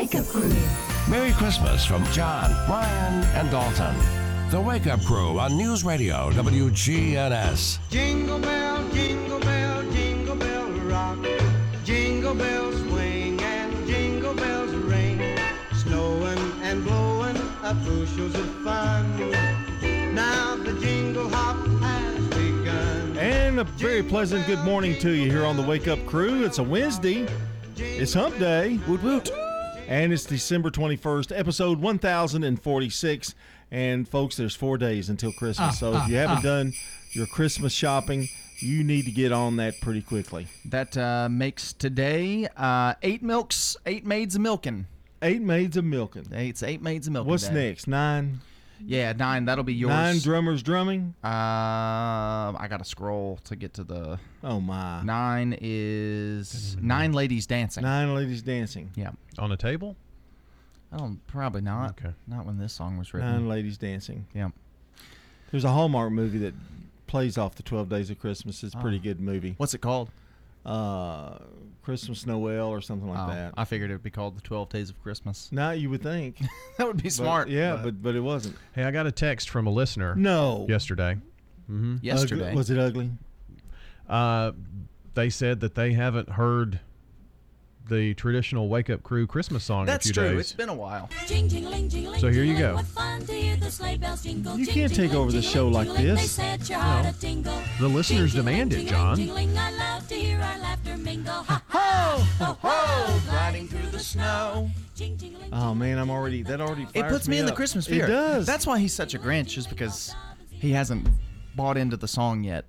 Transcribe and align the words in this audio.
Wake 0.00 0.14
Up 0.14 0.26
Crew. 0.28 0.50
Merry 1.10 1.30
Christmas 1.32 1.84
from 1.84 2.02
John, 2.06 2.50
Brian, 2.66 3.22
and 3.34 3.50
Dalton. 3.50 3.94
The 4.50 4.58
Wake 4.58 4.86
Up 4.86 5.04
Crew 5.04 5.38
on 5.38 5.58
News 5.58 5.84
Radio 5.84 6.30
WGNS. 6.30 7.78
Jingle 7.90 8.38
bell, 8.38 8.88
jingle 8.94 9.40
bell, 9.40 9.82
jingle 9.92 10.36
bell 10.36 10.70
rock. 10.88 11.18
Jingle 11.84 12.34
bells 12.34 12.80
swing 12.80 13.42
and 13.42 13.86
jingle 13.86 14.32
bells 14.32 14.70
ring. 14.70 15.36
Snowing 15.74 16.38
and 16.62 16.82
blowing 16.82 17.36
up 17.62 17.76
bushels 17.84 18.34
of 18.34 18.48
fun. 18.64 19.04
Now 20.14 20.56
the 20.56 20.80
jingle 20.80 21.28
hop 21.28 21.58
has 21.82 22.26
begun. 22.28 23.18
And 23.18 23.60
a 23.60 23.64
very 23.64 24.02
pleasant 24.02 24.46
good 24.46 24.60
morning 24.60 24.98
to 25.00 25.10
you 25.10 25.30
here 25.30 25.44
on 25.44 25.58
the 25.58 25.62
Wake 25.62 25.88
Up 25.88 26.06
Crew. 26.06 26.42
It's 26.46 26.56
a 26.56 26.62
Wednesday. 26.62 27.28
It's 27.76 28.14
Hump 28.14 28.38
Day. 28.38 28.80
Woot 28.88 29.02
woot. 29.02 29.39
And 29.90 30.12
it's 30.12 30.24
December 30.24 30.70
21st, 30.70 31.36
episode 31.36 31.80
1046. 31.80 33.34
And 33.72 34.08
folks, 34.08 34.36
there's 34.36 34.54
four 34.54 34.78
days 34.78 35.08
until 35.08 35.32
Christmas. 35.32 35.80
so 35.80 35.96
if 35.96 36.06
you 36.06 36.14
haven't 36.14 36.44
done 36.44 36.72
your 37.10 37.26
Christmas 37.26 37.72
shopping, 37.72 38.28
you 38.60 38.84
need 38.84 39.04
to 39.06 39.10
get 39.10 39.32
on 39.32 39.56
that 39.56 39.80
pretty 39.80 40.00
quickly. 40.00 40.46
That 40.64 40.96
uh, 40.96 41.28
makes 41.28 41.72
today 41.72 42.46
uh, 42.56 42.94
eight 43.02 43.24
milks, 43.24 43.76
eight 43.84 44.06
maids 44.06 44.36
of 44.36 44.42
milking. 44.42 44.86
Eight 45.22 45.42
maids 45.42 45.76
of 45.76 45.84
milking. 45.84 46.28
It's 46.30 46.62
eight 46.62 46.80
maids 46.80 47.08
of 47.08 47.12
milking. 47.14 47.28
What's 47.28 47.50
next? 47.50 47.88
Nine. 47.88 48.42
Yeah, 48.84 49.12
nine. 49.12 49.44
That'll 49.44 49.64
be 49.64 49.74
yours. 49.74 49.90
Nine 49.90 50.18
drummers 50.20 50.62
drumming. 50.62 51.14
Uh, 51.22 51.28
I 51.28 52.66
got 52.68 52.78
to 52.78 52.84
scroll 52.84 53.38
to 53.44 53.56
get 53.56 53.74
to 53.74 53.84
the 53.84 54.18
Oh 54.42 54.60
my. 54.60 55.02
nine. 55.02 55.56
Is 55.60 56.76
nine 56.80 57.12
ladies 57.12 57.46
dancing? 57.46 57.82
Nine 57.82 58.14
ladies 58.14 58.42
dancing. 58.42 58.90
Yeah. 58.96 59.10
On 59.38 59.52
a 59.52 59.56
table? 59.56 59.96
I 60.92 60.96
don't. 60.98 61.24
Probably 61.26 61.60
not. 61.60 61.90
Okay. 62.00 62.14
Not 62.26 62.46
when 62.46 62.58
this 62.58 62.72
song 62.72 62.96
was 62.98 63.12
written. 63.14 63.30
Nine 63.30 63.48
ladies 63.48 63.78
dancing. 63.78 64.26
Yeah. 64.34 64.50
There's 65.50 65.64
a 65.64 65.70
Hallmark 65.70 66.12
movie 66.12 66.38
that 66.38 66.54
plays 67.06 67.36
off 67.36 67.56
the 67.56 67.62
12 67.62 67.88
Days 67.88 68.10
of 68.10 68.18
Christmas. 68.20 68.62
It's 68.62 68.74
a 68.74 68.78
pretty 68.78 68.98
Oh. 68.98 69.02
good 69.02 69.20
movie. 69.20 69.54
What's 69.56 69.74
it 69.74 69.80
called? 69.80 70.10
Uh, 70.64 71.38
Christmas 71.82 72.26
Noel 72.26 72.68
or 72.68 72.80
something 72.80 73.08
like 73.08 73.18
Oh, 73.18 73.30
that. 73.34 73.54
I 73.56 73.64
figured 73.64 73.90
it'd 73.90 74.02
be 74.02 74.10
called 74.10 74.36
the 74.36 74.40
Twelve 74.42 74.68
Days 74.68 74.90
of 74.90 75.00
Christmas. 75.02 75.48
Now 75.50 75.70
you 75.70 75.90
would 75.90 76.02
think. 76.02 76.38
that 76.78 76.86
would 76.86 76.96
be 76.98 77.04
But- 77.04 77.12
smart. 77.12 77.48
yeah, 77.48 77.80
but 77.82 78.02
but 78.02 78.14
it 78.14 78.20
wasn't. 78.20 78.56
Hey, 78.74 78.84
I 78.84 78.90
got 78.90 79.06
a 79.06 79.12
text 79.12 79.48
from 79.50 79.66
a 79.66 79.70
listener 79.70 80.14
No. 80.14 80.66
yesterday. 80.68 81.16
Mm-hmm. 81.70 81.96
yesterday. 82.02 82.46
Ugly- 82.48 82.56
was 82.56 82.70
it 82.70 82.78
ugly? 82.78 83.10
Uh, 84.08 84.52
they 85.14 85.30
said 85.30 85.60
that 85.60 85.74
they 85.74 85.92
haven't 85.92 86.30
heard 86.30 86.80
the 87.90 88.14
traditional 88.14 88.68
Wake 88.68 88.88
Up 88.88 89.02
Crew 89.02 89.26
Christmas 89.26 89.64
song 89.64 89.84
That's 89.84 90.06
in 90.06 90.12
a 90.12 90.14
few 90.14 90.22
true. 90.22 90.30
days. 90.36 90.40
It's 90.46 90.52
been 90.54 90.68
a 90.70 90.74
while. 90.74 91.10
Jing, 91.26 91.48
jingling, 91.48 91.88
jingling, 91.90 92.20
So 92.20 92.28
here 92.30 92.44
you 92.44 92.56
go. 92.56 92.76
what 92.76 92.86
fun 92.86 93.20
to 93.26 93.32
hear 93.32 93.56
the 93.56 93.70
sleigh 93.70 93.96
bells 93.98 94.22
jingle. 94.22 94.56
You 94.56 94.66
can't 94.66 94.94
take 94.94 95.12
over 95.12 95.30
the 95.30 95.42
show 95.42 95.68
like 95.68 95.88
this. 95.88 96.20
They 96.20 96.26
set 96.26 96.68
your 96.70 96.78
heart 96.78 97.06
a 97.14 97.20
tingle. 97.20 97.60
The 97.78 97.88
listeners 97.88 98.32
demand 98.32 98.72
it, 98.72 98.86
John. 98.86 99.16
jingling, 99.16 99.48
jingling, 99.48 99.58
I 99.58 99.70
love 99.76 100.08
to 100.08 100.14
hear 100.14 100.36
our 100.40 100.58
laughter 100.60 100.96
mingle. 100.96 101.32
Ha 101.42 101.62
Ho, 101.68 102.44
ho, 102.44 102.56
ho, 102.62 103.20
gliding 103.28 103.68
through 103.68 103.90
the 103.90 103.98
snow. 103.98 104.70
Oh 105.52 105.74
man, 105.74 105.98
I'm 105.98 106.10
already. 106.10 106.42
That 106.42 106.60
already. 106.60 106.86
It 106.94 107.08
puts 107.08 107.26
me 107.26 107.38
in 107.38 107.46
the. 107.46 107.52
Christmas 107.52 107.86
spirit. 107.86 108.04
It 108.10 108.12
does. 108.12 108.46
That's 108.46 108.66
why 108.66 108.78
he's 108.78 108.94
such 108.94 109.14
a 109.14 109.18
Grinch, 109.18 109.56
is 109.58 109.66
because 109.66 110.14
he 110.50 110.72
hasn't 110.72 111.08
bought 111.56 111.76
into 111.76 111.96
the 111.96 112.08
song 112.08 112.44
yet. 112.44 112.64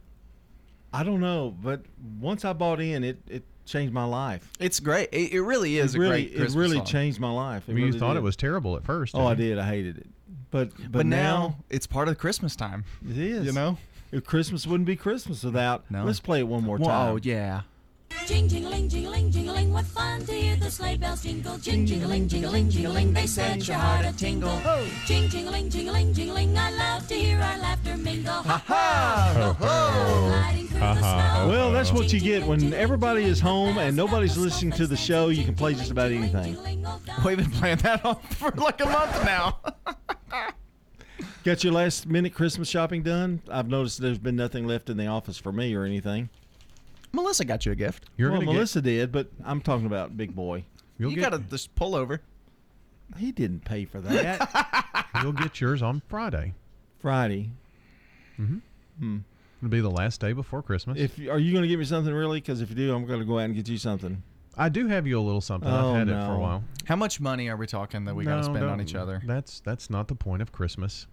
I 0.93 1.03
don't 1.03 1.19
know, 1.19 1.55
but 1.61 1.81
once 2.19 2.43
I 2.45 2.53
bought 2.53 2.79
in, 2.81 3.03
it 3.03 3.17
it 3.27 3.43
changed 3.71 3.93
my 3.93 4.05
life. 4.05 4.49
It's 4.59 4.79
great. 4.79 5.09
It, 5.11 5.33
it 5.33 5.41
really 5.41 5.77
is 5.77 5.95
it 5.95 5.97
a 5.97 6.01
really 6.01 6.23
great 6.25 6.35
Christmas 6.35 6.53
it 6.53 6.57
really 6.59 6.77
song. 6.77 6.85
changed 6.85 7.19
my 7.19 7.31
life. 7.31 7.63
It 7.67 7.71
I 7.71 7.73
mean, 7.73 7.79
you 7.81 7.87
really 7.87 7.99
thought 7.99 8.13
did. 8.13 8.19
it 8.19 8.23
was 8.23 8.35
terrible 8.35 8.75
at 8.75 8.83
first. 8.83 9.15
Oh, 9.15 9.25
I 9.25 9.33
didn't 9.33 9.45
you? 9.49 9.55
did. 9.55 9.59
I 9.59 9.67
hated 9.67 9.97
it. 9.97 10.07
But 10.51 10.71
but, 10.75 10.91
But, 10.91 11.05
now, 11.05 11.17
now, 11.17 11.57
it's 11.69 11.87
part 11.87 12.07
of 12.07 12.15
the 12.15 12.19
Christmas 12.19 12.55
time. 12.55 12.83
it 13.09 13.17
is. 13.17 13.45
You 13.45 13.53
know? 13.53 13.77
if 14.11 14.25
Christmas 14.25 14.67
wouldn't 14.67 14.87
be 14.87 14.95
Christmas 14.95 15.43
without. 15.43 15.89
No. 15.89 16.03
Let's 16.03 16.19
play 16.19 16.39
it 16.39 16.47
one 16.47 16.63
more 16.63 16.77
oh, 16.79 16.85
time. 16.85 17.13
oh 17.13 17.19
yeah. 17.21 17.61
Jing, 18.25 18.47
jingling, 18.47 18.87
jingling, 18.87 19.31
jingling, 19.31 19.73
what 19.73 19.85
fun 19.85 20.25
to 20.25 20.31
hear 20.31 20.55
the 20.55 20.71
sleigh 20.71 20.97
bells 20.97 21.23
jingle. 21.23 21.57
Jing, 21.57 21.85
jingling, 21.85 22.27
jingling, 22.27 22.69
jingling, 22.69 23.13
they 23.13 23.27
set 23.27 23.67
your 23.67 23.77
heart 23.77 24.05
a 24.05 24.15
tingle. 24.15 24.59
Jing, 25.05 25.29
jingling, 25.29 25.69
jingling, 25.69 26.13
jingling, 26.13 26.57
I 26.57 26.71
love 26.71 27.07
to 27.07 27.13
hear 27.15 27.37
our 27.37 27.57
laughter 27.57 27.97
mingle. 27.97 28.33
Ha 28.33 28.63
ha, 28.65 29.33
ho 29.35 29.53
ho, 29.53 30.27
gliding 30.29 30.67
through. 30.67 30.79
Well, 30.79 31.71
that's 31.71 31.91
what 31.91 32.13
you 32.13 32.19
get 32.19 32.45
when 32.45 32.73
everybody 32.73 33.23
is 33.23 33.39
home 33.39 33.77
and 33.77 33.95
nobody's 33.95 34.37
listening 34.37 34.71
to 34.73 34.87
the 34.87 34.97
show. 34.97 35.29
You 35.29 35.43
can 35.43 35.55
play 35.55 35.73
just 35.73 35.91
about 35.91 36.11
anything. 36.11 36.57
We've 37.25 37.37
been 37.37 37.51
playing 37.51 37.77
that 37.77 38.03
on 38.05 38.15
for 38.31 38.51
like 38.51 38.81
a 38.81 38.85
month 38.85 39.25
now. 39.25 39.59
Got 41.43 41.63
your 41.63 41.73
last 41.73 42.05
minute 42.05 42.33
Christmas 42.35 42.69
shopping 42.69 43.01
done? 43.01 43.41
I've 43.49 43.67
noticed 43.67 43.99
there's 43.99 44.19
been 44.19 44.35
nothing 44.35 44.67
left 44.67 44.89
in 44.89 44.97
the 44.97 45.07
office 45.07 45.37
for 45.37 45.51
me 45.51 45.73
or 45.73 45.83
anything. 45.83 46.29
Melissa 47.13 47.45
got 47.45 47.65
you 47.65 47.71
a 47.71 47.75
gift. 47.75 48.05
You're 48.17 48.31
well, 48.31 48.41
gonna 48.41 48.53
Melissa 48.53 48.81
did, 48.81 49.11
but 49.11 49.27
I'm 49.43 49.61
talking 49.61 49.85
about 49.85 50.15
Big 50.15 50.35
Boy. 50.35 50.65
You'll 50.97 51.11
you 51.11 51.17
get. 51.17 51.31
got 51.31 51.37
to 51.37 51.43
just 51.49 51.73
pull 51.75 51.95
over. 51.95 52.21
He 53.17 53.31
didn't 53.31 53.65
pay 53.65 53.85
for 53.85 53.99
that. 54.01 55.07
You'll 55.23 55.33
get 55.33 55.59
yours 55.59 55.81
on 55.81 56.01
Friday. 56.07 56.53
Friday. 56.99 57.49
Mm-hmm. 58.39 58.57
Hmm. 58.99 59.17
It'll 59.59 59.69
be 59.69 59.81
the 59.81 59.91
last 59.91 60.21
day 60.21 60.33
before 60.33 60.61
Christmas. 60.61 60.99
If 60.99 61.17
are 61.17 61.39
you 61.39 61.51
going 61.51 61.63
to 61.63 61.67
give 61.67 61.79
me 61.79 61.85
something 61.85 62.13
really? 62.13 62.39
Because 62.39 62.61
if 62.61 62.69
you 62.69 62.75
do, 62.75 62.95
I'm 62.95 63.05
going 63.05 63.19
to 63.19 63.25
go 63.25 63.39
out 63.39 63.45
and 63.45 63.55
get 63.55 63.67
you 63.67 63.77
something. 63.77 64.23
I 64.57 64.69
do 64.69 64.87
have 64.87 65.07
you 65.07 65.19
a 65.19 65.21
little 65.21 65.41
something. 65.41 65.69
Oh, 65.69 65.91
I've 65.91 65.95
had 65.95 66.09
it 66.09 66.11
for 66.11 66.17
no. 66.17 66.35
a 66.35 66.39
while. 66.39 66.63
How 66.85 66.95
much 66.95 67.19
money 67.19 67.49
are 67.49 67.57
we 67.57 67.67
talking 67.67 68.05
that 68.05 68.15
we 68.15 68.25
got 68.25 68.41
to 68.41 68.47
No, 68.47 68.53
spend 68.53 68.65
on 68.65 68.81
each 68.81 68.95
other? 68.95 69.21
That's 69.25 69.59
that's 69.61 69.89
not 69.89 70.07
the 70.07 70.15
point 70.15 70.41
of 70.41 70.51
Christmas. 70.51 71.07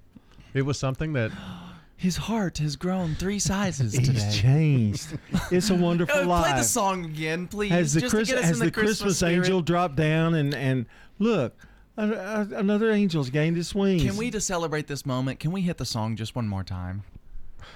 It 0.54 0.62
was 0.62 0.78
something 0.78 1.12
that 1.14 1.30
His 1.98 2.16
heart 2.16 2.58
has 2.58 2.76
grown 2.76 3.16
three 3.16 3.40
sizes 3.40 3.92
He's 3.92 4.06
today. 4.08 4.30
changed. 4.32 5.18
It's 5.50 5.68
a 5.70 5.74
wonderful 5.88 6.24
life. 6.26 6.46
play 6.46 6.56
the 6.60 6.62
song 6.64 7.04
again, 7.04 7.48
please. 7.48 7.70
has 7.72 7.92
the, 7.92 8.00
just 8.02 8.14
to 8.14 8.24
get 8.24 8.36
us 8.38 8.44
has 8.44 8.60
in 8.60 8.66
the 8.66 8.70
Christmas, 8.70 8.98
Christmas 9.00 9.16
spirit. 9.18 9.32
angel 9.34 9.60
dropped 9.62 9.96
down 9.96 10.34
and 10.34 10.54
and 10.54 10.86
look, 11.18 11.56
a, 11.96 12.08
a, 12.08 12.48
another 12.54 12.92
angel's 12.92 13.30
gained 13.30 13.56
his 13.56 13.74
wings. 13.74 14.04
Can 14.04 14.16
we, 14.16 14.30
to 14.30 14.40
celebrate 14.40 14.86
this 14.86 15.04
moment, 15.04 15.40
can 15.40 15.50
we 15.50 15.60
hit 15.62 15.76
the 15.78 15.84
song 15.84 16.14
just 16.14 16.36
one 16.36 16.46
more 16.46 16.62
time? 16.62 17.02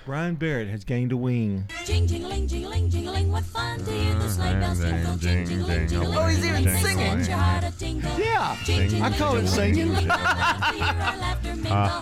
Brian 0.07 0.37
Barrett 0.37 0.69
has 0.69 0.85
gained 0.85 1.11
a 1.11 1.17
wing. 1.17 1.67
Jing, 1.85 2.07
jingling, 2.07 2.47
jingling, 2.47 2.89
jingling, 2.91 3.31
what 3.31 3.45
fun 3.45 3.79
to 3.85 3.91
hear 3.91 4.15
the 4.15 4.29
sleigh 4.29 4.55
bells 4.55 4.81
jingle. 4.81 5.17
Jing, 5.17 5.47
jingling, 5.47 5.89
jingling, 5.89 6.17
Oh, 6.19 6.27
he's 6.29 6.47
even 6.47 6.63
singing. 6.63 7.19
set 7.25 7.29
your 7.29 7.37
heart 7.39 7.65
a 7.65 7.79
tingle. 7.79 8.19
Yeah, 8.19 8.57
I 9.05 9.15
call 9.19 9.37
it 9.37 9.49
singing. 9.49 9.89
jingling, 9.89 10.09
I 10.09 10.59
love 10.59 10.79
to 10.79 10.85
hear 10.85 11.03
our 11.03 11.17
laughter 11.19 11.57
mingle. 11.57 11.73
Ha, 11.73 11.99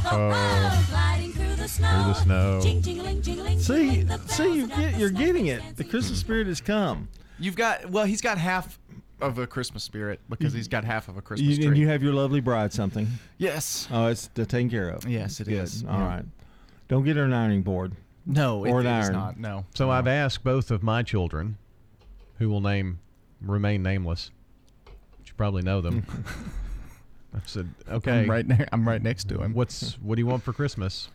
ha, 0.00 1.17
snow. 1.68 1.88
Through 2.02 2.12
the 2.12 2.14
snow. 2.14 2.60
Jing, 2.62 2.82
jingling, 2.82 3.22
jingling, 3.22 3.58
See, 3.60 4.04
see, 4.26 4.54
you 4.56 4.66
get, 4.66 4.98
you're 4.98 5.10
getting 5.10 5.46
it. 5.46 5.62
The. 5.76 5.84
Christmas 5.84 6.18
spirit 6.18 6.46
has 6.48 6.60
come. 6.60 7.08
You've 7.38 7.56
got, 7.56 7.90
well, 7.90 8.04
he's 8.04 8.20
got 8.20 8.38
half 8.38 8.78
of 9.20 9.38
a 9.38 9.46
Christmas 9.46 9.82
spirit 9.84 10.20
because 10.28 10.52
he's 10.52 10.68
got 10.68 10.84
half 10.84 11.08
of 11.08 11.16
a 11.16 11.22
Christmas 11.22 11.48
You, 11.50 11.56
tree. 11.56 11.66
and 11.66 11.76
you 11.76 11.88
have 11.88 12.02
your 12.02 12.12
lovely 12.12 12.40
bride 12.40 12.72
something. 12.72 13.06
yes. 13.38 13.88
Oh, 13.90 14.06
it's 14.06 14.28
taken 14.34 14.70
care 14.70 14.88
of. 14.90 15.06
Yes, 15.08 15.40
it 15.40 15.44
Good. 15.44 15.54
is. 15.64 15.84
All 15.84 15.98
Yeah. 15.98 16.06
right. 16.06 16.24
Don't 16.88 17.04
get 17.04 17.16
her 17.16 17.24
an 17.24 17.32
ironing 17.32 17.62
board. 17.62 17.92
No, 18.26 18.64
it 18.64 18.70
Or 18.70 18.80
an 18.80 18.86
is 18.86 19.06
iron. 19.06 19.12
not. 19.14 19.38
No. 19.40 19.64
So 19.74 19.86
no. 19.86 19.92
I've 19.92 20.06
asked 20.06 20.44
both 20.44 20.70
of 20.70 20.82
my 20.82 21.02
children, 21.02 21.56
who 22.38 22.48
will 22.48 22.60
name 22.60 22.98
remain 23.40 23.82
nameless. 23.82 24.30
You 25.26 25.32
probably 25.36 25.62
know 25.62 25.80
them. 25.80 26.04
I 27.34 27.38
said, 27.44 27.68
okay, 27.88 28.20
I'm 28.22 28.30
right, 28.30 28.46
ne- 28.46 28.66
I'm 28.72 28.86
right 28.88 29.02
next 29.02 29.28
to 29.28 29.40
him. 29.42 29.52
what's 29.54 29.98
what 30.00 30.14
do 30.16 30.22
you 30.22 30.26
want 30.26 30.42
for 30.42 30.52
Christmas? 30.52 31.08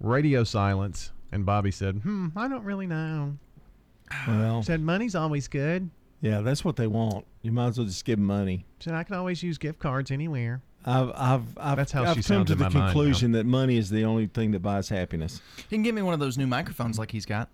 Radio 0.00 0.44
silence. 0.44 1.12
And 1.32 1.44
Bobby 1.44 1.70
said, 1.70 1.96
hmm, 1.96 2.28
I 2.36 2.48
don't 2.48 2.64
really 2.64 2.86
know. 2.86 3.36
Well, 4.28 4.62
Said 4.62 4.80
money's 4.80 5.14
always 5.16 5.48
good. 5.48 5.90
yeah, 6.20 6.40
that's 6.40 6.64
what 6.64 6.76
they 6.76 6.86
want. 6.86 7.26
You 7.42 7.50
might 7.52 7.68
as 7.68 7.78
well 7.78 7.86
just 7.86 8.04
give 8.04 8.18
them 8.18 8.26
money. 8.26 8.64
Said 8.78 8.94
I 8.94 9.02
can 9.02 9.16
always 9.16 9.42
use 9.42 9.58
gift 9.58 9.78
cards 9.80 10.10
anywhere. 10.12 10.62
I've, 10.84 11.10
I've, 11.16 11.42
I've, 11.58 11.76
That's 11.76 11.90
how 11.90 12.02
I've 12.04 12.08
she 12.10 12.14
come 12.16 12.22
sounds 12.22 12.46
to 12.46 12.52
in 12.52 12.58
the 12.60 12.64
my 12.66 12.68
mind 12.70 12.74
now. 12.74 12.86
conclusion 12.92 13.32
that 13.32 13.44
money 13.44 13.76
is 13.76 13.90
the 13.90 14.04
only 14.04 14.28
thing 14.28 14.52
that 14.52 14.60
buys 14.60 14.88
happiness. 14.88 15.40
You 15.58 15.64
can 15.68 15.82
give 15.82 15.96
me 15.96 16.02
one 16.02 16.14
of 16.14 16.20
those 16.20 16.38
new 16.38 16.46
microphones 16.46 16.96
like 16.98 17.10
he's 17.10 17.26
got. 17.26 17.48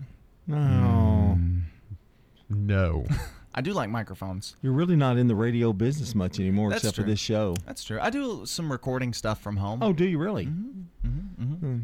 No, 0.46 1.38
mm, 1.38 1.62
No. 2.50 3.06
I 3.54 3.60
do 3.62 3.72
like 3.72 3.88
microphones. 3.90 4.56
you're 4.62 4.72
really 4.72 4.96
not 4.96 5.16
in 5.18 5.28
the 5.28 5.34
radio 5.34 5.72
business 5.72 6.14
much 6.14 6.38
anymore, 6.40 6.68
That's 6.70 6.84
except 6.84 6.96
true. 6.96 7.04
for 7.04 7.10
this 7.10 7.18
show. 7.20 7.54
That's 7.66 7.84
true. 7.84 7.98
I 8.00 8.10
do 8.10 8.44
some 8.46 8.70
recording 8.72 9.12
stuff 9.14 9.40
from 9.42 9.56
home. 9.56 9.82
Oh, 9.82 9.92
do 9.94 10.04
you 10.06 10.18
really? 10.18 10.46
Mm-hmm. 10.46 11.08
Mm-hmm. 11.08 11.42
Mm-hmm. 11.44 11.54
Hmm. 11.66 11.80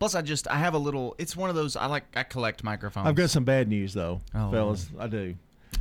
Plus, 0.00 0.14
I 0.16 0.22
just 0.22 0.48
I 0.48 0.56
have 0.58 0.74
a 0.74 0.78
little. 0.78 1.14
It's 1.18 1.36
one 1.36 1.50
of 1.50 1.56
those. 1.56 1.76
I 1.76 1.86
like. 1.86 2.04
I 2.16 2.22
collect 2.24 2.64
microphones. 2.64 3.06
I've 3.06 3.14
got 3.14 3.30
some 3.30 3.44
bad 3.44 3.68
news 3.68 3.92
though, 3.94 4.20
Oh. 4.34 4.50
fellas. 4.50 4.88
I 4.98 5.06
do. 5.06 5.34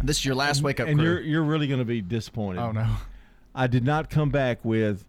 This 0.03 0.19
is 0.19 0.25
your 0.25 0.35
last 0.35 0.61
wake 0.61 0.79
up 0.79 0.87
and 0.87 0.99
crew. 0.99 1.07
you're 1.07 1.21
you're 1.21 1.43
really 1.43 1.67
going 1.67 1.79
to 1.79 1.85
be 1.85 2.01
disappointed. 2.01 2.59
oh 2.61 2.71
no. 2.73 2.85
I 3.55 3.67
did 3.67 3.83
not 3.83 4.09
come 4.09 4.29
back 4.29 4.63
with 4.63 5.05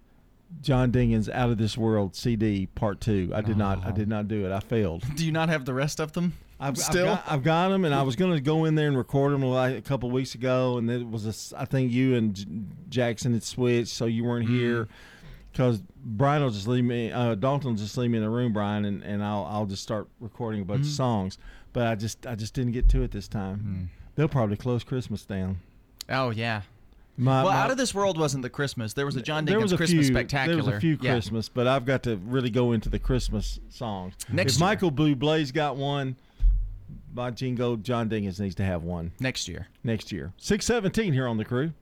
John 0.63 0.91
Dinkins 0.93 1.29
Out 1.29 1.51
of 1.51 1.59
This 1.59 1.77
World 1.77 2.15
CD 2.17 2.67
Part 2.75 3.01
Two. 3.01 3.31
I 3.35 3.41
did 3.41 3.57
not. 3.57 3.85
I 3.85 3.89
Oh. 3.91 3.93
did 3.93 4.09
not 4.09 4.29
do 4.29 4.47
it. 4.47 4.53
I 4.53 4.61
failed. 4.61 5.05
Do 5.17 5.27
you 5.27 5.33
not 5.33 5.49
have 5.49 5.65
the 5.65 5.75
rest 5.75 6.01
of 6.01 6.13
them? 6.13 6.35
I've, 6.63 6.77
Still? 6.79 7.09
I've 7.09 7.17
got, 7.25 7.33
I've 7.33 7.43
got 7.43 7.69
them, 7.71 7.85
and 7.87 7.95
I 7.95 8.03
was 8.03 8.17
going 8.17 8.35
to 8.35 8.41
go 8.41 8.65
in 8.67 8.75
there 8.75 8.87
and 8.87 8.97
record 8.97 9.33
them 9.33 9.43
like 9.43 9.77
a 9.77 9.81
couple 9.81 10.11
weeks 10.11 10.35
ago, 10.35 10.77
and 10.79 10.91
it 10.91 11.09
was 11.09 11.25
a 11.27 11.31
s 11.31 11.53
I 11.57 11.65
think 11.65 11.91
you 11.91 12.15
and 12.17 12.35
J- 12.35 12.45
Jackson 12.91 13.33
had 13.33 13.43
switched, 13.43 13.89
so 13.89 14.05
you 14.07 14.25
weren't 14.25 14.47
Mm-hmm. 14.47 14.59
here. 14.59 14.89
Because 15.53 15.83
Brian 16.05 16.43
will 16.43 16.51
just 16.51 16.69
leave 16.69 16.85
me, 16.85 17.11
uh, 17.11 17.35
Dalton 17.35 17.71
will 17.71 17.77
just 17.77 17.97
leave 17.97 18.11
me 18.11 18.19
in 18.19 18.25
the 18.25 18.31
room, 18.31 18.53
Brian, 18.53 18.85
and, 18.85 19.03
and 19.03 19.23
I'll 19.23 19.45
I'll 19.51 19.67
just 19.67 19.83
start 19.83 20.09
recording 20.21 20.63
a 20.63 20.65
bunch 20.65 20.83
Mm-hmm. 20.83 20.91
of 20.91 20.95
songs. 20.95 21.39
But 21.73 21.87
I 21.87 21.95
just 21.95 22.27
I 22.27 22.35
just 22.35 22.55
didn't 22.55 22.73
get 22.73 22.89
to 22.91 23.03
it 23.03 23.11
this 23.11 23.29
time. 23.29 23.91
They'll 24.15 24.29
probably 24.29 24.57
close 24.57 24.85
Christmas 24.85 25.25
down. 25.25 25.59
Oh 26.09 26.31
yeah. 26.31 26.63
My, 27.17 27.43
Well, 27.45 27.53
my- 27.53 27.59
out 27.61 27.71
of 27.71 27.77
this 27.77 27.95
world 27.95 28.19
wasn't 28.19 28.43
the 28.43 28.51
Christmas. 28.51 28.93
There 28.95 29.05
was 29.07 29.15
a 29.17 29.21
John 29.23 29.45
there 29.45 29.59
Dinkins 29.59 29.73
a 29.73 29.77
Christmas 29.77 30.07
few, 30.07 30.15
spectacular. 30.15 30.63
There 30.63 30.65
was 30.73 30.77
a 30.77 30.81
few 30.81 30.97
Yeah. 31.03 31.13
Christmas, 31.13 31.49
but 31.49 31.67
I've 31.67 31.85
got 31.85 32.03
to 32.05 32.17
really 32.17 32.49
go 32.51 32.73
into 32.73 32.89
the 32.89 32.99
Christmas 32.99 33.61
songs. 33.69 34.15
Next 34.33 34.55
if 34.55 34.61
year. 34.61 34.67
Michael 34.69 34.91
Bublé's 34.93 35.53
got 35.53 35.77
one, 35.77 36.17
by 37.13 37.31
Jingo, 37.31 37.77
John 37.77 38.09
Dinkins 38.09 38.41
needs 38.41 38.55
to 38.57 38.65
have 38.65 38.85
one 38.85 39.13
next 39.21 39.49
year. 39.49 39.67
next 39.85 40.11
year. 40.13 40.33
Six 40.39 40.65
seventeen 40.65 41.13
here 41.13 41.27
on 41.27 41.37
the 41.37 41.45
crew. 41.45 41.73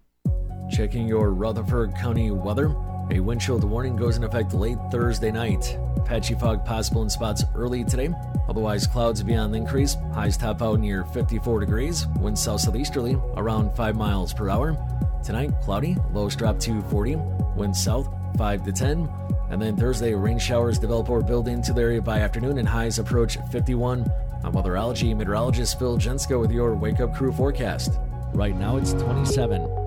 Checking 0.70 1.06
your 1.06 1.30
Rutherford 1.30 1.94
County 1.94 2.30
weather. 2.30 2.74
A 3.10 3.20
wind 3.20 3.40
chill 3.40 3.58
warning 3.58 3.96
goes 3.96 4.18
in 4.18 4.24
effect 4.24 4.52
late 4.52 4.78
Thursday 4.90 5.30
night. 5.30 5.78
Patchy 6.04 6.34
fog 6.34 6.64
possible 6.64 7.02
in 7.02 7.08
spots 7.08 7.42
early 7.54 7.82
today. 7.82 8.10
Otherwise, 8.48 8.86
clouds 8.86 9.22
beyond 9.22 9.54
the 9.54 9.58
increase. 9.58 9.96
Highs 10.12 10.36
top 10.36 10.60
out 10.60 10.80
near 10.80 11.04
54 11.04 11.60
degrees. 11.60 12.06
Wind 12.18 12.38
south 12.38 12.60
southeasterly 12.60 13.18
around 13.36 13.74
5 13.76 13.96
miles 13.96 14.34
per 14.34 14.50
hour. 14.50 14.76
Tonight, 15.24 15.52
cloudy. 15.62 15.96
Lows 16.12 16.36
drop 16.36 16.58
to 16.60 16.82
40. 16.82 17.16
Wind 17.56 17.74
south 17.74 18.08
5 18.36 18.64
to 18.64 18.72
10. 18.72 19.08
And 19.50 19.60
then 19.60 19.76
Thursday, 19.76 20.14
rain 20.14 20.38
showers 20.38 20.78
develop 20.78 21.08
or 21.08 21.22
build 21.22 21.48
into 21.48 21.72
the 21.72 21.80
area 21.80 22.02
by 22.02 22.20
afternoon 22.20 22.58
and 22.58 22.68
highs 22.68 22.98
approach 22.98 23.38
51. 23.50 24.10
I'm 24.44 24.52
weatherology 24.52 25.16
meteorologist 25.16 25.78
Phil 25.78 25.96
Jensko 25.96 26.40
with 26.40 26.52
your 26.52 26.74
Wake 26.74 27.00
Up 27.00 27.14
Crew 27.14 27.32
forecast. 27.32 27.98
Right 28.34 28.54
now, 28.54 28.76
it's 28.76 28.92
27. 28.92 29.77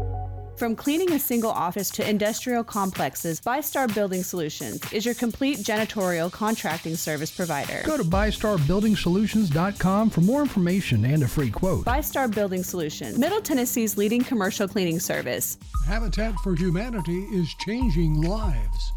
From 0.56 0.76
cleaning 0.76 1.14
a 1.14 1.20
single 1.20 1.50
office 1.50 1.90
to 1.92 2.08
industrial 2.08 2.64
complexes, 2.64 3.42
ByStar 3.42 3.92
Building 3.94 4.24
Solutions 4.24 4.82
is 4.94 5.06
your 5.06 5.16
complete 5.16 5.58
janitorial 5.60 6.32
contracting 6.32 6.96
service 6.96 7.32
provider. 7.32 7.82
Go 7.86 7.98
to 7.98 8.04
BystarBuildingSolutions.com 8.04 10.10
for 10.12 10.22
more 10.22 10.42
information 10.42 11.04
and 11.06 11.24
a 11.24 11.28
free 11.28 11.50
quote. 11.50 11.86
ByStar 11.86 12.34
Building 12.34 12.64
Solutions, 12.64 13.18
Middle 13.18 13.42
Tennessee's 13.42 13.98
leading 13.98 14.24
commercial 14.24 14.68
cleaning 14.68 15.00
service. 15.00 15.58
Habitat 15.88 16.36
for 16.44 16.56
Humanity 16.56 17.24
is 17.32 17.52
changing 17.66 18.22
lives. 18.22 18.92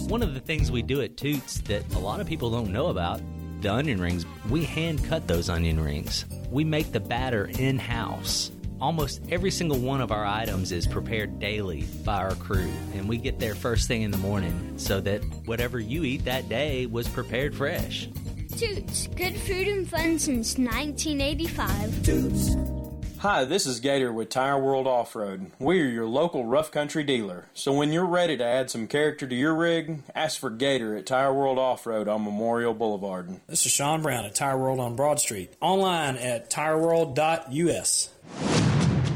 One 0.08 0.22
of 0.22 0.34
the 0.34 0.40
things 0.40 0.70
we 0.70 0.82
do 0.82 1.00
at 1.02 1.16
Toots 1.16 1.60
that 1.62 1.94
a 1.94 1.98
lot 1.98 2.20
of 2.20 2.26
people 2.26 2.50
don't 2.50 2.72
know 2.72 2.88
about 2.88 3.20
the 3.60 3.72
onion 3.72 4.00
rings, 4.00 4.26
we 4.48 4.64
hand 4.64 5.04
cut 5.04 5.26
those 5.26 5.48
onion 5.48 5.80
rings. 5.80 6.24
We 6.50 6.64
make 6.64 6.92
the 6.92 7.00
batter 7.00 7.46
in 7.58 7.78
house. 7.78 8.52
Almost 8.80 9.22
every 9.30 9.50
single 9.50 9.78
one 9.78 10.02
of 10.02 10.12
our 10.12 10.26
items 10.26 10.70
is 10.70 10.86
prepared 10.86 11.38
daily 11.40 11.84
by 12.04 12.18
our 12.18 12.34
crew, 12.34 12.70
and 12.94 13.08
we 13.08 13.16
get 13.16 13.38
there 13.38 13.54
first 13.54 13.88
thing 13.88 14.02
in 14.02 14.10
the 14.10 14.18
morning 14.18 14.74
so 14.76 15.00
that 15.00 15.24
whatever 15.46 15.80
you 15.80 16.04
eat 16.04 16.26
that 16.26 16.48
day 16.48 16.84
was 16.84 17.08
prepared 17.08 17.54
fresh. 17.54 18.08
Toots, 18.56 19.06
good 19.16 19.36
food 19.36 19.68
and 19.68 19.88
fun 19.88 20.18
since 20.18 20.58
1985. 20.58 22.02
Toots. 22.04 22.85
Hi, 23.28 23.44
this 23.44 23.66
is 23.66 23.80
Gator 23.80 24.12
with 24.12 24.28
Tire 24.28 24.56
World 24.56 24.86
Off 24.86 25.16
Road. 25.16 25.50
We 25.58 25.80
are 25.80 25.88
your 25.88 26.06
local 26.06 26.44
rough 26.44 26.70
country 26.70 27.02
dealer. 27.02 27.46
So 27.54 27.72
when 27.72 27.90
you're 27.90 28.06
ready 28.06 28.36
to 28.36 28.44
add 28.44 28.70
some 28.70 28.86
character 28.86 29.26
to 29.26 29.34
your 29.34 29.52
rig, 29.52 30.04
ask 30.14 30.38
for 30.38 30.48
Gator 30.48 30.94
at 30.94 31.06
Tire 31.06 31.34
World 31.34 31.58
Off 31.58 31.88
Road 31.88 32.06
on 32.06 32.22
Memorial 32.22 32.72
Boulevard. 32.72 33.40
This 33.48 33.66
is 33.66 33.72
Sean 33.72 34.00
Brown 34.00 34.26
at 34.26 34.36
Tire 34.36 34.56
World 34.56 34.78
on 34.78 34.94
Broad 34.94 35.18
Street. 35.18 35.52
Online 35.60 36.14
at 36.18 36.50
tireworld.us. 36.50 38.10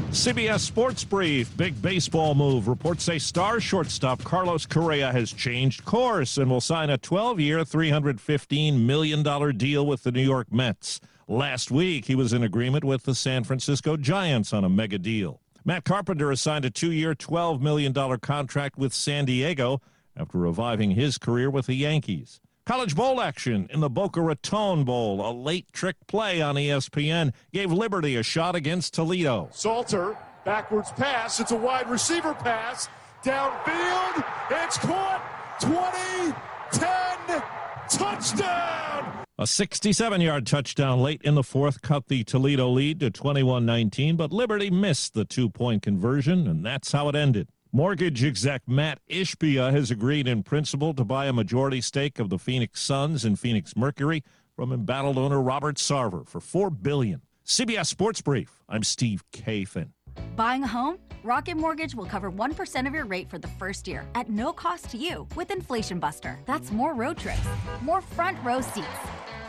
CBS 0.09 0.59
Sports 0.59 1.05
Brief. 1.05 1.55
Big 1.55 1.81
baseball 1.81 2.35
move. 2.35 2.67
Reports 2.67 3.05
say 3.05 3.17
star 3.17 3.61
shortstop 3.61 4.25
Carlos 4.25 4.65
Correa 4.65 5.13
has 5.13 5.31
changed 5.31 5.85
course 5.85 6.37
and 6.37 6.51
will 6.51 6.59
sign 6.59 6.89
a 6.89 6.97
12 6.97 7.39
year, 7.39 7.59
$315 7.59 8.77
million 8.77 9.57
deal 9.57 9.87
with 9.87 10.03
the 10.03 10.11
New 10.11 10.21
York 10.21 10.51
Mets. 10.51 10.99
Last 11.31 11.71
week, 11.71 12.03
he 12.03 12.15
was 12.15 12.33
in 12.33 12.43
agreement 12.43 12.83
with 12.83 13.03
the 13.03 13.15
San 13.15 13.45
Francisco 13.45 13.95
Giants 13.95 14.51
on 14.51 14.65
a 14.65 14.69
mega 14.69 14.99
deal. 14.99 15.39
Matt 15.63 15.85
Carpenter 15.85 16.29
has 16.29 16.41
signed 16.41 16.65
a 16.65 16.69
two 16.69 16.91
year, 16.91 17.15
$12 17.15 17.61
million 17.61 17.93
contract 18.19 18.77
with 18.77 18.93
San 18.93 19.23
Diego 19.23 19.79
after 20.17 20.37
reviving 20.37 20.91
his 20.91 21.17
career 21.17 21.49
with 21.49 21.67
the 21.67 21.73
Yankees. 21.75 22.41
College 22.65 22.97
bowl 22.97 23.21
action 23.21 23.69
in 23.71 23.79
the 23.79 23.89
Boca 23.89 24.19
Raton 24.19 24.83
Bowl. 24.83 25.25
A 25.25 25.31
late 25.31 25.71
trick 25.71 25.95
play 26.05 26.41
on 26.41 26.55
ESPN 26.55 27.31
gave 27.53 27.71
Liberty 27.71 28.17
a 28.17 28.23
shot 28.23 28.53
against 28.53 28.93
Toledo. 28.93 29.47
Salter, 29.53 30.17
backwards 30.43 30.91
pass. 30.91 31.39
It's 31.39 31.51
a 31.51 31.55
wide 31.55 31.89
receiver 31.89 32.33
pass. 32.33 32.89
Downfield. 33.23 34.25
It's 34.49 34.77
caught. 34.79 35.23
20, 35.61 36.35
10, 36.73 37.43
touchdown. 37.87 39.21
A 39.41 39.47
67 39.47 40.21
yard 40.21 40.45
touchdown 40.45 41.01
late 41.01 41.23
in 41.23 41.33
the 41.33 41.41
fourth 41.41 41.81
cut 41.81 42.09
the 42.09 42.23
Toledo 42.23 42.69
lead 42.69 42.99
to 42.99 43.09
21 43.09 43.65
19, 43.65 44.15
but 44.15 44.31
Liberty 44.31 44.69
missed 44.69 45.15
the 45.15 45.25
two 45.25 45.49
point 45.49 45.81
conversion, 45.81 46.47
and 46.47 46.63
that's 46.63 46.91
how 46.91 47.09
it 47.09 47.15
ended. 47.15 47.49
Mortgage 47.71 48.23
exec 48.23 48.61
Matt 48.67 48.99
Ishbia 49.09 49.71
has 49.71 49.89
agreed 49.89 50.27
in 50.27 50.43
principle 50.43 50.93
to 50.93 51.03
buy 51.03 51.25
a 51.25 51.33
majority 51.33 51.81
stake 51.81 52.19
of 52.19 52.29
the 52.29 52.37
Phoenix 52.37 52.81
Suns 52.81 53.25
and 53.25 53.39
Phoenix 53.39 53.75
Mercury 53.75 54.23
from 54.55 54.71
embattled 54.71 55.17
owner 55.17 55.41
Robert 55.41 55.77
Sarver 55.77 56.27
for 56.27 56.39
4 56.39 56.69
billion. 56.69 57.23
CBS 57.43 57.87
Sports 57.87 58.21
Brief. 58.21 58.61
I'm 58.69 58.83
Steve 58.83 59.23
Kafin. 59.33 59.89
Buying 60.35 60.61
a 60.61 60.67
home? 60.67 60.99
Rocket 61.23 61.57
Mortgage 61.57 61.95
will 61.95 62.05
cover 62.05 62.31
1% 62.31 62.87
of 62.87 62.93
your 62.93 63.05
rate 63.05 63.29
for 63.29 63.39
the 63.39 63.47
first 63.47 63.87
year 63.87 64.05
at 64.13 64.29
no 64.29 64.53
cost 64.53 64.89
to 64.91 64.97
you 64.97 65.27
with 65.35 65.49
Inflation 65.49 65.99
Buster. 65.99 66.37
That's 66.45 66.71
more 66.71 66.93
road 66.93 67.17
trips, 67.17 67.47
more 67.81 68.01
front 68.01 68.37
row 68.43 68.61
seats. 68.61 68.87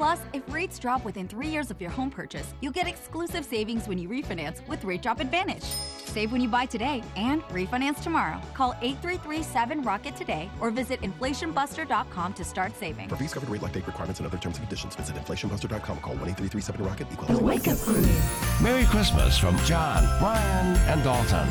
Plus, 0.02 0.18
if 0.32 0.42
rates 0.52 0.80
drop 0.80 1.04
within 1.04 1.28
three 1.28 1.47
years 1.47 1.71
of 1.71 1.80
your 1.80 1.88
home 1.88 2.11
purchase, 2.11 2.54
you'll 2.61 2.73
get 2.73 2.88
exclusive 2.88 3.44
savings 3.44 3.87
when 3.87 3.99
you 3.99 4.09
refinance 4.09 4.66
with 4.66 4.82
Rate 4.82 5.00
Drop 5.00 5.21
Advantage. 5.21 5.62
Save 5.62 6.32
when 6.32 6.40
you 6.40 6.49
buy 6.49 6.66
today 6.66 7.04
and 7.14 7.40
refinance 7.42 8.02
tomorrow. 8.02 8.40
Call 8.52 8.73
833-7ROCKET 8.82 10.16
today 10.16 10.50
or 10.61 10.73
visit 10.73 11.00
inflationbuster.com 11.02 12.32
to 12.32 12.42
start 12.42 12.76
saving. 12.76 13.11
For 13.11 13.14
fees 13.14 13.32
covered 13.32 13.49
rate 13.49 13.62
like 13.62 13.75
date 13.75 13.87
requirements 13.87 14.18
and 14.18 14.26
other 14.26 14.38
terms 14.38 14.59
and 14.59 14.66
conditions, 14.66 14.97
visit 14.97 15.14
inflationbuster.com. 15.14 16.00
Call 16.00 16.16
1-833-7-ROCKET. 16.16 17.12
Equal 17.12 17.37
The 17.37 17.44
Wake 17.44 17.68
Up 17.68 17.78
Crew. 17.78 18.04
Merry 18.61 18.85
Christmas 18.87 19.38
from 19.38 19.56
John, 19.59 20.02
Brian, 20.18 20.76
and 20.88 21.04
Dalton. 21.04 21.49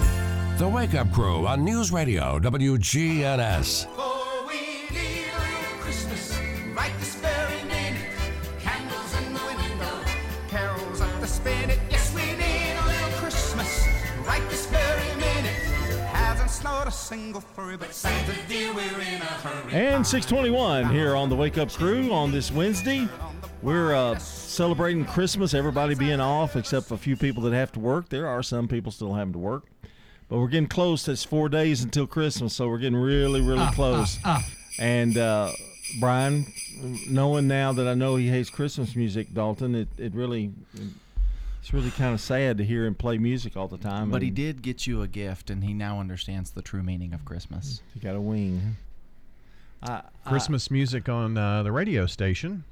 The 0.58 0.68
Wake 0.68 0.96
Up 0.96 1.10
Crew 1.14 1.48
on 1.48 1.64
News 1.64 1.94
Radio 1.94 2.38
WGNS. 2.38 3.88
Carols 11.44 11.62
on 11.64 11.68
the 11.68 11.74
spinet. 11.76 11.80
Yes, 11.90 12.14
we 12.14 12.22
need 12.22 12.74
a 12.74 12.86
little 12.88 13.20
Christmas 13.20 13.88
right 14.26 14.50
this 14.50 14.66
very 14.68 15.16
minute. 15.18 15.54
Hasn't 16.14 16.50
snowed 16.50 16.88
a 16.88 16.92
single 16.92 17.42
flurry, 17.42 17.78
but 17.78 17.94
Santa 17.94 18.34
dear, 18.48 18.74
we're 18.74 18.82
in 18.82 19.22
a 19.22 19.26
hurry. 19.26 19.74
And 19.74 20.06
621 20.06 20.90
here 20.94 21.16
on 21.16 21.30
the 21.30 21.36
Wake 21.36 21.58
Up 21.58 21.72
Crew 21.72 22.12
on 22.14 22.32
this 22.32 22.52
Wednesday. 22.52 23.08
We're 23.62 23.94
uh, 23.94 24.18
celebrating 24.18 25.06
Christmas, 25.06 25.54
everybody 25.54 25.94
being 25.94 26.20
off 26.20 26.56
except 26.56 26.90
a 26.92 26.98
few 26.98 27.16
people 27.16 27.44
that 27.44 27.54
have 27.54 27.72
to 27.74 27.80
work. 27.80 28.10
There 28.10 28.28
are 28.28 28.42
some 28.42 28.68
people 28.68 28.92
still 28.92 29.14
having 29.14 29.34
to 29.34 29.40
work. 29.40 29.66
But 30.30 30.40
we're 30.40 30.48
getting 30.48 30.68
close. 30.68 31.08
It's 31.08 31.24
four 31.26 31.48
days 31.50 31.84
until 31.84 32.08
Christmas, 32.08 32.54
so 32.56 32.68
we're 32.70 32.78
getting 32.80 32.98
really, 32.98 33.42
really 33.42 33.60
Ah, 33.64 33.72
close. 33.76 34.18
ah, 34.24 34.44
And 34.80 35.16
uh, 35.18 35.52
Brian, 36.00 36.46
knowing 37.10 37.48
now 37.50 37.74
that 37.74 37.86
I 37.88 37.94
know 37.94 38.16
he 38.16 38.30
hates 38.30 38.50
Christmas 38.50 38.96
music, 38.96 39.32
Dalton, 39.34 39.76
it, 39.76 39.90
it 39.98 40.16
really, 40.16 40.54
it's 41.62 41.72
really 41.74 41.92
kind 41.92 42.14
of 42.14 42.20
sad 42.20 42.58
to 42.58 42.66
hear 42.66 42.86
him 42.86 42.96
play 42.96 43.18
music 43.18 43.56
all 43.56 43.68
the 43.68 43.78
time. 43.78 44.10
But 44.10 44.22
he 44.24 44.30
did 44.32 44.62
get 44.62 44.88
you 44.88 45.02
a 45.04 45.08
gift, 45.08 45.50
and 45.50 45.64
he 45.64 45.74
now 45.74 46.00
understands 46.00 46.52
the 46.52 46.62
true 46.62 46.82
meaning 46.84 47.14
of 47.14 47.24
Christmas. 47.24 47.82
He 47.94 48.00
got 48.00 48.16
a 48.16 48.22
wing. 48.22 48.78
I, 49.84 50.02
Christmas 50.26 50.70
music 50.70 51.08
on 51.10 51.38
uh, 51.38 51.64
the 51.64 51.72
radio 51.72 52.06
station 52.06 52.64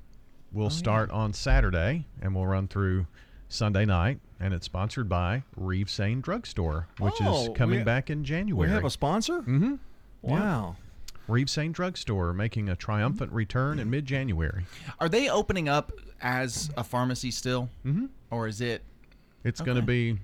will 0.52 0.66
Oh, 0.68 0.70
start 0.70 1.10
on 1.12 1.34
Saturday 1.34 2.06
and 2.22 2.34
will 2.36 2.46
run 2.48 2.68
through 2.68 3.06
Sunday 3.48 3.86
night. 3.86 4.20
And 4.40 4.54
it's 4.54 4.66
sponsored 4.66 5.10
by 5.10 5.44
Reeves-Sain 5.58 6.22
Drugstore, 6.22 6.88
which 7.00 7.16
Oh, 7.22 7.44
is 7.52 7.58
coming 7.58 7.80
we- 7.80 7.84
back 7.84 8.10
in 8.10 8.24
January. 8.24 8.70
We 8.70 8.74
have 8.74 8.86
a 8.86 8.90
sponsor? 8.90 9.40
Mm-hmm. 9.42 9.76
Wow. 10.22 10.78
Reeves-Sain 11.30 11.72
Drugstore 11.72 12.34
making 12.34 12.70
a 12.70 12.76
triumphant 12.76 13.32
return 13.32 13.80
in 13.80 13.90
mid 13.90 14.06
January. 14.06 14.66
Are 15.00 15.10
they 15.10 15.30
opening 15.30 15.70
up 15.70 15.92
as 16.22 16.70
a 16.76 16.84
pharmacy 16.84 17.32
still, 17.32 17.70
mm-hmm. 17.86 18.08
or 18.32 18.48
is 18.48 18.62
it? 18.62 18.84
It's 19.44 19.62
going 19.62 19.78
to 19.78 19.84
be 19.84 20.18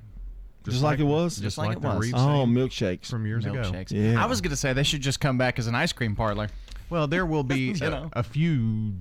Just, 0.63 0.83
like, 0.83 0.99
it 0.99 1.03
was? 1.03 1.37
Just 1.37 1.57
like 1.57 1.77
it 1.77 1.81
the 1.81 1.87
was. 1.87 1.99
Reeve 1.99 2.15
Oh, 2.15 2.45
milkshakes. 2.45 3.05
from 3.05 3.25
years 3.25 3.45
ago. 3.45 3.61
Milkshakes. 3.61 3.91
Yeah. 3.91 4.21
I 4.21 4.25
was 4.25 4.41
gonna 4.41 4.55
say 4.55 4.73
they 4.73 4.83
should 4.83 5.01
just 5.01 5.19
come 5.19 5.37
back 5.37 5.59
as 5.59 5.67
an 5.67 5.75
ice 5.75 5.93
cream 5.93 6.15
parlor. 6.15 6.49
Well, 6.89 7.07
there 7.07 7.25
will 7.25 7.43
be 7.43 7.73
You 7.81 7.87
a, 7.87 8.09
a 8.13 8.23
few 8.23 8.93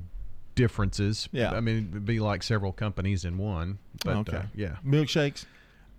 differences. 0.55 1.29
Yeah. 1.33 1.53
I 1.53 1.61
mean, 1.61 1.89
it'd 1.91 2.05
be 2.05 2.21
like 2.21 2.43
several 2.43 2.73
companies 2.73 3.25
in 3.25 3.39
one. 3.39 3.79
But 4.05 4.17
okay. 4.19 4.37
uh, 4.39 4.43
yeah, 4.55 4.77
Milkshakes? 4.87 5.47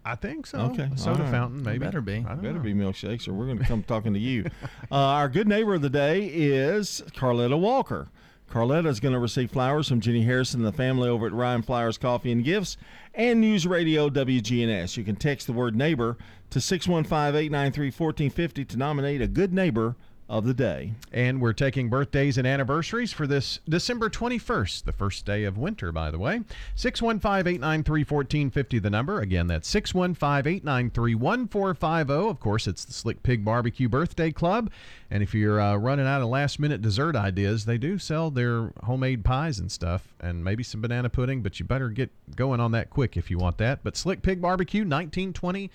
I 0.06 0.14
think 0.16 0.46
so. 0.46 0.60
Okay. 0.60 0.88
A 0.94 0.98
soda 0.98 1.18
all 1.18 1.24
right. 1.24 1.32
fountain, 1.32 1.64
maybe. 1.64 1.80
better 1.80 2.00
be. 2.00 2.20
Better 2.20 2.54
know. 2.54 2.60
be 2.60 2.76
milkshakes, 2.76 3.28
or 3.28 3.34
we're 3.34 3.48
going 3.48 3.58
to 3.58 3.66
come 3.66 3.82
talking 3.84 4.14
to 4.14 4.20
you. 4.20 4.46
Uh, 4.92 4.98
our 4.98 5.28
good 5.28 5.48
neighbor 5.48 5.74
of 5.74 5.82
the 5.82 5.90
day 5.90 6.28
is 6.28 7.02
Carletta 7.16 7.60
Walker. 7.60 8.08
Carletta 8.52 8.86
is 8.86 9.00
going 9.00 9.14
to 9.14 9.20
receive 9.20 9.50
flowers 9.52 9.90
from 9.90 10.00
Jenny 10.00 10.22
Harrison 10.22 10.60
and 10.60 10.68
the 10.68 10.78
family 10.78 11.10
over 11.10 11.26
at 11.26 11.34
Ryan 11.34 11.64
Flowers 11.64 11.98
Coffee 11.98 12.32
and 12.32 12.44
Gifts 12.44 12.78
and 13.16 13.42
News 13.42 13.66
Radio 13.66 14.10
WGNS. 14.10 14.96
You 14.96 15.04
can 15.04 15.16
text 15.16 15.48
the 15.48 15.54
word 15.54 15.76
neighbor 15.76 16.18
to 16.52 16.62
615 16.62 17.36
893 17.36 17.88
1450 17.88 18.66
to 18.66 18.78
nominate 18.78 19.22
a 19.22 19.28
good 19.28 19.52
neighbor 19.54 19.96
of 20.28 20.46
the 20.46 20.54
day. 20.54 20.94
And 21.12 21.40
we're 21.40 21.54
taking 21.54 21.90
birthdays 21.90 22.38
and 22.38 22.48
anniversaries 22.48 23.14
for 23.14 23.28
this 23.28 23.60
December 23.70 24.10
21st, 24.10 24.84
the 24.84 24.92
first 24.92 25.26
day 25.26 25.44
of 25.44 25.58
winter, 25.58 25.92
by 25.92 26.10
the 26.10 26.18
way. 26.18 26.42
615 26.76 27.48
893 27.48 28.00
1450, 28.02 28.80
the 28.80 28.90
number. 28.90 29.20
Again, 29.20 29.48
that's 29.48 29.68
615 29.68 30.52
893 30.52 31.16
1450. 31.16 32.30
Of 32.30 32.40
course, 32.40 32.68
it's 32.68 32.86
the 32.86 32.94
Slick 32.94 33.22
Pig 33.22 33.46
Barbecue 33.46 33.88
Birthday 33.88 34.32
Club. 34.32 34.72
And 35.12 35.22
if 35.22 35.36
you're 35.36 35.62
uh, 35.62 35.76
running 35.76 36.08
out 36.08 36.22
of 36.22 36.30
last 36.30 36.60
minute 36.60 36.82
dessert 36.82 37.16
ideas, 37.16 37.66
they 37.66 37.78
do 37.78 38.00
sell 38.00 38.32
their 38.32 38.72
homemade 38.84 39.24
pies 39.24 39.60
and 39.60 39.72
stuff, 39.72 40.16
and 40.20 40.44
maybe 40.44 40.64
some 40.64 40.82
banana 40.82 41.10
pudding, 41.10 41.44
but 41.44 41.60
you 41.60 41.66
better 41.66 41.90
get 41.90 42.10
going 42.36 42.60
on 42.60 42.72
that 42.72 42.90
quick 42.90 43.16
if 43.16 43.30
you 43.30 43.38
want 43.38 43.60
that. 43.60 43.84
But 43.84 43.96
Slick 43.96 44.24
Pig 44.24 44.42
Barbecue, 44.42 44.82
1920 44.82 45.70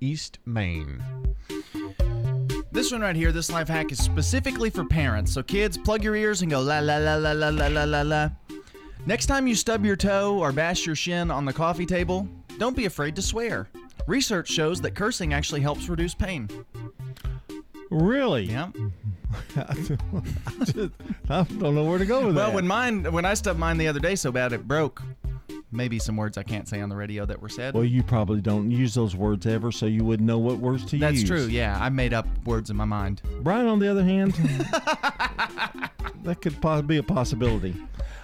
East 0.00 0.40
Main. 0.44 1.02
This 2.72 2.90
one 2.90 3.02
right 3.02 3.14
here, 3.14 3.32
this 3.32 3.50
life 3.52 3.68
hack 3.68 3.92
is 3.92 3.98
specifically 3.98 4.70
for 4.70 4.84
parents. 4.84 5.32
So 5.32 5.42
kids, 5.42 5.76
plug 5.76 6.02
your 6.02 6.16
ears 6.16 6.40
and 6.42 6.50
go 6.50 6.60
la 6.60 6.78
la 6.78 6.96
la 6.96 7.16
la 7.16 7.32
la 7.32 7.48
la 7.50 7.66
la 7.68 7.84
la 7.84 8.02
la. 8.02 8.30
Next 9.04 9.26
time 9.26 9.46
you 9.46 9.54
stub 9.54 9.84
your 9.84 9.96
toe 9.96 10.38
or 10.38 10.52
bash 10.52 10.86
your 10.86 10.94
shin 10.96 11.30
on 11.30 11.44
the 11.44 11.52
coffee 11.52 11.84
table, 11.86 12.26
don't 12.58 12.76
be 12.76 12.86
afraid 12.86 13.14
to 13.16 13.22
swear. 13.22 13.68
Research 14.06 14.48
shows 14.48 14.80
that 14.80 14.94
cursing 14.94 15.34
actually 15.34 15.60
helps 15.60 15.88
reduce 15.88 16.14
pain. 16.14 16.48
Really? 17.90 18.44
Yeah. 18.44 18.70
I 19.56 21.44
don't 21.58 21.74
know 21.74 21.84
where 21.84 21.98
to 21.98 22.06
go 22.06 22.26
with 22.26 22.36
Well, 22.36 22.48
that. 22.48 22.54
when 22.54 22.66
mine, 22.66 23.10
when 23.12 23.24
I 23.26 23.34
stubbed 23.34 23.58
mine 23.58 23.76
the 23.76 23.88
other 23.88 24.00
day 24.00 24.14
so 24.14 24.32
bad 24.32 24.52
it 24.52 24.66
broke. 24.66 25.02
Maybe 25.72 25.98
some 25.98 26.16
words 26.16 26.36
I 26.36 26.42
can't 26.42 26.68
say 26.68 26.80
on 26.80 26.90
the 26.90 26.96
radio 26.96 27.24
that 27.26 27.40
were 27.40 27.48
said. 27.48 27.74
well, 27.74 27.84
you 27.84 28.02
probably 28.02 28.42
don't 28.42 28.70
use 28.70 28.94
those 28.94 29.16
words 29.16 29.46
ever, 29.46 29.72
so 29.72 29.86
you 29.86 30.04
wouldn't 30.04 30.26
know 30.26 30.38
what 30.38 30.58
words 30.58 30.84
to 30.86 30.98
That's 30.98 31.20
use. 31.20 31.28
That's 31.28 31.42
true. 31.42 31.50
Yeah, 31.50 31.78
I 31.80 31.88
made 31.88 32.12
up 32.12 32.26
words 32.44 32.70
in 32.70 32.76
my 32.76 32.84
mind. 32.84 33.22
Brian, 33.40 33.66
on 33.66 33.78
the 33.78 33.90
other 33.90 34.04
hand, 34.04 34.32
that 36.22 36.38
could 36.42 36.86
be 36.86 36.98
a 36.98 37.02
possibility. 37.02 37.74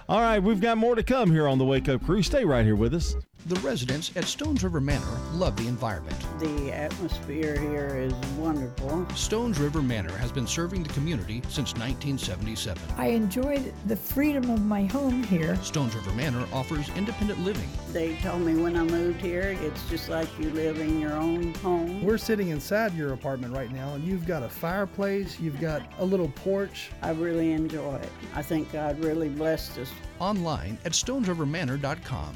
All 0.07 0.21
right, 0.21 0.39
we've 0.39 0.61
got 0.61 0.77
more 0.77 0.95
to 0.95 1.03
come 1.03 1.31
here 1.31 1.47
on 1.47 1.57
the 1.57 1.65
Wake 1.65 1.89
Up 1.89 2.03
Crew. 2.03 2.23
Stay 2.23 2.45
right 2.45 2.65
here 2.65 2.75
with 2.75 2.93
us. 2.93 3.15
The 3.45 3.59
residents 3.61 4.11
at 4.17 4.25
Stones 4.25 4.65
River 4.65 4.81
Manor 4.81 5.17
love 5.31 5.55
the 5.55 5.67
environment. 5.67 6.17
The 6.39 6.73
atmosphere 6.73 7.57
here 7.57 7.95
is 7.95 8.13
wonderful. 8.37 9.07
Stones 9.15 9.57
River 9.59 9.81
Manor 9.81 10.15
has 10.17 10.29
been 10.31 10.45
serving 10.45 10.83
the 10.83 10.93
community 10.93 11.41
since 11.47 11.73
1977. 11.73 12.83
I 12.97 13.07
enjoyed 13.07 13.73
the 13.87 13.95
freedom 13.95 14.49
of 14.49 14.65
my 14.65 14.83
home 14.83 15.23
here. 15.23 15.55
Stones 15.63 15.95
River 15.95 16.11
Manor 16.11 16.45
offers 16.51 16.89
independent 16.97 17.39
living. 17.39 17.69
They 17.93 18.17
told 18.17 18.41
me 18.41 18.61
when 18.61 18.75
I 18.75 18.83
moved 18.83 19.21
here, 19.21 19.57
it's 19.61 19.89
just 19.89 20.09
like 20.09 20.27
you 20.37 20.49
live 20.49 20.79
in 20.79 20.99
your 20.99 21.13
own 21.13 21.53
home. 21.55 22.03
We're 22.03 22.17
sitting 22.17 22.49
inside 22.49 22.93
your 22.93 23.13
apartment 23.13 23.53
right 23.55 23.71
now, 23.71 23.93
and 23.93 24.03
you've 24.03 24.27
got 24.27 24.43
a 24.43 24.49
fireplace, 24.49 25.39
you've 25.39 25.61
got 25.61 25.81
a 25.99 26.05
little 26.05 26.29
porch. 26.29 26.91
I 27.01 27.11
really 27.11 27.53
enjoy 27.53 27.95
it. 27.95 28.11
I 28.35 28.41
think 28.41 28.69
God 28.73 28.99
really 28.99 29.29
blessed 29.29 29.77
us. 29.77 29.91
Online 30.19 30.77
at 30.83 30.91
stonesrivermanor.com. 30.91 32.35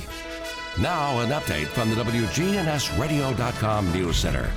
Now, 0.79 1.19
an 1.19 1.29
update 1.29 1.67
from 1.67 1.89
the 1.89 1.95
WGNSradio.com 1.97 3.91
News 3.91 4.17
Center. 4.17 4.49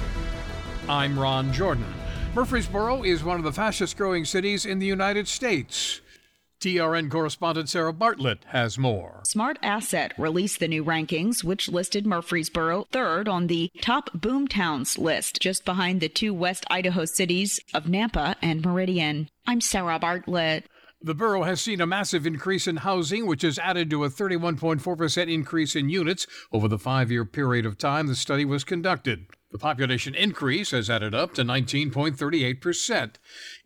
I'm 0.89 1.19
Ron 1.19 1.53
Jordan. 1.53 1.87
Murfreesboro 2.35 3.03
is 3.03 3.25
one 3.25 3.39
of 3.39 3.45
the 3.45 3.53
fastest 3.53 3.97
growing 3.97 4.25
cities 4.25 4.67
in 4.67 4.79
the 4.79 4.87
United 4.87 5.29
States. 5.29 6.01
TRN 6.61 7.11
correspondent 7.11 7.69
Sarah 7.69 7.93
Bartlett 7.93 8.39
has 8.47 8.79
more. 8.79 9.21
Smart 9.25 9.59
Asset 9.63 10.15
released 10.17 10.61
the 10.61 10.69
new 10.69 10.83
rankings, 10.83 11.45
which 11.45 11.69
listed 11.69 12.07
Murfreesboro 12.07 12.87
third 12.91 13.29
on 13.29 13.49
the 13.49 13.71
top 13.83 14.11
boomtowns 14.17 14.97
list, 14.99 15.41
just 15.41 15.65
behind 15.65 16.01
the 16.01 16.09
two 16.09 16.33
West 16.33 16.65
Idaho 16.71 17.05
cities 17.05 17.61
of 17.75 17.85
Nampa 17.85 18.37
and 18.41 18.65
Meridian. 18.65 19.29
I'm 19.47 19.61
Sarah 19.61 19.99
Bartlett. 19.99 20.65
The 21.05 21.15
borough 21.15 21.43
has 21.43 21.61
seen 21.61 21.83
a 21.83 21.87
massive 21.87 22.27
increase 22.27 22.67
in 22.67 22.79
housing, 22.79 23.27
which 23.27 23.43
has 23.43 23.59
added 23.59 23.91
to 23.91 24.05
a 24.05 24.09
31.4% 24.09 25.31
increase 25.31 25.77
in 25.77 25.91
units 25.91 26.27
over 26.51 26.67
the 26.67 26.79
five 26.79 27.11
year 27.11 27.27
period 27.27 27.67
of 27.67 27.77
time 27.77 28.07
the 28.07 28.15
study 28.15 28.47
was 28.47 28.65
conducted. 28.65 29.27
The 29.53 29.59
population 29.59 30.15
increase 30.15 30.71
has 30.71 30.89
added 30.89 31.15
up 31.15 31.35
to 31.35 31.43
19.38%. 31.43 33.17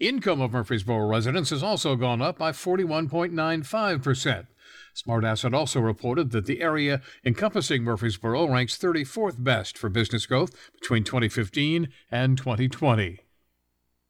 Income 0.00 0.40
of 0.40 0.50
Murfreesboro 0.50 1.07
residents 1.07 1.50
has 1.50 1.62
also 1.62 1.95
gone 1.95 2.21
up 2.21 2.38
by 2.38 2.50
41.95%. 2.50 4.49
Smart 4.92 5.23
Asset 5.23 5.54
also 5.54 5.78
reported 5.78 6.33
that 6.33 6.47
the 6.47 6.61
area 6.61 7.00
encompassing 7.25 7.85
Murfreesboro 7.85 8.49
ranks 8.49 8.76
34th 8.76 9.45
best 9.45 9.78
for 9.78 9.88
business 9.88 10.26
growth 10.26 10.73
between 10.80 11.04
2015 11.04 11.87
and 12.11 12.37
2020. 12.37 13.21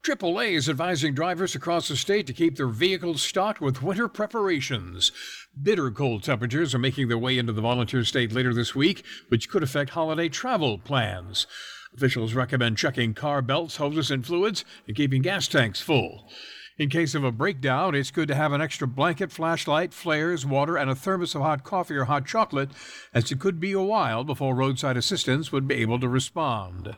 AAA 0.05 0.53
is 0.53 0.69
advising 0.69 1.13
drivers 1.13 1.55
across 1.55 1.89
the 1.89 1.97
state 1.97 2.27
to 2.27 2.33
keep 2.33 2.57
their 2.57 2.69
vehicles 2.69 3.21
stocked 3.21 3.61
with 3.61 3.83
winter 3.83 4.09
preparations. 4.09 5.13
Bitter 5.61 5.91
cold 5.91 6.23
temperatures 6.23 6.75
are 6.75 6.79
making 6.79 7.09
their 7.09 7.19
way 7.19 7.37
into 7.37 7.53
the 7.53 7.61
volunteer 7.61 8.05
state 8.05 8.33
later 8.33 8.55
this 8.55 8.75
week, 8.75 9.05
which 9.29 9.51
could 9.51 9.63
affect 9.63 9.91
holiday 9.91 10.29
travel 10.29 10.79
plans. 10.79 11.47
Officials 11.95 12.33
recommend 12.33 12.79
checking 12.79 13.13
car 13.13 13.43
belts, 13.43 13.77
hoses, 13.77 14.11
and 14.11 14.25
fluids 14.25 14.65
and 14.87 14.97
keeping 14.97 15.21
gas 15.21 15.49
tanks 15.49 15.81
full. 15.81 16.31
In 16.79 16.89
case 16.89 17.17
of 17.17 17.25
a 17.25 17.33
breakdown, 17.33 17.97
it's 17.97 18.13
good 18.13 18.29
to 18.29 18.37
have 18.37 18.53
an 18.53 18.61
extra 18.61 18.87
blanket, 18.87 19.33
flashlight, 19.33 19.93
flares, 19.93 20.47
water, 20.47 20.77
and 20.77 20.89
a 20.89 20.95
thermos 20.95 21.35
of 21.35 21.43
hot 21.43 21.65
coffee 21.65 21.97
or 21.97 22.05
hot 22.05 22.25
chocolate, 22.25 22.71
as 23.13 23.33
it 23.33 23.41
could 23.41 23.59
be 23.59 23.73
a 23.73 23.81
while 23.81 24.23
before 24.23 24.55
roadside 24.55 24.97
assistance 24.97 25.51
would 25.51 25.67
be 25.67 25.75
able 25.75 25.99
to 25.99 26.09
respond. 26.09 26.95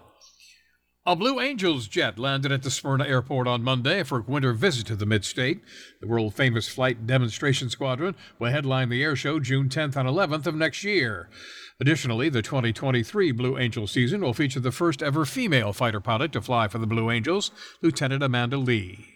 A 1.06 1.16
Blue 1.16 1.40
Angels 1.40 1.88
jet 1.88 2.18
landed 2.18 2.52
at 2.52 2.62
the 2.62 2.70
Smyrna 2.70 3.06
airport 3.06 3.48
on 3.48 3.62
Monday 3.62 4.02
for 4.02 4.18
a 4.18 4.22
winter 4.22 4.52
visit 4.52 4.86
to 4.88 4.94
the 4.94 5.06
mid-state. 5.06 5.62
The 6.02 6.06
world 6.06 6.34
famous 6.34 6.68
flight 6.68 7.06
demonstration 7.06 7.70
squadron 7.70 8.14
will 8.38 8.50
headline 8.50 8.90
the 8.90 9.02
air 9.02 9.16
show 9.16 9.40
June 9.40 9.70
10th 9.70 9.96
and 9.96 10.06
11th 10.06 10.46
of 10.46 10.54
next 10.54 10.84
year. 10.84 11.30
Additionally, 11.80 12.28
the 12.28 12.42
2023 12.42 13.32
Blue 13.32 13.56
Angel 13.56 13.86
season 13.86 14.20
will 14.20 14.34
feature 14.34 14.60
the 14.60 14.70
first 14.70 15.02
ever 15.02 15.24
female 15.24 15.72
fighter 15.72 16.00
pilot 16.00 16.32
to 16.32 16.42
fly 16.42 16.68
for 16.68 16.76
the 16.76 16.86
Blue 16.86 17.10
Angels, 17.10 17.50
Lieutenant 17.80 18.22
Amanda 18.22 18.58
Lee. 18.58 19.06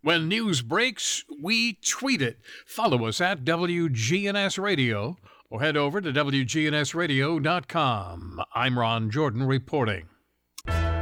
When 0.00 0.26
news 0.26 0.62
breaks, 0.62 1.22
we 1.42 1.74
tweet 1.74 2.22
it. 2.22 2.38
Follow 2.66 3.04
us 3.04 3.20
at 3.20 3.44
WGNS 3.44 4.58
Radio 4.58 5.18
or 5.50 5.60
head 5.60 5.76
over 5.76 6.00
to 6.00 6.14
WGNSradio.com. 6.14 8.40
I'm 8.54 8.78
Ron 8.78 9.10
Jordan 9.10 9.42
reporting. 9.42 10.06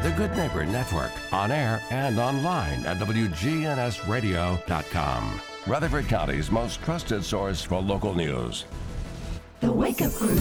The 0.02 0.10
Good 0.12 0.36
Neighbor 0.36 0.66
Network, 0.66 1.10
on 1.32 1.50
air 1.50 1.80
and 1.90 2.18
online 2.18 2.84
at 2.86 2.98
WGNSradio.com. 2.98 5.40
Rutherford 5.66 6.06
County's 6.06 6.50
most 6.50 6.82
trusted 6.82 7.24
source 7.24 7.62
for 7.62 7.80
local 7.80 8.14
news. 8.14 8.66
The 9.60 9.72
Wake 9.72 10.02
Up 10.02 10.12
Crew. 10.12 10.38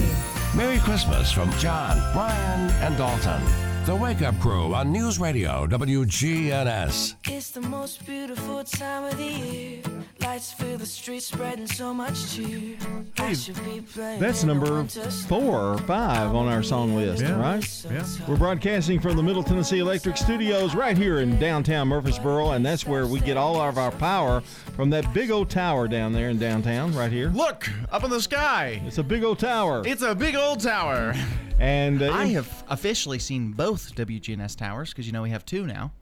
Merry 0.54 0.78
Christmas 0.78 1.32
from 1.32 1.50
John, 1.52 1.96
Brian, 2.12 2.70
and 2.82 2.94
Dalton. 2.96 3.42
The 3.86 3.94
Wake 3.94 4.22
Up 4.22 4.38
Crew 4.40 4.74
on 4.74 4.90
News 4.90 5.20
Radio 5.20 5.64
WGNS. 5.68 7.14
It's 7.28 7.50
the 7.52 7.60
most 7.60 8.04
beautiful 8.04 8.64
time 8.64 9.04
of 9.04 9.16
the 9.16 9.24
year. 9.24 9.82
Lights 10.20 10.52
fill 10.52 10.76
the 10.76 10.86
streets, 10.86 11.26
spreading 11.26 11.68
so 11.68 11.94
much 11.94 12.34
cheer. 12.34 12.76
I 13.18 13.32
should 13.32 13.54
be 13.64 13.80
playing 13.80 14.20
That's 14.20 14.42
number 14.42 14.82
four 15.28 15.74
or 15.74 15.78
five 15.78 16.34
on 16.34 16.48
our 16.48 16.64
song 16.64 16.96
list, 16.96 17.22
Yeah. 17.22 17.38
right? 17.40 17.84
Yeah. 17.88 18.04
We're 18.26 18.36
broadcasting 18.36 18.98
from 18.98 19.16
the 19.16 19.22
Middle 19.22 19.44
Tennessee 19.44 19.78
Electric 19.78 20.16
Studios 20.16 20.74
right 20.74 20.98
here 20.98 21.20
in 21.20 21.38
downtown 21.38 21.86
Murfreesboro, 21.86 22.50
and 22.52 22.66
that's 22.66 22.86
where 22.86 23.06
we 23.06 23.20
get 23.20 23.36
all 23.36 23.60
of 23.60 23.78
our 23.78 23.92
power 23.92 24.40
from 24.74 24.90
that 24.90 25.12
big 25.14 25.30
old 25.30 25.48
tower 25.48 25.86
down 25.86 26.12
there 26.12 26.28
in 26.30 26.38
downtown, 26.38 26.92
right 26.92 27.12
here. 27.12 27.28
Look 27.28 27.70
up 27.92 28.02
in 28.02 28.10
the 28.10 28.20
sky. 28.20 28.82
It's 28.84 28.98
a 28.98 29.04
big 29.04 29.22
old 29.22 29.38
tower. 29.38 29.82
It's 29.86 30.02
a 30.02 30.14
big 30.14 30.34
old 30.34 30.58
tower. 30.60 31.14
And 31.58 32.02
uh, 32.02 32.12
I 32.12 32.26
have 32.26 32.64
officially 32.68 33.18
seen 33.18 33.52
both 33.52 33.94
WGNS 33.94 34.56
towers 34.56 34.90
because 34.90 35.06
you 35.06 35.12
know 35.12 35.22
we 35.22 35.30
have 35.30 35.44
two 35.46 35.66
now. 35.66 35.92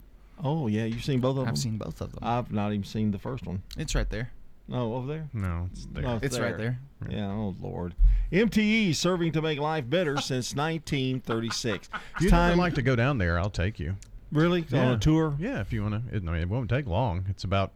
Oh 0.43 0.67
yeah, 0.67 0.83
you've 0.85 1.03
seen 1.05 1.21
both 1.21 1.31
of 1.37 1.45
them. 1.45 1.47
I've 1.47 1.57
seen 1.57 1.77
both 1.77 2.01
of 2.01 2.11
them. 2.11 2.19
I've 2.21 2.51
not 2.51 2.73
even 2.73 2.83
seen 2.83 3.11
the 3.11 3.19
first 3.19 3.45
one. 3.45 3.63
It's 3.77 3.95
right 3.95 4.09
there. 4.09 4.31
No, 4.67 4.95
over 4.95 5.07
there. 5.07 5.29
No, 5.31 5.69
it's 5.71 5.85
there. 5.85 6.03
No, 6.03 6.19
It's 6.21 6.37
right 6.39 6.57
there. 6.57 6.79
Yeah. 7.07 7.31
Oh 7.31 7.55
Lord. 7.61 7.95
MTE 8.31 8.95
serving 8.95 9.31
to 9.33 9.41
make 9.41 9.59
life 9.59 9.89
better 9.89 10.17
since 10.21 10.55
1936. 10.55 11.87
If 11.93 12.01
It's 12.15 12.23
you'd 12.23 12.29
time. 12.31 12.57
like 12.57 12.73
to 12.75 12.81
go 12.81 12.95
down 12.95 13.17
there, 13.19 13.39
I'll 13.39 13.49
take 13.51 13.79
you. 13.79 13.95
really 14.31 14.65
on 14.73 14.91
a 14.93 14.97
tour. 14.97 15.35
Yeah, 15.39 15.61
if 15.61 15.71
you 15.71 15.83
want 15.83 16.09
to. 16.09 16.15
It, 16.17 16.23
I 16.27 16.31
mean, 16.31 16.41
it 16.41 16.49
won't 16.49 16.69
take 16.69 16.87
long. 16.87 17.25
It's 17.29 17.43
about 17.43 17.71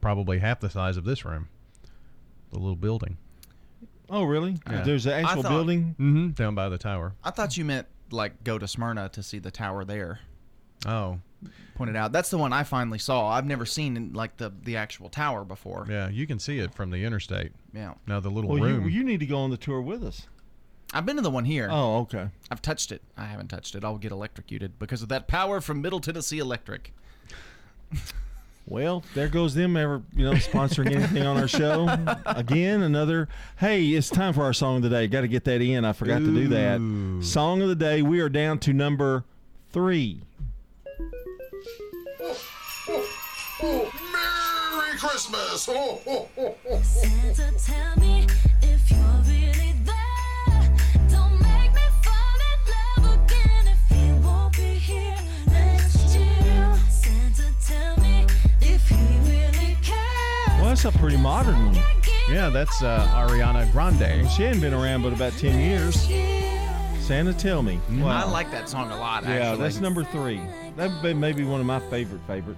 probably 0.00 0.38
half 0.38 0.60
the 0.60 0.70
size 0.70 0.96
of 0.96 1.04
this 1.04 1.24
room. 1.24 1.48
The 2.50 2.58
little 2.58 2.76
building. 2.76 3.16
Oh 4.12 4.22
really? 4.24 4.58
Yeah. 4.70 4.82
There's 4.82 5.06
an 5.06 5.24
actual 5.24 5.42
thought- 5.42 5.48
building. 5.48 5.96
Mm-hmm. 5.98 6.28
Down 6.30 6.54
by 6.54 6.68
the 6.68 6.78
tower. 6.78 7.14
I 7.24 7.30
thought 7.30 7.56
you 7.56 7.64
meant 7.64 7.86
like 8.10 8.44
go 8.44 8.58
to 8.58 8.68
Smyrna 8.68 9.08
to 9.08 9.22
see 9.22 9.38
the 9.40 9.50
tower 9.50 9.84
there. 9.84 10.20
Oh, 10.86 11.18
Pointed 11.74 11.96
out 11.96 12.12
that's 12.12 12.28
the 12.30 12.38
one 12.38 12.52
I 12.52 12.62
finally 12.62 12.98
saw. 12.98 13.28
I've 13.30 13.46
never 13.46 13.64
seen 13.66 14.12
like 14.12 14.36
the 14.36 14.52
the 14.62 14.76
actual 14.76 15.08
tower 15.08 15.44
before. 15.44 15.86
yeah. 15.88 16.08
You 16.08 16.26
can 16.26 16.38
see 16.38 16.58
it 16.58 16.74
from 16.74 16.90
the 16.90 17.04
interstate. 17.04 17.52
Yeah. 17.72 17.94
Now 18.06 18.20
the 18.20 18.28
little 18.30 18.50
Well, 18.50 18.68
you, 18.68 18.82
you 18.86 19.02
need 19.02 19.18
to 19.20 19.26
go 19.26 19.38
on 19.38 19.50
the 19.50 19.56
tour 19.56 19.80
with 19.80 20.04
us. 20.04 20.26
I've 20.94 21.06
been 21.06 21.16
to 21.16 21.22
the 21.22 21.30
one 21.30 21.46
here. 21.46 21.68
Oh, 21.70 22.00
okay. 22.00 22.28
I've 22.50 22.60
touched 22.60 22.92
it. 22.92 23.00
I 23.16 23.24
haven't 23.24 23.48
touched 23.48 23.74
it. 23.74 23.82
I'll 23.82 23.96
get 23.96 24.12
electrocuted 24.12 24.78
because 24.78 25.00
of 25.00 25.08
that 25.08 25.26
power 25.26 25.62
from 25.62 25.80
Middle 25.80 26.00
Tennessee 26.00 26.38
Electric. 26.38 26.92
Well, 28.66 29.02
there 29.14 29.28
goes 29.28 29.54
them 29.54 29.76
ever, 29.76 30.02
you 30.14 30.24
know, 30.24 30.32
sponsoring 30.34 30.92
anything 30.94 31.26
on 31.26 31.36
our 31.36 31.48
show. 31.48 31.88
Again, 32.26 32.82
another. 32.82 33.28
Hey, 33.56 33.86
it's 33.88 34.08
time 34.08 34.32
for 34.32 34.42
our 34.42 34.52
song 34.52 34.76
of 34.76 34.82
the 34.82 34.88
day. 34.90 35.08
Got 35.08 35.22
to 35.22 35.28
get 35.28 35.44
that 35.44 35.60
in. 35.60 35.84
I 35.84 35.92
forgot 35.92 36.18
to 36.18 36.32
do 36.32 36.48
that. 36.48 37.24
Song 37.24 37.60
of 37.60 37.68
the 37.68 37.74
day. 37.74 38.02
We 38.02 38.20
are 38.20 38.28
down 38.28 38.58
to 38.60 38.72
number 38.72 39.24
three. 39.70 40.22
Merry 43.62 44.98
Christmas! 44.98 45.68
Oh, 45.68 46.00
oh, 46.06 46.28
oh, 46.38 46.54
oh. 46.70 46.82
Santa, 46.82 47.58
that's 60.72 60.86
a 60.86 60.98
pretty 60.98 61.18
modern 61.18 61.66
one. 61.66 61.84
yeah, 62.30 62.48
that's 62.48 62.82
uh, 62.82 63.06
Ariana 63.12 63.70
Grande. 63.72 64.26
She 64.30 64.44
hadn't 64.44 64.62
been 64.62 64.72
around 64.72 65.02
but 65.02 65.12
about 65.12 65.34
ten 65.34 65.60
years. 65.60 66.08
Santa, 67.04 67.34
tell 67.34 67.62
me. 67.62 67.78
I 68.02 68.24
like 68.24 68.50
that 68.52 68.70
song 68.70 68.90
a 68.90 68.96
lot. 68.96 69.24
Yeah, 69.24 69.54
that's 69.54 69.80
number 69.80 70.02
three. 70.02 70.40
That 70.76 70.90
may 71.02 71.12
maybe 71.12 71.44
one 71.44 71.60
of 71.60 71.66
my 71.66 71.78
favorite 71.90 72.22
favorite. 72.26 72.56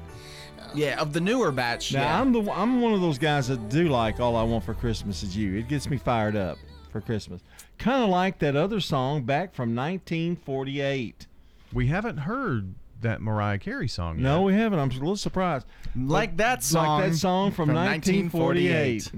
yeah 0.75 1.01
of 1.01 1.13
the 1.13 1.21
newer 1.21 1.51
batch. 1.51 1.93
Now 1.93 2.03
yeah. 2.03 2.21
I'm 2.21 2.31
the 2.31 2.49
I'm 2.53 2.81
one 2.81 2.93
of 2.93 3.01
those 3.01 3.19
guys 3.19 3.49
that 3.49 3.69
do 3.69 3.89
like 3.89 4.21
all 4.21 4.37
I 4.37 4.45
want 4.45 4.63
for 4.63 4.75
Christmas 4.75 5.25
is 5.25 5.37
you. 5.37 5.57
It 5.59 5.67
gets 5.67 5.91
me 5.91 5.97
fired 5.97 6.37
up 6.37 6.57
for 6.93 7.01
Christmas. 7.01 7.43
Kind 7.79 8.05
of 8.05 8.11
like 8.11 8.39
that 8.39 8.55
other 8.55 8.79
song 8.79 9.25
back 9.25 9.53
from 9.55 9.75
1948. 9.75 11.27
We 11.73 11.89
haven't 11.89 12.19
heard 12.19 12.77
that 13.05 13.23
Mariah 13.23 13.59
Carey 13.59 13.89
song 13.89 14.17
yet. 14.17 14.23
No, 14.23 14.43
we 14.43 14.55
haven't. 14.55 14.79
I'm 14.79 14.91
a 14.91 14.95
little 14.95 15.17
surprised. 15.17 15.67
like 15.97 16.37
that 16.39 16.63
song. 16.63 17.01
Like 17.01 17.13
that 17.13 17.17
song 17.17 17.53
from, 17.53 17.73
1948. 17.73 19.13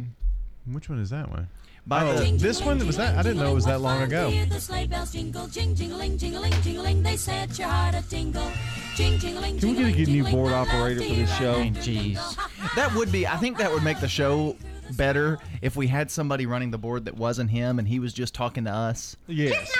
Which 0.70 0.88
one 0.88 1.00
is 1.00 1.10
that 1.10 1.30
one? 1.30 1.48
By 1.86 2.02
oh, 2.04 2.18
the- 2.18 2.36
this 2.36 2.60
one 2.60 2.84
was 2.84 2.96
that? 2.96 3.16
I 3.16 3.22
didn't 3.22 3.38
know 3.38 3.52
it 3.52 3.54
was 3.54 3.66
that 3.66 3.80
long 3.80 4.02
ago. 4.02 4.30
The 4.48 4.60
sleigh 4.60 4.86
bells 4.86 5.12
jingle, 5.12 5.46
jing, 5.46 5.76
jingling, 5.76 6.18
jingling, 6.18 6.52
jingling. 6.62 7.02
They 7.02 7.16
set 7.16 7.56
your 7.58 7.68
heart 7.68 7.94
a 7.94 8.02
tingle. 8.08 8.50
Jing, 8.96 9.18
jingling, 9.18 9.60
Can 9.60 9.68
we 9.68 9.74
get 9.76 9.86
a 9.86 9.92
good 9.92 10.08
new 10.08 10.24
board 10.24 10.52
operator 10.52 11.02
for 11.02 11.14
this 11.14 11.36
show? 11.36 11.62
Jeez. 11.64 12.74
That 12.74 12.92
would 12.94 13.12
be. 13.12 13.26
I 13.26 13.36
think 13.36 13.58
that 13.58 13.70
would 13.70 13.84
make 13.84 14.00
the 14.00 14.08
show 14.08 14.56
better 14.96 15.38
if 15.62 15.76
we 15.76 15.86
had 15.86 16.10
somebody 16.10 16.46
running 16.46 16.70
the 16.70 16.78
board 16.78 17.04
that 17.04 17.16
wasn't 17.16 17.50
him 17.50 17.78
and 17.78 17.86
he 17.86 17.98
was 17.98 18.12
just 18.12 18.34
talking 18.34 18.64
to 18.64 18.70
us. 18.70 19.16
Yes. 19.26 19.72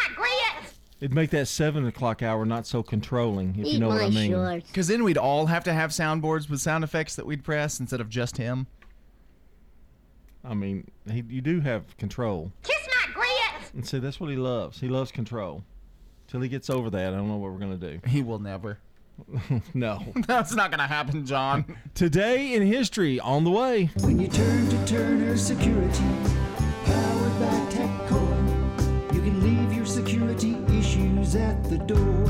It'd 0.99 1.15
make 1.15 1.31
that 1.31 1.47
seven 1.47 1.87
o'clock 1.87 2.23
hour 2.23 2.47
not 2.47 2.67
so 2.67 2.83
controlling, 2.83 3.57
if 3.59 3.67
you 3.67 3.79
know 3.79 3.89
what 3.89 4.03
I 4.03 4.09
mean. 4.09 4.63
Because 4.67 4.89
then 4.89 5.05
we'd 5.05 5.19
all 5.19 5.47
have 5.47 5.65
to 5.65 5.73
have 5.73 5.91
soundboards 5.91 6.49
with 6.49 6.61
sound 6.61 6.85
effects 6.85 7.17
that 7.17 7.27
we'd 7.27 7.45
press 7.45 7.79
instead 7.79 8.01
of 8.01 8.09
just 8.09 8.39
him. 8.39 8.67
I 10.43 10.55
mean, 10.55 10.91
he, 11.11 11.23
you 11.29 11.43
do 11.43 11.61
have 11.61 11.97
control. 11.99 12.53
Kiss 12.63 12.89
my 12.89 13.13
grits. 13.13 13.73
And 13.75 13.87
see, 13.87 13.99
that's 13.99 14.19
what 14.21 14.31
he 14.31 14.37
loves. 14.37 14.81
He 14.81 14.89
loves 14.89 15.11
control. 15.11 15.65
Till 16.29 16.41
he 16.41 16.49
gets 16.49 16.71
over 16.71 16.89
that, 16.91 17.13
I 17.13 17.17
don't 17.17 17.29
know 17.29 17.37
what 17.37 17.53
we're 17.53 17.59
gonna 17.59 17.77
do. 17.77 18.01
He 18.07 18.23
will 18.23 18.39
never. 18.39 18.79
no. 19.75 20.03
That's 20.27 20.55
not 20.55 20.71
gonna 20.71 20.87
happen, 20.87 21.25
John. 21.25 21.65
Today 21.95 22.55
in 22.55 22.67
history, 22.67 23.19
on 23.21 23.45
the 23.45 23.51
way. 23.51 23.91
When 24.01 24.21
you 24.21 24.29
turn 24.29 24.69
to 24.69 24.87
Turner 24.87 25.37
Security, 25.37 26.05
at 31.37 31.63
the 31.65 31.79
door. 31.79 32.27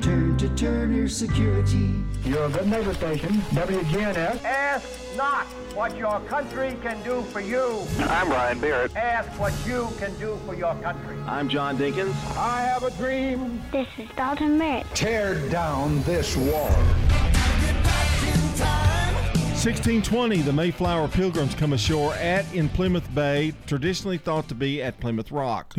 Turn 0.00 0.36
to 0.38 0.48
Turner 0.56 1.08
Security. 1.08 1.94
Your 2.24 2.48
good 2.48 2.66
neighbor 2.66 2.94
station, 2.94 3.30
WGNS. 3.52 4.42
Ask 4.44 5.16
not 5.16 5.46
what 5.74 5.96
your 5.96 6.20
country 6.20 6.76
can 6.82 7.02
do 7.02 7.22
for 7.22 7.40
you. 7.40 7.82
I'm 8.00 8.28
Brian 8.28 8.58
Barrett. 8.60 8.94
Ask 8.96 9.28
what 9.38 9.52
you 9.66 9.88
can 9.98 10.16
do 10.18 10.38
for 10.46 10.54
your 10.54 10.74
country. 10.76 11.16
I'm 11.26 11.48
John 11.48 11.76
Dinkins. 11.76 12.14
I 12.36 12.62
have 12.62 12.82
a 12.82 12.90
dream. 12.92 13.62
This 13.72 13.88
is 13.98 14.08
Dalton 14.16 14.58
Merritt. 14.58 14.86
Tear 14.94 15.48
down 15.48 16.02
this 16.02 16.36
wall. 16.36 16.70
1620, 19.56 20.42
the 20.42 20.52
Mayflower 20.52 21.08
Pilgrims 21.08 21.54
come 21.56 21.72
ashore 21.72 22.14
at 22.14 22.44
in 22.54 22.68
Plymouth 22.68 23.12
Bay, 23.14 23.52
traditionally 23.66 24.18
thought 24.18 24.48
to 24.48 24.54
be 24.54 24.80
at 24.80 25.00
Plymouth 25.00 25.32
Rock. 25.32 25.74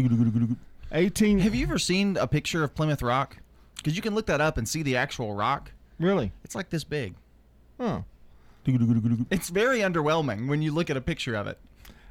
18. 0.92 1.40
Have 1.40 1.56
you 1.56 1.66
ever 1.66 1.80
seen 1.80 2.18
a 2.18 2.28
picture 2.28 2.64
of 2.64 2.76
Plymouth 2.76 3.02
Rock? 3.02 3.38
Because 3.76 3.96
you 3.96 4.02
can 4.02 4.16
look 4.16 4.26
that 4.28 4.42
up 4.42 4.58
and 4.58 4.68
see 4.68 4.84
the 4.84 4.96
actual 4.96 5.34
rock. 5.34 5.72
Really? 6.00 6.32
It's 6.44 6.56
like 6.56 6.70
this 6.70 6.84
big. 6.84 7.16
Huh. 7.80 8.02
It's 9.32 9.50
very 9.50 9.80
underwhelming 9.80 10.48
when 10.48 10.62
you 10.62 10.74
look 10.74 10.90
at 10.90 10.98
a 10.98 11.02
picture 11.02 11.36
of 11.36 11.48
it. 11.48 11.58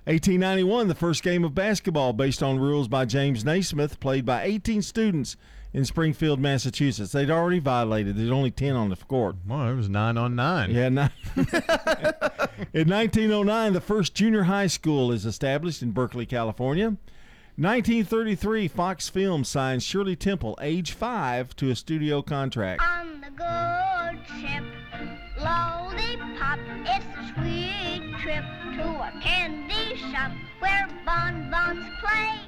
1891, 0.05 0.89
the 0.89 0.95
first 0.95 1.23
game 1.23 1.45
of 1.45 1.55
basketball 1.55 2.13
based 2.13 2.43
on 2.43 2.61
rules 2.61 2.87
by 2.87 3.05
James 3.05 3.45
Naismith, 3.45 3.99
played 3.99 4.25
by 4.25 4.45
18 4.45 4.81
students 4.81 5.37
in 5.73 5.85
Springfield, 5.85 6.39
Massachusetts. 6.39 7.13
They'd 7.13 7.29
already 7.29 7.59
violated. 7.59 8.17
There's 8.17 8.31
only 8.31 8.53
10 8.53 8.77
on 8.77 8.89
the 8.89 8.97
court. 8.97 9.37
Well, 9.47 9.69
it 9.69 9.75
was 9.75 9.89
nine 9.89 10.17
on 10.17 10.37
nine. 10.37 10.71
Yeah, 10.71 10.89
nine. 10.89 11.11
in 12.73 12.89
1909, 12.89 13.73
the 13.73 13.81
first 13.81 14.15
junior 14.15 14.45
high 14.45 14.69
school 14.69 15.11
is 15.11 15.27
established 15.27 15.83
in 15.83 15.91
Berkeley, 15.91 16.25
California. 16.25 16.97
1933, 17.59 18.69
Fox 18.69 19.09
Films 19.09 19.49
signs 19.49 19.83
Shirley 19.83 20.15
Temple, 20.15 20.59
age 20.61 20.93
five, 20.93 21.57
to 21.57 21.71
a 21.71 21.75
studio 21.75 22.21
contract. 22.21 22.83
On 22.83 23.23
the 23.23 23.31
good 23.31 24.21
ship, 24.39 24.63
lollipop, 25.39 26.59
it's 26.85 27.07
a 27.17 27.35
sweet 27.35 28.15
trip 28.21 28.45
to 28.75 28.85
a 28.87 29.11
candy 29.23 29.97
shop 29.97 30.33
where 30.59 30.87
bonbons 31.07 31.87
play 32.05 32.41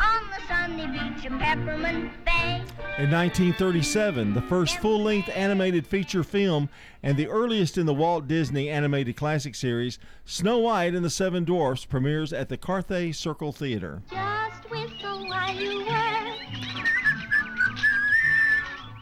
on 0.00 0.30
the 0.30 0.46
sunny 0.46 0.86
beach 0.86 1.24
of 1.26 1.38
Peppermint 1.38 2.12
Bay. 2.24 2.62
In 2.98 3.10
1937, 3.12 4.34
the 4.34 4.42
first 4.42 4.78
full 4.78 5.00
length 5.02 5.30
animated 5.34 5.86
feature 5.86 6.24
film 6.24 6.68
and 7.02 7.16
the 7.16 7.28
earliest 7.28 7.78
in 7.78 7.86
the 7.86 7.94
Walt 7.94 8.26
Disney 8.26 8.68
animated 8.68 9.14
classic 9.16 9.54
series, 9.54 9.98
Snow 10.24 10.58
White 10.58 10.94
and 10.94 11.04
the 11.04 11.10
Seven 11.10 11.44
Dwarfs, 11.44 11.84
premieres 11.84 12.32
at 12.32 12.48
the 12.48 12.58
Carthay 12.58 13.14
Circle 13.14 13.52
Theater. 13.52 14.02
Just 14.10 14.68
whistle 14.70 15.28
while 15.28 15.54
you 15.54 15.78
work, 15.86 16.38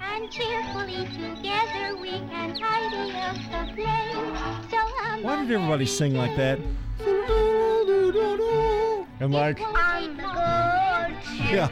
and 0.03 0.31
cheerfully 0.31 1.07
together 1.07 1.97
we 1.97 2.11
can 2.11 2.59
tidy 2.59 3.13
up 3.17 3.37
the 3.37 3.73
place. 3.75 4.71
So 4.71 5.23
Why 5.23 5.37
did 5.43 5.51
everybody 5.51 5.87
sing 5.87 6.15
like 6.15 6.37
that? 6.37 6.59
And 9.19 9.33
like, 9.33 9.59
yeah. 11.51 11.69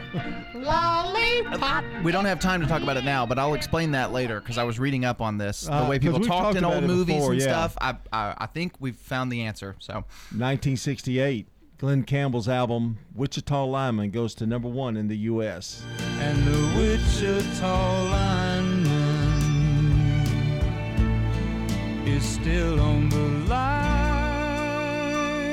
lollipop. 0.53 1.83
We 2.03 2.11
don't 2.11 2.25
have 2.25 2.39
time 2.39 2.61
to 2.61 2.67
talk 2.67 2.81
about 2.83 2.97
it 2.97 3.03
now, 3.03 3.25
but 3.25 3.39
I'll 3.39 3.53
explain 3.53 3.91
that 3.91 4.11
later 4.11 4.39
because 4.39 4.57
I 4.57 4.63
was 4.63 4.79
reading 4.79 5.05
up 5.05 5.21
on 5.21 5.37
this. 5.37 5.61
The 5.61 5.73
Uh, 5.73 5.89
way 5.89 5.97
'cause 5.99 6.05
people 6.05 6.19
we've 6.19 6.27
talked 6.27 6.43
talked 6.43 6.57
in 6.57 6.63
about 6.63 6.75
old 6.75 6.83
it 6.83 6.87
movies 6.87 7.15
before, 7.15 7.31
and 7.33 7.41
yeah. 7.41 7.47
stuff. 7.47 7.77
I, 7.81 7.95
I 8.11 8.33
I 8.39 8.45
think 8.47 8.73
we've 8.79 8.95
found 8.95 9.31
the 9.31 9.41
answer. 9.43 9.75
So 9.79 9.93
1968, 10.31 11.47
Glen 11.77 12.03
Campbell's 12.03 12.47
album 12.47 12.97
Wichita 13.13 13.65
Lineman 13.65 14.11
goes 14.11 14.33
to 14.35 14.45
number 14.45 14.69
one 14.69 14.97
in 14.97 15.07
the 15.07 15.17
U.S. 15.17 15.83
And 16.19 16.45
the 16.47 16.79
Wichita 16.79 18.03
lineman 18.03 18.87
is 22.07 22.23
still 22.23 22.79
on 22.79 23.09
the 23.09 23.17
line. 23.17 23.34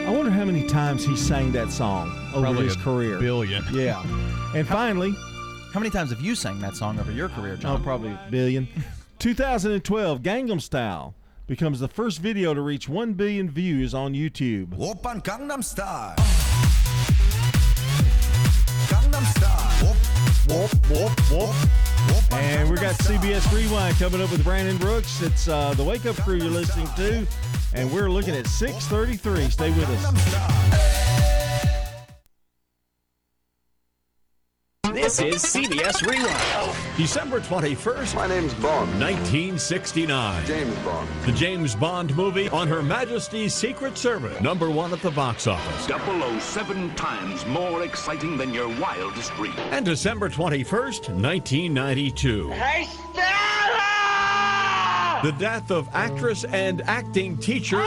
I 0.08 0.10
wonder 0.10 0.32
how 0.32 0.46
many 0.46 0.66
times 0.68 1.06
he 1.06 1.16
sang 1.16 1.52
that 1.52 1.70
song 1.72 2.10
over 2.34 2.42
Probably 2.42 2.64
his 2.66 2.76
a 2.76 2.80
career. 2.80 3.20
billion. 3.20 3.64
Yeah. 3.72 4.02
And 4.56 4.66
finally, 4.68 5.12
how 5.74 5.80
many 5.80 5.90
times 5.90 6.12
have 6.12 6.22
you 6.22 6.34
sang 6.36 6.60
that 6.62 6.76
song 6.76 7.00
over 7.00 7.12
your 7.12 7.30
career, 7.30 7.54
oh, 7.54 7.62
John? 7.62 7.84
probably 7.84 8.12
a 8.12 8.20
billion. 8.32 8.68
2012, 9.20 10.22
Gangnam 10.22 10.62
Style 10.62 11.14
becomes 11.46 11.80
the 11.80 11.88
first 11.88 12.20
video 12.20 12.54
to 12.54 12.62
reach 12.62 12.88
1 12.88 13.14
billion 13.14 13.50
views 13.50 13.94
on 13.94 14.14
YouTube. 14.14 14.70
오빤 14.78 15.22
강남 15.22 15.62
스타일. 15.62 16.16
강남 18.90 19.24
스타일. 19.24 19.98
Whoop, 20.48 20.72
whoop, 20.90 21.20
whoop. 21.32 21.91
And 22.33 22.71
we 22.71 22.77
got 22.77 22.95
CBS 22.97 23.53
Rewind 23.55 23.97
coming 23.97 24.21
up 24.21 24.31
with 24.31 24.43
Brandon 24.43 24.77
Brooks. 24.79 25.23
It's 25.23 25.49
uh, 25.49 25.75
the 25.75 25.85
Wake 25.85 26.07
Up 26.07 26.17
Crew 26.17 26.37
you're 26.37 26.49
listening 26.49 26.89
to, 26.97 27.27
and 27.75 27.93
we're 27.93 28.11
looking 28.11 28.35
at 28.35 28.47
6:33. 28.47 29.51
Stay 29.51 29.71
with 29.71 29.89
us. 29.89 31.02
This 34.91 35.21
is 35.21 35.37
CBS 35.37 36.05
Rewind. 36.05 36.77
December 36.97 37.41
21st. 37.41 38.15
My 38.17 38.27
name's 38.27 38.53
Bond. 38.55 38.91
1969. 39.01 40.45
James 40.45 40.77
Bond. 40.81 41.09
The 41.25 41.33
James 41.33 41.75
Bond 41.75 42.17
movie 42.17 42.49
on 42.51 42.67
Her 42.69 42.83
Majesty's 42.83 43.55
Secret 43.55 43.97
Service. 43.97 44.39
Number 44.41 44.71
one 44.71 44.93
at 44.93 45.01
the 45.01 45.13
box 45.13 45.47
office. 45.47 45.87
007 45.87 46.95
times 46.97 47.47
more 47.47 47.85
exciting 47.85 48.37
than 48.37 48.53
your 48.53 48.69
wildest 48.81 49.33
dream. 49.35 49.55
And 49.71 49.85
December 49.85 50.29
21st, 50.29 51.09
1992. 51.09 52.51
Hey, 52.51 52.85
Stella! 53.13 53.31
The 55.23 55.33
death 55.39 55.71
of 55.71 55.89
actress 55.95 56.45
and 56.45 56.83
acting 56.83 57.39
teacher 57.39 57.81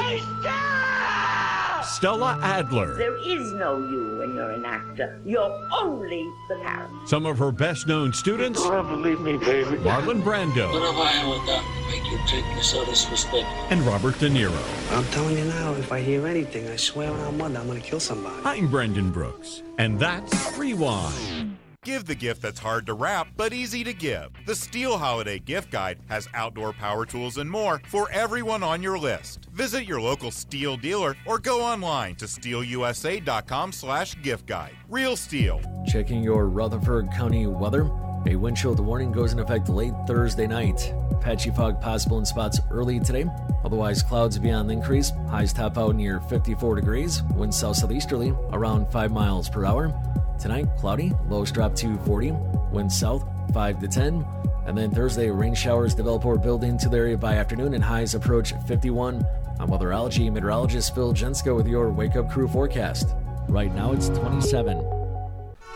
Stella 1.95 2.37
Adler. 2.41 2.95
There 2.95 3.15
is 3.15 3.53
no 3.53 3.77
you 3.77 4.17
when 4.19 4.35
you're 4.35 4.51
an 4.51 4.65
actor. 4.65 5.17
You're 5.25 5.49
only 5.71 6.29
the 6.49 6.55
character. 6.57 6.93
Some 7.05 7.25
of 7.25 7.37
her 7.37 7.53
best 7.53 7.87
known 7.87 8.11
students. 8.11 8.59
Oh, 8.61 8.83
believe 8.83 9.21
me, 9.21 9.37
baby. 9.37 9.77
Marlon 9.77 10.21
Brando 10.21 10.73
What 10.73 10.81
have 10.81 10.99
I 10.99 11.13
ever 11.21 11.45
done 11.45 11.63
to 11.63 11.89
make 11.89 12.11
you 12.11 12.17
treat 12.27 12.45
me 12.53 12.61
so 12.61 12.83
disrespectful? 12.83 13.45
and 13.69 13.79
Robert 13.83 14.19
De 14.19 14.29
Niro. 14.29 14.51
I'm 14.91 15.05
telling 15.05 15.37
you 15.37 15.45
now, 15.45 15.73
if 15.75 15.93
I 15.93 16.01
hear 16.01 16.27
anything, 16.27 16.67
I 16.67 16.75
swear 16.75 17.09
on 17.09 17.19
our 17.21 17.31
mother, 17.31 17.59
I'm 17.59 17.67
gonna 17.67 17.79
kill 17.79 18.01
somebody. 18.01 18.35
I'm 18.43 18.67
Brendan 18.69 19.11
Brooks, 19.11 19.61
and 19.77 19.97
that's 19.97 20.57
Rewind. 20.57 21.54
Give 21.85 22.03
the 22.03 22.15
gift 22.15 22.41
that's 22.41 22.59
hard 22.59 22.87
to 22.87 22.95
wrap 22.95 23.27
but 23.37 23.53
easy 23.53 23.83
to 23.83 23.93
give. 23.93 24.31
The 24.47 24.55
STIHL 24.55 24.97
Holiday 24.97 25.37
Gift 25.37 25.69
Guide 25.69 25.99
has 26.07 26.27
outdoor 26.33 26.73
power 26.73 27.05
tools 27.05 27.37
and 27.37 27.47
more 27.47 27.79
for 27.85 28.09
everyone 28.09 28.63
on 28.63 28.81
your 28.81 28.97
list. 28.97 29.45
Visit 29.53 29.85
your 29.85 30.01
local 30.01 30.31
STIHL 30.31 30.81
dealer 30.81 31.15
or 31.27 31.37
go 31.37 31.61
online 31.61 32.15
to 32.15 32.25
stihlusa.com/gift 32.25 34.47
guide. 34.47 34.75
Real 34.89 35.15
STIHL. 35.15 35.61
Checking 35.85 36.23
your 36.23 36.49
Rutherford 36.49 37.11
County 37.11 37.45
weather. 37.45 37.87
A 38.25 38.35
wind 38.35 38.57
chill 38.57 38.73
warning 38.73 39.11
goes 39.11 39.33
in 39.33 39.39
effect 39.39 39.69
late 39.69 39.93
Thursday 40.07 40.47
night. 40.47 40.91
Patchy 41.21 41.51
fog 41.51 41.79
possible 41.79 42.17
in 42.17 42.25
spots 42.25 42.59
early 42.71 42.99
today. 42.99 43.25
Otherwise, 43.63 44.01
clouds 44.01 44.39
be 44.39 44.49
on 44.49 44.65
the 44.65 44.73
increase. 44.73 45.11
Highs 45.29 45.53
top 45.53 45.77
out 45.77 45.95
near 45.95 46.19
54 46.21 46.73
degrees. 46.73 47.21
Wind 47.35 47.53
south 47.53 47.75
southeasterly 47.75 48.33
around 48.53 48.91
5 48.91 49.11
miles 49.11 49.51
per 49.51 49.65
hour. 49.65 49.93
Tonight, 50.39 50.67
cloudy. 50.77 51.13
Lows 51.29 51.51
drop 51.51 51.75
to 51.75 51.97
40. 51.99 52.31
Wind 52.71 52.91
south 52.91 53.25
5 53.53 53.79
to 53.79 53.87
10. 53.87 54.25
And 54.65 54.77
then 54.77 54.91
Thursday, 54.91 55.29
rain 55.29 55.53
showers 55.53 55.93
develop 55.93 56.25
or 56.25 56.37
build 56.37 56.63
into 56.63 56.89
the 56.89 56.97
area 56.97 57.17
by 57.17 57.35
afternoon 57.35 57.73
and 57.73 57.83
highs 57.83 58.15
approach 58.15 58.53
51. 58.67 59.25
I'm 59.59 59.69
weatherology 59.69 60.31
meteorologist 60.31 60.93
Phil 60.93 61.13
Jensko 61.13 61.55
with 61.55 61.67
your 61.67 61.89
Wake 61.91 62.15
Up 62.15 62.29
Crew 62.29 62.47
forecast. 62.47 63.15
Right 63.47 63.73
now, 63.73 63.93
it's 63.93 64.09
27. 64.09 65.04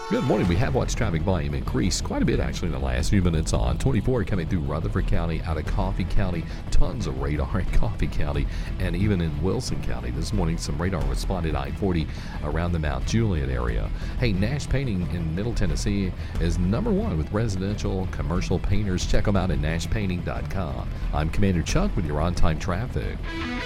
Good 0.10 0.24
morning. 0.24 0.48
We 0.48 0.56
have 0.56 0.74
watched 0.74 0.98
traffic 0.98 1.22
volume 1.22 1.54
increase 1.54 2.02
quite 2.02 2.24
a 2.24 2.26
bit 2.26 2.40
actually 2.40 2.70
in 2.70 2.72
the 2.72 2.80
last 2.80 3.12
few 3.12 3.22
minutes 3.22 3.54
on 3.54 3.78
24 3.78 4.24
coming 4.24 4.48
through 4.48 4.62
Rutherford 4.62 5.06
County, 5.06 5.40
out 5.44 5.58
of 5.58 5.68
Coffee 5.68 6.04
County, 6.04 6.44
tons 6.72 7.06
of 7.06 7.22
radar 7.22 7.60
in 7.60 7.66
Coffee 7.74 8.08
County, 8.08 8.48
and 8.80 8.96
even 8.96 9.22
in 9.22 9.44
Wilson 9.44 9.80
County. 9.84 10.10
This 10.10 10.34
morning, 10.34 10.58
some 10.58 10.82
radar 10.82 11.06
was 11.06 11.20
spotted 11.20 11.54
I 11.54 11.70
40 11.74 12.08
around 12.44 12.72
the 12.72 12.80
Mount 12.80 13.06
Juliet 13.06 13.50
area. 13.50 13.88
Hey, 14.18 14.34
Nash 14.34 14.68
Painting 14.68 15.08
in 15.14 15.36
Middle 15.36 15.54
Tennessee 15.54 16.12
is 16.42 16.58
number 16.58 16.90
one 16.92 17.16
with 17.16 17.32
residential 17.32 18.08
commercial 18.10 18.58
painters. 18.58 19.06
Check 19.06 19.26
them 19.26 19.36
out 19.36 19.52
at 19.52 19.60
nashpainting.com. 19.60 20.90
I'm 21.14 21.30
Commander 21.30 21.62
Chuck 21.62 21.96
with 21.96 22.08
your 22.08 22.20
on 22.20 22.34
time 22.34 22.58
traffic. 22.58 23.16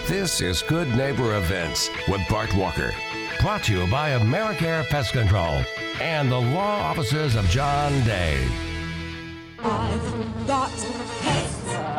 This 0.09 0.41
is 0.41 0.61
Good 0.63 0.89
Neighbor 0.89 1.37
Events 1.37 1.89
with 2.09 2.19
Bart 2.27 2.53
Walker. 2.57 2.91
Brought 3.41 3.63
to 3.63 3.73
you 3.73 3.87
by 3.87 4.11
Americare 4.11 4.87
Pest 4.87 5.13
Control 5.13 5.63
and 5.99 6.31
the 6.31 6.39
law 6.39 6.79
offices 6.81 7.35
of 7.35 7.45
John 7.49 7.91
Day. 8.03 8.47
I've 9.59 10.47
got. 10.47 11.02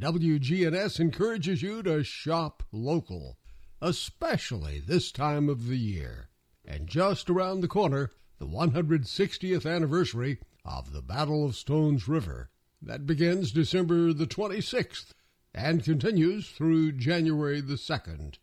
WGNS 0.00 1.00
encourages 1.00 1.60
you 1.60 1.82
to 1.82 2.04
shop 2.04 2.62
local. 2.70 3.36
especially 3.82 4.78
this 4.78 5.10
time 5.10 5.48
of 5.48 5.66
the 5.66 5.76
year. 5.76 6.28
And 6.64 6.86
just 6.86 7.28
around 7.28 7.62
the 7.62 7.66
corner, 7.66 8.12
the 8.38 8.46
160th 8.46 9.68
anniversary 9.68 10.38
of 10.64 10.92
the 10.92 11.02
Battle 11.02 11.44
of 11.44 11.56
Stones 11.56 12.06
River. 12.06 12.48
That 12.80 13.06
begins 13.06 13.50
December 13.50 14.12
the 14.12 14.28
26th 14.28 15.14
and 15.52 15.82
continues 15.82 16.48
through 16.48 16.92
January 16.92 17.60
the 17.60 17.74
2nd. 17.74 18.38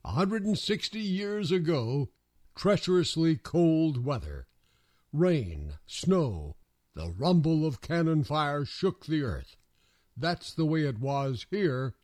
160 0.00 0.98
years 0.98 1.52
ago, 1.52 2.08
treacherously 2.56 3.36
cold 3.36 4.06
weather, 4.06 4.46
rain, 5.12 5.74
snow, 5.86 6.56
the 6.94 7.10
rumble 7.10 7.66
of 7.66 7.82
cannon 7.82 8.24
fire 8.24 8.64
shook 8.64 9.04
the 9.04 9.22
earth. 9.22 9.57
That's 10.20 10.52
the 10.52 10.66
way 10.66 10.82
it 10.82 10.98
was 10.98 11.46
here 11.48 11.94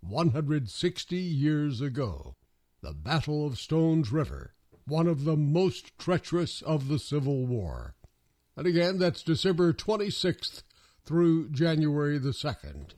160 0.00 1.16
years 1.16 1.80
ago. 1.80 2.36
The 2.82 2.92
Battle 2.92 3.46
of 3.46 3.58
Stones 3.58 4.12
River, 4.12 4.54
one 4.86 5.08
of 5.08 5.24
the 5.24 5.36
most 5.36 5.98
treacherous 5.98 6.62
of 6.62 6.86
the 6.86 7.00
Civil 7.00 7.46
War. 7.46 7.96
And 8.56 8.66
again, 8.66 8.98
that's 8.98 9.24
December 9.24 9.72
26th 9.72 10.62
through 11.04 11.48
January 11.48 12.18
the 12.18 12.30
2nd. 12.30 12.90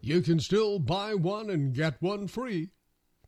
You 0.00 0.20
can 0.22 0.38
still 0.38 0.78
buy 0.78 1.14
one 1.14 1.50
and 1.50 1.74
get 1.74 2.00
one 2.00 2.28
free. 2.28 2.70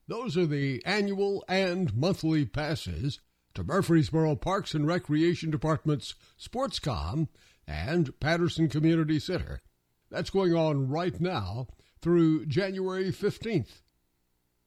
Those 0.07 0.37
are 0.37 0.47
the 0.47 0.85
annual 0.87 1.45
and 1.49 1.97
monthly 1.97 2.45
passes 2.45 3.19
to 3.55 3.65
Murfreesboro 3.65 4.37
Parks 4.37 4.75
and 4.75 4.87
Recreation 4.87 5.51
Department's 5.51 6.15
SportsCom 6.39 7.27
and 7.67 8.19
Patterson 8.21 8.69
Community 8.69 9.19
Center. 9.19 9.63
That's 10.11 10.31
going 10.31 10.55
on 10.55 10.89
right 10.89 11.21
now 11.21 11.69
through 12.01 12.47
January 12.47 13.13
15th. 13.13 13.83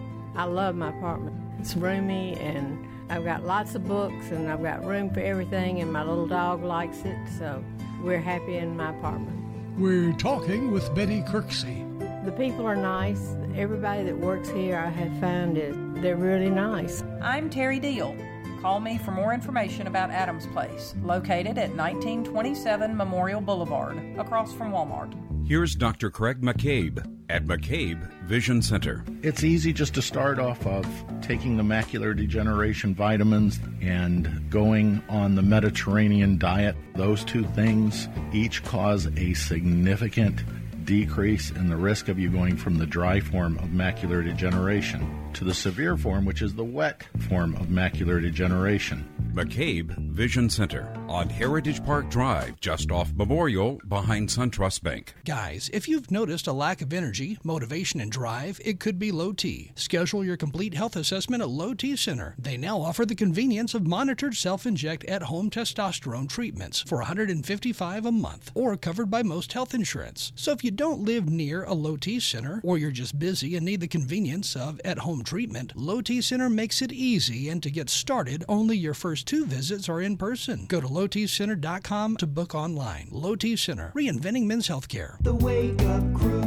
I 0.35 0.45
love 0.45 0.75
my 0.75 0.89
apartment. 0.89 1.35
It's 1.59 1.75
roomy 1.75 2.35
and 2.39 2.87
I've 3.09 3.25
got 3.25 3.43
lots 3.43 3.75
of 3.75 3.87
books 3.87 4.31
and 4.31 4.49
I've 4.49 4.63
got 4.63 4.85
room 4.85 5.13
for 5.13 5.19
everything 5.19 5.81
and 5.81 5.91
my 5.91 6.03
little 6.03 6.27
dog 6.27 6.63
likes 6.63 6.99
it, 7.03 7.17
so 7.37 7.63
we're 8.01 8.21
happy 8.21 8.57
in 8.57 8.77
my 8.77 8.91
apartment. 8.91 9.37
We're 9.77 10.13
talking 10.13 10.71
with 10.71 10.93
Betty 10.95 11.21
Kirksey. 11.21 11.87
The 12.25 12.31
people 12.31 12.65
are 12.65 12.75
nice. 12.75 13.35
Everybody 13.55 14.03
that 14.03 14.17
works 14.17 14.49
here 14.49 14.77
I 14.77 14.89
have 14.89 15.19
found 15.19 15.57
is 15.57 15.75
they're 16.01 16.15
really 16.15 16.49
nice. 16.49 17.03
I'm 17.21 17.49
Terry 17.49 17.79
Deal. 17.79 18.15
Call 18.61 18.79
me 18.79 18.97
for 18.99 19.11
more 19.11 19.33
information 19.33 19.87
about 19.87 20.11
Adams 20.11 20.45
Place, 20.47 20.93
located 21.03 21.57
at 21.57 21.75
1927 21.75 22.95
Memorial 22.95 23.41
Boulevard, 23.41 23.97
across 24.19 24.53
from 24.53 24.71
Walmart. 24.71 25.13
Here's 25.47 25.75
Dr. 25.75 26.11
Craig 26.11 26.41
McCabe 26.41 27.03
at 27.31 27.45
McCabe 27.45 27.97
Vision 28.23 28.61
Center. 28.61 29.05
It's 29.23 29.41
easy 29.41 29.71
just 29.71 29.93
to 29.93 30.01
start 30.01 30.37
off 30.37 30.67
of 30.67 30.85
taking 31.21 31.55
the 31.55 31.63
macular 31.63 32.13
degeneration 32.13 32.93
vitamins 32.93 33.57
and 33.81 34.49
going 34.49 35.01
on 35.07 35.35
the 35.35 35.41
Mediterranean 35.41 36.37
diet. 36.37 36.75
Those 36.95 37.23
two 37.23 37.45
things 37.55 38.09
each 38.33 38.63
cause 38.65 39.07
a 39.15 39.33
significant 39.33 40.43
decrease 40.83 41.51
in 41.51 41.69
the 41.69 41.77
risk 41.77 42.09
of 42.09 42.19
you 42.19 42.29
going 42.29 42.57
from 42.57 42.77
the 42.77 42.85
dry 42.85 43.21
form 43.21 43.57
of 43.59 43.69
macular 43.69 44.21
degeneration 44.25 45.31
to 45.33 45.45
the 45.45 45.53
severe 45.53 45.95
form, 45.95 46.25
which 46.25 46.41
is 46.41 46.55
the 46.55 46.65
wet 46.65 47.07
form 47.29 47.55
of 47.55 47.67
macular 47.67 48.21
degeneration. 48.21 49.07
McCabe 49.33 49.97
Vision 50.09 50.49
Center 50.49 50.93
on 51.11 51.27
Heritage 51.27 51.83
Park 51.83 52.09
Drive, 52.09 52.57
just 52.61 52.89
off 52.89 53.11
Memorial, 53.13 53.81
behind 53.85 54.29
SunTrust 54.29 54.81
Bank. 54.81 55.13
Guys, 55.25 55.69
if 55.73 55.89
you've 55.89 56.09
noticed 56.09 56.47
a 56.47 56.53
lack 56.53 56.81
of 56.81 56.93
energy, 56.93 57.37
motivation, 57.43 57.99
and 57.99 58.09
drive, 58.09 58.61
it 58.63 58.79
could 58.79 58.97
be 58.97 59.11
low 59.11 59.33
T. 59.33 59.73
Schedule 59.75 60.23
your 60.23 60.37
complete 60.37 60.73
health 60.73 60.95
assessment 60.95 61.43
at 61.43 61.49
Low 61.49 61.73
T 61.73 61.97
Center. 61.97 62.33
They 62.39 62.55
now 62.55 62.79
offer 62.79 63.05
the 63.05 63.13
convenience 63.13 63.73
of 63.73 63.85
monitored 63.85 64.35
self-inject 64.35 65.03
at-home 65.03 65.49
testosterone 65.49 66.29
treatments 66.29 66.79
for 66.79 67.03
$155 67.03 68.05
a 68.05 68.11
month, 68.11 68.51
or 68.55 68.77
covered 68.77 69.11
by 69.11 69.21
most 69.21 69.51
health 69.51 69.73
insurance. 69.73 70.31
So 70.35 70.53
if 70.53 70.63
you 70.63 70.71
don't 70.71 71.03
live 71.03 71.27
near 71.27 71.65
a 71.65 71.73
Low 71.73 71.97
T 71.97 72.21
Center, 72.21 72.61
or 72.63 72.77
you're 72.77 72.89
just 72.89 73.19
busy 73.19 73.57
and 73.57 73.65
need 73.65 73.81
the 73.81 73.87
convenience 73.89 74.55
of 74.55 74.79
at-home 74.85 75.25
treatment, 75.25 75.73
Low 75.75 75.99
T 75.99 76.21
Center 76.21 76.49
makes 76.49 76.81
it 76.81 76.93
easy, 76.93 77.49
and 77.49 77.61
to 77.63 77.69
get 77.69 77.89
started, 77.89 78.45
only 78.47 78.77
your 78.77 78.93
first 78.93 79.27
two 79.27 79.45
visits 79.45 79.89
are 79.89 79.99
in 79.99 80.15
person. 80.15 80.67
Go 80.67 80.79
to 80.79 81.00
lowtcenter.com 81.07 82.17
to 82.17 82.27
book 82.27 82.53
online. 82.53 83.07
Low 83.11 83.35
T 83.35 83.55
Center, 83.55 83.91
reinventing 83.95 84.45
men's 84.45 84.67
healthcare. 84.67 85.21
The 85.21 85.33
Wake 85.33 85.81
Up 85.83 86.13
Crew, 86.13 86.41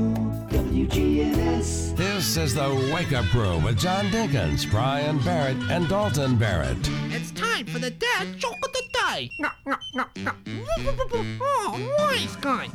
WGNS. 0.51 1.97
This 1.97 2.37
is 2.37 2.55
the 2.55 2.91
Wake 2.95 3.13
Up 3.13 3.25
Crew 3.27 3.59
with 3.65 3.79
John 3.79 4.07
Dinkins, 4.07 4.71
Brian 4.71 5.19
Barrett, 5.21 5.57
and 5.71 5.89
Dalton 5.89 6.37
Barrett. 6.37 6.79
It's 7.11 7.33
time 7.33 7.67
for 7.67 7.79
the 7.79 7.91
dad 7.91 8.37
joke 8.39 8.65
of 8.65 8.73
the 8.73 8.85
day. 9.15 9.31
No, 9.39 9.49
no, 9.67 9.77
no, 9.95 10.05
no. 10.17 10.33
Oh, 11.41 11.95
nice 11.99 12.37
guy. 12.37 12.69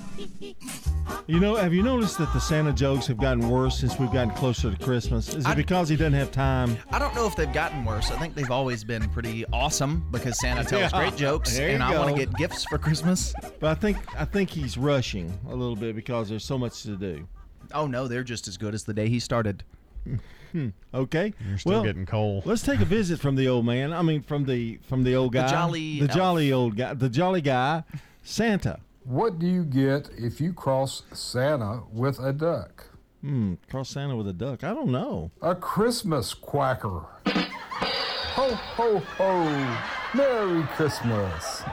You 1.28 1.40
know, 1.40 1.56
have 1.56 1.74
you 1.74 1.82
noticed 1.84 2.18
that 2.20 2.32
the 2.34 2.40
Santa 2.40 2.72
jokes 2.72 3.08
have 3.08 3.18
gotten 3.18 3.50
worse 3.50 3.80
since 3.80 3.98
we've 4.00 4.12
gotten 4.12 4.32
closer 4.32 4.70
to 4.72 4.78
Christmas? 4.84 5.30
Is 5.30 5.46
it 5.46 5.48
I- 5.48 5.56
because 5.56 5.90
he 5.90 5.96
doesn't 5.96 6.14
have 6.14 6.32
time? 6.32 6.78
I 6.92 7.00
don't 7.00 7.16
know 7.16 7.26
if 7.28 7.36
they've 7.36 7.52
gotten 7.52 7.84
worse. 7.86 8.12
I 8.12 8.18
think 8.20 8.36
they've 8.36 8.52
always 8.52 8.84
been 8.84 9.10
pretty 9.10 9.46
awesome 9.52 10.06
because 10.12 10.40
Santa 10.40 10.64
tells 10.64 10.92
Yeah, 10.92 11.00
great 11.00 11.16
jokes, 11.16 11.56
there 11.58 11.70
and 11.70 11.84
I 11.84 11.98
want 11.98 12.16
to 12.16 12.26
get 12.26 12.34
gifts 12.36 12.64
for 12.66 12.78
Christmas. 12.78 13.34
But 13.60 13.70
I 13.72 13.76
think 13.76 13.98
I 14.20 14.26
think 14.26 14.50
he's 14.50 14.78
rushing 14.78 15.38
a 15.50 15.56
little 15.56 15.76
bit 15.76 15.96
because 15.96 16.30
there's 16.30 16.46
so 16.46 16.58
much 16.58 16.84
to 16.84 16.96
do. 16.96 17.28
Oh 17.74 17.88
no, 17.88 18.08
they're 18.08 18.24
just 18.24 18.48
as 18.48 18.58
good 18.58 18.74
as 18.74 18.84
the 18.84 18.94
day 18.94 19.10
he 19.10 19.20
started. 19.20 19.64
Hmm. 20.52 20.70
Okay. 20.94 21.34
You're 21.48 21.58
still 21.58 21.72
well, 21.74 21.84
getting 21.84 22.06
cold. 22.06 22.46
Let's 22.46 22.64
take 22.64 22.80
a 22.80 22.86
visit 22.86 23.20
from 23.20 23.36
the 23.36 23.48
old 23.48 23.66
man. 23.66 23.94
I 23.94 24.02
mean, 24.02 24.22
from 24.22 24.46
the 24.46 24.80
from 24.88 25.04
the 25.04 25.16
old 25.16 25.34
The 25.34 25.42
guy, 25.42 25.52
jolly 25.52 26.00
the 26.00 26.08
elf. 26.08 26.16
jolly 26.16 26.52
old 26.52 26.78
guy, 26.78 26.94
the 26.94 27.10
jolly 27.10 27.42
guy, 27.42 27.84
Santa. 28.24 28.80
What 29.04 29.40
do 29.40 29.48
you 29.48 29.64
get 29.64 30.10
if 30.18 30.42
you 30.42 30.54
cross 30.54 31.04
Santa 31.14 31.82
with 31.92 32.20
a 32.20 32.34
duck? 32.34 32.86
Hmm. 33.22 33.56
Cross 33.70 33.90
Santa 33.90 34.16
with 34.16 34.28
a 34.28 34.34
duck. 34.34 34.64
I 34.64 34.74
don't 34.74 34.92
know. 34.92 35.32
A 35.42 35.56
Christmas 35.56 36.34
quacker. 36.34 37.06
Ho, 37.26 38.54
ho, 38.54 39.00
ho. 39.18 39.78
Merry 40.16 40.64
Christmas. 40.76 41.64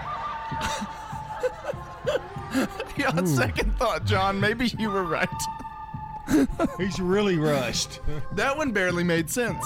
yeah, 2.97 3.11
on 3.17 3.27
second 3.27 3.77
thought, 3.77 4.05
John, 4.05 4.41
maybe 4.41 4.67
you 4.79 4.91
were 4.91 5.05
right. 5.05 5.29
He's 6.79 7.01
really 7.01 7.39
rushed. 7.39 8.01
that 8.33 8.57
one 8.57 8.73
barely 8.73 9.05
made 9.05 9.31
sense. 9.31 9.65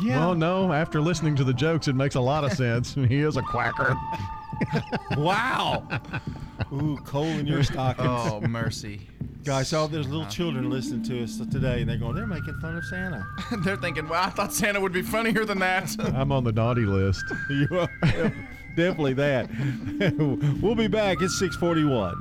Yeah. 0.00 0.20
Well, 0.20 0.34
no, 0.34 0.72
after 0.72 1.00
listening 1.00 1.34
to 1.36 1.44
the 1.44 1.52
jokes, 1.52 1.88
it 1.88 1.96
makes 1.96 2.14
a 2.14 2.20
lot 2.20 2.44
of 2.44 2.52
sense. 2.52 2.94
he 2.94 3.20
is 3.20 3.36
a 3.36 3.42
quacker. 3.42 3.96
wow. 5.16 5.86
Ooh, 6.72 6.98
coal 7.04 7.24
in 7.24 7.46
your 7.46 7.64
stockings. 7.64 8.08
Oh 8.08 8.40
mercy. 8.42 9.08
Guys, 9.44 9.72
all 9.72 9.88
those 9.88 10.08
little 10.08 10.26
children 10.26 10.68
listening 10.68 11.02
to 11.04 11.22
us 11.22 11.38
today, 11.38 11.80
and 11.80 11.88
they're 11.88 11.96
going, 11.96 12.14
they're 12.14 12.26
making 12.26 12.58
fun 12.60 12.76
of 12.76 12.84
Santa. 12.84 13.26
they're 13.64 13.76
thinking, 13.76 14.08
well, 14.08 14.22
I 14.22 14.30
thought 14.30 14.52
Santa 14.52 14.80
would 14.80 14.92
be 14.92 15.02
funnier 15.02 15.44
than 15.44 15.58
that. 15.60 15.94
I'm 16.14 16.32
on 16.32 16.44
the 16.44 16.52
naughty 16.52 16.82
list. 16.82 17.24
you 17.48 17.66
are 17.72 17.88
definitely 18.76 19.14
that. 19.14 19.48
we'll 20.60 20.74
be 20.74 20.88
back 20.88 21.22
at 21.22 21.30
641. 21.30 22.14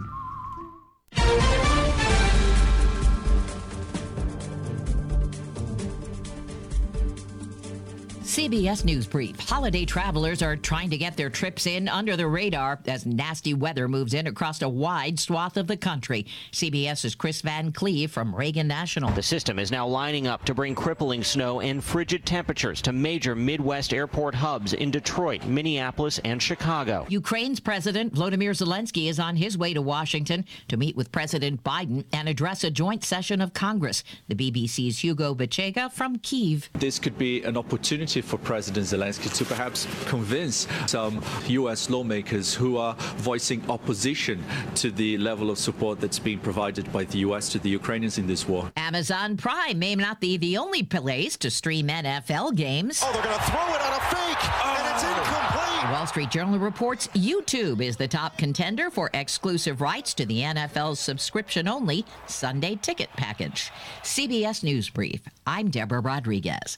CBS 8.37 8.85
News 8.85 9.07
Brief. 9.07 9.39
Holiday 9.39 9.83
travelers 9.83 10.43
are 10.43 10.55
trying 10.55 10.91
to 10.91 10.97
get 10.99 11.17
their 11.17 11.27
trips 11.27 11.65
in 11.65 11.87
under 11.87 12.15
the 12.15 12.27
radar 12.27 12.77
as 12.85 13.03
nasty 13.03 13.55
weather 13.55 13.87
moves 13.87 14.13
in 14.13 14.27
across 14.27 14.61
a 14.61 14.69
wide 14.69 15.19
swath 15.19 15.57
of 15.57 15.65
the 15.65 15.75
country. 15.75 16.23
CBS's 16.51 17.15
Chris 17.15 17.41
Van 17.41 17.71
Cleve 17.71 18.11
from 18.11 18.35
Reagan 18.35 18.67
National. 18.67 19.09
The 19.09 19.23
system 19.23 19.57
is 19.57 19.71
now 19.71 19.87
lining 19.87 20.27
up 20.27 20.45
to 20.45 20.53
bring 20.53 20.75
crippling 20.75 21.23
snow 21.23 21.61
and 21.61 21.83
frigid 21.83 22.27
temperatures 22.27 22.79
to 22.83 22.91
major 22.91 23.33
Midwest 23.33 23.91
airport 23.91 24.35
hubs 24.35 24.73
in 24.73 24.91
Detroit, 24.91 25.43
Minneapolis, 25.45 26.19
and 26.19 26.39
Chicago. 26.39 27.07
Ukraine's 27.09 27.59
President 27.59 28.13
Volodymyr 28.13 28.51
Zelensky 28.51 29.09
is 29.09 29.19
on 29.19 29.35
his 29.35 29.57
way 29.57 29.73
to 29.73 29.81
Washington 29.81 30.45
to 30.67 30.77
meet 30.77 30.95
with 30.95 31.11
President 31.11 31.63
Biden 31.63 32.05
and 32.13 32.29
address 32.29 32.63
a 32.63 32.69
joint 32.69 33.03
session 33.03 33.41
of 33.41 33.53
Congress. 33.53 34.03
The 34.27 34.35
BBC's 34.35 35.03
Hugo 35.03 35.33
Bachega 35.33 35.91
from 35.91 36.19
Kiev. 36.19 36.69
This 36.73 36.99
could 36.99 37.17
be 37.17 37.41
an 37.41 37.57
opportunity 37.57 38.21
for 38.27 38.37
President 38.37 38.85
Zelensky 38.85 39.33
to 39.35 39.45
perhaps 39.45 39.87
convince 40.05 40.67
some 40.85 41.23
U.S. 41.47 41.89
lawmakers 41.89 42.53
who 42.53 42.77
are 42.77 42.93
voicing 43.17 43.63
opposition 43.69 44.43
to 44.75 44.91
the 44.91 45.17
level 45.17 45.49
of 45.49 45.57
support 45.57 45.99
that's 45.99 46.19
being 46.19 46.39
provided 46.39 46.91
by 46.91 47.05
the 47.05 47.19
U.S. 47.19 47.49
to 47.49 47.59
the 47.59 47.69
Ukrainians 47.69 48.17
in 48.17 48.27
this 48.27 48.47
war. 48.47 48.71
Amazon 48.75 49.37
Prime 49.37 49.79
may 49.79 49.95
not 49.95 50.19
be 50.19 50.37
the 50.37 50.57
only 50.57 50.83
place 50.83 51.37
to 51.37 51.49
stream 51.49 51.87
NFL 51.87 52.55
games. 52.55 53.01
Oh, 53.03 53.11
they're 53.13 53.23
going 53.23 53.37
to 53.37 53.43
throw 53.45 53.67
it 53.73 53.81
on 53.81 53.93
a 53.93 54.03
fake, 54.11 54.65
and 54.65 54.93
it's 54.93 55.03
oh. 55.03 55.09
incomplete. 55.09 55.87
The 55.87 55.93
Wall 55.93 56.07
Street 56.07 56.31
Journal 56.31 56.59
reports 56.59 57.07
YouTube 57.07 57.81
is 57.81 57.95
the 57.95 58.07
top 58.07 58.37
contender 58.37 58.89
for 58.89 59.09
exclusive 59.13 59.79
rights 59.79 60.13
to 60.15 60.25
the 60.25 60.41
NFL's 60.41 60.99
subscription 60.99 61.67
only 61.67 62.03
Sunday 62.25 62.75
ticket 62.75 63.09
package. 63.15 63.71
CBS 64.03 64.63
News 64.63 64.89
Brief. 64.89 65.21
I'm 65.45 65.69
Deborah 65.69 66.01
Rodriguez. 66.01 66.77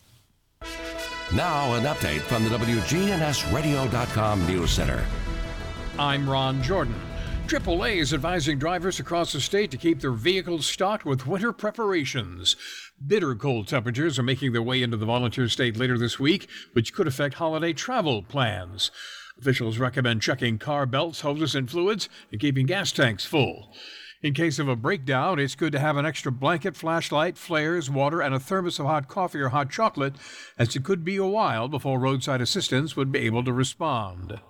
Now, 1.36 1.76
an 1.76 1.84
update 1.84 2.22
from 2.22 2.44
the 2.44 2.50
WGNSradio.com 2.50 4.48
News 4.48 4.72
Center. 4.72 5.06
I'm 6.00 6.28
Ron 6.28 6.64
Jordan. 6.64 7.00
AAA 7.46 7.98
is 7.98 8.16
advising 8.16 8.58
drivers 8.58 9.00
across 9.00 9.34
the 9.34 9.40
state 9.40 9.70
to 9.70 9.78
keep 9.78 10.00
their 10.00 10.12
vehicles 10.12 10.66
stocked 10.66 11.06
with 11.06 11.28
winter 11.28 11.54
preparations. 11.54 12.56
Bitter 13.06 13.36
cold 13.36 13.68
temperatures 13.68 14.18
are 14.18 14.24
making 14.24 14.54
their 14.54 14.64
way 14.64 14.82
into 14.82 14.98
the 14.98 15.06
volunteer 15.06 15.48
state 15.50 15.78
later 15.78 16.00
this 16.00 16.20
week, 16.20 16.50
which 16.74 16.96
could 16.96 17.06
affect 17.06 17.36
holiday 17.36 17.74
travel 17.74 18.24
plans. 18.24 18.90
Officials 19.38 19.78
recommend 19.78 20.24
checking 20.24 20.58
car 20.58 20.88
belts, 20.88 21.22
hoses, 21.22 21.54
and 21.54 21.70
fluids 21.70 22.10
and 22.32 22.42
keeping 22.42 22.66
gas 22.66 22.92
tanks 22.92 23.24
full. 23.24 23.72
In 24.22 24.34
case 24.34 24.60
of 24.60 24.68
a 24.68 24.76
breakdown, 24.76 25.40
it's 25.40 25.56
good 25.56 25.72
to 25.72 25.80
have 25.80 25.96
an 25.96 26.06
extra 26.06 26.30
blanket, 26.30 26.76
flashlight, 26.76 27.38
flares, 27.38 27.90
water, 27.90 28.20
and 28.20 28.36
a 28.36 28.40
thermos 28.40 28.78
of 28.78 28.86
hot 28.86 29.08
coffee 29.08 29.40
or 29.40 29.50
hot 29.50 29.70
chocolate, 29.70 30.16
as 30.58 30.76
it 30.76 30.84
could 30.84 31.06
be 31.06 31.16
a 31.16 31.26
while 31.26 31.70
before 31.70 31.98
roadside 31.98 32.42
assistance 32.42 32.98
would 32.98 33.14
be 33.14 33.20
able 33.20 33.46
to 33.46 33.54
respond. 33.54 34.42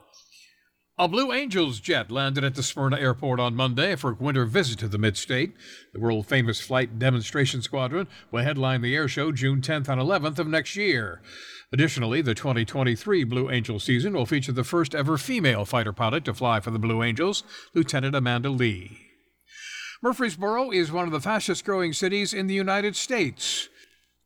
A 0.98 1.08
Blue 1.08 1.32
Angels 1.32 1.80
jet 1.80 2.10
landed 2.10 2.44
at 2.44 2.56
the 2.56 2.64
Smyrna 2.64 2.98
airport 2.98 3.40
on 3.40 3.56
Monday 3.56 3.96
for 3.96 4.12
a 4.12 4.16
winter 4.16 4.46
visit 4.46 4.80
to 4.80 4.88
the 4.88 4.98
mid-state. 4.98 5.54
The 5.94 6.00
world 6.00 6.26
famous 6.26 6.60
flight 6.60 6.98
demonstration 6.98 7.62
squadron 7.62 8.08
will 8.32 8.44
headline 8.44 8.82
the 8.82 8.96
air 8.96 9.08
show 9.08 9.32
June 9.32 9.62
10th 9.62 9.88
and 9.88 10.02
11th 10.02 10.40
of 10.40 10.48
next 10.48 10.76
year. 10.76 11.22
Additionally, 11.72 12.24
the 12.24 12.34
2023 12.34 13.24
Blue 13.24 13.52
Angel 13.52 13.80
season 13.80 14.14
will 14.14 14.26
feature 14.26 14.52
the 14.52 14.64
first 14.64 14.96
ever 14.96 15.16
female 15.16 15.64
fighter 15.64 15.94
pilot 15.94 16.26
to 16.26 16.34
fly 16.34 16.60
for 16.60 16.72
the 16.72 16.80
Blue 16.80 17.04
Angels, 17.04 17.44
Lieutenant 17.76 18.16
Amanda 18.16 18.50
Lee. 18.50 19.09
Murfreesboro 20.02 20.72
is 20.72 20.94
one 20.94 21.04
of 21.04 21.12
the 21.12 21.20
fastest 21.20 21.66
growing 21.66 21.92
cities 21.92 22.34
in 22.34 22.48
the 22.48 22.54
United 22.54 22.96
States. 22.96 23.68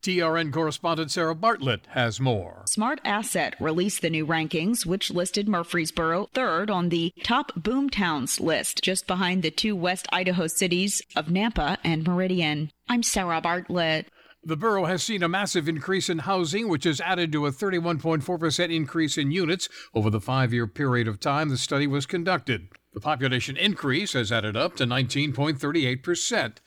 TRN 0.03 0.53
correspondent 0.53 1.09
Sarah 1.09 1.33
Bartlett 1.33 1.88
has 1.89 2.19
more. 2.19 2.62
Smart 2.67 3.01
Asset 3.03 3.55
released 3.59 4.03
the 4.03 4.12
new 4.12 4.23
rankings, 4.23 4.86
which 4.86 5.09
listed 5.09 5.49
Murfreesboro 5.49 6.29
third 6.31 6.69
on 6.69 6.89
the 6.89 7.12
top 7.23 7.53
boom 7.55 7.89
towns 7.89 8.39
list, 8.39 8.83
just 8.83 9.07
behind 9.07 9.41
the 9.41 9.49
two 9.49 9.75
West 9.75 10.07
Idaho 10.12 10.45
cities 10.45 11.01
of 11.15 11.25
Nampa 11.27 11.77
and 11.83 12.05
Meridian. 12.05 12.69
I'm 12.88 13.01
Sarah 13.01 13.41
Bartlett. 13.41 14.12
The 14.43 14.57
borough 14.57 14.86
has 14.86 15.01
seen 15.01 15.23
a 15.23 15.29
massive 15.29 15.67
increase 15.67 16.07
in 16.07 16.19
housing, 16.19 16.67
which 16.67 16.83
has 16.83 17.01
added 17.01 17.31
to 17.31 17.47
a 17.47 17.51
31.4% 17.51 18.75
increase 18.75 19.17
in 19.17 19.31
units 19.31 19.69
over 19.95 20.12
the 20.12 20.21
five 20.21 20.53
year 20.53 20.67
period 20.67 21.07
of 21.07 21.19
time 21.19 21.49
the 21.49 21.57
study 21.57 21.88
was 21.88 22.05
conducted. 22.05 22.67
The 22.93 22.99
population 22.99 23.58
increase 23.58 24.13
has 24.13 24.32
added 24.32 24.56
up 24.56 24.75
to 24.75 24.86
19.38%. 24.86 26.58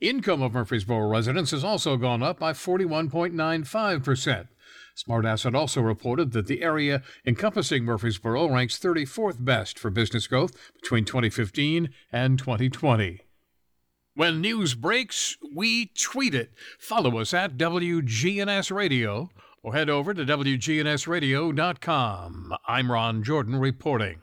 Income 0.00 0.42
of 0.42 0.52
Murfreesboro 0.52 1.08
residents 1.08 1.52
has 1.52 1.62
also 1.62 1.96
gone 1.96 2.24
up 2.24 2.40
by 2.40 2.52
41.95%. 2.52 4.48
Smart 4.96 5.24
Asset 5.26 5.54
also 5.54 5.80
reported 5.80 6.32
that 6.32 6.48
the 6.48 6.62
area 6.62 7.02
encompassing 7.24 7.84
Murfreesboro 7.84 8.48
ranks 8.48 8.76
34th 8.78 9.44
best 9.44 9.78
for 9.78 9.90
business 9.90 10.26
growth 10.26 10.56
between 10.80 11.04
2015 11.04 11.90
and 12.10 12.38
2020. 12.38 13.20
When 14.14 14.40
news 14.40 14.74
breaks, 14.74 15.36
we 15.54 15.92
tweet 15.94 16.34
it. 16.34 16.52
Follow 16.78 17.18
us 17.18 17.34
at 17.34 17.58
WGNS 17.58 18.74
Radio 18.74 19.28
or 19.62 19.74
head 19.74 19.90
over 19.90 20.14
to 20.14 20.24
WGNSradio.com. 20.24 22.54
I'm 22.66 22.90
Ron 22.90 23.22
Jordan 23.22 23.56
reporting. 23.56 24.22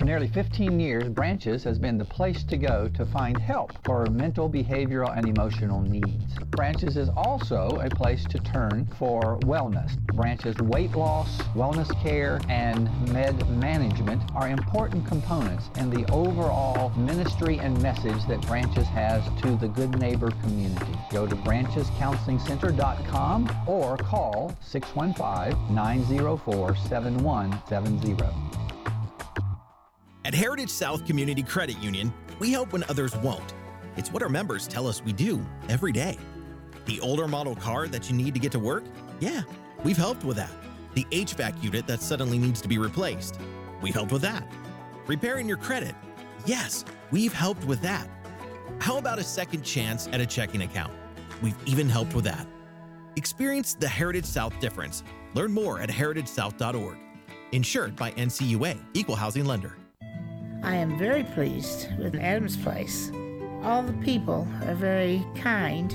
For 0.00 0.06
nearly 0.06 0.28
15 0.28 0.80
years, 0.80 1.10
Branches 1.10 1.62
has 1.64 1.78
been 1.78 1.98
the 1.98 2.06
place 2.06 2.42
to 2.44 2.56
go 2.56 2.88
to 2.94 3.04
find 3.04 3.36
help 3.36 3.72
for 3.84 4.06
mental, 4.06 4.48
behavioral, 4.48 5.14
and 5.14 5.28
emotional 5.28 5.82
needs. 5.82 6.38
Branches 6.52 6.96
is 6.96 7.10
also 7.10 7.78
a 7.84 7.90
place 7.90 8.24
to 8.30 8.38
turn 8.38 8.88
for 8.98 9.38
wellness. 9.40 9.98
Branches 10.14 10.56
weight 10.56 10.92
loss, 10.92 11.36
wellness 11.54 11.90
care, 12.02 12.40
and 12.48 12.88
med 13.12 13.46
management 13.50 14.22
are 14.34 14.48
important 14.48 15.06
components 15.06 15.68
in 15.76 15.90
the 15.90 16.10
overall 16.10 16.88
ministry 16.96 17.58
and 17.58 17.78
message 17.82 18.26
that 18.26 18.40
Branches 18.46 18.86
has 18.86 19.22
to 19.42 19.54
the 19.56 19.68
Good 19.68 19.98
Neighbor 19.98 20.30
community. 20.42 20.94
Go 21.10 21.26
to 21.26 21.36
branchescounselingcenter.com 21.36 23.50
or 23.66 23.98
call 23.98 24.56
615 24.62 25.74
904 25.74 26.76
7170. 26.88 28.49
At 30.22 30.34
Heritage 30.34 30.68
South 30.68 31.06
Community 31.06 31.42
Credit 31.42 31.78
Union, 31.78 32.12
we 32.40 32.52
help 32.52 32.74
when 32.74 32.84
others 32.90 33.16
won't. 33.16 33.54
It's 33.96 34.12
what 34.12 34.22
our 34.22 34.28
members 34.28 34.68
tell 34.68 34.86
us 34.86 35.02
we 35.02 35.14
do 35.14 35.44
every 35.70 35.92
day. 35.92 36.18
The 36.84 37.00
older 37.00 37.26
model 37.26 37.56
car 37.56 37.88
that 37.88 38.10
you 38.10 38.16
need 38.16 38.34
to 38.34 38.40
get 38.40 38.52
to 38.52 38.58
work? 38.58 38.84
Yeah, 39.20 39.42
we've 39.82 39.96
helped 39.96 40.22
with 40.24 40.36
that. 40.36 40.50
The 40.94 41.04
HVAC 41.04 41.62
unit 41.62 41.86
that 41.86 42.02
suddenly 42.02 42.38
needs 42.38 42.60
to 42.60 42.68
be 42.68 42.76
replaced? 42.76 43.40
We've 43.80 43.94
helped 43.94 44.12
with 44.12 44.20
that. 44.22 44.46
Repairing 45.06 45.48
your 45.48 45.56
credit? 45.56 45.94
Yes, 46.44 46.84
we've 47.10 47.32
helped 47.32 47.64
with 47.64 47.80
that. 47.80 48.06
How 48.78 48.98
about 48.98 49.18
a 49.18 49.24
second 49.24 49.62
chance 49.62 50.06
at 50.08 50.20
a 50.20 50.26
checking 50.26 50.62
account? 50.62 50.92
We've 51.42 51.56
even 51.64 51.88
helped 51.88 52.14
with 52.14 52.26
that. 52.26 52.46
Experience 53.16 53.72
the 53.72 53.88
Heritage 53.88 54.26
South 54.26 54.58
difference. 54.60 55.02
Learn 55.32 55.52
more 55.52 55.80
at 55.80 55.88
heritagesouth.org. 55.88 56.98
Insured 57.52 57.96
by 57.96 58.10
NCUA, 58.12 58.78
Equal 58.92 59.16
Housing 59.16 59.46
Lender. 59.46 59.79
I 60.62 60.76
am 60.76 60.98
very 60.98 61.24
pleased 61.24 61.88
with 61.98 62.14
Adams 62.16 62.56
Place. 62.56 63.10
All 63.62 63.82
the 63.82 63.94
people 64.04 64.46
are 64.66 64.74
very 64.74 65.24
kind. 65.34 65.94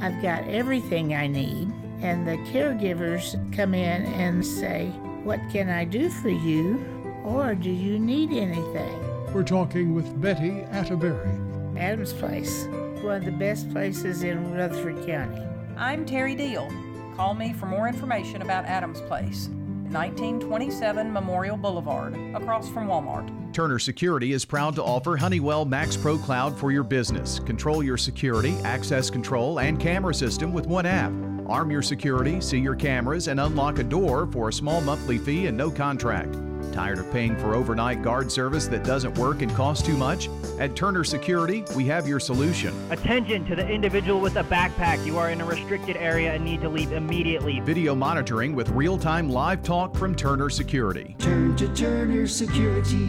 I've 0.00 0.22
got 0.22 0.48
everything 0.48 1.14
I 1.14 1.26
need, 1.26 1.70
and 2.00 2.26
the 2.26 2.38
caregivers 2.50 3.34
come 3.54 3.74
in 3.74 4.06
and 4.06 4.44
say, 4.44 4.86
What 5.24 5.40
can 5.52 5.68
I 5.68 5.84
do 5.84 6.08
for 6.08 6.30
you? 6.30 6.82
Or 7.22 7.54
do 7.54 7.70
you 7.70 7.98
need 7.98 8.32
anything? 8.32 9.32
We're 9.34 9.42
talking 9.42 9.94
with 9.94 10.20
Betty 10.22 10.62
Atterbury. 10.70 11.38
Adams 11.76 12.14
Place, 12.14 12.64
one 13.02 13.16
of 13.16 13.24
the 13.26 13.30
best 13.30 13.70
places 13.70 14.22
in 14.22 14.54
Rutherford 14.54 15.06
County. 15.06 15.42
I'm 15.76 16.06
Terry 16.06 16.34
Deal. 16.34 16.72
Call 17.14 17.34
me 17.34 17.52
for 17.52 17.66
more 17.66 17.86
information 17.86 18.40
about 18.40 18.64
Adams 18.64 19.02
Place. 19.02 19.50
1927 19.92 21.12
Memorial 21.12 21.56
Boulevard, 21.56 22.14
across 22.34 22.68
from 22.68 22.88
Walmart. 22.88 23.52
Turner 23.52 23.78
Security 23.78 24.32
is 24.32 24.44
proud 24.44 24.74
to 24.74 24.82
offer 24.82 25.16
Honeywell 25.16 25.64
Max 25.64 25.96
Pro 25.96 26.18
Cloud 26.18 26.56
for 26.56 26.70
your 26.70 26.84
business. 26.84 27.38
Control 27.40 27.82
your 27.82 27.96
security, 27.96 28.54
access 28.64 29.10
control, 29.10 29.60
and 29.60 29.80
camera 29.80 30.14
system 30.14 30.52
with 30.52 30.66
one 30.66 30.86
app. 30.86 31.12
Arm 31.48 31.70
your 31.70 31.82
security, 31.82 32.40
see 32.40 32.58
your 32.58 32.74
cameras, 32.74 33.28
and 33.28 33.40
unlock 33.40 33.78
a 33.78 33.84
door 33.84 34.26
for 34.26 34.50
a 34.50 34.52
small 34.52 34.82
monthly 34.82 35.16
fee 35.16 35.46
and 35.46 35.56
no 35.56 35.70
contract. 35.70 36.36
Tired 36.72 36.98
of 36.98 37.10
paying 37.10 37.36
for 37.38 37.54
overnight 37.54 38.02
guard 38.02 38.30
service 38.30 38.66
that 38.68 38.84
doesn't 38.84 39.16
work 39.16 39.40
and 39.40 39.50
costs 39.54 39.86
too 39.86 39.96
much? 39.96 40.28
At 40.58 40.76
Turner 40.76 41.04
Security, 41.04 41.64
we 41.74 41.84
have 41.86 42.06
your 42.06 42.20
solution. 42.20 42.74
Attention 42.90 43.46
to 43.46 43.56
the 43.56 43.66
individual 43.66 44.20
with 44.20 44.36
a 44.36 44.44
backpack. 44.44 45.04
You 45.06 45.16
are 45.16 45.30
in 45.30 45.40
a 45.40 45.44
restricted 45.44 45.96
area 45.96 46.34
and 46.34 46.44
need 46.44 46.60
to 46.60 46.68
leave 46.68 46.92
immediately. 46.92 47.60
Video 47.60 47.94
monitoring 47.94 48.54
with 48.54 48.68
real 48.70 48.98
time 48.98 49.30
live 49.30 49.62
talk 49.62 49.96
from 49.96 50.14
Turner 50.14 50.50
Security. 50.50 51.16
Turn 51.18 51.56
to 51.56 51.74
Turner 51.74 52.26
Security. 52.26 53.08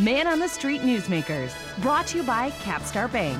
Man 0.00 0.26
on 0.26 0.38
the 0.38 0.48
Street 0.48 0.80
Newsmakers, 0.80 1.52
brought 1.82 2.06
to 2.06 2.16
you 2.16 2.22
by 2.22 2.52
Capstar 2.62 3.12
Bank. 3.12 3.38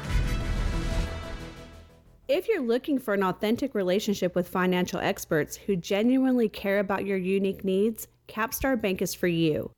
If 2.28 2.48
you're 2.48 2.60
looking 2.60 2.98
for 2.98 3.14
an 3.14 3.22
authentic 3.22 3.74
relationship 3.74 4.34
with 4.34 4.46
financial 4.46 5.00
experts 5.00 5.56
who 5.56 5.74
genuinely 5.74 6.50
care 6.50 6.80
about 6.80 7.06
your 7.06 7.16
unique 7.16 7.64
needs, 7.64 8.08
Capstar 8.28 8.78
Bank 8.78 9.00
is 9.00 9.14
for 9.14 9.26
you. 9.26 9.70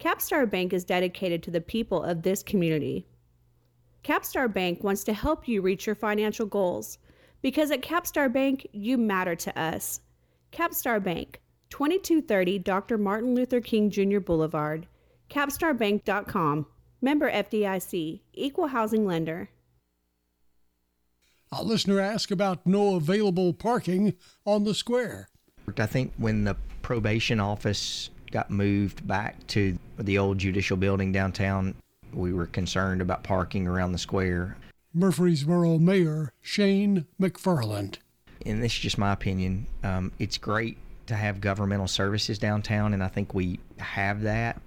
Capstar 0.00 0.50
Bank 0.50 0.74
is 0.74 0.84
dedicated 0.84 1.42
to 1.44 1.50
the 1.50 1.62
people 1.62 2.02
of 2.02 2.20
this 2.20 2.42
community. 2.42 3.06
Capstar 4.04 4.52
Bank 4.52 4.84
wants 4.84 5.04
to 5.04 5.14
help 5.14 5.48
you 5.48 5.62
reach 5.62 5.86
your 5.86 5.94
financial 5.94 6.44
goals 6.44 6.98
because 7.40 7.70
at 7.70 7.80
Capstar 7.80 8.30
Bank, 8.30 8.66
you 8.72 8.98
matter 8.98 9.34
to 9.34 9.58
us. 9.58 10.02
Capstar 10.52 11.02
Bank, 11.02 11.40
2230 11.70 12.58
Dr. 12.58 12.98
Martin 12.98 13.34
Luther 13.34 13.62
King 13.62 13.88
Jr. 13.88 14.20
Boulevard, 14.20 14.86
capstarbank.com. 15.30 16.66
Member 17.00 17.30
FDIC, 17.30 18.20
equal 18.34 18.68
housing 18.68 19.06
lender. 19.06 19.50
A 21.52 21.62
listener 21.62 22.00
asked 22.00 22.30
about 22.30 22.66
no 22.66 22.96
available 22.96 23.52
parking 23.52 24.14
on 24.44 24.64
the 24.64 24.74
square. 24.74 25.28
I 25.78 25.86
think 25.86 26.12
when 26.18 26.44
the 26.44 26.56
probation 26.82 27.40
office 27.40 28.10
got 28.30 28.50
moved 28.50 29.06
back 29.06 29.46
to 29.48 29.78
the 29.98 30.18
old 30.18 30.38
judicial 30.38 30.76
building 30.76 31.12
downtown, 31.12 31.74
we 32.12 32.32
were 32.32 32.46
concerned 32.46 33.00
about 33.00 33.22
parking 33.22 33.66
around 33.66 33.92
the 33.92 33.98
square. 33.98 34.56
Murfreesboro 34.94 35.78
Mayor 35.78 36.32
Shane 36.40 37.06
McFarland. 37.20 37.98
And 38.44 38.62
this 38.62 38.72
is 38.72 38.78
just 38.78 38.98
my 38.98 39.12
opinion. 39.12 39.66
Um, 39.82 40.12
it's 40.18 40.38
great 40.38 40.78
to 41.06 41.14
have 41.14 41.40
governmental 41.40 41.88
services 41.88 42.38
downtown, 42.38 42.94
and 42.94 43.02
I 43.02 43.08
think 43.08 43.34
we 43.34 43.60
have 43.78 44.22
that. 44.22 44.60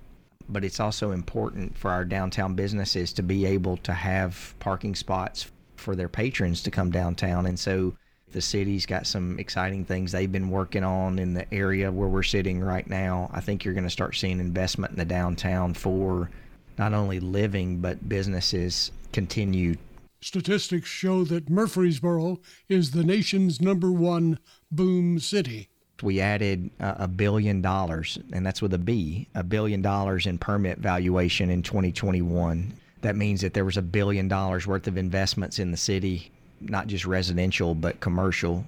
But 0.50 0.64
it's 0.64 0.80
also 0.80 1.12
important 1.12 1.78
for 1.78 1.92
our 1.92 2.06
downtown 2.06 2.56
businesses 2.56 3.14
to 3.14 3.24
be 3.24 3.46
able 3.46 3.78
to 3.78 3.94
have 3.94 4.56
parking 4.60 4.96
spots 4.96 5.52
for 5.76 5.96
their 5.96 6.10
patrons 6.10 6.62
to 6.64 6.72
come 6.72 6.92
downtown. 6.92 7.46
And 7.46 7.60
so 7.60 7.96
the 8.32 8.42
city's 8.42 8.86
got 8.86 9.08
some 9.08 9.38
exciting 9.40 9.84
things 9.84 10.12
they've 10.12 10.32
been 10.32 10.50
working 10.50 10.84
on 10.84 11.20
in 11.20 11.34
the 11.34 11.52
area 11.54 11.92
where 11.92 12.08
we're 12.08 12.24
sitting 12.24 12.62
right 12.62 12.88
now. 12.90 13.30
I 13.34 13.42
think 13.42 13.66
you're 13.66 13.74
going 13.74 13.84
to 13.84 13.90
start 13.90 14.16
seeing 14.16 14.40
investment 14.40 14.92
in 14.92 14.98
the 14.98 15.06
downtown 15.06 15.74
for 15.74 16.30
not 16.78 16.94
only 16.94 17.20
living 17.20 17.80
but 17.80 18.08
businesses 18.08 18.92
continue. 19.12 19.76
Statistics 20.22 20.88
show 20.88 21.24
that 21.26 21.50
Murfreesboro 21.50 22.40
is 22.70 22.92
the 22.92 23.04
nation's 23.04 23.60
number 23.60 23.92
one 23.92 24.40
boom 24.72 25.20
city. 25.20 25.71
We 26.04 26.22
added 26.22 26.70
uh, 26.80 26.96
a 26.98 27.08
billion 27.08 27.62
dollars, 27.62 28.18
and 28.32 28.46
that's 28.46 28.62
with 28.62 28.74
a 28.74 28.78
B, 28.78 29.28
a 29.36 29.44
billion 29.44 29.82
dollars 29.82 30.26
in 30.26 30.38
permit 30.38 30.80
valuation 30.80 31.50
in 31.50 31.62
2021. 31.62 32.74
That 33.02 33.16
means 33.16 33.42
that 33.42 33.54
there 33.54 33.66
was 33.66 33.78
a 33.78 33.82
billion 33.82 34.28
dollars 34.28 34.68
worth 34.68 34.88
of 34.88 34.98
investments 34.98 35.60
in 35.60 35.72
the 35.72 35.78
city, 35.78 36.32
not 36.60 36.88
just 36.88 37.06
residential, 37.06 37.74
but 37.74 38.00
commercial. 38.00 38.64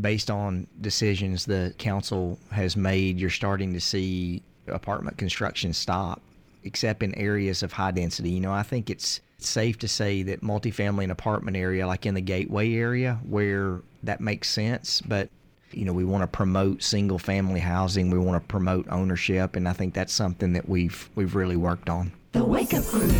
Based 0.00 0.30
on 0.30 0.66
decisions 0.80 1.44
the 1.44 1.74
council 1.78 2.38
has 2.50 2.76
made, 2.76 3.18
you're 3.18 3.30
starting 3.30 3.72
to 3.74 3.80
see 3.80 4.42
apartment 4.68 5.18
construction 5.18 5.72
stop, 5.72 6.20
except 6.64 7.02
in 7.02 7.14
areas 7.16 7.62
of 7.62 7.72
high 7.72 7.90
density. 7.90 8.30
You 8.30 8.40
know, 8.40 8.52
I 8.52 8.62
think 8.62 8.88
it's 8.88 9.20
safe 9.38 9.78
to 9.80 9.88
say 9.88 10.22
that 10.22 10.40
multifamily 10.40 11.02
and 11.02 11.12
apartment 11.12 11.56
area, 11.56 11.86
like 11.86 12.06
in 12.06 12.14
the 12.14 12.20
gateway 12.20 12.74
area, 12.74 13.18
where 13.28 13.80
that 14.02 14.20
makes 14.20 14.48
sense, 14.48 15.00
but 15.00 15.28
you 15.74 15.84
know, 15.84 15.92
we 15.92 16.04
want 16.04 16.22
to 16.22 16.26
promote 16.26 16.82
single 16.82 17.18
family 17.18 17.60
housing. 17.60 18.10
We 18.10 18.18
want 18.18 18.42
to 18.42 18.46
promote 18.46 18.86
ownership, 18.90 19.56
and 19.56 19.68
I 19.68 19.72
think 19.72 19.94
that's 19.94 20.12
something 20.12 20.52
that 20.54 20.68
we've 20.68 21.08
we've 21.14 21.34
really 21.34 21.56
worked 21.56 21.88
on. 21.88 22.12
The 22.32 22.44
Wake 22.44 22.74
Up 22.74 22.84
Crew. 22.84 23.10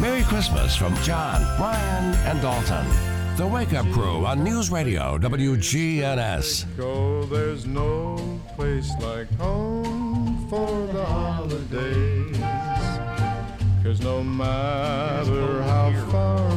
Merry 0.00 0.22
Christmas 0.22 0.74
from 0.74 0.94
John, 1.02 1.40
Brian, 1.58 2.14
and 2.26 2.40
Dalton. 2.40 2.86
The 3.36 3.46
Wake 3.46 3.72
Up 3.74 3.86
Crew 3.92 4.24
on 4.24 4.44
News 4.44 4.70
Radio 4.70 5.18
WGNS. 5.18 6.76
Go, 6.76 7.24
there's 7.24 7.66
no 7.66 8.40
place 8.54 8.90
like 9.00 9.30
home 9.36 10.46
for 10.48 10.86
the 10.92 11.04
holidays. 11.04 12.38
Cause 13.82 14.00
no 14.00 14.22
matter 14.22 15.62
how 15.62 15.92
far 16.10 16.38
away 16.38 16.44
you 16.44 16.44
roam. 16.44 16.53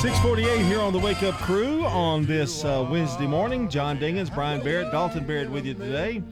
648 0.00 0.64
here 0.64 0.80
on 0.80 0.94
the 0.94 0.98
Wake 0.98 1.22
Up 1.22 1.34
Crew 1.34 1.84
on 1.84 2.24
this 2.24 2.64
uh, 2.64 2.88
Wednesday 2.90 3.26
morning. 3.26 3.68
John 3.68 3.98
Dinkins, 3.98 4.34
Brian 4.34 4.62
Barrett, 4.62 4.90
Dalton 4.90 5.26
Barrett 5.26 5.50
with 5.50 5.66
you 5.66 5.74
today. 5.74 6.22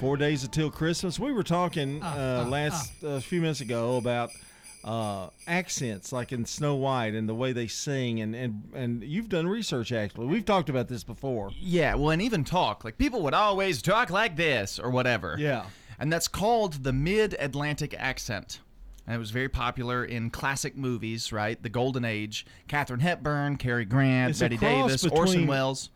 Four 0.00 0.16
days 0.16 0.44
until 0.44 0.70
Christmas. 0.70 1.18
We 1.18 1.30
were 1.30 1.42
talking 1.42 2.02
uh, 2.02 2.46
last 2.48 2.90
a 3.02 3.16
uh, 3.16 3.20
few 3.20 3.42
minutes 3.42 3.60
ago 3.60 3.98
about 3.98 4.30
uh, 4.82 5.28
accents, 5.46 6.10
like 6.10 6.32
in 6.32 6.46
Snow 6.46 6.76
White, 6.76 7.12
and 7.12 7.28
the 7.28 7.34
way 7.34 7.52
they 7.52 7.66
sing, 7.66 8.22
and, 8.22 8.34
and 8.34 8.62
and 8.72 9.04
you've 9.04 9.28
done 9.28 9.46
research 9.46 9.92
actually. 9.92 10.24
We've 10.24 10.46
talked 10.46 10.70
about 10.70 10.88
this 10.88 11.04
before. 11.04 11.50
Yeah, 11.60 11.96
well, 11.96 12.12
and 12.12 12.22
even 12.22 12.44
talk 12.44 12.82
like 12.82 12.96
people 12.96 13.20
would 13.24 13.34
always 13.34 13.82
talk 13.82 14.08
like 14.08 14.36
this 14.36 14.78
or 14.78 14.88
whatever. 14.88 15.36
Yeah, 15.38 15.66
and 15.98 16.10
that's 16.10 16.28
called 16.28 16.82
the 16.82 16.94
Mid-Atlantic 16.94 17.94
accent. 17.98 18.60
And 19.06 19.14
it 19.16 19.18
was 19.18 19.30
very 19.32 19.48
popular 19.48 20.04
in 20.04 20.30
classic 20.30 20.76
movies, 20.76 21.32
right? 21.32 21.60
The 21.60 21.68
Golden 21.68 22.04
Age. 22.04 22.46
Katharine 22.68 23.00
Hepburn, 23.00 23.56
Cary 23.56 23.84
Grant, 23.84 24.30
It's 24.30 24.40
Bette 24.40 24.56
Davis, 24.56 25.04
Orson 25.06 25.46
Welles. 25.46 25.90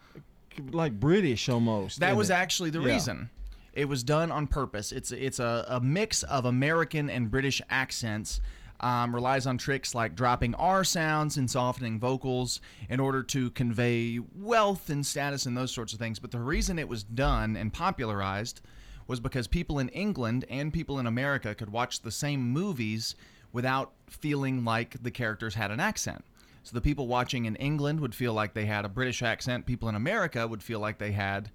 like 0.73 0.99
British 0.99 1.49
almost. 1.49 2.01
That 2.01 2.17
was 2.17 2.31
it? 2.31 2.35
actually 2.35 2.71
the 2.71 2.81
Yeah. 2.81 2.93
reason. 2.95 3.31
It 3.73 3.89
was 3.89 4.03
done 4.03 4.33
on 4.33 4.47
purpose. 4.47 4.91
It's 4.91 5.13
it's 5.13 5.39
a, 5.39 5.65
a 5.69 5.81
mix 5.81 6.23
of 6.25 6.45
American 6.47 7.09
and 7.11 7.31
British 7.31 7.61
accents. 7.71 8.41
Um, 8.81 9.15
relies 9.15 9.47
on 9.47 9.57
tricks 9.57 9.95
like 9.95 10.15
dropping 10.15 10.55
R 10.57 10.85
sounds 10.85 11.39
and 11.39 11.51
softening 11.51 11.99
vocals 11.99 12.61
in 12.91 13.01
order 13.01 13.23
to 13.23 13.51
convey 13.53 14.19
wealth 14.35 14.91
and 14.91 15.05
status 15.07 15.47
and 15.47 15.57
those 15.57 15.73
sorts 15.73 15.95
of 15.95 15.99
things. 15.99 16.19
But 16.19 16.31
the 16.31 16.41
reason 16.41 16.79
it 16.79 16.87
was 16.87 17.03
done 17.03 17.57
and 17.57 17.73
popularized 17.73 18.61
was 19.07 19.21
because 19.21 19.47
people 19.47 19.79
in 19.79 19.89
England 19.91 20.45
and 20.51 20.73
people 20.73 20.99
in 20.99 21.07
America 21.07 21.55
could 21.55 21.71
watch 21.71 22.01
the 22.01 22.11
same 22.11 22.41
movies 22.51 23.15
without 23.53 23.93
feeling 24.09 24.65
like 24.65 25.03
the 25.03 25.11
characters 25.11 25.55
had 25.55 25.71
an 25.71 25.81
accent. 25.81 26.25
So 26.63 26.75
the 26.75 26.81
people 26.81 27.07
watching 27.07 27.45
in 27.45 27.55
England 27.57 28.01
would 28.01 28.15
feel 28.15 28.33
like 28.35 28.53
they 28.55 28.67
had 28.67 28.85
a 28.85 28.89
British 28.89 29.23
accent. 29.23 29.67
People 29.67 29.89
in 29.89 29.95
America 29.95 30.47
would 30.47 30.63
feel 30.63 30.81
like 30.81 30.99
they 30.99 31.13
had 31.13 31.51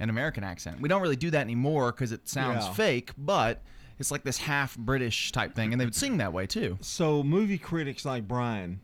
an 0.00 0.10
American 0.10 0.42
accent. 0.42 0.80
We 0.80 0.88
don't 0.88 1.00
really 1.00 1.16
do 1.16 1.30
that 1.30 1.40
anymore 1.40 1.92
because 1.92 2.10
it 2.10 2.28
sounds 2.28 2.64
Yeah. 2.64 2.72
fake, 2.72 3.12
but 3.16 3.62
it's 3.98 4.10
like 4.10 4.24
this 4.24 4.38
half 4.38 4.76
British 4.76 5.32
type 5.32 5.54
thing, 5.54 5.72
and 5.72 5.80
they 5.80 5.84
would 5.86 5.94
sing 5.94 6.16
that 6.18 6.32
way 6.32 6.46
too. 6.46 6.78
So 6.80 7.22
movie 7.22 7.58
critics 7.58 8.04
like 8.04 8.26
Brian 8.26 8.80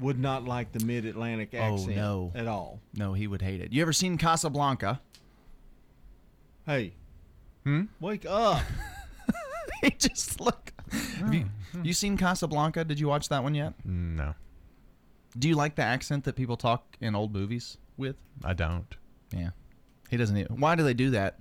would 0.00 0.18
not 0.18 0.44
like 0.44 0.72
the 0.72 0.84
mid-Atlantic 0.84 1.50
oh, 1.54 1.58
accent 1.58 1.98
oh 1.98 2.30
no, 2.32 2.32
at 2.34 2.46
all. 2.48 2.80
No, 2.94 3.12
he 3.12 3.26
would 3.26 3.42
hate 3.42 3.60
it. 3.60 3.72
You 3.72 3.80
ever 3.82 3.92
seen 3.92 4.18
Casablanca? 4.18 5.00
Hey, 6.66 6.94
hmm? 7.64 7.82
wake 8.00 8.26
up! 8.26 8.62
he 9.82 9.90
just 9.90 10.40
look. 10.40 10.72
Have 11.18 11.32
you, 11.34 11.46
you 11.82 11.92
seen 11.92 12.16
Casablanca? 12.16 12.84
Did 12.84 13.00
you 13.00 13.08
watch 13.08 13.28
that 13.30 13.42
one 13.42 13.54
yet? 13.54 13.72
No, 13.84 14.34
Do 15.38 15.48
you 15.48 15.54
like 15.54 15.74
the 15.76 15.82
accent 15.82 16.24
that 16.24 16.34
people 16.36 16.56
talk 16.56 16.96
in 17.00 17.14
old 17.14 17.32
movies 17.32 17.78
with? 17.96 18.16
I 18.44 18.52
don't. 18.52 18.94
Yeah, 19.34 19.50
he 20.10 20.16
doesn't. 20.16 20.36
even. 20.36 20.60
Why 20.60 20.74
do 20.74 20.82
they 20.82 20.94
do 20.94 21.10
that? 21.10 21.38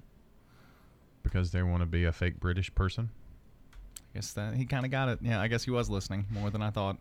Because 1.23 1.51
they 1.51 1.61
want 1.61 1.81
to 1.81 1.85
be 1.85 2.05
a 2.05 2.11
fake 2.11 2.39
British 2.39 2.73
person. 2.73 3.09
I 4.13 4.17
guess 4.17 4.33
that 4.33 4.55
he 4.55 4.65
kind 4.65 4.85
of 4.85 4.91
got 4.91 5.09
it. 5.09 5.19
Yeah, 5.21 5.39
I 5.41 5.47
guess 5.47 5.63
he 5.63 5.71
was 5.71 5.89
listening 5.89 6.25
more 6.31 6.49
than 6.49 6.61
I 6.61 6.69
thought. 6.69 6.97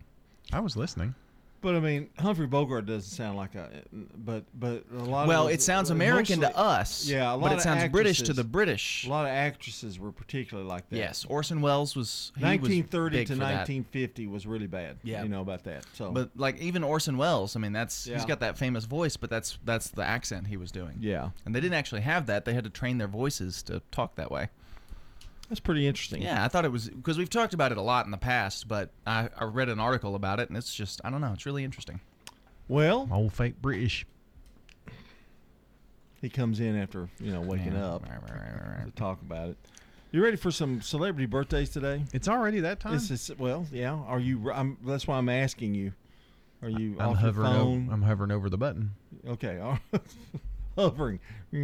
I 0.52 0.60
was 0.60 0.76
listening. 0.76 1.14
But 1.60 1.74
I 1.74 1.80
mean, 1.80 2.08
Humphrey 2.18 2.46
Bogart 2.46 2.86
doesn't 2.86 3.10
sound 3.10 3.36
like 3.36 3.54
a. 3.54 3.68
But 4.16 4.44
but 4.58 4.84
a 4.92 5.04
lot. 5.04 5.28
Well, 5.28 5.46
of 5.48 5.52
it 5.52 5.60
sounds 5.60 5.90
uh, 5.90 5.94
American 5.94 6.40
to 6.40 6.56
us, 6.56 7.06
Yeah, 7.06 7.32
a 7.32 7.36
lot 7.36 7.50
but 7.50 7.52
it 7.58 7.60
sounds 7.60 7.86
British 7.90 8.22
to 8.22 8.32
the 8.32 8.44
British. 8.44 9.06
A 9.06 9.10
lot 9.10 9.26
of 9.26 9.30
actresses 9.32 9.98
were 9.98 10.12
particularly 10.12 10.68
like 10.68 10.88
that. 10.90 10.96
Yes, 10.96 11.24
Orson 11.28 11.60
Welles 11.60 11.94
was. 11.94 12.32
he 12.36 12.42
was 12.44 12.50
1930 12.60 13.24
to 13.26 13.32
for 13.34 13.38
that. 13.40 13.44
1950 13.68 14.26
was 14.26 14.46
really 14.46 14.66
bad. 14.66 14.96
Yeah. 15.02 15.22
you 15.22 15.28
know 15.28 15.42
about 15.42 15.64
that. 15.64 15.84
So, 15.94 16.10
But 16.10 16.30
like 16.36 16.58
even 16.60 16.82
Orson 16.82 17.16
Welles, 17.16 17.56
I 17.56 17.60
mean, 17.60 17.72
that's 17.72 18.06
Yeah. 18.06 18.16
he's 18.16 18.24
got 18.24 18.40
that 18.40 18.56
famous 18.56 18.84
voice, 18.84 19.16
but 19.16 19.28
that's 19.30 19.58
that's 19.64 19.88
the 19.88 20.02
accent 20.04 20.46
he 20.46 20.56
was 20.56 20.70
doing. 20.72 20.96
Yeah. 21.00 21.30
and 21.44 21.54
they 21.54 21.60
didn't 21.60 21.74
actually 21.74 22.02
have 22.02 22.26
that; 22.26 22.44
they 22.44 22.54
had 22.54 22.64
to 22.64 22.70
train 22.70 22.98
their 22.98 23.08
voices 23.08 23.62
to 23.64 23.80
talk 23.90 24.14
that 24.16 24.30
way. 24.30 24.48
That's 25.50 25.60
pretty 25.60 25.86
interesting. 25.88 26.22
Yeah, 26.22 26.44
I 26.44 26.48
thought 26.48 26.64
it 26.64 26.70
was 26.70 26.88
because 26.88 27.18
we've 27.18 27.28
talked 27.28 27.54
about 27.54 27.72
it 27.72 27.76
a 27.78 27.82
lot 27.82 28.04
in 28.04 28.12
the 28.12 28.16
past, 28.16 28.68
but 28.68 28.90
I, 29.04 29.28
I 29.36 29.44
read 29.44 29.68
an 29.68 29.80
article 29.80 30.14
about 30.14 30.38
it, 30.38 30.48
and 30.48 30.56
it's 30.56 30.72
just 30.72 31.00
I 31.04 31.10
don't 31.10 31.20
know, 31.20 31.32
it's 31.32 31.44
really 31.44 31.64
interesting. 31.64 32.00
Well, 32.68 33.08
old 33.12 33.32
fake 33.32 33.60
British. 33.60 34.06
He 36.20 36.28
comes 36.28 36.60
in 36.60 36.78
after 36.78 37.08
you 37.18 37.32
know 37.32 37.40
waking 37.40 37.72
Yeah, 37.72 37.94
up 37.94 38.04
to 38.04 38.92
talk 38.94 39.20
about 39.22 39.48
it. 39.50 39.56
You 40.12 40.22
ready 40.22 40.36
for 40.36 40.52
some 40.52 40.80
celebrity 40.82 41.26
birthdays 41.26 41.70
today? 41.70 42.04
It's 42.12 42.28
already 42.28 42.60
that 42.60 42.78
time. 42.78 42.94
It's, 42.94 43.10
it's, 43.10 43.30
well, 43.38 43.66
yeah. 43.72 43.94
Are 43.94 44.20
you? 44.20 44.52
I'm, 44.52 44.76
that's 44.84 45.06
why 45.06 45.18
I'm 45.18 45.28
asking 45.28 45.74
you. 45.74 45.92
Are 46.62 46.68
you 46.68 46.96
I'm 47.00 47.10
off 47.10 47.22
your 47.22 47.32
hovering. 47.32 47.52
phone? 47.52 47.82
Over, 47.84 47.92
I'm 47.92 48.02
hovering 48.02 48.30
over 48.30 48.48
the 48.48 48.58
button. 48.58 48.92
Okay. 49.26 49.58
all 49.58 49.78
right. 49.92 50.02
Hovering. 50.76 51.18
Okay, 51.52 51.58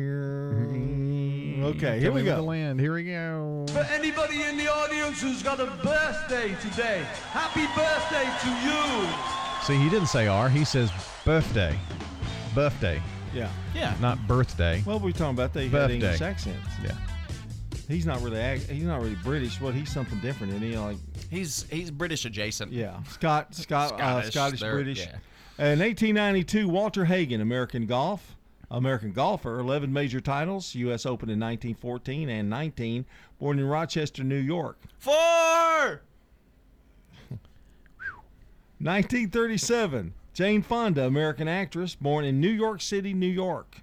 here 1.99 2.09
Tell 2.09 2.13
we 2.13 2.23
me 2.23 2.29
where 2.29 2.37
to 2.37 2.43
go. 2.43 2.45
land. 2.45 2.81
Here 2.81 2.95
we 2.95 3.05
go. 3.05 3.67
For 3.71 3.81
anybody 3.93 4.43
in 4.43 4.57
the 4.57 4.69
audience 4.69 5.21
who's 5.21 5.43
got 5.43 5.61
a 5.61 5.67
birthday 5.83 6.55
today, 6.61 7.05
happy 7.31 7.67
birthday 7.75 8.29
to 8.43 8.49
you. 8.67 9.09
See, 9.63 9.77
he 9.83 9.89
didn't 9.91 10.09
say 10.09 10.27
R. 10.27 10.49
He 10.49 10.65
says 10.65 10.91
birthday. 11.25 11.79
Birthday. 12.55 13.01
Yeah. 13.35 13.51
Yeah. 13.75 13.95
Not 14.01 14.27
birthday. 14.27 14.83
Well, 14.87 14.99
we 14.99 15.13
were 15.13 15.13
talking 15.13 15.35
about 15.35 15.53
they 15.53 15.69
had 15.69 15.91
English 15.91 16.21
accents. 16.21 16.69
Yeah. 16.83 16.93
He's 17.89 18.07
not 18.07 18.21
really. 18.23 18.59
He's 18.59 18.85
not 18.85 19.01
really 19.01 19.15
British. 19.17 19.61
What? 19.61 19.75
He's 19.75 19.93
something 19.93 20.19
different, 20.21 20.55
isn't 20.55 20.69
he? 20.71 20.77
Like 20.77 20.97
He's 21.31 21.65
he's 21.71 21.91
British 21.91 22.25
adjacent. 22.25 22.73
Yeah, 22.73 23.03
Scott, 23.05 23.55
Scott, 23.55 23.93
uh, 23.93 23.97
Scottish, 24.23 24.31
Scottish, 24.33 24.61
British. 24.61 24.99
yeah. 24.99 25.17
In 25.73 25.79
1892, 25.79 26.69
Walter 26.69 27.05
Hagen, 27.07 27.41
American 27.41 27.87
golf, 27.87 28.36
American 28.71 29.13
golfer, 29.13 29.59
11 29.59 29.93
major 29.93 30.21
titles, 30.21 30.75
U.S. 30.75 31.07
Open 31.07 31.29
in 31.29 31.39
1914 31.39 32.29
and 32.29 32.51
19, 32.51 33.05
born 33.39 33.59
in 33.59 33.67
Rochester, 33.67 34.25
New 34.25 34.35
York. 34.37 34.79
Four. 34.99 35.15
1937, 38.79 40.15
Jane 40.35 40.63
Fonda, 40.63 41.07
American 41.07 41.49
actress, 41.49 41.95
born 41.95 42.25
in 42.25 42.41
New 42.41 42.51
York 42.51 42.81
City, 42.81 43.15
New 43.15 43.27
York. 43.27 43.83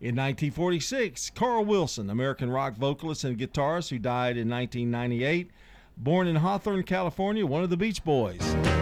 In 0.00 0.16
1946, 0.16 1.30
Carl 1.30 1.64
Wilson, 1.64 2.10
American 2.10 2.50
rock 2.50 2.74
vocalist 2.76 3.24
and 3.24 3.38
guitarist 3.38 3.90
who 3.90 3.98
died 3.98 4.36
in 4.36 4.48
1998, 4.48 5.50
born 5.96 6.26
in 6.26 6.36
Hawthorne, 6.36 6.82
California, 6.82 7.46
one 7.46 7.62
of 7.62 7.70
the 7.70 7.76
Beach 7.76 8.04
Boys. 8.04 8.73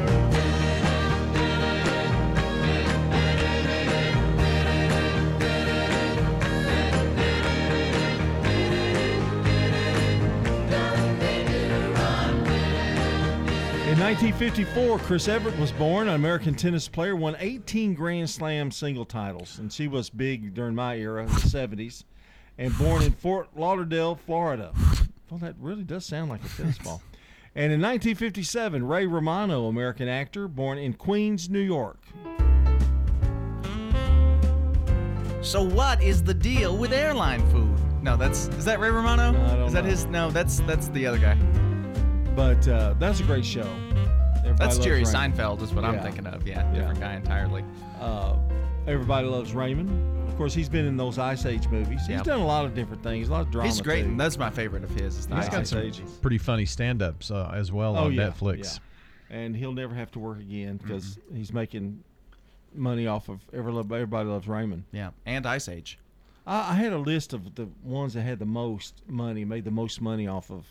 1954, 14.03 14.99
Chris 14.99 15.29
Evert 15.29 15.57
was 15.61 15.71
born, 15.71 16.09
an 16.09 16.15
American 16.15 16.57
tennis 16.57 16.89
player, 16.89 17.15
won 17.15 17.37
18 17.39 17.95
Grand 17.95 18.29
Slam 18.29 18.73
single 18.73 19.05
titles, 19.05 19.61
and 19.61 19.73
she 19.73 19.87
was 19.87 20.11
big 20.11 20.55
during 20.55 20.75
my 20.75 20.97
era, 20.97 21.23
in 21.23 21.29
the 21.29 21.35
70s, 21.35 22.03
and 22.59 22.77
born 22.79 23.05
in 23.05 23.13
Fort 23.13 23.51
Lauderdale, 23.55 24.17
Florida. 24.17 24.73
Well, 25.31 25.39
that 25.39 25.55
really 25.61 25.85
does 25.85 26.05
sound 26.05 26.31
like 26.31 26.45
a 26.45 26.49
tennis 26.49 26.79
ball. 26.79 27.01
And 27.55 27.71
in 27.71 27.83
1957, 27.83 28.85
Ray 28.85 29.07
Romano, 29.07 29.67
American 29.67 30.09
actor, 30.09 30.49
born 30.49 30.79
in 30.79 30.95
Queens, 30.95 31.51
New 31.51 31.61
York. 31.61 31.99
So 35.43 35.63
what 35.63 36.03
is 36.03 36.23
the 36.23 36.33
deal 36.33 36.79
with 36.79 36.95
airline 36.95 37.47
food? 37.51 37.79
No, 38.03 38.17
that's 38.17 38.49
is 38.49 38.65
that 38.65 38.81
Ray 38.81 38.89
Romano? 38.89 39.39
I 39.45 39.55
don't 39.55 39.67
is 39.67 39.75
that 39.75 39.85
know. 39.85 39.91
his? 39.91 40.07
No, 40.07 40.31
that's 40.31 40.61
that's 40.61 40.89
the 40.89 41.07
other 41.07 41.19
guy. 41.19 41.37
But 42.35 42.66
uh, 42.68 42.95
that's 42.99 43.20
a 43.20 43.24
great 43.24 43.45
show. 43.45 43.61
Everybody 44.39 44.57
That's 44.59 44.78
Jerry 44.78 45.05
Raymond. 45.05 45.35
Seinfeld 45.35 45.62
is 45.62 45.72
what 45.74 45.85
I'm 45.85 46.01
thinking 46.01 46.26
of. 46.26 46.47
Yeah, 46.47 46.70
different 46.72 47.01
guy 47.01 47.14
entirely. 47.14 47.64
Uh, 48.01 48.37
Everybody 48.87 49.28
loves 49.28 49.53
Raymond. 49.55 50.28
Of 50.28 50.37
course, 50.37 50.53
he's 50.55 50.68
been 50.68 50.87
in 50.87 50.97
those 50.97 51.18
Ice 51.18 51.47
Age 51.47 51.68
movies. 51.68 52.01
He's 52.01 52.09
Yep. 52.16 52.24
done 52.24 52.41
a 52.41 52.47
lot 52.47 52.64
of 52.64 52.74
different 52.74 53.03
things, 53.03 53.28
a 53.28 53.33
lot 53.33 53.43
of 53.43 53.51
drama. 53.53 53.68
He's 53.68 53.80
great, 53.80 54.03
too. 54.03 54.09
and 54.09 54.18
that's 54.20 54.39
my 54.39 54.51
favorite 54.51 54.83
of 54.83 54.91
his. 54.91 55.18
Is 55.18 55.26
the 55.28 55.37
He's 55.37 55.45
Ice 55.45 55.51
got 55.51 55.61
Age 55.61 55.66
some 55.68 55.78
movies. 55.80 56.18
pretty 56.20 56.39
funny 56.39 56.64
stand-ups 56.66 57.30
uh, 57.30 57.53
as 57.55 57.70
well 57.70 57.97
oh 57.97 58.07
on 58.07 58.12
yeah, 58.14 58.30
Netflix. 58.30 58.80
yeah. 59.30 59.37
And 59.37 59.55
he'll 59.55 59.72
never 59.72 59.95
have 59.95 60.11
to 60.12 60.18
work 60.18 60.41
again 60.41 60.78
because 60.78 61.18
he's 61.33 61.53
making 61.53 62.03
money 62.74 63.07
off 63.07 63.28
of 63.28 63.41
Everybody 63.53 64.28
Loves 64.28 64.49
Raymond. 64.49 64.83
Yeah, 64.91 65.11
and 65.26 65.47
Ice 65.47 65.68
Age. 65.68 65.99
I, 66.47 66.72
I 66.72 66.74
had 66.74 66.93
a 66.93 66.99
list 66.99 67.33
of 67.35 67.55
the 67.55 67.68
ones 67.85 68.14
that 68.14 68.22
had 68.22 68.39
the 68.41 68.47
most 68.47 69.01
money, 69.07 69.45
made 69.45 69.64
the 69.64 69.70
most 69.70 70.01
money 70.01 70.26
off 70.26 70.51
of 70.51 70.64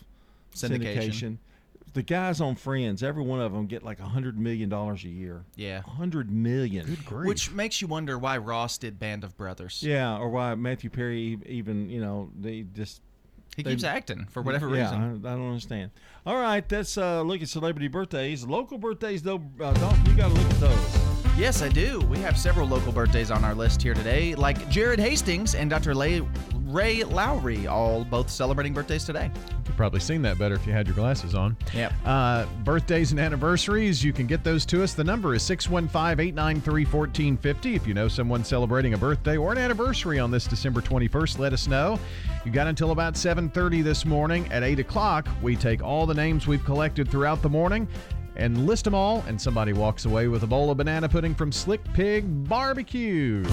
Syndication. 0.54 0.82
syndication. 0.82 1.36
The 1.94 2.02
guys 2.02 2.40
on 2.40 2.54
Friends, 2.54 3.02
every 3.02 3.22
one 3.22 3.40
of 3.40 3.52
them 3.52 3.66
get 3.66 3.82
like 3.82 4.00
a 4.00 4.04
hundred 4.04 4.38
million 4.38 4.68
dollars 4.70 5.04
a 5.04 5.08
year. 5.08 5.44
Yeah. 5.56 5.82
A 5.86 5.90
hundred 5.90 6.30
million. 6.30 6.86
Which 7.10 7.50
makes 7.50 7.82
you 7.82 7.88
wonder 7.88 8.18
why 8.18 8.38
Ross 8.38 8.78
did 8.78 8.98
Band 8.98 9.24
of 9.24 9.36
Brothers. 9.36 9.82
Yeah, 9.82 10.16
or 10.16 10.30
why 10.30 10.54
Matthew 10.54 10.88
Perry 10.90 11.38
even 11.46 11.90
you 11.90 12.00
know 12.00 12.30
they 12.38 12.62
just 12.62 13.02
He 13.56 13.62
they- 13.62 13.70
keeps 13.72 13.84
acting 13.84 14.26
for 14.30 14.40
whatever 14.42 14.68
yeah, 14.74 14.84
reason. 14.84 15.22
I, 15.24 15.32
I 15.32 15.34
don't 15.36 15.48
understand. 15.48 15.90
All 16.24 16.36
right, 16.36 16.64
let's 16.72 16.96
uh, 16.96 17.20
look 17.22 17.42
at 17.42 17.48
celebrity 17.48 17.88
birthdays. 17.88 18.46
Local 18.46 18.78
birthdays 18.78 19.22
though, 19.22 19.42
uh, 19.60 19.72
Dalton, 19.74 20.06
you 20.06 20.14
got 20.16 20.28
to 20.28 20.34
look 20.34 20.50
at 20.50 20.60
those. 20.60 20.98
Yes, 21.36 21.62
I 21.62 21.68
do. 21.68 21.98
We 22.10 22.18
have 22.18 22.38
several 22.38 22.68
local 22.68 22.92
birthdays 22.92 23.30
on 23.30 23.42
our 23.44 23.54
list 23.54 23.82
here 23.82 23.94
today, 23.94 24.34
like 24.34 24.68
Jared 24.68 24.98
Hastings 25.00 25.54
and 25.54 25.68
Dr. 25.70 25.94
Lay- 25.94 26.22
Ray 26.72 27.04
Lowry, 27.04 27.66
all 27.66 28.04
both 28.04 28.30
celebrating 28.30 28.72
birthdays 28.72 29.04
today. 29.04 29.30
You 29.34 29.64
could 29.64 29.76
probably 29.76 30.00
seen 30.00 30.22
that 30.22 30.38
better 30.38 30.54
if 30.54 30.66
you 30.66 30.72
had 30.72 30.86
your 30.86 30.96
glasses 30.96 31.34
on. 31.34 31.56
Yep. 31.74 31.92
Uh, 32.04 32.46
birthdays 32.64 33.10
and 33.10 33.20
anniversaries, 33.20 34.02
you 34.02 34.12
can 34.12 34.26
get 34.26 34.42
those 34.42 34.64
to 34.66 34.82
us. 34.82 34.94
The 34.94 35.04
number 35.04 35.34
is 35.34 35.42
615 35.42 36.18
893 36.18 36.84
1450. 36.84 37.74
If 37.74 37.86
you 37.86 37.94
know 37.94 38.08
someone 38.08 38.44
celebrating 38.44 38.94
a 38.94 38.98
birthday 38.98 39.36
or 39.36 39.52
an 39.52 39.58
anniversary 39.58 40.18
on 40.18 40.30
this 40.30 40.46
December 40.46 40.80
21st, 40.80 41.38
let 41.38 41.52
us 41.52 41.68
know. 41.68 41.98
You 42.44 42.50
got 42.50 42.66
until 42.66 42.90
about 42.90 43.14
7.30 43.14 43.84
this 43.84 44.04
morning. 44.04 44.50
At 44.50 44.62
8 44.62 44.80
o'clock, 44.80 45.28
we 45.42 45.56
take 45.56 45.82
all 45.82 46.06
the 46.06 46.14
names 46.14 46.46
we've 46.46 46.64
collected 46.64 47.10
throughout 47.10 47.42
the 47.42 47.50
morning 47.50 47.86
and 48.36 48.66
list 48.66 48.84
them 48.84 48.94
all, 48.94 49.22
and 49.26 49.40
somebody 49.40 49.72
walks 49.72 50.06
away 50.06 50.28
with 50.28 50.42
a 50.42 50.46
bowl 50.46 50.70
of 50.70 50.78
banana 50.78 51.08
pudding 51.08 51.34
from 51.34 51.52
Slick 51.52 51.84
Pig 51.92 52.24
Barbecue. 52.48 53.44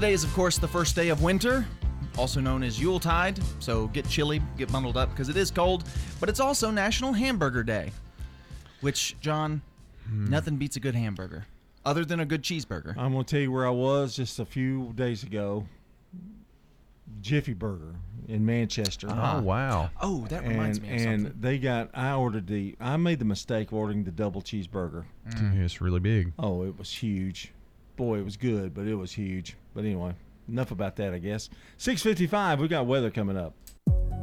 Today 0.00 0.14
is, 0.14 0.24
of 0.24 0.32
course, 0.32 0.56
the 0.56 0.66
first 0.66 0.96
day 0.96 1.10
of 1.10 1.22
winter, 1.22 1.66
also 2.16 2.40
known 2.40 2.62
as 2.62 2.80
Yuletide. 2.80 3.38
So 3.58 3.88
get 3.88 4.08
chilly, 4.08 4.40
get 4.56 4.72
bundled 4.72 4.96
up 4.96 5.10
because 5.10 5.28
it 5.28 5.36
is 5.36 5.50
cold. 5.50 5.84
But 6.18 6.30
it's 6.30 6.40
also 6.40 6.70
National 6.70 7.12
Hamburger 7.12 7.62
Day, 7.62 7.92
which, 8.80 9.14
John, 9.20 9.60
nothing 10.10 10.56
beats 10.56 10.76
a 10.76 10.80
good 10.80 10.94
hamburger 10.94 11.44
other 11.84 12.06
than 12.06 12.20
a 12.20 12.24
good 12.24 12.42
cheeseburger. 12.42 12.96
I'm 12.96 13.12
going 13.12 13.26
to 13.26 13.30
tell 13.30 13.42
you 13.42 13.52
where 13.52 13.66
I 13.66 13.70
was 13.70 14.16
just 14.16 14.38
a 14.38 14.46
few 14.46 14.94
days 14.94 15.22
ago. 15.22 15.66
Jiffy 17.20 17.52
Burger 17.52 17.94
in 18.26 18.46
Manchester. 18.46 19.06
Oh, 19.10 19.42
wow. 19.42 19.90
Oh, 20.00 20.24
that 20.30 20.46
reminds 20.48 20.78
and, 20.78 20.86
me 20.88 20.94
of 20.94 21.00
and 21.06 21.22
something. 21.24 21.40
they 21.42 21.58
got. 21.58 21.90
I 21.92 22.14
ordered 22.14 22.46
the. 22.46 22.74
I 22.80 22.96
made 22.96 23.18
the 23.18 23.26
mistake 23.26 23.68
of 23.68 23.74
ordering 23.74 24.04
the 24.04 24.12
double 24.12 24.40
cheeseburger. 24.40 25.04
Mm, 25.28 25.62
It's 25.62 25.82
really 25.82 26.00
big. 26.00 26.32
Oh, 26.38 26.62
it 26.62 26.78
was 26.78 26.90
huge. 26.90 27.52
Boy, 28.00 28.20
it 28.20 28.24
was 28.24 28.38
good, 28.38 28.72
but 28.72 28.86
it 28.86 28.94
was 28.94 29.12
huge. 29.12 29.58
But 29.74 29.84
anyway, 29.84 30.14
enough 30.48 30.70
about 30.70 30.96
that, 30.96 31.12
I 31.12 31.18
guess. 31.18 31.50
6:55. 31.76 32.58
We 32.58 32.66
got 32.66 32.86
weather 32.86 33.10
coming 33.10 33.36
up. 33.36 33.52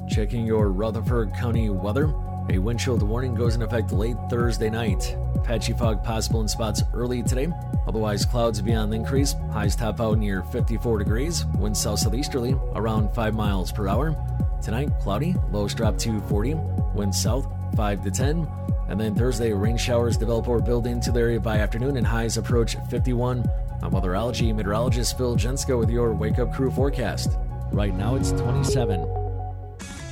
Checking 0.09 0.47
your 0.47 0.71
Rutherford 0.71 1.32
County 1.36 1.69
weather. 1.69 2.11
A 2.49 2.57
wind 2.57 2.80
chill 2.80 2.97
warning 2.97 3.36
goes 3.36 3.53
in 3.53 3.61
effect 3.61 3.91
late 3.91 4.15
Thursday 4.32 4.71
night. 4.71 5.15
Patchy 5.43 5.73
fog 5.73 6.03
possible 6.03 6.41
in 6.41 6.47
spots 6.47 6.82
early 6.91 7.21
today. 7.21 7.49
Otherwise, 7.88 8.25
clouds 8.25 8.63
be 8.63 8.73
on 8.73 8.89
the 8.89 8.95
increase. 8.95 9.36
Highs 9.51 9.75
top 9.75 10.01
out 10.01 10.17
near 10.17 10.41
54 10.41 10.97
degrees. 10.97 11.45
Winds 11.59 11.80
south 11.80 11.99
southeasterly 11.99 12.55
around 12.73 13.13
5 13.13 13.36
miles 13.36 13.71
per 13.71 13.88
hour. 13.88 14.15
Tonight, 14.59 14.89
cloudy. 15.01 15.36
Lows 15.51 15.75
drop 15.75 15.99
to 15.99 16.19
40. 16.21 16.55
Winds 16.95 17.21
south 17.21 17.47
5 17.75 18.03
to 18.05 18.09
10. 18.09 18.47
And 18.89 18.99
then 18.99 19.13
Thursday, 19.13 19.53
rain 19.53 19.78
showers 19.78 20.17
develop 20.17 20.47
or 20.47 20.61
build 20.61 20.88
into 20.88 21.11
the 21.11 21.19
area 21.19 21.39
by 21.39 21.59
afternoon 21.59 21.97
and 21.97 22.07
highs 22.07 22.38
approach 22.38 22.78
51. 22.89 23.43
I'm 23.84 23.91
weatherology 23.91 24.53
meteorologist 24.55 25.17
Phil 25.17 25.36
Jensko 25.36 25.78
with 25.78 25.91
your 25.91 26.13
Wake 26.13 26.39
Up 26.39 26.51
Crew 26.51 26.71
forecast. 26.71 27.38
Right 27.71 27.93
now, 27.93 28.15
it's 28.15 28.32
27. 28.32 29.07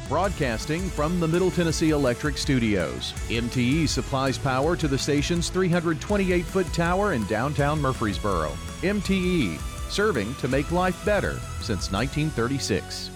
Broadcasting 0.07 0.87
from 0.89 1.19
the 1.19 1.27
Middle 1.27 1.49
Tennessee 1.49 1.89
Electric 1.89 2.37
Studios, 2.37 3.13
MTE 3.27 3.89
supplies 3.89 4.37
power 4.37 4.75
to 4.75 4.87
the 4.87 4.97
station's 4.97 5.49
328 5.49 6.45
foot 6.45 6.71
tower 6.73 7.13
in 7.13 7.25
downtown 7.25 7.81
Murfreesboro. 7.81 8.51
MTE, 8.81 9.57
serving 9.89 10.35
to 10.35 10.47
make 10.47 10.71
life 10.71 11.03
better 11.03 11.39
since 11.59 11.91
1936. 11.91 13.09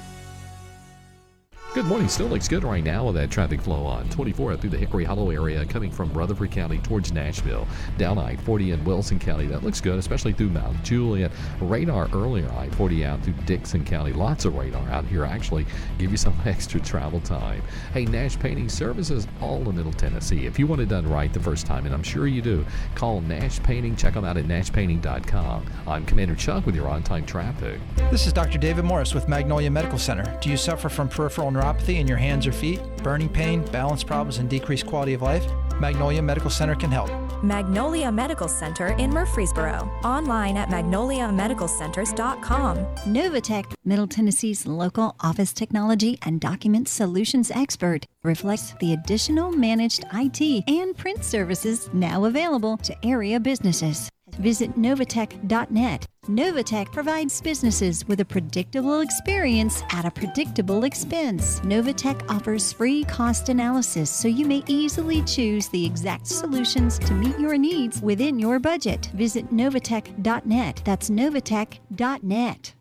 Good 1.75 1.85
morning. 1.85 2.07
Still 2.07 2.25
looks 2.25 2.47
good 2.47 2.63
right 2.63 2.83
now 2.83 3.05
with 3.05 3.13
that 3.13 3.29
traffic 3.29 3.61
flow 3.61 3.85
on 3.85 4.09
24 4.09 4.57
through 4.57 4.71
the 4.71 4.77
Hickory 4.77 5.03
Hollow 5.03 5.29
area 5.29 5.63
coming 5.67 5.91
from 5.91 6.11
Rutherford 6.13 6.49
County 6.49 6.79
towards 6.79 7.13
Nashville. 7.13 7.67
Down 7.99 8.17
I 8.17 8.37
40 8.37 8.71
in 8.71 8.83
Wilson 8.83 9.19
County. 9.19 9.45
That 9.45 9.63
looks 9.63 9.79
good, 9.79 9.99
especially 9.99 10.33
through 10.33 10.49
Mount 10.49 10.83
Juliet. 10.83 11.31
Radar 11.61 12.09
earlier, 12.11 12.49
I 12.53 12.69
40 12.69 13.05
out 13.05 13.21
through 13.21 13.35
Dickson 13.45 13.85
County. 13.85 14.13
Lots 14.13 14.45
of 14.45 14.55
radar 14.55 14.81
out 14.89 15.05
here 15.05 15.23
actually. 15.23 15.67
Give 15.99 16.09
you 16.09 16.17
some 16.17 16.33
extra 16.43 16.79
travel 16.79 17.21
time. 17.21 17.61
Hey, 17.93 18.05
Nash 18.05 18.39
Painting 18.39 18.67
Services, 18.67 19.27
all 19.39 19.69
in 19.69 19.75
Middle 19.75 19.93
Tennessee. 19.93 20.47
If 20.47 20.57
you 20.57 20.65
want 20.65 20.81
it 20.81 20.89
done 20.89 21.07
right 21.07 21.31
the 21.31 21.39
first 21.39 21.67
time, 21.67 21.85
and 21.85 21.93
I'm 21.93 22.01
sure 22.01 22.25
you 22.25 22.41
do, 22.41 22.65
call 22.95 23.21
Nash 23.21 23.61
Painting. 23.61 23.95
Check 23.95 24.15
them 24.15 24.25
out 24.25 24.37
at 24.37 24.45
nashpainting.com. 24.45 25.65
I'm 25.85 26.03
Commander 26.07 26.35
Chuck 26.35 26.65
with 26.65 26.73
your 26.73 26.87
on 26.87 27.03
time 27.03 27.27
traffic. 27.27 27.79
This 28.09 28.25
is 28.25 28.33
Dr. 28.33 28.57
David 28.57 28.85
Morris 28.85 29.13
with 29.13 29.27
Magnolia 29.27 29.69
Medical 29.69 29.99
Center. 29.99 30.35
Do 30.41 30.49
you 30.49 30.57
suffer 30.57 30.89
from 30.89 31.07
peripheral 31.07 31.51
neuropathy 31.59 31.99
in 31.99 32.07
your 32.07 32.17
hands 32.17 32.47
or 32.47 32.51
feet, 32.51 32.79
burning 33.03 33.29
pain, 33.29 33.63
balance 33.71 34.03
problems, 34.03 34.37
and 34.37 34.49
decreased 34.49 34.85
quality 34.85 35.13
of 35.13 35.21
life? 35.21 35.45
Magnolia 35.79 36.21
Medical 36.21 36.49
Center 36.49 36.75
can 36.75 36.91
help. 36.91 37.09
Magnolia 37.41 38.11
Medical 38.11 38.49
Center 38.49 38.87
in 38.97 39.11
Murfreesboro. 39.11 39.89
Online 40.03 40.57
at 40.57 40.67
magnoliamedicalcenters.com. 40.69 42.77
Novatech, 43.05 43.73
Middle 43.85 44.07
Tennessee's 44.07 44.67
local 44.67 45.15
office 45.21 45.53
technology 45.53 46.19
and 46.23 46.41
document 46.41 46.89
solutions 46.89 47.51
expert, 47.51 48.05
reflects 48.23 48.73
the 48.81 48.91
additional 48.93 49.51
managed 49.51 50.03
IT 50.13 50.63
and 50.67 50.97
print 50.97 51.23
services 51.23 51.89
now 51.93 52.25
available 52.25 52.75
to 52.77 53.05
area 53.05 53.39
businesses. 53.39 54.09
Visit 54.39 54.75
Novatech.net. 54.77 56.05
Novatech 56.27 56.91
provides 56.91 57.41
businesses 57.41 58.07
with 58.07 58.21
a 58.21 58.25
predictable 58.25 59.01
experience 59.01 59.83
at 59.91 60.05
a 60.05 60.11
predictable 60.11 60.83
expense. 60.85 61.59
Novatech 61.61 62.29
offers 62.29 62.71
free 62.71 63.03
cost 63.03 63.49
analysis 63.49 64.09
so 64.09 64.27
you 64.27 64.45
may 64.45 64.63
easily 64.67 65.21
choose 65.23 65.67
the 65.69 65.85
exact 65.85 66.27
solutions 66.27 66.99
to 66.99 67.13
meet 67.13 67.37
your 67.39 67.57
needs 67.57 68.01
within 68.01 68.39
your 68.39 68.59
budget. 68.59 69.09
Visit 69.13 69.51
Novatech.net. 69.51 70.81
That's 70.85 71.09
Novatech.net. 71.09 72.73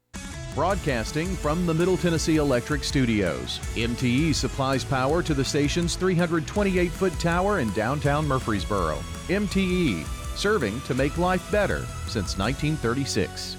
Broadcasting 0.54 1.28
from 1.36 1.66
the 1.66 1.74
Middle 1.74 1.96
Tennessee 1.96 2.36
Electric 2.36 2.82
Studios, 2.82 3.60
MTE 3.76 4.34
supplies 4.34 4.84
power 4.84 5.22
to 5.22 5.32
the 5.32 5.44
station's 5.44 5.94
328 5.94 6.90
foot 6.90 7.12
tower 7.20 7.60
in 7.60 7.70
downtown 7.74 8.26
Murfreesboro. 8.26 8.98
MTE, 9.28 10.04
serving 10.38 10.80
to 10.82 10.94
make 10.94 11.18
life 11.18 11.50
better 11.50 11.84
since 12.06 12.38
1936. 12.38 13.57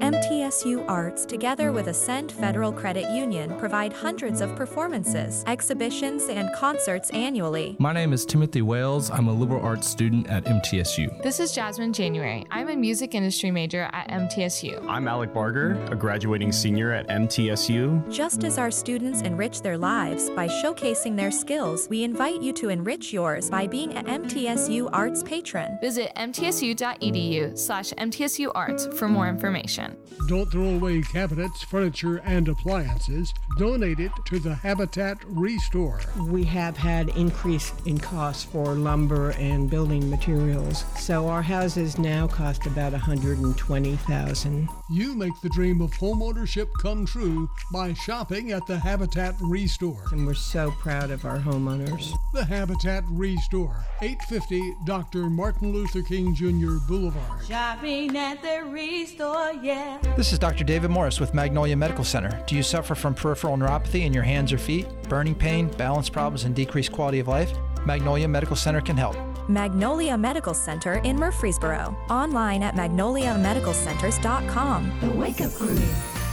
MTSU 0.00 0.88
Arts, 0.88 1.26
together 1.26 1.72
with 1.72 1.88
Ascend 1.88 2.32
Federal 2.32 2.72
Credit 2.72 3.10
Union, 3.10 3.54
provide 3.58 3.92
hundreds 3.92 4.40
of 4.40 4.56
performances, 4.56 5.44
exhibitions, 5.46 6.24
and 6.24 6.50
concerts 6.54 7.10
annually. 7.10 7.76
My 7.78 7.92
name 7.92 8.14
is 8.14 8.24
Timothy 8.24 8.62
Wales. 8.62 9.10
I'm 9.10 9.28
a 9.28 9.32
liberal 9.32 9.62
arts 9.62 9.86
student 9.86 10.26
at 10.28 10.44
MTSU. 10.46 11.22
This 11.22 11.38
is 11.38 11.52
Jasmine 11.52 11.92
January. 11.92 12.46
I'm 12.50 12.70
a 12.70 12.76
music 12.76 13.14
industry 13.14 13.50
major 13.50 13.90
at 13.92 14.08
MTSU. 14.08 14.86
I'm 14.88 15.06
Alec 15.06 15.34
Barger, 15.34 15.72
a 15.90 15.96
graduating 15.96 16.50
senior 16.50 16.92
at 16.92 17.06
MTSU. 17.08 18.10
Just 18.10 18.42
as 18.42 18.56
our 18.56 18.70
students 18.70 19.20
enrich 19.20 19.60
their 19.60 19.76
lives 19.76 20.30
by 20.30 20.48
showcasing 20.48 21.14
their 21.14 21.30
skills, 21.30 21.88
we 21.90 22.04
invite 22.04 22.40
you 22.40 22.54
to 22.54 22.70
enrich 22.70 23.12
yours 23.12 23.50
by 23.50 23.66
being 23.66 23.92
an 23.92 24.06
MTSU 24.06 24.88
Arts 24.94 25.22
patron. 25.22 25.78
Visit 25.82 26.10
mtsu.edu 26.16 27.58
slash 27.58 27.90
mtsu 27.92 28.50
arts 28.54 28.86
for 28.98 29.06
more 29.06 29.28
information. 29.28 29.89
Don't 30.26 30.50
throw 30.50 30.70
away 30.70 31.02
cabinets, 31.02 31.62
furniture, 31.62 32.18
and 32.18 32.48
appliances. 32.48 33.32
Donate 33.58 34.00
it 34.00 34.12
to 34.26 34.38
the 34.38 34.54
Habitat 34.54 35.18
Restore. 35.26 36.00
We 36.18 36.44
have 36.44 36.76
had 36.76 37.08
increase 37.10 37.72
in 37.86 37.98
costs 37.98 38.44
for 38.44 38.74
lumber 38.74 39.30
and 39.32 39.68
building 39.68 40.08
materials, 40.08 40.84
so 40.98 41.28
our 41.28 41.42
houses 41.42 41.98
now 41.98 42.26
cost 42.26 42.66
about 42.66 42.92
120,000. 42.92 44.68
You 44.92 45.14
make 45.14 45.40
the 45.40 45.48
dream 45.48 45.80
of 45.80 45.92
homeownership 45.92 46.66
come 46.82 47.06
true 47.06 47.48
by 47.72 47.92
shopping 47.92 48.50
at 48.50 48.66
the 48.66 48.76
Habitat 48.76 49.36
Restore. 49.40 50.02
And 50.10 50.26
we're 50.26 50.34
so 50.34 50.72
proud 50.80 51.12
of 51.12 51.24
our 51.24 51.38
homeowners. 51.38 52.12
The 52.34 52.44
Habitat 52.44 53.04
Restore, 53.08 53.86
850 54.02 54.74
Dr. 54.84 55.30
Martin 55.30 55.72
Luther 55.72 56.02
King 56.02 56.34
Jr. 56.34 56.84
Boulevard. 56.88 57.46
Shopping 57.46 58.16
at 58.16 58.42
the 58.42 58.64
Restore, 58.68 59.52
yeah. 59.62 59.98
This 60.16 60.32
is 60.32 60.40
Dr. 60.40 60.64
David 60.64 60.90
Morris 60.90 61.20
with 61.20 61.34
Magnolia 61.34 61.76
Medical 61.76 62.02
Center. 62.02 62.42
Do 62.48 62.56
you 62.56 62.64
suffer 62.64 62.96
from 62.96 63.14
peripheral 63.14 63.56
neuropathy 63.56 64.00
in 64.00 64.12
your 64.12 64.24
hands 64.24 64.52
or 64.52 64.58
feet, 64.58 64.88
burning 65.08 65.36
pain, 65.36 65.68
balance 65.68 66.10
problems, 66.10 66.42
and 66.42 66.52
decreased 66.52 66.90
quality 66.90 67.20
of 67.20 67.28
life? 67.28 67.52
Magnolia 67.86 68.26
Medical 68.26 68.56
Center 68.56 68.80
can 68.80 68.96
help. 68.96 69.14
Magnolia 69.50 70.16
Medical 70.16 70.54
Center 70.54 70.94
in 71.04 71.16
Murfreesboro. 71.16 71.96
Online 72.08 72.62
at 72.62 72.74
magnoliamedicalcenters.com. 72.74 75.00
The 75.00 75.10
Wake 75.10 75.40
Up 75.40 75.52
Crew. 75.52 75.78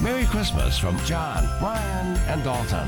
Merry 0.02 0.26
Christmas 0.26 0.78
from 0.78 0.98
John, 1.00 1.44
Brian, 1.60 2.18
and 2.28 2.44
Dalton. 2.44 2.88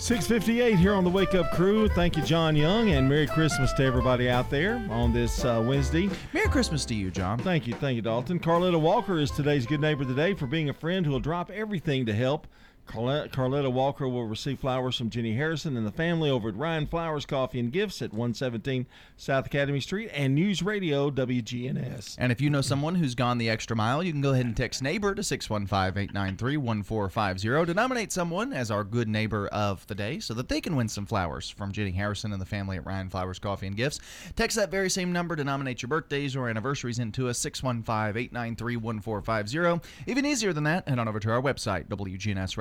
658 0.00 0.78
here 0.78 0.94
on 0.94 1.04
the 1.04 1.10
Wake 1.10 1.34
Up 1.34 1.52
Crew. 1.52 1.86
Thank 1.86 2.16
you, 2.16 2.22
John 2.22 2.56
Young, 2.56 2.92
and 2.92 3.06
Merry 3.06 3.26
Christmas 3.26 3.70
to 3.74 3.84
everybody 3.84 4.30
out 4.30 4.48
there 4.48 4.82
on 4.88 5.12
this 5.12 5.44
uh, 5.44 5.62
Wednesday. 5.64 6.08
Merry 6.32 6.48
Christmas 6.48 6.86
to 6.86 6.94
you, 6.94 7.10
John. 7.10 7.38
Thank 7.38 7.66
you. 7.66 7.74
Thank 7.74 7.96
you, 7.96 8.02
Dalton. 8.02 8.40
Carletta 8.40 8.80
Walker 8.80 9.18
is 9.18 9.30
today's 9.30 9.66
good 9.66 9.82
neighbor 9.82 10.06
today 10.06 10.32
for 10.32 10.46
being 10.46 10.70
a 10.70 10.72
friend 10.72 11.04
who 11.04 11.12
will 11.12 11.20
drop 11.20 11.50
everything 11.50 12.06
to 12.06 12.14
help. 12.14 12.46
Carletta, 12.86 13.70
Walker 13.70 14.08
will 14.08 14.24
receive 14.24 14.58
flowers 14.58 14.96
from 14.96 15.10
Jenny 15.10 15.34
Harrison 15.34 15.76
and 15.76 15.86
the 15.86 15.92
family 15.92 16.28
over 16.28 16.48
at 16.48 16.56
Ryan 16.56 16.88
Flowers 16.88 17.24
Coffee 17.24 17.60
and 17.60 17.70
Gifts 17.72 18.02
at 18.02 18.12
117 18.12 18.84
South 19.16 19.46
Academy 19.46 19.78
Street 19.80 20.10
and 20.12 20.34
News 20.34 20.60
Radio 20.62 21.08
WGNS. 21.10 22.16
And 22.18 22.32
if 22.32 22.40
you 22.40 22.50
know 22.50 22.62
someone 22.62 22.96
who's 22.96 23.14
gone 23.14 23.38
the 23.38 23.48
extra 23.48 23.76
mile, 23.76 24.02
you 24.02 24.10
can 24.10 24.20
go 24.20 24.32
ahead 24.32 24.46
and 24.46 24.56
text 24.56 24.82
neighbor 24.82 25.14
to 25.14 25.22
615-893-1450 25.22 27.66
to 27.66 27.74
nominate 27.74 28.10
someone 28.10 28.52
as 28.52 28.72
our 28.72 28.82
good 28.82 29.08
neighbor 29.08 29.46
of 29.48 29.86
the 29.86 29.94
day 29.94 30.18
so 30.18 30.34
that 30.34 30.48
they 30.48 30.60
can 30.60 30.74
win 30.74 30.88
some 30.88 31.06
flowers 31.06 31.48
from 31.48 31.70
Jenny 31.70 31.92
Harrison 31.92 32.32
and 32.32 32.42
the 32.42 32.46
family 32.46 32.76
at 32.76 32.84
Ryan 32.84 33.08
Flowers 33.08 33.38
Coffee 33.38 33.68
and 33.68 33.76
Gifts. 33.76 34.00
Text 34.34 34.56
that 34.56 34.72
very 34.72 34.90
same 34.90 35.12
number 35.12 35.36
to 35.36 35.44
nominate 35.44 35.82
your 35.82 35.88
birthdays 35.88 36.34
or 36.34 36.48
anniversaries 36.48 36.98
into 36.98 37.28
us 37.28 37.38
615-893-1450. 37.44 39.84
Even 40.08 40.26
easier 40.26 40.52
than 40.52 40.64
that, 40.64 40.88
head 40.88 40.98
on 40.98 41.06
over 41.06 41.20
to 41.20 41.30
our 41.30 41.40
website 41.40 41.88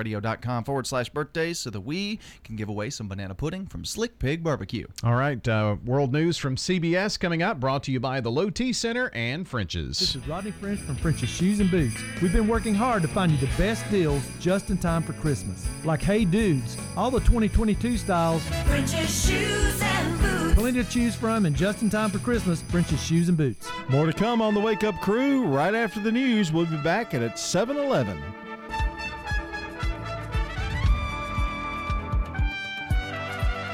WGNSradio.com 0.10 0.64
forward 0.64 0.88
slash 0.88 1.10
birthdays 1.10 1.60
so 1.60 1.70
that 1.70 1.82
we 1.82 2.20
can 2.44 2.56
give 2.56 2.70
away 2.70 2.90
some 2.90 3.08
banana 3.08 3.36
pudding 3.36 3.66
from 3.66 3.86
Slick 3.86 4.20
Pig 4.20 4.44
Barbecue. 4.44 4.86
All 5.04 5.16
right, 5.16 5.46
uh, 5.48 5.78
world 5.86 6.14
news 6.14 6.38
from 6.38 6.56
CBS 6.56 7.20
coming 7.20 7.42
up, 7.44 7.60
brought 7.60 7.84
to 7.84 7.92
you 7.92 8.00
by 8.00 8.22
the 8.22 8.32
Low 8.32 8.50
T 8.50 8.74
Center 8.74 9.12
and 9.14 9.48
French's. 9.48 10.00
This 10.00 10.16
is 10.16 10.28
Rodney 10.28 10.52
French 10.52 10.80
from 10.82 10.96
French's 10.96 11.30
Shoes 11.30 11.60
and 11.60 11.70
Boots. 11.72 11.96
We've 12.22 12.34
been 12.34 12.48
working 12.48 12.74
hard 12.76 13.02
to 13.04 13.08
find 13.08 13.32
you 13.32 13.38
the 13.38 13.52
best 13.58 13.90
deals 13.90 14.24
just 14.40 14.70
in 14.70 14.78
time 14.78 15.04
for 15.04 15.14
Christmas. 15.14 15.68
Like 15.84 16.02
Hey 16.02 16.26
Dudes, 16.26 16.78
all 16.96 17.12
the 17.12 17.20
2022 17.20 17.98
styles. 17.98 18.44
French's 18.66 19.28
Shoes 19.28 19.82
and 19.82 20.22
Boots. 20.22 20.60
Plenty 20.60 20.84
to 20.84 20.90
choose 20.90 21.16
from 21.16 21.46
and 21.46 21.56
just 21.56 21.82
in 21.82 21.90
time 21.90 22.10
for 22.10 22.20
Christmas, 22.20 22.62
French's 22.64 23.02
Shoes 23.04 23.30
and 23.30 23.38
Boots. 23.38 23.70
More 23.90 24.06
to 24.06 24.14
come 24.14 24.42
on 24.42 24.54
the 24.54 24.60
Wake 24.60 24.84
Up 24.84 25.00
Crew 25.02 25.46
right 25.46 25.74
after 25.74 26.00
the 26.00 26.12
news. 26.12 26.52
We'll 26.52 26.66
be 26.66 26.78
back 26.78 27.14
at 27.14 27.40
7 27.40 27.78
11. 27.78 28.22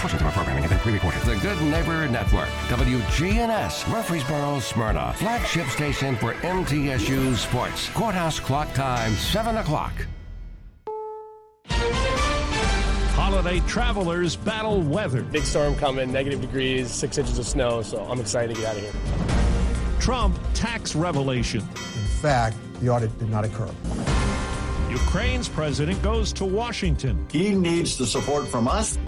Portions 0.05 0.21
of 0.21 0.27
our 0.27 0.33
programming 0.33 0.61
have 0.61 0.69
been 0.69 0.79
pre-recorded. 0.81 1.19
The 1.23 1.35
Good 1.37 1.59
Neighbor 1.63 2.07
Network, 2.07 2.47
WGNS, 2.67 3.89
Murfreesboro, 3.89 4.59
Smyrna, 4.59 5.13
flagship 5.13 5.65
station 5.65 6.15
for 6.15 6.33
MTSU 6.33 7.33
Sports. 7.33 7.89
Courthouse 7.89 8.39
clock 8.39 8.71
time, 8.75 9.13
7 9.13 9.57
o'clock. 9.57 9.93
Holiday 13.15 13.61
travelers 13.61 14.35
battle 14.35 14.79
weather. 14.81 15.23
Big 15.23 15.41
storm 15.41 15.75
coming, 15.75 16.11
negative 16.11 16.39
degrees, 16.39 16.91
six 16.91 17.17
inches 17.17 17.39
of 17.39 17.47
snow, 17.47 17.81
so 17.81 17.97
I'm 18.03 18.19
excited 18.19 18.55
to 18.55 18.61
get 18.61 18.69
out 18.69 18.77
of 18.77 18.83
here. 18.83 19.99
Trump 19.99 20.37
tax 20.53 20.95
revelation. 20.95 21.61
In 21.61 22.21
fact, 22.21 22.57
the 22.79 22.89
audit 22.89 23.17
did 23.17 23.31
not 23.31 23.43
occur. 23.43 23.71
Ukraine's 24.87 25.49
president 25.49 25.99
goes 26.03 26.31
to 26.33 26.45
Washington. 26.45 27.25
He 27.31 27.55
needs 27.55 27.97
the 27.97 28.05
support 28.05 28.47
from 28.47 28.67
us. 28.67 28.99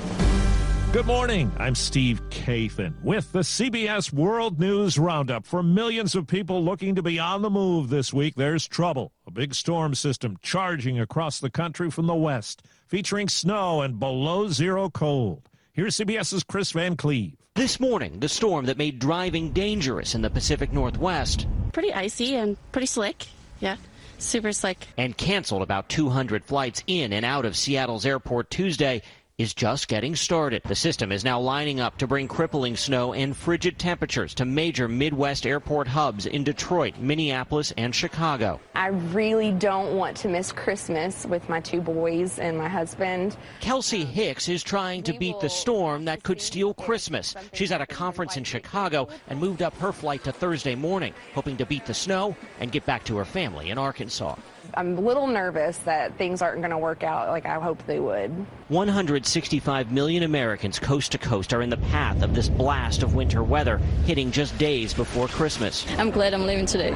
Good 0.94 1.06
morning. 1.06 1.52
I'm 1.60 1.76
Steve 1.76 2.22
Kathan 2.30 2.94
with 3.04 3.30
the 3.34 3.42
CBS 3.42 4.14
World 4.14 4.58
News 4.58 4.98
Roundup. 4.98 5.46
For 5.46 5.62
millions 5.62 6.16
of 6.16 6.28
people 6.28 6.64
looking 6.64 6.96
to 6.96 7.04
be 7.04 7.20
on 7.20 7.42
the 7.42 7.50
move 7.50 7.90
this 7.90 8.14
week, 8.14 8.36
there's 8.36 8.66
trouble. 8.66 9.12
A 9.28 9.32
big 9.32 9.54
storm 9.54 9.96
system 9.96 10.38
charging 10.42 10.98
across 10.98 11.40
the 11.40 11.50
country 11.50 11.92
from 11.92 12.08
the 12.08 12.16
west, 12.16 12.64
featuring 12.88 13.28
snow 13.28 13.82
and 13.82 14.00
below 14.00 14.48
zero 14.48 14.90
cold. 14.90 15.50
Here's 15.74 15.98
CBS's 15.98 16.46
Kris 16.46 16.72
Van 16.72 16.96
Cleave. 16.96 17.36
This 17.56 17.82
morning, 17.82 18.22
the 18.22 18.30
storm 18.30 18.66
that 18.66 18.78
made 18.78 18.98
driving 18.98 19.52
dangerous 19.52 20.16
in 20.16 20.22
the 20.22 20.30
Pacific 20.30 20.72
Northwest. 20.72 21.48
Pretty 21.74 21.94
icy 21.94 22.36
and 22.36 22.56
pretty 22.72 22.88
slick, 22.88 23.28
yeah. 23.60 23.76
Super 24.20 24.52
slick. 24.52 24.88
And 24.98 25.16
canceled 25.16 25.62
about 25.62 25.90
200 25.90 26.44
flights 26.44 26.84
in 26.88 27.14
and 27.14 27.24
out 27.26 27.46
of 27.46 27.56
Seattle's 27.56 28.06
airport 28.06 28.50
Tuesday 28.50 29.04
is 29.38 29.54
just 29.54 29.88
getting 29.88 30.16
started. 30.16 30.64
The 30.64 30.74
system 30.74 31.12
is 31.12 31.24
now 31.24 31.40
lining 31.40 31.80
up 31.80 31.96
to 32.00 32.08
bring 32.08 32.28
crippling 32.28 32.76
snow 32.76 33.14
and 33.14 33.38
frigid 33.38 33.78
temperatures 33.78 34.34
to 34.34 34.46
major 34.46 34.88
Midwest 34.88 35.46
airport 35.46 35.88
hubs 35.88 36.26
in 36.26 36.44
Detroit, 36.44 36.98
Minneapolis, 36.98 37.72
and 37.78 37.94
Chicago. 37.94 38.60
I 38.74 38.88
really 38.88 39.52
don't 39.52 39.96
want 39.96 40.18
to 40.18 40.28
miss 40.28 40.52
Christmas 40.52 41.28
with 41.28 41.48
my 41.50 41.60
two 41.60 41.82
boys 41.82 42.40
and 42.40 42.58
my 42.58 42.68
husband. 42.68 43.38
Kelsey 43.60 44.06
Hicks 44.06 44.50
is 44.50 44.64
trying 44.64 45.04
to 45.04 45.14
beat 45.14 45.40
the 45.40 45.50
storm 45.50 46.06
that 46.06 46.24
could 46.24 46.42
steal 46.42 46.74
Christmas. 46.74 47.36
She's 47.54 47.72
at 47.72 47.80
a 47.80 47.86
conference 47.86 48.38
in 48.38 48.44
Chicago 48.44 49.08
and 49.28 49.40
moved 49.40 49.62
up 49.62 49.78
her 49.78 49.92
flight 49.92 50.24
to 50.24 50.32
Thursday 50.32 50.74
morning, 50.74 51.14
hoping 51.36 51.58
to 51.58 51.66
beat 51.68 51.86
the 51.86 51.94
snow 51.94 52.36
and 52.60 52.72
get 52.72 52.88
back 52.88 53.04
to 53.04 53.18
her 53.18 53.26
family 53.26 53.70
in 53.70 53.78
Arkansas. 53.78 54.36
I'm 54.78 54.96
a 54.96 55.02
little 55.02 55.26
nervous 55.26 55.80
that 55.80 56.16
things 56.20 56.44
aren't 56.44 56.60
going 56.60 56.70
to 56.70 56.78
work 56.78 57.02
out 57.02 57.30
like 57.30 57.48
I 57.48 57.56
hope 57.56 57.84
they 57.88 58.00
would. 58.00 58.30
165 58.68 59.92
million 59.92 60.22
Americans 60.22 60.78
coast 60.78 61.14
to 61.14 61.18
coast 61.18 61.52
are 61.52 61.64
in 61.64 61.72
the 61.72 61.78
path 61.78 62.22
of 62.22 62.36
this 62.36 62.48
blast 62.48 63.02
of 63.02 63.16
winter 63.16 63.42
weather 63.42 63.80
hitting 64.06 64.30
just 64.30 64.56
days 64.60 64.94
before 64.94 65.30
Christmas. 65.30 65.84
I'm 65.98 66.12
glad 66.12 66.36
I'm 66.36 66.46
leaving 66.46 66.68
today. 66.68 66.96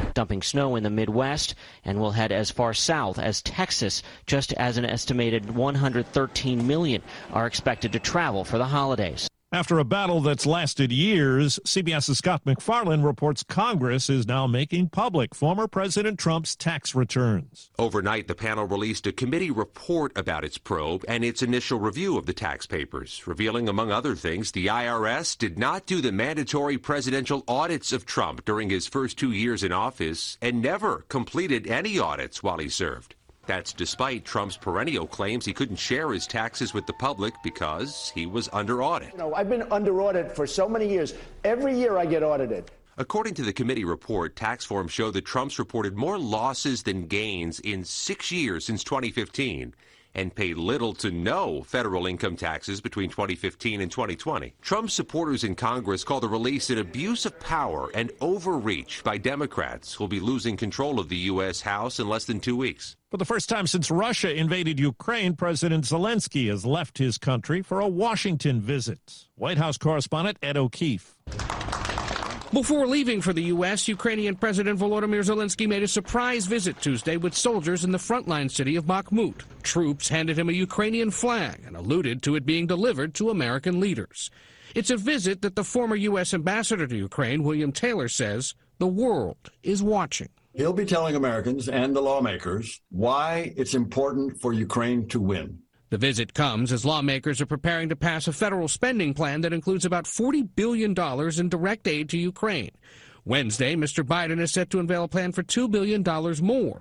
Dumping 0.14 0.40
snow 0.40 0.76
in 0.76 0.84
the 0.84 0.90
Midwest 0.90 1.56
and 1.84 1.98
will 1.98 2.12
head 2.12 2.30
as 2.30 2.52
far 2.52 2.72
south 2.72 3.18
as 3.18 3.42
Texas, 3.42 4.04
just 4.26 4.52
as 4.52 4.78
an 4.78 4.84
estimated 4.84 5.52
113 5.52 6.64
million 6.64 7.02
are 7.32 7.48
expected 7.48 7.90
to 7.90 7.98
travel 7.98 8.44
for 8.44 8.56
the 8.56 8.66
holidays. 8.66 9.28
After 9.52 9.78
a 9.78 9.84
battle 9.84 10.20
that's 10.20 10.44
lasted 10.44 10.90
years, 10.90 11.60
CBS's 11.64 12.18
Scott 12.18 12.42
MacFarlane 12.44 13.02
reports 13.02 13.44
Congress 13.44 14.10
is 14.10 14.26
now 14.26 14.48
making 14.48 14.88
public 14.88 15.36
former 15.36 15.68
President 15.68 16.18
Trump's 16.18 16.56
tax 16.56 16.96
returns. 16.96 17.70
Overnight, 17.78 18.26
the 18.26 18.34
panel 18.34 18.64
released 18.64 19.06
a 19.06 19.12
committee 19.12 19.52
report 19.52 20.10
about 20.18 20.44
its 20.44 20.58
probe 20.58 21.04
and 21.06 21.22
its 21.24 21.42
initial 21.44 21.78
review 21.78 22.18
of 22.18 22.26
the 22.26 22.32
tax 22.32 22.66
papers, 22.66 23.24
revealing, 23.24 23.68
among 23.68 23.92
other 23.92 24.16
things, 24.16 24.50
the 24.50 24.66
IRS 24.66 25.38
did 25.38 25.60
not 25.60 25.86
do 25.86 26.00
the 26.00 26.10
mandatory 26.10 26.76
presidential 26.76 27.44
audits 27.46 27.92
of 27.92 28.04
Trump 28.04 28.44
during 28.44 28.68
his 28.68 28.88
first 28.88 29.16
two 29.16 29.30
years 29.30 29.62
in 29.62 29.70
office 29.70 30.38
and 30.42 30.60
never 30.60 31.04
completed 31.08 31.68
any 31.68 32.00
audits 32.00 32.42
while 32.42 32.58
he 32.58 32.68
served. 32.68 33.14
That's 33.46 33.72
despite 33.72 34.24
Trump's 34.24 34.56
perennial 34.56 35.06
claims 35.06 35.44
he 35.44 35.52
couldn't 35.52 35.76
share 35.76 36.12
his 36.12 36.26
taxes 36.26 36.74
with 36.74 36.86
the 36.86 36.92
public 36.94 37.34
because 37.42 38.10
he 38.14 38.26
was 38.26 38.48
under 38.52 38.82
audit. 38.82 39.12
You 39.12 39.18
know, 39.18 39.34
I've 39.34 39.48
been 39.48 39.70
under 39.70 40.02
audit 40.02 40.34
for 40.34 40.46
so 40.46 40.68
many 40.68 40.88
years. 40.88 41.14
Every 41.44 41.78
year 41.78 41.96
I 41.96 42.06
get 42.06 42.22
audited. 42.22 42.70
According 42.98 43.34
to 43.34 43.42
the 43.42 43.52
committee 43.52 43.84
report, 43.84 44.36
tax 44.36 44.64
forms 44.64 44.90
show 44.90 45.10
that 45.10 45.26
Trump's 45.26 45.58
reported 45.58 45.96
more 45.96 46.18
losses 46.18 46.82
than 46.82 47.06
gains 47.06 47.60
in 47.60 47.84
six 47.84 48.32
years 48.32 48.64
since 48.64 48.82
2015 48.82 49.74
and 50.16 50.34
paid 50.34 50.56
little 50.56 50.92
to 50.94 51.12
no 51.12 51.62
federal 51.62 52.06
income 52.06 52.34
taxes 52.34 52.80
between 52.80 53.10
2015 53.10 53.80
and 53.80 53.90
2020. 53.92 54.54
Trump's 54.60 54.94
supporters 54.94 55.44
in 55.44 55.54
Congress 55.54 56.02
call 56.02 56.18
the 56.18 56.28
release 56.28 56.70
an 56.70 56.78
abuse 56.78 57.24
of 57.24 57.38
power 57.38 57.90
and 57.94 58.10
overreach 58.20 59.04
by 59.04 59.16
Democrats 59.18 59.94
who'll 59.94 60.08
be 60.08 60.18
losing 60.18 60.56
control 60.56 60.98
of 60.98 61.08
the 61.08 61.16
U.S. 61.16 61.60
House 61.60 62.00
in 62.00 62.08
less 62.08 62.24
than 62.24 62.40
two 62.40 62.56
weeks. 62.56 62.96
For 63.10 63.18
the 63.18 63.24
first 63.24 63.48
time 63.48 63.68
since 63.68 63.90
Russia 63.90 64.34
invaded 64.34 64.80
Ukraine, 64.80 65.36
President 65.36 65.84
Zelensky 65.84 66.48
has 66.48 66.66
left 66.66 66.98
his 66.98 67.18
country 67.18 67.62
for 67.62 67.78
a 67.78 67.86
Washington 67.86 68.60
visit. 68.60 69.26
White 69.36 69.58
House 69.58 69.78
correspondent 69.78 70.38
Ed 70.42 70.56
O'Keefe. 70.56 71.14
Before 72.56 72.86
leaving 72.86 73.20
for 73.20 73.34
the 73.34 73.52
U.S., 73.52 73.86
Ukrainian 73.86 74.34
President 74.34 74.80
Volodymyr 74.80 75.22
Zelensky 75.22 75.68
made 75.68 75.82
a 75.82 75.86
surprise 75.86 76.46
visit 76.46 76.80
Tuesday 76.80 77.18
with 77.18 77.34
soldiers 77.34 77.84
in 77.84 77.92
the 77.92 77.98
frontline 77.98 78.50
city 78.50 78.76
of 78.76 78.86
Bakhmut. 78.86 79.42
Troops 79.62 80.08
handed 80.08 80.38
him 80.38 80.48
a 80.48 80.52
Ukrainian 80.52 81.10
flag 81.10 81.60
and 81.66 81.76
alluded 81.76 82.22
to 82.22 82.34
it 82.34 82.46
being 82.46 82.66
delivered 82.66 83.12
to 83.16 83.28
American 83.28 83.78
leaders. 83.78 84.30
It's 84.74 84.88
a 84.88 84.96
visit 84.96 85.42
that 85.42 85.54
the 85.54 85.64
former 85.64 85.96
U.S. 85.96 86.32
ambassador 86.32 86.86
to 86.86 86.96
Ukraine, 86.96 87.42
William 87.42 87.72
Taylor, 87.72 88.08
says 88.08 88.54
the 88.78 88.86
world 88.86 89.50
is 89.62 89.82
watching. 89.82 90.30
He'll 90.54 90.72
be 90.72 90.86
telling 90.86 91.14
Americans 91.14 91.68
and 91.68 91.94
the 91.94 92.00
lawmakers 92.00 92.80
why 92.88 93.52
it's 93.58 93.74
important 93.74 94.40
for 94.40 94.54
Ukraine 94.54 95.06
to 95.08 95.20
win. 95.20 95.58
The 95.88 95.98
visit 95.98 96.34
comes 96.34 96.72
as 96.72 96.84
lawmakers 96.84 97.40
are 97.40 97.46
preparing 97.46 97.90
to 97.90 97.96
pass 97.96 98.26
a 98.26 98.32
federal 98.32 98.66
spending 98.66 99.14
plan 99.14 99.42
that 99.42 99.52
includes 99.52 99.84
about 99.84 100.04
$40 100.04 100.48
billion 100.56 100.94
in 101.38 101.48
direct 101.48 101.86
aid 101.86 102.08
to 102.08 102.18
Ukraine. 102.18 102.72
Wednesday, 103.24 103.76
Mr. 103.76 104.02
Biden 104.02 104.40
is 104.40 104.50
set 104.50 104.68
to 104.70 104.80
unveil 104.80 105.04
a 105.04 105.08
plan 105.08 105.30
for 105.30 105.44
$2 105.44 105.70
billion 105.70 106.02
more, 106.44 106.80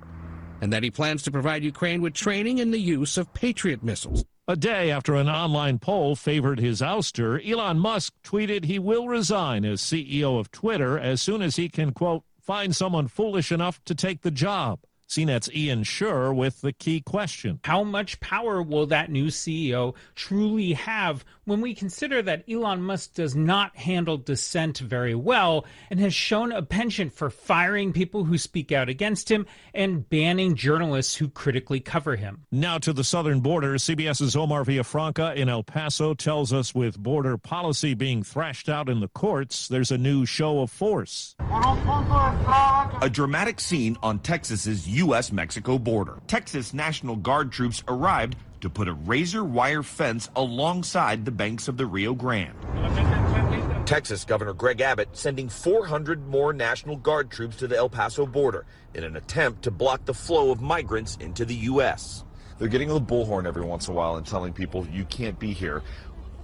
and 0.60 0.74
that 0.74 0.82
he 0.82 0.90
plans 0.90 1.22
to 1.24 1.32
provide 1.32 1.64
Ukraine 1.64 2.02
with 2.02 2.16
training 2.16 2.58
in 2.58 2.72
the 2.72 2.80
use 2.80 3.16
of 3.18 3.32
Patriot 3.36 3.84
missiles. 3.84 4.26
A 4.48 4.56
day 4.56 4.90
after 4.90 5.14
an 5.14 5.30
online 5.30 5.78
poll 5.78 6.16
favored 6.16 6.60
his 6.60 6.82
ouster, 6.82 7.40
Elon 7.48 7.78
Musk 7.78 8.14
tweeted 8.24 8.66
he 8.66 8.80
will 8.80 9.08
resign 9.08 9.66
as 9.66 9.82
CEO 9.82 10.40
of 10.40 10.52
Twitter 10.52 10.98
as 10.98 11.22
soon 11.22 11.44
as 11.44 11.58
he 11.58 11.70
can, 11.70 11.92
quote, 11.94 12.24
find 12.42 12.76
someone 12.76 13.08
foolish 13.08 13.52
enough 13.52 13.84
to 13.86 13.94
take 13.94 14.22
the 14.22 14.32
job. 14.32 14.80
CNET's 15.08 15.50
Ian 15.54 15.84
Sherr 15.84 16.36
with 16.36 16.62
the 16.62 16.74
key 16.74 17.00
question. 17.00 17.60
How 17.64 17.84
much 17.84 18.20
power 18.20 18.62
will 18.62 18.88
that 18.88 19.12
new 19.12 19.28
CEO 19.28 19.96
truly 20.16 20.74
have 20.74 21.24
when 21.46 21.62
we 21.62 21.76
consider 21.76 22.24
that 22.24 22.44
Elon 22.50 22.82
Musk 22.82 23.14
does 23.14 23.36
not 23.36 23.76
handle 23.78 24.18
dissent 24.18 24.80
very 24.80 25.14
well 25.14 25.66
and 25.92 26.00
has 26.00 26.14
shown 26.14 26.52
a 26.52 26.64
penchant 26.64 27.14
for 27.14 27.30
firing 27.30 27.94
people 27.94 28.24
who 28.24 28.38
speak 28.38 28.72
out 28.72 28.90
against 28.90 29.30
him 29.30 29.46
and 29.74 30.10
banning 30.10 30.56
journalists 30.56 31.16
who 31.16 31.30
critically 31.30 31.80
cover 31.80 32.16
him? 32.16 32.46
Now 32.52 32.80
to 32.80 32.92
the 32.92 33.04
southern 33.04 33.42
border, 33.42 33.76
CBS's 33.76 34.36
Omar 34.36 34.64
Villafranca 34.64 35.36
in 35.36 35.50
El 35.50 35.64
Paso 35.64 36.16
tells 36.16 36.52
us 36.52 36.74
with 36.74 36.98
border 36.98 37.38
policy 37.38 37.94
being 37.94 38.24
thrashed 38.24 38.70
out 38.70 38.90
in 38.90 39.00
the 39.00 39.08
courts, 39.10 39.68
there's 39.68 39.92
a 39.92 39.98
new 39.98 40.26
show 40.26 40.62
of 40.62 40.72
force. 40.72 41.36
A 41.40 43.10
dramatic 43.12 43.60
scene 43.60 43.98
on 44.02 44.20
Texas's 44.20 44.88
U.S. 44.96 45.32
Mexico 45.32 45.78
border. 45.78 46.20
Texas 46.26 46.74
National 46.74 47.18
Guard 47.18 47.52
troops 47.52 47.84
arrived 47.88 48.38
to 48.62 48.70
put 48.70 48.88
a 48.88 48.94
razor 48.94 49.44
wire 49.44 49.84
fence 49.84 50.30
alongside 50.38 51.26
the 51.26 51.32
banks 51.32 51.68
of 51.68 51.76
the 51.76 51.86
Rio 51.86 52.14
Grande. 52.14 52.56
Texas 53.86 54.24
Governor 54.24 54.54
Greg 54.54 54.80
Abbott 54.80 55.10
sending 55.12 55.50
400 55.50 56.28
more 56.28 56.54
National 56.54 56.96
Guard 56.96 57.30
troops 57.30 57.58
to 57.58 57.68
the 57.68 57.76
El 57.76 57.90
Paso 57.90 58.26
border 58.26 58.66
in 58.94 59.04
an 59.04 59.18
attempt 59.18 59.64
to 59.64 59.72
block 59.72 60.06
the 60.06 60.14
flow 60.14 60.50
of 60.50 60.62
migrants 60.62 61.18
into 61.20 61.44
the 61.44 61.56
U.S. 61.56 62.24
They're 62.58 62.70
getting 62.70 62.90
on 62.90 63.06
the 63.06 63.14
bullhorn 63.14 63.46
every 63.46 63.66
once 63.66 63.90
in 63.90 63.94
a 63.94 63.98
while 63.98 64.16
and 64.16 64.26
telling 64.26 64.54
people, 64.54 64.88
you 64.88 65.04
can't 65.06 65.38
be 65.38 65.52
here. 65.52 65.84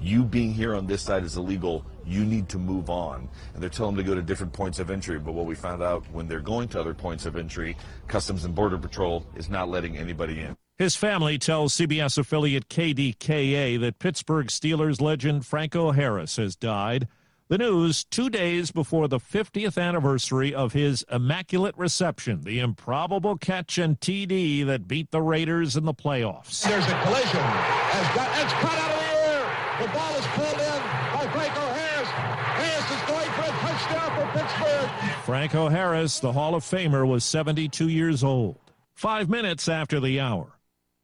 You 0.01 0.23
being 0.23 0.51
here 0.51 0.75
on 0.75 0.87
this 0.87 1.03
side 1.03 1.23
is 1.23 1.37
illegal. 1.37 1.85
You 2.05 2.25
need 2.25 2.49
to 2.49 2.57
move 2.57 2.89
on. 2.89 3.29
And 3.53 3.61
they're 3.61 3.69
telling 3.69 3.95
them 3.95 4.03
to 4.03 4.09
go 4.09 4.15
to 4.15 4.21
different 4.23 4.51
points 4.51 4.79
of 4.79 4.89
entry. 4.89 5.19
But 5.19 5.33
what 5.33 5.45
we 5.45 5.53
found 5.53 5.83
out 5.83 6.03
when 6.11 6.27
they're 6.27 6.39
going 6.39 6.69
to 6.69 6.79
other 6.79 6.95
points 6.95 7.27
of 7.27 7.35
entry, 7.35 7.77
Customs 8.07 8.43
and 8.43 8.55
Border 8.55 8.79
Patrol 8.79 9.23
is 9.35 9.47
not 9.47 9.69
letting 9.69 9.97
anybody 9.97 10.39
in. 10.39 10.57
His 10.79 10.95
family 10.95 11.37
tells 11.37 11.75
CBS 11.75 12.17
affiliate 12.17 12.67
KDKA 12.67 13.79
that 13.81 13.99
Pittsburgh 13.99 14.47
Steelers 14.47 14.99
legend 14.99 15.45
Franco 15.45 15.91
Harris 15.91 16.37
has 16.37 16.55
died. 16.55 17.07
The 17.49 17.59
news 17.59 18.03
two 18.05 18.31
days 18.31 18.71
before 18.71 19.07
the 19.07 19.19
50th 19.19 19.79
anniversary 19.79 20.55
of 20.55 20.73
his 20.73 21.05
immaculate 21.11 21.77
reception, 21.77 22.41
the 22.41 22.59
improbable 22.59 23.37
catch 23.37 23.77
and 23.77 23.99
TD 23.99 24.65
that 24.65 24.87
beat 24.87 25.11
the 25.11 25.21
Raiders 25.21 25.75
in 25.75 25.85
the 25.85 25.93
playoffs. 25.93 26.63
There's 26.63 26.87
a 26.87 27.01
collision. 27.03 27.41
Has 27.41 28.15
got, 28.15 28.43
it's 28.43 28.53
cut 28.53 28.79
out 28.79 28.91
of 28.91 28.99
the 28.99 29.05
air. 29.05 29.10
The 29.79 29.87
ball 29.87 30.15
is 30.15 30.25
pulled 30.27 30.59
in 30.59 30.81
by 31.13 31.27
Franco 31.31 31.61
Harris. 31.61 32.09
Harris 32.09 32.91
is 32.91 33.01
going 33.07 33.29
for 33.31 33.41
a 33.41 33.55
touchdown 33.61 34.09
for 34.15 34.39
Pittsburgh. 34.39 35.23
Franco 35.23 35.69
Harris, 35.69 36.19
the 36.19 36.33
Hall 36.33 36.55
of 36.55 36.63
Famer, 36.63 37.07
was 37.07 37.23
72 37.23 37.87
years 37.87 38.23
old. 38.23 38.57
Five 38.93 39.29
minutes 39.29 39.67
after 39.67 39.99
the 39.99 40.19
hour. 40.19 40.59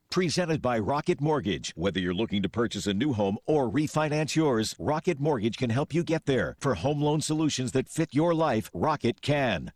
Presented 0.09 0.61
by 0.61 0.79
Rocket 0.79 1.19
Mortgage. 1.19 1.73
Whether 1.75 1.99
you're 1.99 2.13
looking 2.13 2.41
to 2.43 2.49
purchase 2.49 2.87
a 2.87 2.93
new 2.93 3.13
home 3.13 3.37
or 3.45 3.69
refinance 3.69 4.35
yours, 4.35 4.75
Rocket 4.77 5.19
Mortgage 5.19 5.57
can 5.57 5.69
help 5.69 5.93
you 5.93 6.03
get 6.03 6.25
there. 6.25 6.55
For 6.59 6.75
home 6.75 7.01
loan 7.01 7.21
solutions 7.21 7.71
that 7.71 7.89
fit 7.89 8.13
your 8.13 8.33
life, 8.33 8.69
Rocket 8.73 9.21
can. 9.21 9.71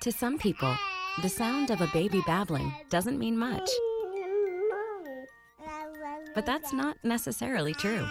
To 0.00 0.10
some 0.10 0.38
people, 0.38 0.74
the 1.22 1.28
sound 1.28 1.70
of 1.70 1.80
a 1.80 1.86
baby 1.88 2.20
babbling 2.26 2.72
doesn't 2.88 3.18
mean 3.18 3.36
much. 3.36 3.68
But 6.34 6.46
that's 6.46 6.72
not 6.72 6.96
necessarily 7.02 7.74
true. 7.74 8.06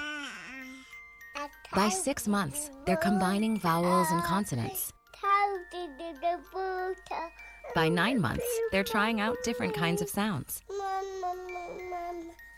By 1.74 1.90
six 1.90 2.28
months, 2.28 2.72
they're 2.86 2.98
combining 2.98 3.60
vowels 3.60 4.08
and 4.12 4.22
consonants. 4.24 4.92
By 7.76 7.90
nine 7.90 8.20
months, 8.20 8.48
they're 8.72 8.84
trying 8.84 9.22
out 9.22 9.38
different 9.44 9.74
kinds 9.74 10.02
of 10.02 10.10
sounds. 10.10 10.62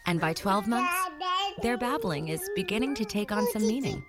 And 0.08 0.20
by 0.20 0.34
12 0.34 0.68
months, 0.68 0.94
their 1.62 1.78
babbling 1.78 2.30
is 2.30 2.50
beginning 2.56 2.96
to 2.96 3.06
take 3.06 3.32
on 3.32 3.46
some 3.52 3.68
meaning. 3.68 4.04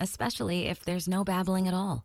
especially 0.00 0.66
if 0.66 0.84
there's 0.84 1.06
no 1.06 1.22
babbling 1.24 1.68
at 1.68 1.74
all. 1.74 2.04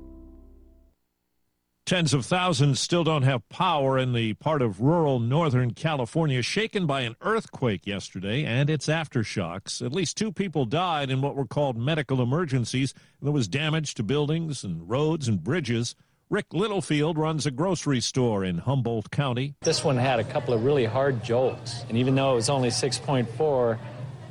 Tens 1.85 2.13
of 2.13 2.25
thousands 2.25 2.79
still 2.79 3.03
don't 3.03 3.23
have 3.23 3.47
power 3.49 3.97
in 3.97 4.13
the 4.13 4.33
part 4.35 4.61
of 4.61 4.79
rural 4.79 5.19
Northern 5.19 5.73
California 5.73 6.41
shaken 6.41 6.85
by 6.85 7.01
an 7.01 7.15
earthquake 7.21 7.85
yesterday 7.85 8.45
and 8.45 8.69
its 8.69 8.87
aftershocks. 8.87 9.85
At 9.85 9.91
least 9.91 10.15
two 10.15 10.31
people 10.31 10.65
died 10.65 11.09
in 11.09 11.21
what 11.21 11.35
were 11.35 11.45
called 11.45 11.75
medical 11.75 12.21
emergencies. 12.21 12.93
There 13.21 13.31
was 13.31 13.49
damage 13.49 13.95
to 13.95 14.03
buildings 14.03 14.63
and 14.63 14.89
roads 14.89 15.27
and 15.27 15.43
bridges. 15.43 15.95
Rick 16.29 16.53
Littlefield 16.53 17.17
runs 17.17 17.45
a 17.45 17.51
grocery 17.51 17.99
store 17.99 18.45
in 18.45 18.59
Humboldt 18.59 19.11
County. 19.11 19.55
This 19.63 19.83
one 19.83 19.97
had 19.97 20.17
a 20.17 20.23
couple 20.23 20.53
of 20.53 20.63
really 20.63 20.85
hard 20.85 21.21
jolts, 21.25 21.83
and 21.89 21.97
even 21.97 22.15
though 22.15 22.31
it 22.31 22.35
was 22.35 22.49
only 22.49 22.69
6.4, 22.69 23.77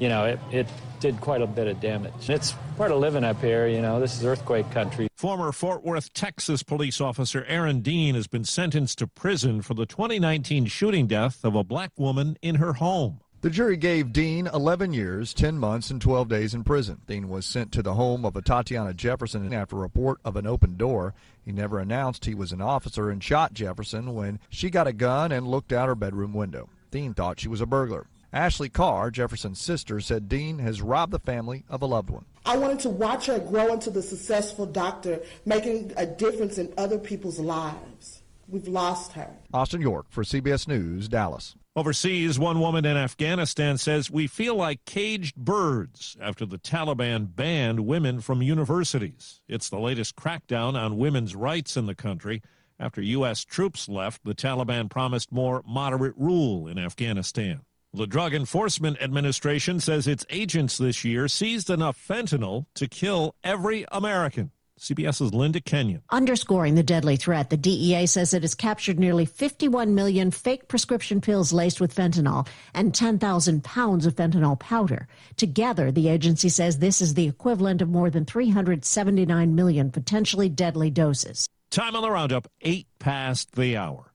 you 0.01 0.09
know, 0.09 0.25
it, 0.25 0.41
it 0.51 0.67
did 0.99 1.21
quite 1.21 1.43
a 1.43 1.47
bit 1.47 1.69
of 1.69 1.81
damage. 1.81 2.29
It's 2.29 2.53
part 2.77 2.91
of 2.91 2.99
living 2.99 3.23
up 3.23 3.41
here, 3.41 3.69
you 3.69 3.81
know, 3.81 4.01
this 4.01 4.19
is 4.19 4.25
earthquake 4.25 4.71
country. 4.71 5.09
Former 5.17 5.53
Fort 5.53 5.85
Worth, 5.85 6.13
Texas 6.13 6.63
police 6.63 7.01
officer 7.01 7.45
Aaron 7.47 7.81
Dean 7.81 8.15
has 8.15 8.27
been 8.27 8.45
sentenced 8.45 8.99
to 8.99 9.07
prison 9.07 9.63
for 9.63 9.75
the 9.75 9.87
2019 9.87 10.67
shooting 10.67 11.07
death 11.07 11.45
of 11.45 11.55
a 11.55 11.63
black 11.63 11.93
woman 11.99 12.37
in 12.43 12.57
her 12.57 12.75
home. 12.75 13.21
The 13.43 13.49
jury 13.49 13.79
gave 13.79 14.13
Dean 14.13 14.49
11 14.49 14.93
years, 14.93 15.33
10 15.33 15.57
months, 15.59 15.91
and 15.91 15.99
12 15.99 16.29
days 16.29 16.53
in 16.53 16.63
prison. 16.63 17.01
Dean 17.07 17.31
was 17.31 17.47
sent 17.47 17.73
to 17.73 17.83
the 17.83 17.95
home 17.95 18.27
of 18.27 18.35
Atatiana 18.35 18.95
Jefferson 18.95 19.55
after 19.55 19.77
a 19.77 19.81
report 19.81 20.19
of 20.27 20.37
an 20.37 20.47
open 20.47 20.77
door. 20.77 21.15
He 21.43 21.51
never 21.51 21.79
announced 21.79 22.27
he 22.27 22.35
was 22.35 22.53
an 22.53 22.61
officer 22.61 23.09
and 23.09 23.25
shot 23.25 23.55
Jefferson 23.55 24.15
when 24.15 24.41
she 24.51 24.69
got 24.69 24.87
a 24.87 24.93
gun 24.93 25.33
and 25.33 25.49
looked 25.49 25.73
out 25.73 25.89
her 25.89 25.95
bedroom 25.95 26.35
window. 26.35 26.69
Dean 26.91 27.15
thought 27.15 27.41
she 27.41 27.49
was 27.49 27.63
a 27.63 27.67
burglar. 27.67 28.07
Ashley 28.33 28.69
Carr, 28.69 29.11
Jefferson's 29.11 29.61
sister, 29.61 30.01
said 30.01 30.29
Dean 30.29 30.61
has 30.61 30.81
robbed 30.81 31.13
the 31.13 31.19
family 31.19 31.65
of 31.69 31.83
a 31.83 31.87
loved 31.87 32.11
one. 32.11 32.25
I 32.47 32.57
wanted 32.57 32.79
to 32.81 32.91
watch 32.91 33.27
her 33.27 33.41
grow 33.41 33.73
into 33.73 33.91
the 33.91 34.03
successful 34.03 34.67
doctor, 34.67 35.21
making 35.45 35.93
a 35.97 36.07
difference 36.07 36.57
in 36.57 36.73
other 36.79 36.99
people's 36.99 37.41
lives. 37.41 38.23
We've 38.49 38.69
lost 38.69 39.13
her. 39.13 39.31
Austin 39.53 39.81
York 39.81 40.07
for 40.11 40.23
CBS 40.23 40.69
News, 40.69 41.09
Dallas. 41.09 41.57
Overseas, 41.77 42.39
one 42.39 42.61
woman 42.61 42.85
in 42.85 42.97
Afghanistan 42.97 43.79
says 43.79 44.11
we 44.11 44.27
feel 44.27 44.57
like 44.57 44.85
caged 44.85 45.37
birds 45.37 46.17
after 46.21 46.45
the 46.45 46.59
Taliban 46.59 47.35
banned 47.35 47.81
women 47.81 48.21
from 48.21 48.43
universities. 48.43 49.41
It's 49.49 49.69
the 49.69 49.79
latest 49.79 50.17
crackdown 50.17 50.75
on 50.75 50.99
women's 50.99 51.37
rights 51.37 51.77
in 51.77 51.87
the 51.87 51.95
country. 51.95 52.43
After 52.81 53.01
U.S. 53.03 53.45
troops 53.45 53.89
left, 53.89 54.25
the 54.25 54.35
Taliban 54.35 54.91
promised 54.91 55.31
more 55.31 55.63
moderate 55.67 56.17
rule 56.17 56.67
in 56.67 56.79
Afghanistan. 56.79 57.61
The 57.93 58.07
Drug 58.07 58.35
Enforcement 58.35 59.03
Administration 59.03 59.81
says 59.81 60.07
its 60.07 60.25
agents 60.31 60.79
this 60.79 61.05
year 61.05 61.27
seized 61.27 61.71
enough 61.71 61.99
fentanyl 61.99 62.67
to 62.77 62.87
kill 62.87 63.35
every 63.43 63.85
American. 63.91 64.53
CBS's 64.79 65.35
Linda 65.35 65.61
Kenyon. 65.61 66.03
Underscoring 66.09 66.77
the 66.77 66.85
deadly 66.85 67.17
threat, 67.17 67.51
the 67.51 67.57
DEA 67.57 68.07
says 68.07 68.33
it 68.33 68.43
has 68.43 68.55
captured 68.55 69.01
nearly 69.01 69.27
51 69.27 69.93
million 69.97 70.31
fake 70.31 70.69
prescription 70.69 71.21
pills 71.21 71.53
laced 71.53 71.81
with 71.81 71.93
fentanyl 71.93 72.47
and 72.75 72.95
10,000 72.95 73.65
pounds 73.65 74.07
of 74.07 74.15
fentanyl 74.15 74.59
powder. 74.59 75.09
Together, 75.37 75.91
the 75.91 76.09
agency 76.09 76.49
says 76.49 76.79
this 76.79 77.01
is 77.01 77.15
the 77.15 77.27
equivalent 77.27 77.83
of 77.83 77.91
more 77.91 78.09
than 78.09 78.25
379 78.25 79.55
million 79.57 79.91
potentially 79.91 80.49
deadly 80.49 80.91
doses. 80.91 81.49
Time 81.73 81.97
on 81.97 82.03
the 82.03 82.11
roundup, 82.11 82.47
eight 82.61 82.87
past 83.01 83.53
the 83.57 83.77
hour. 83.77 84.13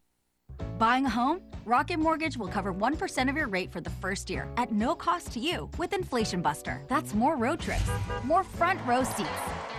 Buying 0.77 1.05
a 1.05 1.09
home? 1.09 1.41
Rocket 1.65 1.97
Mortgage 1.97 2.37
will 2.37 2.47
cover 2.47 2.71
1% 2.71 3.27
of 3.27 3.35
your 3.35 3.47
rate 3.47 3.71
for 3.71 3.81
the 3.81 3.89
first 3.89 4.29
year 4.29 4.47
at 4.55 4.71
no 4.71 4.93
cost 4.93 5.31
to 5.31 5.39
you 5.39 5.67
with 5.79 5.93
Inflation 5.93 6.39
Buster. 6.43 6.79
That's 6.87 7.15
more 7.15 7.37
road 7.37 7.59
trips, 7.59 7.89
more 8.23 8.43
front 8.43 8.79
row 8.85 9.03
seats. 9.03 9.29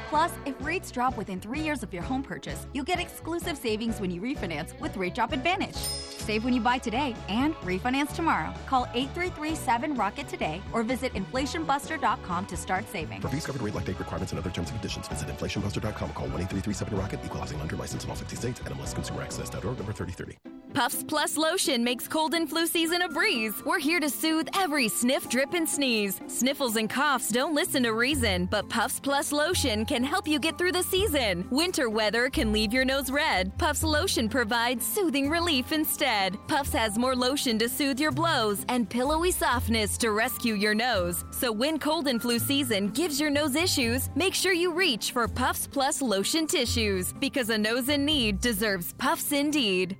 Plus, 0.08 0.32
if 0.46 0.54
rates 0.64 0.90
drop 0.90 1.16
within 1.16 1.38
three 1.40 1.60
years 1.60 1.84
of 1.84 1.94
your 1.94 2.02
home 2.02 2.24
purchase, 2.24 2.66
you'll 2.72 2.84
get 2.84 2.98
exclusive 2.98 3.56
savings 3.56 4.00
when 4.00 4.10
you 4.10 4.20
refinance 4.20 4.78
with 4.80 4.96
Rate 4.96 5.14
Drop 5.14 5.32
Advantage. 5.32 5.76
Save 5.76 6.44
when 6.44 6.54
you 6.54 6.60
buy 6.60 6.78
today 6.78 7.14
and 7.28 7.54
refinance 7.56 8.14
tomorrow. 8.14 8.52
Call 8.66 8.86
833-7ROCKET 8.86 10.26
today 10.28 10.60
or 10.72 10.82
visit 10.82 11.14
inflationbuster.com 11.14 12.46
to 12.46 12.56
start 12.56 12.84
saving. 12.90 13.20
For 13.20 13.28
fees 13.28 13.46
covered 13.46 13.62
rate 13.62 13.76
like 13.76 13.84
date 13.84 13.98
requirements 14.00 14.32
and 14.32 14.40
other 14.40 14.50
terms 14.50 14.70
and 14.70 14.78
conditions, 14.80 15.06
visit 15.06 15.28
inflationbuster.com. 15.28 16.10
Call 16.14 16.28
1-833-7ROCKET. 16.28 17.24
equalizing 17.24 17.58
lender 17.60 17.76
license 17.76 18.02
in 18.02 18.10
all 18.10 18.16
50 18.16 18.34
states. 18.34 18.60
and 18.60 18.74
NMLSconsumeraccess.org 18.74 19.78
number 19.78 19.92
3030. 19.92 20.55
Puffs 20.76 21.02
Plus 21.02 21.38
Lotion 21.38 21.82
makes 21.82 22.06
cold 22.06 22.34
and 22.34 22.50
flu 22.50 22.66
season 22.66 23.00
a 23.00 23.08
breeze. 23.08 23.62
We're 23.64 23.78
here 23.78 23.98
to 23.98 24.10
soothe 24.10 24.46
every 24.54 24.88
sniff, 24.88 25.26
drip, 25.30 25.54
and 25.54 25.66
sneeze. 25.66 26.20
Sniffles 26.26 26.76
and 26.76 26.90
coughs 26.90 27.30
don't 27.30 27.54
listen 27.54 27.84
to 27.84 27.94
reason, 27.94 28.44
but 28.44 28.68
Puffs 28.68 29.00
Plus 29.00 29.32
Lotion 29.32 29.86
can 29.86 30.04
help 30.04 30.28
you 30.28 30.38
get 30.38 30.58
through 30.58 30.72
the 30.72 30.82
season. 30.82 31.46
Winter 31.48 31.88
weather 31.88 32.28
can 32.28 32.52
leave 32.52 32.74
your 32.74 32.84
nose 32.84 33.10
red. 33.10 33.56
Puffs 33.56 33.82
Lotion 33.82 34.28
provides 34.28 34.84
soothing 34.84 35.30
relief 35.30 35.72
instead. 35.72 36.36
Puffs 36.46 36.74
has 36.74 36.98
more 36.98 37.16
lotion 37.16 37.58
to 37.58 37.70
soothe 37.70 37.98
your 37.98 38.12
blows 38.12 38.66
and 38.68 38.90
pillowy 38.90 39.30
softness 39.30 39.96
to 39.96 40.10
rescue 40.10 40.52
your 40.52 40.74
nose. 40.74 41.24
So 41.30 41.50
when 41.50 41.78
cold 41.78 42.06
and 42.06 42.20
flu 42.20 42.38
season 42.38 42.88
gives 42.88 43.18
your 43.18 43.30
nose 43.30 43.54
issues, 43.56 44.10
make 44.14 44.34
sure 44.34 44.52
you 44.52 44.74
reach 44.74 45.12
for 45.12 45.26
Puffs 45.26 45.66
Plus 45.66 46.02
Lotion 46.02 46.46
tissues 46.46 47.14
because 47.14 47.48
a 47.48 47.56
nose 47.56 47.88
in 47.88 48.04
need 48.04 48.42
deserves 48.42 48.92
Puffs 48.98 49.32
indeed. 49.32 49.96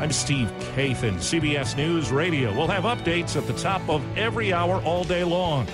I'm 0.00 0.12
Steve 0.12 0.48
Kathan, 0.76 1.16
CBS 1.16 1.76
News 1.76 2.12
Radio. 2.12 2.54
We'll 2.56 2.68
have 2.68 2.84
updates 2.84 3.34
at 3.34 3.48
the 3.48 3.52
top 3.54 3.82
of 3.88 4.00
every 4.16 4.52
hour 4.52 4.80
all 4.82 5.02
day 5.02 5.24
long. 5.24 5.66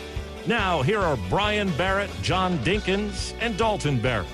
Now, 0.47 0.81
here 0.81 0.99
are 0.99 1.19
Brian 1.29 1.71
Barrett, 1.77 2.11
John 2.23 2.57
Dinkins, 2.61 3.35
and 3.41 3.55
Dalton 3.59 4.01
Barrett. 4.01 4.27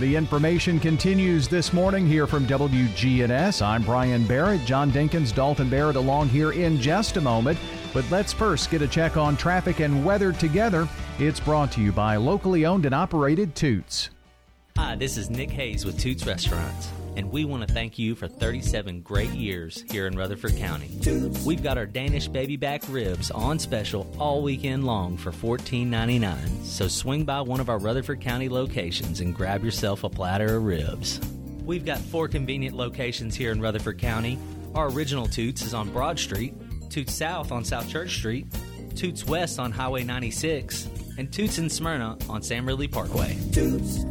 The 0.00 0.14
information 0.14 0.78
continues 0.78 1.48
this 1.48 1.72
morning 1.72 2.06
here 2.06 2.26
from 2.26 2.44
WGNS. 2.46 3.62
I'm 3.62 3.82
Brian 3.84 4.26
Barrett, 4.26 4.66
John 4.66 4.90
Dinkins, 4.92 5.34
Dalton 5.34 5.70
Barrett 5.70 5.96
along 5.96 6.28
here 6.28 6.52
in 6.52 6.78
just 6.78 7.16
a 7.16 7.22
moment. 7.22 7.58
But 7.94 8.04
let's 8.10 8.34
first 8.34 8.70
get 8.70 8.82
a 8.82 8.88
check 8.88 9.16
on 9.16 9.34
traffic 9.34 9.80
and 9.80 10.04
weather 10.04 10.30
together. 10.30 10.86
It's 11.18 11.40
brought 11.40 11.72
to 11.72 11.80
you 11.80 11.90
by 11.90 12.16
locally 12.16 12.66
owned 12.66 12.84
and 12.84 12.94
operated 12.94 13.54
Toots. 13.54 14.10
Hi, 14.82 14.96
this 14.96 15.18
is 15.18 15.28
Nick 15.28 15.50
Hayes 15.50 15.84
with 15.84 16.00
Toots 16.00 16.26
Restaurants, 16.26 16.88
and 17.14 17.30
we 17.30 17.44
want 17.44 17.68
to 17.68 17.72
thank 17.72 17.98
you 17.98 18.14
for 18.14 18.26
37 18.26 19.02
great 19.02 19.30
years 19.30 19.84
here 19.90 20.06
in 20.06 20.16
Rutherford 20.16 20.56
County. 20.56 20.90
We've 21.44 21.62
got 21.62 21.76
our 21.76 21.84
Danish 21.84 22.28
baby 22.28 22.56
back 22.56 22.82
ribs 22.88 23.30
on 23.30 23.58
special 23.58 24.10
all 24.18 24.42
weekend 24.42 24.86
long 24.86 25.18
for 25.18 25.32
$14.99, 25.32 26.64
so 26.64 26.88
swing 26.88 27.26
by 27.26 27.42
one 27.42 27.60
of 27.60 27.68
our 27.68 27.78
Rutherford 27.78 28.22
County 28.22 28.48
locations 28.48 29.20
and 29.20 29.36
grab 29.36 29.62
yourself 29.62 30.02
a 30.02 30.08
platter 30.08 30.56
of 30.56 30.64
ribs. 30.64 31.20
We've 31.62 31.84
got 31.84 31.98
four 31.98 32.26
convenient 32.26 32.74
locations 32.74 33.36
here 33.36 33.52
in 33.52 33.60
Rutherford 33.60 33.98
County. 33.98 34.38
Our 34.74 34.88
original 34.88 35.26
Toots 35.26 35.60
is 35.60 35.74
on 35.74 35.90
Broad 35.90 36.18
Street, 36.18 36.54
Toots 36.88 37.12
South 37.12 37.52
on 37.52 37.64
South 37.64 37.88
Church 37.88 38.16
Street, 38.16 38.46
Toots 38.96 39.26
West 39.26 39.60
on 39.60 39.72
Highway 39.72 40.04
96, 40.04 40.88
and 41.18 41.30
Toots 41.30 41.58
in 41.58 41.68
Smyrna 41.68 42.16
on 42.30 42.40
Sam 42.40 42.66
Ridley 42.66 42.88
Parkway. 42.88 43.38
Toots. 43.52 44.06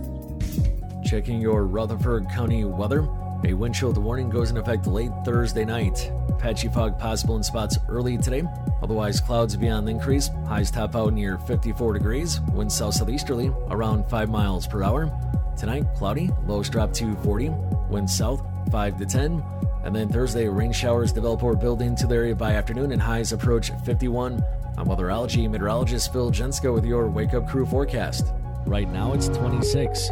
Checking 1.04 1.42
your 1.42 1.66
Rutherford 1.66 2.30
County 2.30 2.66
weather. 2.66 3.08
A 3.46 3.54
wind 3.54 3.74
chill 3.74 3.94
warning 3.94 4.30
goes 4.30 4.52
in 4.52 4.58
effect 4.58 4.86
late 4.86 5.12
Thursday 5.24 5.64
night. 5.64 6.12
Patchy 6.38 6.68
fog 6.68 7.00
possible 7.00 7.38
in 7.38 7.44
spots 7.44 7.78
early 7.88 8.18
today. 8.18 8.44
Otherwise, 8.84 9.22
clouds 9.22 9.56
beyond 9.56 9.88
the 9.88 9.92
increase. 9.92 10.30
Highs 10.48 10.70
top 10.70 10.96
out 10.96 11.14
near 11.14 11.38
54 11.38 11.94
degrees. 11.94 12.42
Wind 12.52 12.72
south 12.72 12.96
southeasterly 12.96 13.52
around 13.70 14.10
5 14.10 14.30
miles 14.30 14.68
per 14.68 14.84
hour. 14.84 15.10
Tonight, 15.58 15.86
cloudy. 15.96 16.30
Lows 16.46 16.70
drop 16.70 16.92
to 16.94 17.16
40. 17.18 17.50
Wind 17.90 18.10
south 18.10 18.46
5 18.72 18.98
to 18.98 19.06
10. 19.06 19.44
And 19.84 19.96
then 19.96 20.10
Thursday, 20.10 20.48
rain 20.48 20.74
showers 20.74 21.14
develop 21.14 21.42
or 21.42 21.56
build 21.56 21.82
into 21.82 22.08
the 22.08 22.16
area 22.16 22.36
by 22.36 22.54
afternoon 22.54 22.92
and 22.92 23.02
highs 23.02 23.32
approach 23.32 23.72
51. 23.86 24.44
I'm 24.78 24.86
weatherology 24.86 25.50
meteorologist 25.50 26.12
Phil 26.12 26.32
Jensko 26.32 26.74
with 26.74 26.86
your 26.86 27.08
Wake 27.08 27.34
Up 27.34 27.48
Crew 27.48 27.66
forecast. 27.66 28.34
Right 28.66 28.90
now, 28.90 29.14
it's 29.14 29.30
26. 29.30 30.12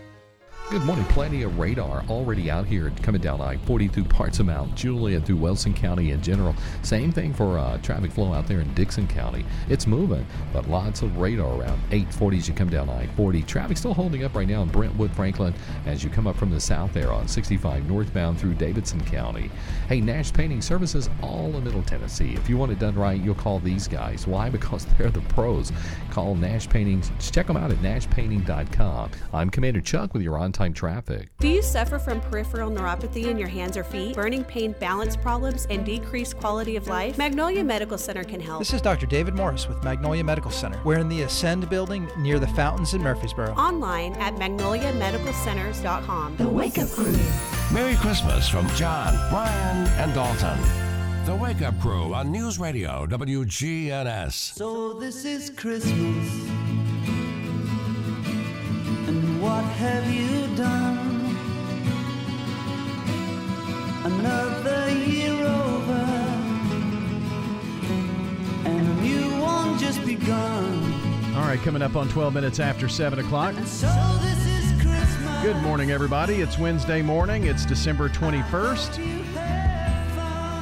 Good 0.71 0.85
morning. 0.85 1.03
Plenty 1.07 1.43
of 1.43 1.59
radar 1.59 2.01
already 2.07 2.49
out 2.49 2.65
here 2.65 2.93
coming 3.01 3.19
down 3.19 3.41
I 3.41 3.57
40 3.57 3.89
through 3.89 4.05
parts 4.05 4.39
of 4.39 4.45
Mount 4.45 4.73
Juliet 4.73 5.25
through 5.25 5.35
Wilson 5.35 5.73
County 5.73 6.11
in 6.11 6.21
general. 6.21 6.55
Same 6.81 7.11
thing 7.11 7.33
for 7.33 7.59
uh, 7.59 7.77
traffic 7.79 8.09
flow 8.09 8.31
out 8.31 8.47
there 8.47 8.61
in 8.61 8.73
Dickson 8.73 9.05
County. 9.05 9.45
It's 9.67 9.85
moving, 9.85 10.25
but 10.53 10.69
lots 10.69 11.01
of 11.01 11.17
radar 11.17 11.49
around 11.49 11.81
840 11.91 12.37
as 12.37 12.47
you 12.47 12.53
come 12.53 12.69
down 12.69 12.89
I 12.89 13.05
40. 13.17 13.41
Traffic 13.43 13.75
still 13.75 13.93
holding 13.93 14.23
up 14.23 14.33
right 14.33 14.47
now 14.47 14.61
in 14.61 14.69
Brentwood, 14.69 15.11
Franklin 15.11 15.53
as 15.85 16.05
you 16.05 16.09
come 16.09 16.25
up 16.25 16.37
from 16.37 16.49
the 16.49 16.59
south 16.61 16.93
there 16.93 17.11
on 17.11 17.27
65 17.27 17.89
northbound 17.89 18.39
through 18.39 18.53
Davidson 18.53 19.03
County. 19.03 19.51
Hey, 19.89 19.99
Nash 19.99 20.31
Painting 20.31 20.61
Services 20.61 21.09
all 21.21 21.53
in 21.57 21.65
Middle 21.65 21.83
Tennessee. 21.83 22.33
If 22.35 22.47
you 22.47 22.55
want 22.55 22.71
it 22.71 22.79
done 22.79 22.95
right, 22.95 23.21
you'll 23.21 23.35
call 23.35 23.59
these 23.59 23.89
guys. 23.89 24.25
Why? 24.25 24.49
Because 24.49 24.85
they're 24.97 25.09
the 25.09 25.19
pros. 25.19 25.69
Call 26.11 26.33
Nash 26.33 26.69
Painting. 26.69 27.03
Check 27.19 27.47
them 27.47 27.57
out 27.57 27.71
at 27.71 27.77
nashpainting.com. 27.79 29.11
I'm 29.33 29.49
Commander 29.49 29.81
Chuck 29.81 30.13
with 30.13 30.23
your 30.23 30.37
on 30.37 30.53
time 30.53 30.60
traffic. 30.69 31.29
Do 31.39 31.47
you 31.47 31.61
suffer 31.61 31.99
from 31.99 32.21
peripheral 32.21 32.69
neuropathy 32.69 33.25
in 33.25 33.37
your 33.37 33.47
hands 33.47 33.75
or 33.75 33.83
feet, 33.83 34.15
burning 34.15 34.43
pain, 34.43 34.75
balance 34.79 35.15
problems, 35.15 35.65
and 35.69 35.85
decreased 35.85 36.37
quality 36.37 36.75
of 36.75 36.87
life? 36.87 37.17
Magnolia 37.17 37.63
Medical 37.63 37.97
Center 37.97 38.23
can 38.23 38.39
help. 38.39 38.59
This 38.59 38.73
is 38.73 38.81
Dr. 38.81 39.07
David 39.07 39.33
Morris 39.33 39.67
with 39.67 39.83
Magnolia 39.83 40.23
Medical 40.23 40.51
Center. 40.51 40.79
We're 40.83 40.99
in 40.99 41.09
the 41.09 41.23
Ascend 41.23 41.69
building 41.69 42.07
near 42.17 42.39
the 42.39 42.47
fountains 42.47 42.93
in 42.93 43.01
Murfreesboro. 43.01 43.53
Online 43.55 44.13
at 44.13 44.35
magnoliamedicalcenters.com. 44.35 46.37
The 46.37 46.47
Wake 46.47 46.77
Up 46.77 46.89
Crew. 46.89 47.17
Merry 47.73 47.95
Christmas 47.95 48.47
from 48.47 48.67
John, 48.75 49.13
Brian, 49.29 49.87
and 49.87 50.13
Dalton. 50.13 50.59
The 51.25 51.35
Wake 51.35 51.61
Up 51.61 51.79
Crew 51.79 52.13
on 52.13 52.31
News 52.31 52.59
Radio 52.59 53.05
WGNS. 53.05 54.33
So 54.33 54.93
this 54.93 55.23
is 55.23 55.51
Christmas. 55.51 56.60
What 59.51 59.65
have 59.65 60.09
you 60.09 60.47
done? 60.55 61.35
Another 64.05 64.89
year 64.91 65.45
over. 65.45 66.05
And 68.65 68.87
a 68.87 69.01
new 69.01 69.41
one 69.41 69.77
just 69.77 70.05
begun. 70.05 71.35
All 71.35 71.41
right, 71.41 71.59
coming 71.59 71.81
up 71.81 71.97
on 71.97 72.07
12 72.07 72.33
minutes 72.33 72.61
after 72.61 72.87
7 72.87 73.19
o'clock. 73.19 73.53
So 73.65 73.91
this 74.21 74.45
is 74.45 74.81
Christmas. 74.81 75.43
Good 75.43 75.61
morning, 75.63 75.91
everybody. 75.91 76.35
It's 76.35 76.57
Wednesday 76.57 77.01
morning. 77.01 77.43
It's 77.43 77.65
December 77.65 78.07
21st. 78.07 79.20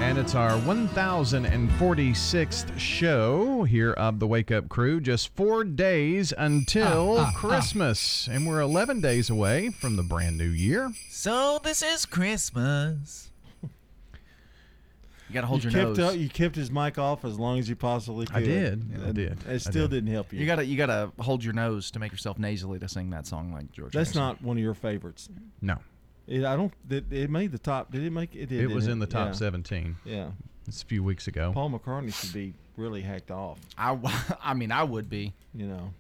And 0.10 0.18
it's 0.18 0.34
our 0.34 0.58
1046th 0.62 2.80
show 2.80 3.64
here 3.64 3.94
of 3.94 4.18
the 4.18 4.26
Wake 4.26 4.50
Up 4.50 4.68
Crew. 4.68 5.00
Just 5.00 5.36
four 5.36 5.64
days 5.64 6.34
until 6.36 7.20
ah, 7.20 7.32
ah. 7.32 7.38
Christmas. 7.38 8.28
And 8.28 8.48
we're 8.48 8.60
11 8.60 9.02
days 9.02 9.30
away 9.30 9.70
from 9.70 9.98
the 9.98 10.02
brand 10.02 10.36
new 10.36 10.50
year. 10.50 10.92
So 11.12 11.60
this 11.64 11.84
is 11.84 12.08
Christmas. 12.08 13.30
You 13.62 13.70
gotta 15.32 15.46
hold 15.46 15.64
you 15.64 15.70
your 15.70 15.86
kept 15.86 15.98
nose. 16.00 16.16
uh, 16.16 16.18
you 16.18 16.28
kept 16.28 16.56
his 16.56 16.72
mic 16.72 16.98
off 16.98 17.24
as 17.24 17.38
long 17.38 17.60
as 17.60 17.70
you 17.70 17.76
possibly 17.76 18.26
could. 18.26 18.36
I 18.36 18.44
did. 18.44 18.84
I 19.08 19.12
did. 19.12 19.34
It 19.34 19.38
I 19.48 19.58
still 19.60 19.88
did. 19.88 19.98
didn't 19.98 20.12
help 20.12 20.34
you. 20.34 20.40
You 20.40 20.48
gotta 20.48 20.66
you 20.66 20.76
gotta 20.76 21.12
hold 21.20 21.44
your 21.44 21.54
nose 21.54 21.92
to 21.92 22.00
make 22.00 22.12
yourself 22.12 22.40
nasally 22.40 22.80
to 22.80 22.90
sing 22.90 23.12
that 23.12 23.28
song 23.28 23.54
like 23.54 23.72
George. 23.72 23.94
That's 23.94 24.16
Harrison. 24.16 24.22
not 24.24 24.42
one 24.42 24.58
of 24.58 24.64
your 24.64 24.74
favorites. 24.74 25.30
No. 25.62 25.78
It, 26.30 26.46
I 26.46 26.56
don't. 26.56 26.72
It, 26.90 27.06
it 27.12 27.30
made 27.30 27.52
the 27.52 27.58
top. 27.58 27.92
Did 27.92 28.04
it 28.04 28.12
make 28.12 28.36
it? 28.36 28.46
Did, 28.48 28.62
It 28.62 28.68
was 28.68 28.86
didn't 28.86 28.94
in 28.94 29.00
the 29.00 29.08
top 29.08 29.28
Yeah. 29.30 29.34
17. 29.34 29.96
Yeah. 30.06 30.32
It's 30.68 30.84
a 30.84 30.86
few 30.86 31.04
weeks 31.04 31.28
ago. 31.28 31.52
Paul 31.54 31.72
McCartney 31.72 32.14
should 32.14 32.32
be 32.34 32.54
really 32.78 33.02
hacked 33.02 33.32
off. 33.32 33.60
I, 33.78 33.98
I 34.44 34.54
mean 34.54 34.72
I 34.72 34.84
would 34.84 35.10
be. 35.10 35.34
You 35.54 35.68
know. 35.68 35.94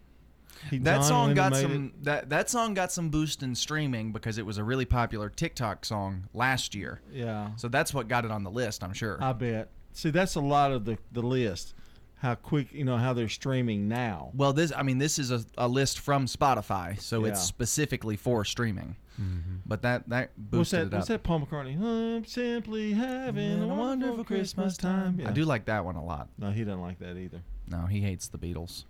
He- 0.69 0.77
that 0.80 0.95
John 0.97 1.03
song 1.03 1.21
Lennon 1.30 1.36
got 1.36 1.51
made 1.53 1.61
some 1.61 1.93
that 2.03 2.30
that 2.30 2.49
song 2.49 2.73
got 2.73 2.91
some 2.91 3.09
boost 3.09 3.41
in 3.43 3.55
streaming 3.55 4.11
because 4.11 4.38
it 4.38 4.45
was 4.45 4.57
a 4.57 4.63
really 4.63 4.86
popular 4.86 5.30
TikTok 5.30 5.86
song 5.86 6.25
last 6.34 6.75
year. 6.75 7.01
Yeah. 7.11 7.49
So 7.55 7.67
that's 7.67 7.93
what 7.93 8.07
got 8.07 8.25
it 8.25 8.32
on 8.32 8.43
the 8.43 8.51
list, 8.51 8.84
I'm 8.84 8.93
sure. 8.93 9.17
I 9.23 9.34
bet. 9.34 9.69
See, 9.93 10.11
that's 10.11 10.36
a 10.36 10.41
lot 10.41 10.71
of 10.71 10.86
the 10.86 10.97
the 11.11 11.21
list. 11.21 11.73
How 12.17 12.36
quick, 12.36 12.73
you 12.73 12.84
know, 12.84 12.97
how 12.97 13.13
they're 13.13 13.30
streaming 13.30 13.88
now. 13.88 14.32
well, 14.36 14.51
this 14.51 14.73
I 14.75 14.84
mean 14.84 14.97
this 14.97 15.17
is 15.17 15.32
a, 15.32 15.43
a 15.57 15.67
list 15.69 15.99
from 15.99 16.25
Spotify, 16.25 16.99
so 16.99 17.23
it's 17.25 17.41
specifically 17.41 18.17
for 18.17 18.43
streaming. 18.43 18.97
But 19.65 19.82
that 19.84 20.07
that 20.09 20.32
What's 20.36 20.49
boosted 20.72 20.80
that? 20.80 20.82
it 20.82 20.88
up. 20.88 20.93
What's 20.93 21.07
that? 21.09 21.24
Paul 21.24 21.41
McCartney. 21.41 21.80
I'm 21.82 22.26
simply 22.26 22.93
having 22.93 23.61
a 23.63 23.67
wonderful 23.67 24.24
Christmas 24.24 24.78
time. 24.78 25.22
I 25.26 25.32
do 25.32 25.43
like 25.45 25.65
that 25.65 25.84
one 25.86 25.95
a 25.95 26.03
lot. 26.03 26.30
No, 26.38 26.51
he 26.51 26.63
doesn't 26.63 26.82
like 26.82 26.99
that 26.99 27.17
either. 27.17 27.41
No, 27.67 27.86
he 27.86 28.01
hates 28.01 28.28
the 28.30 28.38
Beatles. 28.38 28.86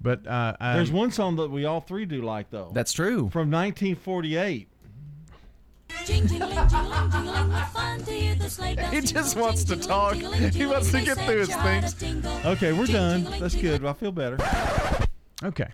But 0.00 0.26
uh, 0.26 0.56
I- 0.58 0.76
There's 0.76 0.90
one 0.90 1.10
song 1.12 1.36
that 1.36 1.50
we 1.50 1.64
all 1.66 1.80
three 1.80 2.06
do 2.06 2.22
like 2.22 2.50
though. 2.50 2.70
That's 2.72 2.92
true. 2.92 3.28
From 3.30 3.50
1948. 3.50 4.68
He 8.90 9.00
just 9.02 9.36
wants 9.36 9.64
to 9.64 9.76
talk. 9.76 10.14
He 10.14 10.66
wants 10.66 10.90
to 10.92 11.02
get 11.02 11.18
through 11.18 11.38
his 11.40 11.54
things. 11.54 11.94
Okay, 12.44 12.72
we're 12.72 12.86
done. 12.86 13.24
That's 13.38 13.54
good. 13.54 13.84
I 13.84 13.92
feel 13.92 14.12
better. 14.12 14.38
Okay. 15.44 15.68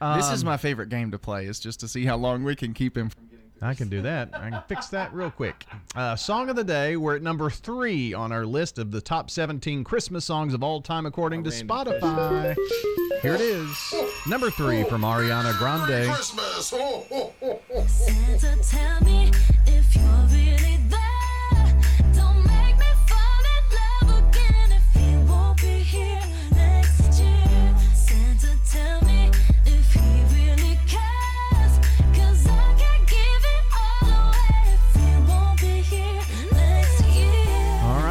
This 0.00 0.30
is 0.30 0.42
Um, 0.42 0.46
my 0.46 0.56
favorite 0.56 0.88
game 0.88 1.10
to 1.10 1.18
play. 1.18 1.46
Is 1.46 1.58
just 1.60 1.80
to 1.80 1.88
see 1.88 2.04
how 2.04 2.16
long 2.16 2.44
we 2.44 2.54
can 2.56 2.72
keep 2.74 2.96
him 2.96 3.08
from 3.10 3.24
getting. 3.26 3.38
I 3.60 3.74
can 3.74 3.88
do 3.88 4.02
that. 4.02 4.30
I 4.34 4.50
can 4.50 4.62
fix 4.68 4.86
that 4.88 5.12
real 5.12 5.32
quick. 5.32 5.64
Uh, 5.96 6.14
song 6.14 6.48
of 6.48 6.54
the 6.54 6.62
day. 6.62 6.96
We're 6.96 7.16
at 7.16 7.22
number 7.22 7.50
three 7.50 8.14
on 8.14 8.30
our 8.30 8.46
list 8.46 8.78
of 8.78 8.92
the 8.92 9.00
top 9.00 9.30
17 9.30 9.82
Christmas 9.82 10.24
songs 10.24 10.54
of 10.54 10.62
all 10.62 10.80
time 10.80 11.06
according 11.06 11.42
to 11.42 11.50
Spotify. 11.50 12.54
Here 13.20 13.34
it 13.34 13.40
is. 13.40 13.94
Number 14.28 14.50
three 14.50 14.84
from 14.84 15.02
Ariana 15.02 15.58
Grande. 15.58 16.08
Christmas. 16.14 16.68
Santa, 17.88 18.56
tell 18.62 19.00
me 19.02 19.30
if 19.66 19.96
you're 19.96 20.04
really 20.30 20.76
there. 20.88 21.07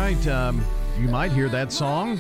Right. 0.08 0.28
Um, 0.30 0.64
you 0.98 1.10
might 1.10 1.34
hear 1.34 1.50
that 1.50 1.70
song 1.70 2.18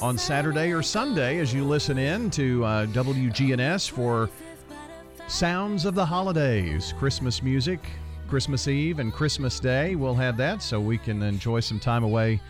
on 0.00 0.16
Saturday 0.16 0.72
or 0.72 0.82
Sunday 0.82 1.40
as 1.40 1.52
you 1.52 1.62
listen 1.62 1.98
in 1.98 2.30
to 2.30 2.64
uh, 2.64 2.86
WGNS 2.86 3.90
for 3.90 4.30
Sounds 5.26 5.84
of 5.84 5.94
the 5.94 6.06
Holidays, 6.06 6.94
Christmas 6.98 7.42
music, 7.42 7.80
Christmas 8.28 8.66
Eve 8.66 8.98
and 8.98 9.12
Christmas 9.12 9.60
Day. 9.60 9.94
We'll 9.94 10.14
have 10.14 10.38
that 10.38 10.62
so 10.62 10.80
we 10.80 10.96
can 10.96 11.22
enjoy 11.22 11.60
some 11.60 11.78
time 11.78 12.02
away 12.02 12.40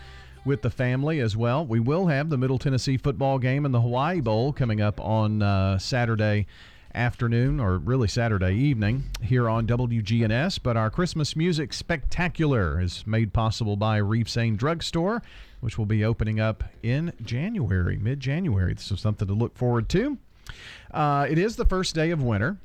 with 0.45 0.61
the 0.61 0.69
family 0.69 1.19
as 1.19 1.35
well. 1.35 1.65
We 1.65 1.81
will 1.81 2.07
have 2.07 2.29
the 2.29 2.37
Middle 2.37 2.57
Tennessee 2.57 2.95
football 2.95 3.37
game 3.37 3.65
and 3.65 3.73
the 3.73 3.81
Hawaii 3.81 4.21
Bowl 4.21 4.53
coming 4.53 4.79
up 4.79 5.01
on 5.01 5.41
uh, 5.41 5.77
Saturday 5.77 6.47
afternoon 6.93 7.59
or 7.59 7.77
really 7.77 8.07
Saturday 8.07 8.53
evening 8.55 9.05
here 9.21 9.49
on 9.49 9.67
WGNS. 9.67 10.59
But 10.61 10.77
our 10.77 10.89
Christmas 10.89 11.35
music 11.35 11.73
spectacular 11.73 12.81
is 12.81 13.05
made 13.05 13.33
possible 13.33 13.75
by 13.75 13.97
Reeves-Sain 13.97 14.55
Drugstore, 14.55 15.21
which 15.59 15.77
will 15.77 15.85
be 15.85 16.03
opening 16.03 16.39
up 16.39 16.63
in 16.83 17.13
January, 17.21 17.97
mid 17.97 18.19
January. 18.19 18.75
So 18.77 18.95
something 18.95 19.27
to 19.27 19.33
look 19.33 19.57
forward 19.57 19.89
to. 19.89 20.17
Uh, 20.91 21.27
it 21.29 21.37
is 21.37 21.55
the 21.55 21.65
first 21.65 21.95
day 21.95 22.11
of 22.11 22.23
winter. 22.23 22.57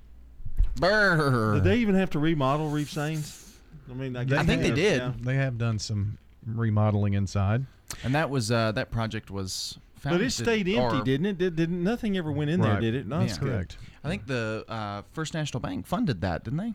Brr. 0.77 1.55
Did 1.55 1.65
they 1.65 1.77
even 1.79 1.95
have 1.95 2.11
to 2.11 2.19
remodel 2.19 2.71
Reeves-Sain's? 2.71 3.59
I 3.91 3.95
mean, 3.95 4.17
I, 4.17 4.25
guess 4.25 4.47
think 4.47 4.63
they 4.63 4.69
have, 4.69 4.77
did. 4.77 4.99
yeah. 4.99 5.13
They 5.21 5.35
have 5.37 5.59
done 5.59 5.79
some 5.79 6.19
remodeling 6.47 7.15
inside. 7.15 7.67
And 8.03 8.15
that 8.15 8.31
was 8.31 8.51
uh, 8.51 8.73
that 8.73 8.91
project 8.91 9.31
was. 9.31 9.79
But 10.05 10.11
Founded, 10.11 10.27
it 10.29 10.31
stayed 10.33 10.69
empty, 10.69 10.99
or- 10.99 11.03
didn't 11.03 11.27
it? 11.27 11.39
Did, 11.39 11.57
didn't 11.57 11.83
nothing 11.83 12.17
ever 12.17 12.31
went 12.31 12.51
in 12.51 12.61
there? 12.61 12.75
Right. 12.75 12.81
Did 12.81 12.95
it? 12.95 13.07
No, 13.07 13.21
that's 13.21 13.35
Yeah. 13.35 13.39
good. 13.41 13.51
Correct. 13.53 13.79
I 14.05 14.09
think 14.09 14.27
the 14.27 14.65
uh, 14.69 15.03
First 15.13 15.35
National 15.35 15.61
Bank 15.61 15.87
funded 15.87 16.21
that, 16.21 16.45
didn't 16.45 16.59
they? 16.59 16.75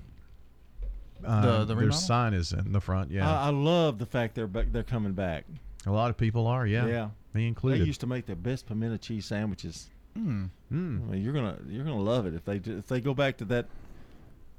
Uh, 1.25 1.41
the 1.41 1.65
the 1.65 1.75
their 1.75 1.91
sign 1.91 2.33
is 2.33 2.53
in 2.53 2.71
the 2.71 2.79
front. 2.81 3.11
Yeah, 3.11 3.29
I, 3.29 3.47
I 3.47 3.49
love 3.49 3.99
the 3.99 4.05
fact 4.05 4.35
they're 4.35 4.47
back, 4.47 4.67
they're 4.71 4.83
coming 4.83 5.13
back. 5.13 5.45
a 5.85 5.91
lot 5.91 6.09
of 6.09 6.17
people 6.17 6.47
are. 6.47 6.65
Yeah, 6.65 6.87
Yeah. 6.87 7.05
me 7.05 7.11
They 7.41 7.47
included. 7.47 7.85
used 7.85 7.99
to 8.01 8.07
make 8.07 8.25
the 8.25 8.35
best 8.35 8.65
pimento 8.67 8.97
cheese 8.97 9.25
sandwiches. 9.25 9.89
Mm. 10.17 10.49
Mm. 10.73 11.07
I 11.07 11.11
mean, 11.11 11.21
you're 11.23 11.33
gonna 11.33 11.57
you're 11.67 11.83
gonna 11.83 11.99
love 12.01 12.25
it 12.25 12.33
if 12.33 12.45
they 12.45 12.57
do, 12.59 12.77
if 12.77 12.87
they 12.87 12.99
go 13.01 13.13
back 13.13 13.37
to 13.37 13.45
that, 13.45 13.67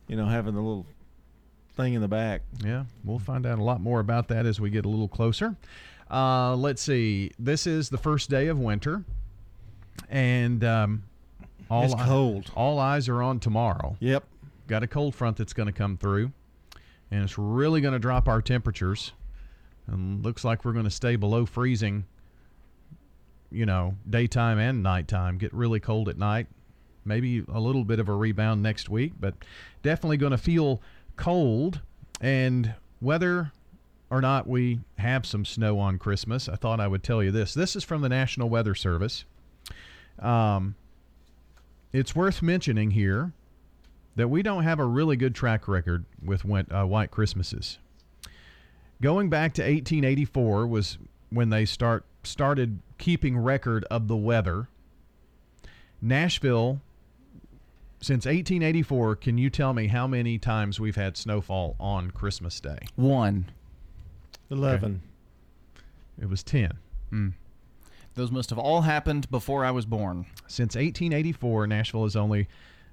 you 0.07 0.17
know, 0.17 0.27
having 0.27 0.55
the 0.55 0.61
little 0.61 0.87
thing 1.77 1.95
in 1.95 2.03
the 2.03 2.09
back. 2.09 2.43
Yeah, 2.65 2.85
we'll 3.05 3.19
find 3.19 3.47
out 3.47 3.59
a 3.59 3.63
lot 3.65 3.81
more 3.81 3.99
about 4.01 4.29
that 4.29 4.45
as 4.47 4.61
we 4.61 4.69
get 4.71 4.85
a 4.85 4.89
little 4.89 5.09
closer. 5.09 5.57
Uh, 6.11 6.57
let's 6.57 6.83
see. 6.83 7.31
This 7.39 7.67
is 7.67 7.89
the 7.89 7.99
first 7.99 8.29
day 8.31 8.49
of 8.49 8.59
winter, 8.59 9.05
and 10.09 10.65
um, 10.65 11.03
all 11.71 11.85
It's 11.85 11.95
cold. 11.95 12.51
all 12.57 12.79
eyes 12.79 13.09
are 13.09 13.23
on 13.23 13.39
tomorrow. 13.39 13.97
Yep. 14.01 14.25
Got 14.67 14.83
a 14.83 14.87
cold 14.87 15.15
front 15.15 15.37
that's 15.37 15.53
going 15.53 15.67
to 15.67 15.73
come 15.73 15.97
through, 15.97 16.33
and 17.11 17.23
it's 17.23 17.39
really 17.39 17.81
going 17.81 17.93
to 17.93 17.99
drop 18.01 18.29
our 18.29 18.43
temperatures. 18.43 19.13
And 19.87 20.25
looks 20.25 20.45
like 20.45 20.65
we're 20.65 20.73
going 20.73 20.85
to 20.85 20.91
stay 20.91 21.17
below 21.17 21.47
freezing. 21.47 22.05
You 23.53 23.67
know, 23.67 23.97
daytime 24.09 24.59
and 24.59 24.83
nighttime. 24.83 25.39
Get 25.39 25.53
really 25.53 25.81
cold 25.81 26.09
at 26.09 26.17
night, 26.17 26.47
maybe 27.05 27.45
a 27.53 27.59
little 27.59 27.85
bit 27.85 27.99
of 27.99 28.09
a 28.09 28.15
rebound 28.15 28.63
next 28.63 28.89
week, 28.89 29.13
but 29.19 29.35
definitely 29.83 30.17
going 30.19 30.31
to 30.31 30.39
feel 30.39 30.81
cold. 31.17 31.81
And 32.21 32.75
whether 33.01 33.51
or 34.11 34.21
not 34.21 34.47
we 34.47 34.81
have 34.99 35.25
some 35.25 35.45
snow 35.45 35.79
on 35.79 35.99
Christmas, 35.99 36.49
I 36.49 36.57
thought 36.57 36.81
I 36.81 36.89
would 36.89 37.03
tell 37.03 37.23
you 37.23 37.31
this. 37.31 37.55
This 37.55 37.77
is 37.77 37.85
from 37.85 38.03
the 38.03 38.09
National 38.09 38.49
Weather 38.49 38.75
Service. 38.75 39.25
Um, 40.19 40.75
it's 41.93 42.15
worth 42.15 42.43
mentioning 42.43 42.91
here 42.91 43.33
that 44.17 44.29
we 44.29 44.43
don't 44.43 44.65
have 44.65 44.79
a 44.79 44.85
really 44.85 45.17
good 45.17 45.35
track 45.35 45.67
record 45.69 46.05
with 46.23 46.45
win- 46.45 46.71
uh, 46.71 46.85
white 46.85 47.11
Christmases. 47.11 47.79
Going 49.01 49.31
back 49.31 49.55
to 49.55 49.63
1884 49.63 50.67
was 50.67 50.99
when 51.31 51.49
they 51.51 51.65
start 51.65 52.05
started 52.23 52.81
keeping 52.99 53.39
record 53.39 53.85
of 53.91 54.09
the 54.09 54.17
weather. 54.17 54.69
Nashville, 56.03 56.81
since 58.01 58.27
1884, 58.27 59.17
can 59.17 59.39
you 59.39 59.49
tell 59.49 59.73
me 59.73 59.87
how 59.87 60.07
many 60.07 60.39
times 60.39 60.79
we've 60.79 60.97
had 60.97 61.17
snowfall 61.17 61.77
on 61.81 62.11
Christmas 62.11 62.61
Day? 62.61 62.79
One. 62.97 63.47
11. 64.51 65.03
It 66.21 66.29
was 66.29 66.43
10. 66.43 66.73
Mm. 67.13 67.33
Those 68.15 68.31
must 68.31 68.51
have 68.51 68.59
all 68.59 68.83
happened 68.83 69.31
before 69.31 69.65
I 69.65 69.71
was 69.71 69.87
born. 69.87 70.27
Since 70.49 70.75
1884, 70.75 71.67
Nashville 71.69 72.05
is 72.05 72.17
only 72.17 72.49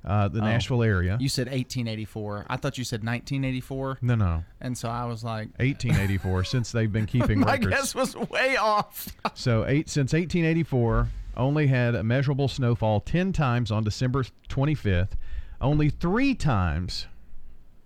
uh, 0.05 0.27
the 0.29 0.39
Oh. 0.39 0.43
Nashville 0.45 0.83
area. 0.83 1.17
You 1.19 1.27
said 1.27 1.47
1884. 1.47 2.45
I 2.49 2.55
thought 2.57 2.77
you 2.77 2.83
said 2.83 2.99
1984. 3.03 3.97
No, 4.01 4.15
no. 4.15 4.43
And 4.61 4.77
so 4.77 4.87
I 4.89 5.05
was 5.05 5.23
like, 5.23 5.49
1884 5.59 6.43
since 6.45 6.71
they've 6.71 6.91
been 6.91 7.07
keeping 7.07 7.39
my 7.39 7.53
records. 7.53 7.67
guess 7.75 7.95
was 7.95 8.15
way 8.15 8.55
off. 8.55 9.09
So 9.33 9.65
eight 9.67 9.89
since 9.89 10.13
1884, 10.13 11.09
only 11.35 11.67
had 11.67 11.95
a 11.95 12.03
measurable 12.03 12.47
snowfall 12.47 13.01
10 13.01 13.33
times 13.33 13.71
on 13.71 13.83
December 13.83 14.23
25th. 14.49 15.11
Only 15.59 15.89
three 15.89 16.33
times 16.35 17.07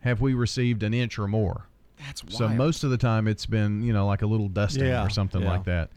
have 0.01 0.21
we 0.21 0.33
received 0.33 0.83
an 0.83 0.93
inch 0.93 1.17
or 1.17 1.27
more. 1.27 1.67
That's 2.05 2.23
So 2.35 2.47
most 2.49 2.83
of 2.83 2.89
the 2.89 2.97
time 2.97 3.27
it's 3.27 3.45
been 3.45 3.81
you 3.83 3.93
know 3.93 4.05
like 4.07 4.21
a 4.21 4.27
little 4.27 4.47
dusting 4.49 4.85
Yeah, 4.85 5.05
or 5.05 5.09
something 5.09 5.41
yeah. 5.41 5.49
like 5.51 5.63
that. 5.65 5.89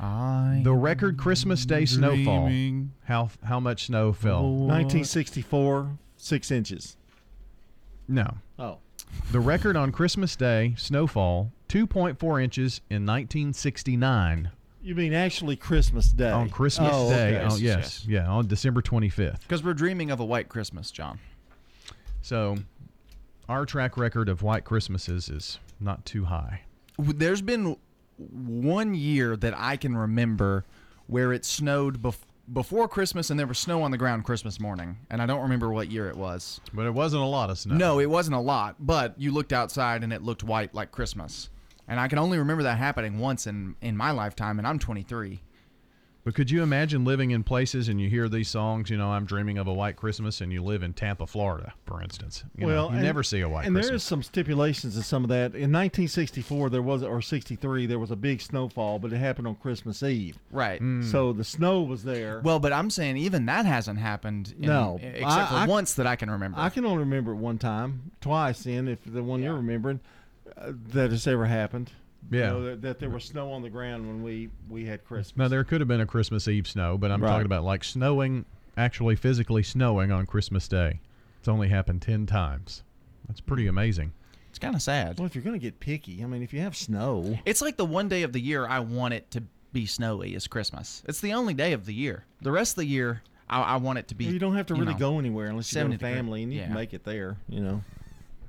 I 0.00 0.60
The 0.64 0.72
record 0.72 1.16
Christmas 1.16 1.64
Day 1.64 1.84
snowfall. 1.84 2.46
dreaming. 2.46 2.92
How 3.04 3.30
how 3.44 3.60
much 3.60 3.86
snow 3.86 4.12
fell? 4.12 4.42
1964, 4.42 5.98
six 6.16 6.50
inches. 6.50 6.96
No. 8.08 8.34
Oh. 8.58 8.78
The 9.30 9.40
record 9.40 9.76
on 9.76 9.92
Christmas 9.92 10.34
Day 10.36 10.74
snowfall 10.76 11.52
2.4 11.68 12.42
inches 12.42 12.80
in 12.90 13.06
1969 13.06 14.50
You 14.82 14.94
mean 14.94 15.12
actually 15.14 15.54
Christmas 15.56 16.10
Day? 16.10 16.30
on 16.30 16.48
Christmas 16.50 16.90
Oh, 16.92 17.10
Day. 17.10 17.36
okay. 17.36 17.46
Oh 17.48 17.56
yes, 17.56 18.04
yeah, 18.06 18.26
on 18.28 18.46
December 18.48 18.82
25th. 18.82 19.40
Because 19.42 19.62
we're 19.62 19.74
dreaming 19.74 20.10
of 20.10 20.18
a 20.18 20.24
white 20.24 20.48
Christmas, 20.48 20.90
John. 20.90 21.18
So, 22.22 22.56
our 23.48 23.66
track 23.66 23.96
record 23.96 24.28
of 24.28 24.42
white 24.42 24.64
Christmases 24.64 25.28
is 25.28 25.58
not 25.80 26.04
too 26.04 26.24
high. 26.26 26.62
There's 26.98 27.42
been 27.42 27.76
one 28.18 28.94
year 28.94 29.36
that 29.36 29.54
I 29.56 29.76
can 29.76 29.96
remember 29.96 30.64
where 31.06 31.32
it 31.32 31.44
snowed 31.44 32.00
bef- 32.02 32.18
before 32.52 32.88
Christmas 32.88 33.30
and 33.30 33.38
there 33.38 33.46
was 33.46 33.58
snow 33.58 33.82
on 33.82 33.90
the 33.90 33.98
ground 33.98 34.24
Christmas 34.24 34.60
morning. 34.60 34.98
And 35.10 35.20
I 35.20 35.26
don't 35.26 35.42
remember 35.42 35.70
what 35.70 35.90
year 35.90 36.08
it 36.08 36.16
was. 36.16 36.60
But 36.72 36.86
it 36.86 36.94
wasn't 36.94 37.22
a 37.22 37.26
lot 37.26 37.50
of 37.50 37.58
snow. 37.58 37.74
No, 37.74 37.98
it 37.98 38.08
wasn't 38.10 38.36
a 38.36 38.40
lot, 38.40 38.76
but 38.78 39.14
you 39.18 39.32
looked 39.32 39.52
outside 39.52 40.04
and 40.04 40.12
it 40.12 40.22
looked 40.22 40.44
white 40.44 40.74
like 40.74 40.92
Christmas. 40.92 41.50
And 41.88 41.98
I 41.98 42.08
can 42.08 42.18
only 42.18 42.38
remember 42.38 42.62
that 42.62 42.78
happening 42.78 43.18
once 43.18 43.46
in, 43.46 43.74
in 43.80 43.96
my 43.96 44.12
lifetime, 44.12 44.58
and 44.58 44.66
I'm 44.66 44.78
23. 44.78 45.42
But 46.24 46.36
could 46.36 46.52
you 46.52 46.62
imagine 46.62 47.04
living 47.04 47.32
in 47.32 47.42
places 47.42 47.88
and 47.88 48.00
you 48.00 48.08
hear 48.08 48.28
these 48.28 48.48
songs? 48.48 48.88
You 48.90 48.96
know, 48.96 49.08
I'm 49.10 49.24
dreaming 49.24 49.58
of 49.58 49.66
a 49.66 49.72
white 49.74 49.96
Christmas, 49.96 50.40
and 50.40 50.52
you 50.52 50.62
live 50.62 50.84
in 50.84 50.92
Tampa, 50.92 51.26
Florida, 51.26 51.72
for 51.84 52.00
instance. 52.00 52.44
You 52.56 52.68
know, 52.68 52.88
you 52.90 52.94
and- 52.94 53.02
never 53.02 53.24
see 53.24 53.40
a 53.40 53.48
white 53.48 53.66
and 53.66 53.74
Christmas. 53.74 53.86
there 53.88 53.96
is 53.96 54.02
some 54.04 54.22
stipulations 54.22 54.96
in 54.96 55.02
some 55.02 55.24
of 55.24 55.30
that. 55.30 55.46
In 55.56 55.72
1964, 55.72 56.70
there 56.70 56.80
was 56.80 57.02
or 57.02 57.20
63, 57.20 57.86
there 57.86 57.98
was 57.98 58.12
a 58.12 58.16
big 58.16 58.40
snowfall, 58.40 59.00
but 59.00 59.12
it 59.12 59.16
happened 59.18 59.48
on 59.48 59.56
Christmas 59.56 60.00
Eve. 60.04 60.38
Right. 60.52 60.80
Mm. 60.80 61.04
So 61.10 61.32
the 61.32 61.42
snow 61.42 61.82
was 61.82 62.04
there. 62.04 62.40
Well, 62.44 62.60
but 62.60 62.72
I'm 62.72 62.90
saying 62.90 63.16
even 63.16 63.46
that 63.46 63.66
hasn't 63.66 63.98
happened. 63.98 64.54
In, 64.60 64.66
No, 64.68 65.00
except 65.02 65.24
I- 65.26 65.46
for 65.46 65.54
I- 65.54 65.66
once 65.66 65.94
that 65.94 66.06
I 66.06 66.14
can 66.14 66.30
remember. 66.30 66.56
I 66.60 66.68
can 66.68 66.84
only 66.84 66.98
remember 66.98 67.32
it 67.32 67.36
one 67.36 67.58
time, 67.58 68.12
twice. 68.20 68.64
In 68.64 68.86
if 68.86 68.98
the 69.04 69.24
one 69.24 69.42
you're 69.42 69.54
remembering 69.54 69.98
uh, 70.56 70.70
that 70.90 71.10
has 71.10 71.26
ever 71.26 71.46
happened. 71.46 71.90
You 72.30 72.38
Yeah. 72.38 72.46
know, 72.50 72.64
that, 72.64 72.82
that 72.82 72.98
there 73.00 73.10
was 73.10 73.24
snow 73.24 73.52
on 73.52 73.62
the 73.62 73.70
ground 73.70 74.06
when 74.06 74.22
we 74.22 74.50
we 74.70 74.84
had 74.86 75.04
Christmas. 75.04 75.36
now 75.36 75.48
there 75.48 75.64
could 75.64 75.80
have 75.80 75.88
been 75.88 76.00
a 76.00 76.06
Christmas 76.06 76.48
Eve 76.48 76.66
snow, 76.66 76.96
but 76.98 77.10
I'm 77.10 77.22
Right. 77.22 77.30
talking 77.30 77.46
about 77.46 77.64
like 77.64 77.84
snowing, 77.84 78.44
actually 78.76 79.16
physically 79.16 79.62
snowing 79.62 80.10
on 80.12 80.26
Christmas 80.26 80.68
Day. 80.68 81.00
It's 81.40 81.48
only 81.48 81.68
happened 81.68 82.02
ten 82.02 82.26
times. 82.26 82.82
That's 83.26 83.40
pretty 83.40 83.66
amazing. 83.66 84.12
It's 84.50 84.58
kind 84.58 84.74
of 84.74 84.82
sad. 84.82 85.18
Well, 85.18 85.26
if 85.26 85.34
you're 85.34 85.42
going 85.44 85.58
to 85.58 85.62
get 85.62 85.80
picky, 85.80 86.22
I 86.22 86.26
mean, 86.26 86.42
if 86.42 86.52
you 86.52 86.60
have 86.60 86.76
snow, 86.76 87.38
It's 87.46 87.62
like 87.62 87.76
the 87.78 87.86
one 87.86 88.08
day 88.08 88.22
of 88.22 88.32
the 88.34 88.40
year 88.40 88.66
I 88.66 88.80
want 88.80 89.14
it 89.14 89.30
to 89.30 89.42
be 89.72 89.86
snowy 89.86 90.34
is 90.34 90.46
Christmas. 90.46 91.02
It's 91.08 91.20
the 91.20 91.32
only 91.32 91.54
day 91.54 91.72
of 91.72 91.86
the 91.86 91.94
year. 91.94 92.26
The 92.42 92.52
rest 92.52 92.72
of 92.72 92.76
the 92.82 92.84
year, 92.86 93.22
I, 93.48 93.62
I 93.62 93.76
want 93.76 93.98
it 93.98 94.08
to 94.08 94.14
be. 94.14 94.26
you 94.26 94.38
don't 94.38 94.54
have 94.54 94.66
to 94.66 94.74
really 94.74 94.92
know, 94.92 94.98
go 94.98 95.18
anywhere 95.18 95.46
unless 95.46 95.72
you 95.72 95.78
have 95.78 95.84
70 95.86 95.96
to 95.96 95.98
degree- 96.04 96.14
family, 96.14 96.42
and 96.42 96.52
you 96.52 96.58
yeah. 96.60 96.66
can 96.66 96.74
make 96.74 96.92
it 96.92 97.04
there. 97.04 97.38
You 97.48 97.60
know, 97.60 97.82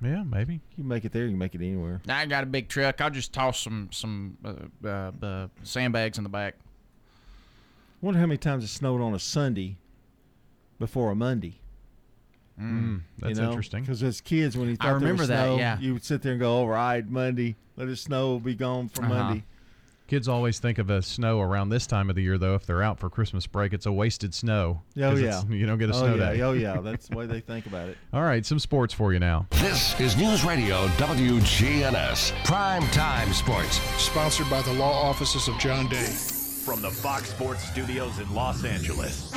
Yeah, 0.04 0.24
maybe. 0.24 0.56
you 0.56 0.76
can 0.76 0.88
make 0.88 1.06
it 1.06 1.12
there. 1.12 1.24
You 1.24 1.30
can 1.30 1.38
make 1.39 1.56
it 1.56 1.62
anywhere. 1.62 2.01
I 2.08 2.26
got 2.26 2.43
a 2.43 2.47
big 2.47 2.68
truck. 2.68 2.99
I'll 3.01 3.10
just 3.10 3.32
toss 3.34 3.60
some 3.60 3.89
some 3.91 4.38
uh, 4.43 4.54
uh, 4.88 5.12
uh, 5.26 5.47
sandbags 5.64 6.18
in 6.18 6.24
the 6.24 6.30
back. 6.30 6.56
Wonder 8.01 8.20
how 8.20 8.26
many 8.26 8.38
times 8.38 8.64
it 8.64 8.68
snowed 8.68 9.01
on 9.01 9.14
a 9.14 9.20
Sunday 9.20 9.78
before 10.78 11.12
a 11.12 11.16
Monday. 11.16 11.60
Mm, 12.60 13.01
that's 13.18 13.39
interesting. 13.39 13.82
Because 13.82 14.04
as 14.04 14.22
kids, 14.22 14.56
when 14.58 14.68
you 14.68 14.74
I 14.74 14.76
thought 14.76 14.84
there 14.86 14.95
remember 14.95 15.22
was 15.22 15.30
that, 15.30 15.45
snow, 15.45 15.58
yeah. 15.58 15.80
you 15.80 15.93
would 15.93 16.04
sit 16.04 16.22
there 16.22 16.34
and 16.34 16.39
go, 16.41 16.51
"All 16.58 16.68
right, 16.68 17.08
Monday, 17.08 17.56
let 17.78 17.88
it 17.88 17.95
snow, 17.95 18.39
be 18.39 18.54
gone 18.56 18.89
for 18.89 19.04
Uh-huh. 19.04 19.14
Monday." 19.14 19.43
Kids 20.08 20.28
always 20.28 20.60
think 20.60 20.80
of 20.80 20.89
a 20.89 21.01
snow 21.01 21.39
around 21.39 21.70
this 21.70 21.88
time 21.88 22.10
of 22.10 22.16
the 22.16 22.22
year, 22.22 22.38
though. 22.38 22.56
If 22.56 22.66
they're 22.66 22.84
out 22.84 22.99
for 22.99 23.10
Christmas 23.10 23.47
break, 23.47 23.72
it's 23.74 23.86
a 23.86 23.91
wasted 23.91 24.34
snow. 24.34 24.82
Oh 24.97 25.12
'cause 25.12 25.22
yeah, 25.22 25.41
you 25.49 25.66
don't 25.66 25.78
get 25.78 25.89
a 25.89 25.93
oh, 25.93 25.99
snow 25.99 26.16
yeah. 26.16 26.32
day. 26.34 26.41
Oh 26.41 26.51
yeah, 26.54 26.82
that's 26.84 27.08
the 27.08 27.16
way 27.16 27.26
they 27.26 27.39
think 27.39 27.66
about 27.66 27.88
it. 27.89 27.97
All 28.12 28.22
right, 28.22 28.45
some 28.45 28.60
sports 28.60 28.93
for 28.93 29.14
you 29.14 29.20
now. 29.20 29.47
This 29.51 29.97
is 30.01 30.18
News 30.18 30.43
Radio 30.43 30.88
WGNS 30.97 32.34
Prime 32.43 32.84
Time 32.88 33.32
Sports. 33.32 33.78
Sponsored 34.01 34.49
by 34.49 34.62
the 34.64 34.74
law 34.74 34.91
offices 35.10 35.47
of 35.47 35.58
John 35.58 35.88
Day. 35.88 36.06
From 36.66 36.82
the 36.82 36.91
Fox 36.91 37.30
Sports 37.30 37.64
Studios 37.64 38.20
in 38.20 38.34
Los 38.34 38.64
Angeles, 38.66 39.32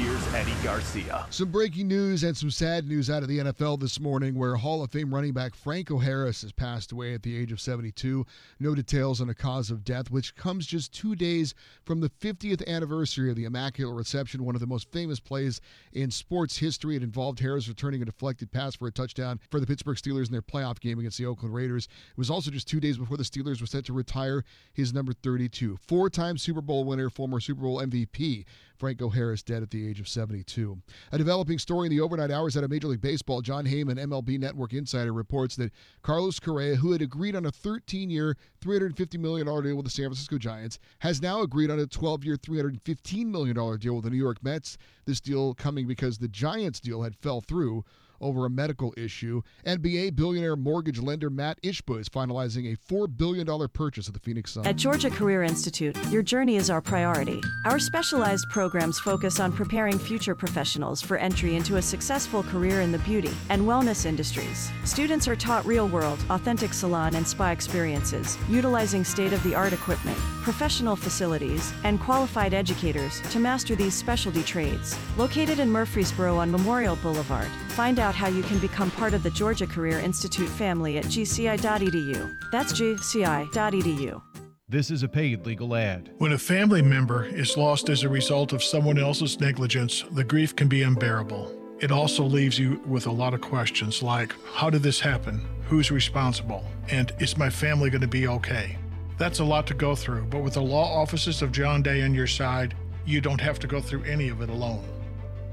here's 0.00 0.34
Eddie 0.34 0.54
Garcia. 0.64 1.26
Some 1.28 1.50
breaking 1.50 1.86
news 1.86 2.22
and 2.22 2.34
some 2.34 2.50
sad 2.50 2.88
news 2.88 3.10
out 3.10 3.22
of 3.22 3.28
the 3.28 3.38
NFL 3.38 3.80
this 3.80 4.00
morning 4.00 4.34
where 4.34 4.56
Hall 4.56 4.82
of 4.82 4.90
Fame 4.90 5.14
running 5.14 5.34
back 5.34 5.54
Franco 5.54 5.98
Harris 5.98 6.40
has 6.40 6.52
passed 6.52 6.92
away 6.92 7.12
at 7.12 7.22
the 7.22 7.36
age 7.36 7.52
of 7.52 7.60
72. 7.60 8.24
No 8.58 8.74
details 8.74 9.20
on 9.20 9.28
a 9.28 9.34
cause 9.34 9.70
of 9.70 9.84
death, 9.84 10.10
which 10.10 10.34
comes 10.36 10.66
just 10.66 10.94
two 10.94 11.14
days 11.14 11.54
from 11.84 12.00
the 12.00 12.08
50th 12.08 12.66
anniversary 12.66 13.28
of 13.28 13.36
the 13.36 13.44
Immaculate 13.44 13.94
Reception, 13.94 14.42
one 14.42 14.54
of 14.54 14.62
the 14.62 14.66
most 14.66 14.90
famous 14.90 15.20
plays 15.20 15.60
in 15.92 16.10
sports 16.10 16.56
history. 16.56 16.96
It 16.96 17.02
involved 17.02 17.38
Harris 17.38 17.68
returning 17.68 18.00
a 18.00 18.06
deflected 18.06 18.50
pass 18.50 18.74
for 18.74 18.88
a 18.88 18.92
touchdown 18.92 19.38
for 19.50 19.60
the 19.60 19.66
Pittsburgh 19.66 19.98
Steelers 19.98 20.26
in 20.26 20.32
their 20.32 20.40
playoff 20.40 20.80
game 20.80 20.98
against 20.98 21.18
the 21.18 21.26
Oakland 21.26 21.54
Raiders. 21.54 21.88
It 22.12 22.18
was 22.18 22.30
also 22.30 22.50
just 22.50 22.68
two 22.68 22.80
days 22.80 22.96
before 22.96 23.18
the 23.18 23.22
Steelers 23.22 23.60
were 23.60 23.66
set 23.66 23.84
to 23.84 23.92
retire 23.92 24.44
his 24.72 24.94
number 24.94 25.12
32. 25.12 25.78
Four 25.86 26.08
time 26.08 26.38
Super 26.38 26.62
Bowl 26.62 26.84
winner, 26.84 27.10
former 27.10 27.38
Super 27.38 27.60
Bowl 27.60 27.80
MVP. 27.80 28.46
Franco 28.80 29.10
Harris 29.10 29.42
dead 29.42 29.62
at 29.62 29.70
the 29.70 29.86
age 29.86 30.00
of 30.00 30.08
72. 30.08 30.78
A 31.12 31.18
developing 31.18 31.58
story 31.58 31.86
in 31.86 31.90
the 31.90 32.00
overnight 32.00 32.30
hours 32.30 32.56
out 32.56 32.64
of 32.64 32.70
Major 32.70 32.88
League 32.88 33.02
Baseball, 33.02 33.42
Jon 33.42 33.66
Heyman, 33.66 33.98
MLB 33.98 34.40
Network 34.40 34.72
Insider, 34.72 35.12
reports 35.12 35.54
that 35.56 35.70
Carlos 36.02 36.40
Correa, 36.40 36.76
who 36.76 36.92
had 36.92 37.02
agreed 37.02 37.36
on 37.36 37.44
a 37.44 37.52
13 37.52 38.08
year, 38.08 38.38
$350 38.64 39.20
million 39.20 39.46
deal 39.46 39.76
with 39.76 39.84
the 39.84 39.90
San 39.90 40.06
Francisco 40.06 40.38
Giants, 40.38 40.78
has 41.00 41.20
now 41.20 41.42
agreed 41.42 41.70
on 41.70 41.78
a 41.78 41.86
12 41.86 42.24
year, 42.24 42.36
$315 42.36 43.26
million 43.26 43.54
deal 43.78 43.94
with 43.94 44.04
the 44.04 44.10
New 44.10 44.16
York 44.16 44.42
Mets. 44.42 44.78
This 45.04 45.20
deal 45.20 45.52
coming 45.52 45.86
because 45.86 46.16
the 46.16 46.28
Giants 46.28 46.80
deal 46.80 47.02
had 47.02 47.14
fell 47.14 47.42
through 47.42 47.84
over 48.20 48.46
a 48.46 48.50
medical 48.50 48.94
issue. 48.96 49.42
NBA 49.66 50.16
billionaire 50.16 50.56
mortgage 50.56 51.00
lender 51.00 51.30
Matt 51.30 51.60
Ishbia 51.62 52.00
is 52.00 52.08
finalizing 52.08 52.72
a 52.72 52.76
$4 52.76 53.16
billion 53.16 53.46
purchase 53.68 54.08
of 54.08 54.14
the 54.14 54.20
Phoenix 54.20 54.52
Suns. 54.52 54.66
At 54.66 54.76
Georgia 54.76 55.10
Career 55.10 55.42
Institute, 55.42 55.96
your 56.08 56.22
journey 56.22 56.56
is 56.56 56.70
our 56.70 56.80
priority. 56.80 57.40
Our 57.64 57.78
specialized 57.78 58.46
programs 58.50 58.98
focus 58.98 59.40
on 59.40 59.52
preparing 59.52 59.98
future 59.98 60.34
professionals 60.34 61.00
for 61.02 61.16
entry 61.16 61.56
into 61.56 61.76
a 61.76 61.82
successful 61.82 62.42
career 62.42 62.80
in 62.80 62.92
the 62.92 62.98
beauty 63.00 63.32
and 63.48 63.62
wellness 63.62 64.06
industries. 64.06 64.70
Students 64.84 65.28
are 65.28 65.36
taught 65.36 65.66
real 65.66 65.88
world, 65.88 66.18
authentic 66.30 66.72
salon 66.72 67.14
and 67.14 67.26
spa 67.26 67.50
experiences, 67.50 68.38
utilizing 68.48 69.04
state 69.04 69.32
of 69.32 69.42
the 69.42 69.54
art 69.54 69.72
equipment, 69.72 70.18
professional 70.42 70.96
facilities, 70.96 71.72
and 71.84 72.00
qualified 72.00 72.54
educators 72.54 73.20
to 73.30 73.38
master 73.38 73.74
these 73.74 73.94
specialty 73.94 74.42
trades. 74.42 74.96
Located 75.16 75.58
in 75.58 75.70
Murfreesboro 75.70 76.36
on 76.36 76.50
Memorial 76.50 76.96
Boulevard, 76.96 77.48
find 77.70 77.98
out 77.98 78.09
how 78.14 78.28
you 78.28 78.42
can 78.42 78.58
become 78.58 78.90
part 78.90 79.14
of 79.14 79.22
the 79.22 79.30
Georgia 79.30 79.66
Career 79.66 79.98
Institute 79.98 80.48
family 80.48 80.98
at 80.98 81.04
gci.edu. 81.04 82.36
That's 82.52 82.72
gci.edu. 82.72 84.22
This 84.68 84.92
is 84.92 85.02
a 85.02 85.08
paid 85.08 85.46
legal 85.46 85.74
ad. 85.74 86.10
When 86.18 86.32
a 86.32 86.38
family 86.38 86.80
member 86.80 87.24
is 87.24 87.56
lost 87.56 87.88
as 87.88 88.04
a 88.04 88.08
result 88.08 88.52
of 88.52 88.62
someone 88.62 88.98
else's 88.98 89.40
negligence, 89.40 90.04
the 90.12 90.22
grief 90.22 90.54
can 90.54 90.68
be 90.68 90.82
unbearable. 90.82 91.52
It 91.80 91.90
also 91.90 92.22
leaves 92.22 92.58
you 92.58 92.80
with 92.86 93.06
a 93.06 93.10
lot 93.10 93.34
of 93.34 93.40
questions 93.40 94.02
like 94.02 94.32
How 94.54 94.70
did 94.70 94.82
this 94.82 95.00
happen? 95.00 95.40
Who's 95.64 95.90
responsible? 95.90 96.64
And 96.88 97.12
is 97.18 97.36
my 97.36 97.50
family 97.50 97.90
going 97.90 98.02
to 98.02 98.06
be 98.06 98.28
okay? 98.28 98.76
That's 99.18 99.40
a 99.40 99.44
lot 99.44 99.66
to 99.66 99.74
go 99.74 99.94
through, 99.94 100.26
but 100.26 100.42
with 100.42 100.54
the 100.54 100.62
law 100.62 101.00
offices 101.02 101.42
of 101.42 101.52
John 101.52 101.82
Day 101.82 102.02
on 102.02 102.14
your 102.14 102.26
side, 102.26 102.74
you 103.04 103.20
don't 103.20 103.40
have 103.40 103.58
to 103.58 103.66
go 103.66 103.80
through 103.80 104.04
any 104.04 104.28
of 104.28 104.40
it 104.40 104.50
alone. 104.50 104.84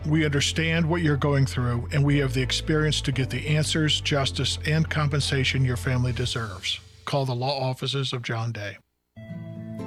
We 0.06 0.24
understand 0.26 0.88
what 0.88 1.02
you're 1.02 1.18
going 1.18 1.46
through, 1.46 1.90
and 1.92 2.04
we 2.04 2.18
have 2.20 2.34
the 2.34 2.42
experience 2.42 3.02
to 3.02 3.12
get 3.12 3.30
the 3.30 3.48
answers, 3.48 4.00
justice, 4.00 4.58
and 4.66 4.90
compensation 4.90 5.66
your 5.66 5.78
family 5.78 6.14
deserves. 6.14 6.80
Call 7.06 7.26
the 7.26 7.36
law 7.36 7.60
offices 7.60 8.14
of 8.14 8.22
John 8.22 8.52
Day. 8.52 8.78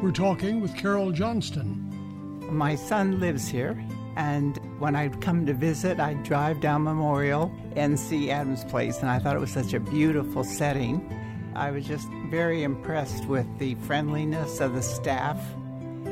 We're 0.03 0.13
talking 0.13 0.61
with 0.61 0.75
Carol 0.75 1.11
Johnston. 1.13 1.87
My 2.51 2.75
son 2.75 3.21
lives 3.21 3.49
here, 3.49 3.83
and 4.17 4.59
when 4.79 4.97
I'd 4.97 5.21
come 5.21 5.47
to 5.47 5.55
visit, 5.55 6.01
I'd 6.01 6.23
drive 6.23 6.61
down 6.61 6.85
Memorial 6.85 7.53
and 7.77 7.99
see 7.99 8.31
Adams 8.31 8.65
Place, 8.65 9.01
and 9.01 9.09
I 9.09 9.19
thought 9.19 9.37
it 9.37 9.41
was 9.41 9.53
such 9.53 9.73
a 9.73 9.81
beautiful 9.81 10.45
setting. 10.45 11.01
I 11.55 11.71
was 11.71 11.87
just 11.87 12.09
very 12.31 12.63
impressed 12.63 13.27
with 13.27 13.47
the 13.59 13.75
friendliness 13.87 14.61
of 14.61 14.75
the 14.75 14.83
staff. 14.83 15.39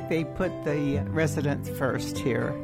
They 0.09 0.25
put 0.25 0.65
the 0.65 1.05
residents 1.09 1.69
first 1.71 2.17
here, 2.19 2.55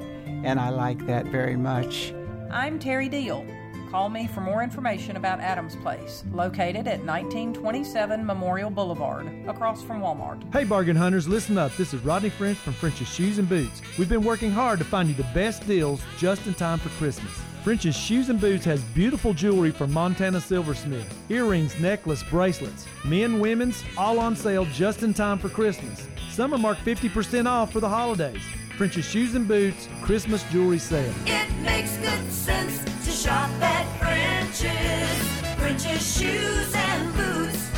and 0.44 0.60
I 0.60 0.68
like 0.68 1.04
that 1.06 1.26
very 1.26 1.56
much. 1.56 2.14
I'm 2.50 2.78
Terry 2.78 3.08
Deal. 3.08 3.44
Call 3.90 4.08
me 4.08 4.26
for 4.26 4.40
more 4.40 4.62
information 4.62 5.16
about 5.16 5.40
Adams 5.40 5.76
Place, 5.76 6.24
located 6.32 6.88
at 6.88 7.04
1927 7.04 8.26
Memorial 8.26 8.68
Boulevard, 8.68 9.26
across 9.48 9.82
from 9.82 10.00
Walmart. 10.00 10.42
Hey, 10.52 10.64
bargain 10.64 10.96
hunters, 10.96 11.28
listen 11.28 11.56
up. 11.56 11.74
This 11.76 11.94
is 11.94 12.04
Rodney 12.04 12.28
French 12.28 12.58
from 12.58 12.72
French's 12.72 13.08
Shoes 13.08 13.38
and 13.38 13.48
Boots. 13.48 13.80
We've 13.98 14.08
been 14.08 14.24
working 14.24 14.50
hard 14.50 14.80
to 14.80 14.84
find 14.84 15.08
you 15.08 15.14
the 15.14 15.22
best 15.32 15.66
deals 15.66 16.02
just 16.18 16.46
in 16.46 16.54
time 16.54 16.78
for 16.80 16.88
Christmas. 16.90 17.32
French's 17.62 17.96
Shoes 17.96 18.28
and 18.28 18.40
Boots 18.40 18.64
has 18.64 18.82
beautiful 18.94 19.32
jewelry 19.32 19.70
from 19.70 19.92
Montana 19.92 20.40
Silversmith 20.40 21.10
earrings, 21.30 21.78
necklace, 21.80 22.22
bracelets, 22.24 22.86
men, 23.04 23.40
women's, 23.40 23.82
all 23.96 24.18
on 24.18 24.36
sale 24.36 24.66
just 24.66 25.02
in 25.02 25.14
time 25.14 25.38
for 25.38 25.48
Christmas. 25.48 26.06
Some 26.30 26.52
are 26.52 26.58
marked 26.58 26.84
50% 26.84 27.46
off 27.46 27.72
for 27.72 27.80
the 27.80 27.88
holidays. 27.88 28.42
French's 28.76 29.04
Shoes 29.04 29.36
and 29.36 29.46
Boots 29.46 29.88
Christmas 30.02 30.42
Jewelry 30.50 30.78
Sale. 30.78 31.14
It 31.26 31.48
makes 31.62 31.96
good 31.98 32.32
sense 32.32 32.82
to 33.04 33.10
shop 33.10 33.48
at 33.62 33.86
French's. 34.00 35.58
French's 35.58 36.18
shoes 36.18 36.74
and 36.74 37.14
boots. 37.14 37.70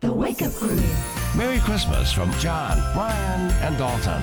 The 0.00 0.12
Wake 0.12 0.42
Up 0.42 0.52
Crew. 0.54 0.80
Merry 1.36 1.60
Christmas 1.60 2.12
from 2.12 2.32
John, 2.40 2.78
Brian, 2.94 3.50
and 3.62 3.78
Dalton. 3.78 4.22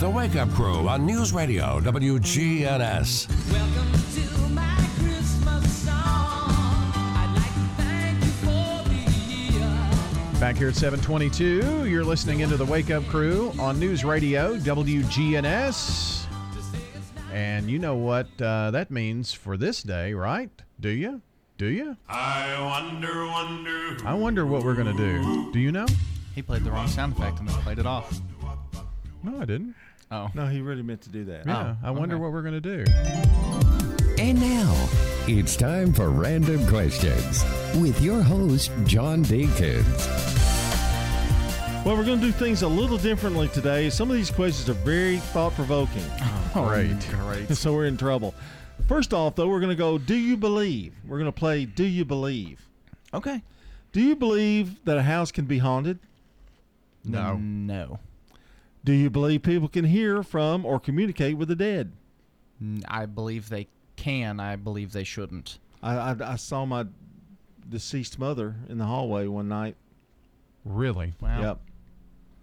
The 0.00 0.10
Wake 0.10 0.36
Up 0.36 0.50
Crew 0.50 0.86
on 0.88 1.06
News 1.06 1.32
Radio 1.32 1.80
WGNS. 1.80 3.26
Back 10.40 10.56
here 10.56 10.68
at 10.68 10.74
722, 10.74 11.84
you're 11.86 12.02
listening 12.02 12.40
into 12.40 12.56
the 12.56 12.64
Wake 12.64 12.90
Up 12.90 13.04
Crew 13.08 13.52
on 13.58 13.78
News 13.78 14.06
Radio 14.06 14.56
WGNS. 14.56 16.24
And 17.30 17.70
you 17.70 17.78
know 17.78 17.94
what 17.96 18.26
uh, 18.40 18.70
that 18.70 18.90
means 18.90 19.34
for 19.34 19.58
this 19.58 19.82
day, 19.82 20.14
right? 20.14 20.50
Do 20.80 20.88
you? 20.88 21.20
Do 21.58 21.66
you? 21.66 21.94
I 22.08 22.56
wonder, 22.64 23.26
wonder. 23.26 23.98
I 24.06 24.14
wonder 24.14 24.46
what 24.46 24.64
we're 24.64 24.74
going 24.74 24.96
to 24.96 24.96
do. 24.96 25.52
Do 25.52 25.58
you 25.60 25.72
know? 25.72 25.86
He 26.34 26.40
played 26.40 26.64
the 26.64 26.70
wrong 26.70 26.88
sound 26.88 27.12
effect 27.12 27.38
and 27.38 27.46
then 27.46 27.56
played 27.60 27.78
it 27.78 27.86
off. 27.86 28.18
No, 29.22 29.42
I 29.42 29.44
didn't. 29.44 29.74
Oh. 30.10 30.28
No, 30.34 30.46
he 30.46 30.62
really 30.62 30.82
meant 30.82 31.02
to 31.02 31.10
do 31.10 31.26
that. 31.26 31.46
Yeah, 31.46 31.76
Oh, 31.82 31.86
I 31.86 31.90
wonder 31.90 32.14
okay. 32.16 32.22
what 32.22 32.32
we're 32.32 32.42
going 32.42 32.60
to 32.60 32.84
do. 32.84 33.69
And 34.20 34.38
now, 34.38 34.88
it's 35.26 35.56
time 35.56 35.94
for 35.94 36.10
Random 36.10 36.66
Questions 36.66 37.42
with 37.80 38.02
your 38.02 38.20
host, 38.20 38.70
John 38.84 39.24
Dinkins. 39.24 40.06
Well, 41.86 41.96
we're 41.96 42.04
going 42.04 42.20
to 42.20 42.26
do 42.26 42.30
things 42.30 42.60
a 42.60 42.68
little 42.68 42.98
differently 42.98 43.48
today. 43.48 43.88
Some 43.88 44.10
of 44.10 44.16
these 44.16 44.30
questions 44.30 44.68
are 44.68 44.78
very 44.84 45.16
thought 45.16 45.54
provoking. 45.54 46.04
Oh, 46.54 46.66
great. 46.68 47.00
Great. 47.08 47.48
so 47.56 47.72
we're 47.72 47.86
in 47.86 47.96
trouble. 47.96 48.34
First 48.86 49.14
off, 49.14 49.36
though, 49.36 49.48
we're 49.48 49.58
going 49.58 49.70
to 49.70 49.74
go 49.74 49.96
Do 49.96 50.16
you 50.16 50.36
believe? 50.36 50.92
We're 51.08 51.16
going 51.18 51.24
to 51.24 51.32
play 51.32 51.64
Do 51.64 51.84
you 51.84 52.04
believe? 52.04 52.68
Okay. 53.14 53.42
Do 53.92 54.02
you 54.02 54.14
believe 54.14 54.84
that 54.84 54.98
a 54.98 55.02
house 55.02 55.32
can 55.32 55.46
be 55.46 55.56
haunted? 55.56 55.98
No. 57.06 57.38
No. 57.38 58.00
Do 58.84 58.92
you 58.92 59.08
believe 59.08 59.44
people 59.44 59.68
can 59.68 59.86
hear 59.86 60.22
from 60.22 60.66
or 60.66 60.78
communicate 60.78 61.38
with 61.38 61.48
the 61.48 61.56
dead? 61.56 61.92
I 62.86 63.06
believe 63.06 63.48
they 63.48 63.68
can. 64.00 64.40
I 64.40 64.56
believe 64.56 64.92
they 64.92 65.04
shouldn't. 65.04 65.58
I, 65.82 65.96
I, 65.96 66.32
I 66.32 66.36
saw 66.36 66.64
my 66.64 66.86
deceased 67.68 68.18
mother 68.18 68.56
in 68.68 68.78
the 68.78 68.84
hallway 68.86 69.26
one 69.26 69.48
night. 69.48 69.76
Really? 70.64 71.14
Wow. 71.20 71.40
Yep. 71.40 71.60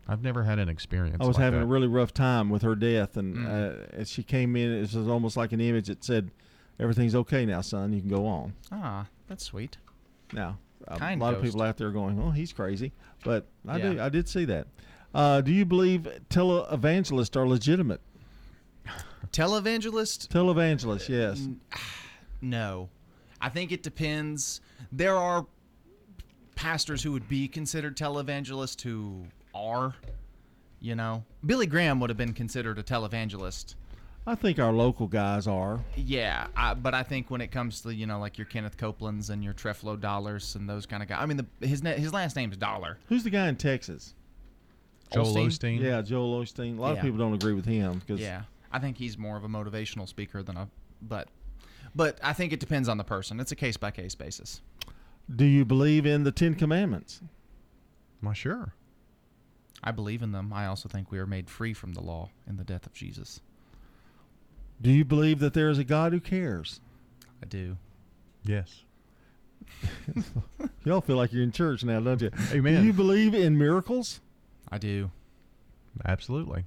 I've 0.07 0.23
never 0.23 0.43
had 0.43 0.57
an 0.57 0.69
experience. 0.69 1.17
I 1.19 1.25
was 1.27 1.35
like 1.35 1.43
having 1.43 1.59
that. 1.59 1.65
a 1.65 1.67
really 1.69 1.88
rough 1.88 2.13
time 2.13 2.49
with 2.49 2.61
her 2.61 2.75
death, 2.75 3.17
and 3.17 3.35
Mm. 3.35 3.47
uh, 3.47 3.85
as 3.93 4.09
she 4.09 4.23
came 4.23 4.55
in, 4.55 4.71
it 4.71 4.79
was 4.93 4.95
almost 5.07 5.35
like 5.35 5.51
an 5.51 5.59
image 5.59 5.88
that 5.88 6.01
said, 6.03 6.31
"Everything's 6.79 7.13
okay 7.13 7.45
now, 7.45 7.59
son. 7.61 7.91
You 7.91 7.99
can 7.99 8.09
go 8.09 8.25
on." 8.25 8.53
Ah, 8.71 9.07
that's 9.27 9.43
sweet. 9.43 9.77
Now, 10.31 10.57
a 10.88 10.97
Kind 10.97 11.19
lot 11.19 11.34
of 11.34 11.41
people 11.41 11.61
out 11.61 11.75
there 11.77 11.91
going, 11.91 12.19
"Oh, 12.21 12.31
he's 12.31 12.53
crazy," 12.53 12.93
but 13.25 13.47
I 13.67 13.79
do. 13.81 13.99
I 13.99 14.07
did 14.07 14.29
see 14.29 14.45
that. 14.45 14.67
Uh, 15.13 15.41
do 15.41 15.51
you 15.51 15.65
believe 15.65 16.07
televangelists 16.29 17.35
are 17.35 17.45
legitimate? 17.47 17.99
Televangelist? 19.31 20.27
Televangelist, 20.30 21.10
yes. 21.10 21.39
N- 21.41 21.60
No. 22.41 22.89
I 23.41 23.49
think 23.49 23.72
it 23.72 23.84
depends. 23.84 24.61
There 24.91 25.15
are 25.15 25.45
pastors 26.56 27.02
who 27.03 27.11
would 27.11 27.27
be 27.27 27.48
considered 27.48 27.95
televangelists 27.98 28.81
who 28.81 29.26
are, 29.53 29.95
you 30.80 30.95
know. 30.95 31.23
Billy 31.45 31.65
Graham 31.68 31.99
would 31.99 32.10
have 32.10 32.18
been 32.18 32.34
considered 32.34 32.77
a 32.80 32.84
televangelist. 32.84 33.76
I 34.26 34.35
think 34.35 34.60
our 34.60 34.73
local 34.73 35.07
guys 35.07 35.48
are. 35.48 35.80
Yeah, 35.95 36.48
I, 36.56 36.73
but 36.73 36.94
I 36.94 37.03
think 37.03 37.31
when 37.31 37.39
it 37.41 37.48
comes 37.52 37.81
to 37.81 37.95
you 37.95 38.06
know 38.06 38.19
like 38.19 38.38
your 38.38 38.45
Kenneth 38.45 38.76
Copelands 38.77 39.30
and 39.30 39.41
your 39.44 39.53
Creflo 39.53 39.99
Dollars 39.99 40.56
and 40.56 40.68
those 40.69 40.85
kind 40.85 41.02
of 41.02 41.07
guys, 41.07 41.19
I 41.22 41.26
mean 41.26 41.38
the, 41.60 41.68
his 41.68 41.81
na- 41.81 41.94
his 41.94 42.11
last 42.11 42.35
name's 42.35 42.57
Dollar. 42.57 42.98
Who's 43.07 43.23
the 43.23 43.30
guy 43.30 43.48
in 43.48 43.56
Texas? 43.56 44.14
Joel 45.14 45.27
Osteen? 45.34 45.48
Osteen. 45.48 45.81
Yeah, 45.81 46.02
Joel 46.02 46.41
Osteen. 46.44 46.77
A 46.77 46.81
lot 46.81 46.89
Yeah. 46.89 46.94
of 46.98 47.02
people 47.03 47.18
don't 47.19 47.34
agree 47.34 47.53
with 47.53 47.65
him 47.65 47.99
because 47.99 48.19
Yeah, 48.19 48.41
I 48.72 48.80
think 48.80 48.98
he's 48.98 49.18
more 49.18 49.38
of 49.38 49.44
a 49.44 49.48
motivational 49.48 50.07
speaker 50.07 50.44
than 50.44 50.57
a, 50.57 50.69
but, 51.02 51.30
but 51.95 52.19
I 52.23 52.34
think 52.34 52.53
it 52.53 52.60
depends 52.60 52.89
on 52.89 52.98
the 52.98 53.03
person. 53.03 53.39
It's 53.39 53.52
a 53.52 53.56
case 53.56 53.77
by 53.77 53.91
case 53.91 54.15
basis. 54.15 54.61
Do 55.34 55.45
you 55.45 55.65
believe 55.65 56.06
in 56.06 56.23
the 56.23 56.31
Ten 56.31 56.56
Commandments? 56.56 57.22
Well, 58.22 58.34
sure. 58.34 58.73
I 59.84 59.91
believe 59.91 60.22
in 60.22 60.31
them. 60.31 60.52
I 60.53 60.65
also 60.65 60.89
think 60.89 61.11
we 61.11 61.19
are 61.19 61.27
made 61.27 61.49
free 61.49 61.73
from 61.73 61.94
the 61.94 62.02
law 62.02 62.30
in 62.48 62.57
the 62.57 62.64
death 62.64 62.85
of 62.85 62.94
Jesus. 62.94 63.41
Do 64.81 64.91
you 64.91 65.06
believe 65.06 65.39
that 65.39 65.53
there 65.53 65.69
is 65.69 65.77
a 65.77 65.84
God 65.84 66.14
who 66.14 66.19
cares? 66.19 66.80
I 67.41 67.45
do. 67.45 67.77
Yes. 68.44 68.84
Y'all 70.85 71.02
feel 71.02 71.18
like 71.18 71.34
you're 71.34 71.44
in 71.44 71.52
church 71.52 71.84
now, 71.84 71.99
don't 71.99 72.22
you? 72.22 72.31
Amen. 72.52 72.81
Do 72.81 72.88
you 72.88 72.94
believe 72.94 73.34
in 73.34 73.57
miracles? 73.57 74.22
I 74.72 74.77
do. 74.77 75.11
Absolutely. 76.06 76.65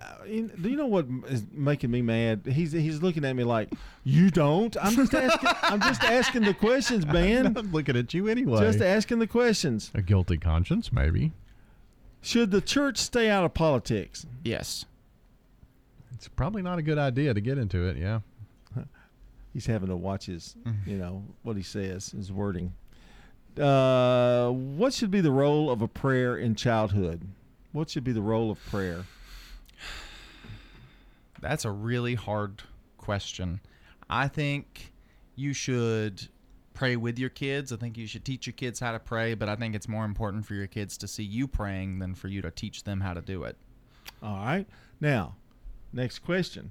Uh, 0.00 0.24
Do 0.26 0.68
you 0.68 0.76
know 0.76 0.86
what 0.86 1.06
is 1.28 1.44
making 1.52 1.90
me 1.90 2.02
mad? 2.02 2.42
He's 2.46 2.70
he's 2.72 3.02
looking 3.02 3.24
at 3.24 3.34
me 3.34 3.42
like 3.44 3.70
you 4.04 4.30
don't. 4.30 4.76
I'm 4.80 4.94
just 4.94 5.12
asking. 5.14 5.48
I'm 5.62 5.80
just 5.80 6.04
asking 6.04 6.42
the 6.42 6.54
questions, 6.54 7.04
man. 7.06 7.56
I'm 7.56 7.72
looking 7.72 7.96
at 7.96 8.14
you 8.14 8.28
anyway. 8.28 8.60
Just 8.60 8.80
asking 8.80 9.18
the 9.18 9.26
questions. 9.26 9.90
a 9.94 10.02
guilty 10.02 10.36
conscience, 10.38 10.92
maybe. 10.92 11.32
Should 12.20 12.50
the 12.50 12.60
church 12.60 12.98
stay 12.98 13.28
out 13.30 13.44
of 13.44 13.54
politics? 13.54 14.26
Yes. 14.44 14.84
It's 16.14 16.28
probably 16.28 16.62
not 16.62 16.78
a 16.78 16.82
good 16.82 16.98
idea 16.98 17.32
to 17.34 17.40
get 17.40 17.58
into 17.58 17.86
it. 17.86 17.96
Yeah. 17.96 18.20
He's 19.52 19.66
having 19.66 19.88
to 19.88 19.96
watch 19.96 20.26
his, 20.26 20.54
Mm-hmm. 20.66 20.90
you 20.90 20.98
know, 20.98 21.24
what 21.42 21.56
he 21.56 21.62
says, 21.62 22.10
his 22.10 22.30
wording. 22.32 22.72
Uh, 23.58 24.50
what 24.50 24.92
should 24.94 25.10
be 25.10 25.20
the 25.20 25.30
role 25.32 25.70
of 25.70 25.82
a 25.82 25.88
prayer 25.88 26.36
in 26.36 26.54
childhood? 26.54 27.20
What 27.72 27.90
should 27.90 28.04
be 28.04 28.12
the 28.12 28.20
role 28.22 28.50
of 28.50 28.64
prayer? 28.66 29.04
That's 31.40 31.64
a 31.64 31.70
really 31.70 32.14
hard 32.14 32.62
question. 32.96 33.60
I 34.10 34.28
think 34.28 34.92
you 35.36 35.52
should 35.52 36.28
pray 36.74 36.96
with 36.96 37.18
your 37.18 37.30
kids. 37.30 37.72
I 37.72 37.76
think 37.76 37.96
you 37.96 38.06
should 38.06 38.24
teach 38.24 38.46
your 38.46 38.54
kids 38.54 38.80
how 38.80 38.92
to 38.92 38.98
pray, 38.98 39.34
but 39.34 39.48
I 39.48 39.56
think 39.56 39.74
it's 39.74 39.88
more 39.88 40.04
important 40.04 40.46
for 40.46 40.54
your 40.54 40.66
kids 40.66 40.96
to 40.98 41.08
see 41.08 41.24
you 41.24 41.46
praying 41.48 41.98
than 41.98 42.14
for 42.14 42.28
you 42.28 42.40
to 42.42 42.50
teach 42.50 42.84
them 42.84 43.00
how 43.00 43.14
to 43.14 43.20
do 43.20 43.44
it. 43.44 43.56
All 44.22 44.36
right. 44.44 44.66
Now, 45.00 45.36
next 45.92 46.20
question. 46.20 46.70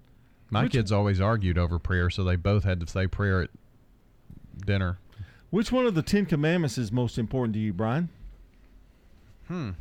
My 0.49 0.63
Which- 0.63 0.73
kids 0.73 0.91
always 0.91 1.19
argued 1.21 1.57
over 1.57 1.77
prayer, 1.79 2.09
so 2.09 2.23
they 2.23 2.35
both 2.35 2.63
had 2.63 2.79
to 2.79 2.87
say 2.87 3.07
prayer 3.07 3.43
at 3.43 3.49
dinner. 4.65 4.97
Which 5.49 5.71
one 5.71 5.85
of 5.85 5.95
the 5.95 6.01
Ten 6.01 6.25
Commandments 6.25 6.77
is 6.77 6.91
most 6.91 7.17
important 7.17 7.53
to 7.53 7.59
you, 7.59 7.71
Brian? 7.73 8.09
Hmm. 9.47 9.71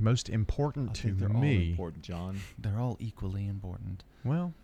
Most 0.00 0.28
important 0.30 0.90
I 0.90 0.92
to 0.94 1.02
think 1.02 1.18
they're 1.18 1.32
all 1.32 1.40
me. 1.40 1.70
important, 1.70 2.02
John. 2.02 2.40
They're 2.58 2.78
all 2.80 2.96
equally 2.98 3.46
important. 3.46 4.02
Well, 4.24 4.54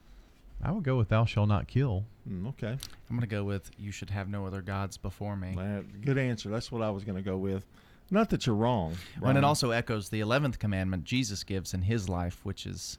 I 0.62 0.72
would 0.72 0.82
go 0.82 0.96
with 0.96 1.10
"Thou 1.10 1.26
shalt 1.26 1.48
not 1.48 1.68
kill." 1.68 2.04
Mm, 2.28 2.48
okay. 2.48 2.78
I'm 3.10 3.16
gonna 3.16 3.26
go 3.26 3.44
with 3.44 3.70
you 3.78 3.92
should 3.92 4.10
have 4.10 4.28
no 4.28 4.46
other 4.46 4.62
gods 4.62 4.96
before 4.96 5.36
me. 5.36 5.54
That- 5.54 6.00
good 6.00 6.16
answer. 6.18 6.48
That's 6.48 6.72
what 6.72 6.80
I 6.82 6.90
was 6.90 7.04
going 7.04 7.16
to 7.16 7.22
go 7.22 7.36
with. 7.36 7.64
Not 8.10 8.30
that 8.30 8.46
you're 8.46 8.54
wrong. 8.54 8.92
And 9.14 9.20
Brian. 9.22 9.36
it 9.36 9.44
also 9.44 9.70
echoes 9.72 10.08
the 10.08 10.20
11th 10.20 10.58
commandment 10.58 11.04
Jesus 11.04 11.42
gives 11.44 11.74
in 11.74 11.82
his 11.82 12.08
life, 12.08 12.40
which 12.44 12.64
is 12.64 12.98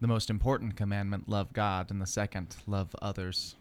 the 0.00 0.08
most 0.08 0.28
important 0.28 0.76
commandment 0.76 1.28
love 1.28 1.52
God, 1.52 1.90
and 1.90 2.02
the 2.02 2.06
second, 2.06 2.56
love 2.66 2.94
others. 3.00 3.54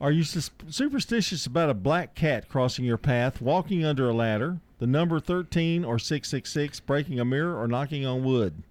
Are 0.00 0.10
you 0.12 0.24
sus- 0.24 0.50
superstitious 0.68 1.46
about 1.46 1.70
a 1.70 1.74
black 1.74 2.14
cat 2.14 2.48
crossing 2.48 2.84
your 2.84 2.98
path, 2.98 3.40
walking 3.40 3.84
under 3.84 4.08
a 4.08 4.12
ladder, 4.12 4.58
the 4.78 4.86
number 4.86 5.18
13 5.20 5.84
or 5.84 5.98
666, 5.98 6.80
breaking 6.80 7.18
a 7.18 7.24
mirror, 7.24 7.58
or 7.58 7.66
knocking 7.66 8.04
on 8.04 8.22
wood? 8.22 8.62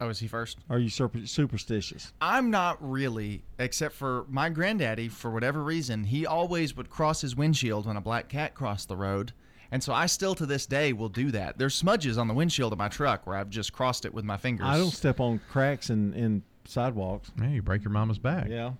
Oh, 0.00 0.08
is 0.08 0.18
he 0.18 0.26
first? 0.26 0.58
Are 0.68 0.78
you 0.78 0.90
super- 0.90 1.26
superstitious? 1.26 2.12
I'm 2.20 2.50
not 2.50 2.76
really, 2.80 3.42
except 3.58 3.94
for 3.94 4.26
my 4.28 4.50
granddaddy, 4.50 5.08
for 5.08 5.30
whatever 5.30 5.62
reason, 5.62 6.04
he 6.04 6.26
always 6.26 6.76
would 6.76 6.90
cross 6.90 7.20
his 7.20 7.36
windshield 7.36 7.86
when 7.86 7.96
a 7.96 8.00
black 8.00 8.28
cat 8.28 8.54
crossed 8.54 8.88
the 8.88 8.96
road. 8.96 9.32
And 9.70 9.82
so 9.82 9.92
I 9.94 10.06
still 10.06 10.34
to 10.34 10.46
this 10.46 10.66
day 10.66 10.92
will 10.92 11.08
do 11.08 11.30
that. 11.30 11.58
There's 11.58 11.74
smudges 11.74 12.18
on 12.18 12.28
the 12.28 12.34
windshield 12.34 12.72
of 12.72 12.78
my 12.78 12.88
truck 12.88 13.26
where 13.26 13.36
I've 13.36 13.50
just 13.50 13.72
crossed 13.72 14.04
it 14.04 14.12
with 14.12 14.24
my 14.24 14.36
fingers. 14.36 14.66
I 14.66 14.76
don't 14.76 14.90
step 14.90 15.20
on 15.20 15.40
cracks 15.50 15.90
in, 15.90 16.12
in 16.14 16.42
sidewalks. 16.64 17.30
Yeah, 17.40 17.48
you 17.50 17.62
break 17.62 17.82
your 17.82 17.90
mama's 17.92 18.18
back. 18.18 18.48
Yeah. 18.48 18.72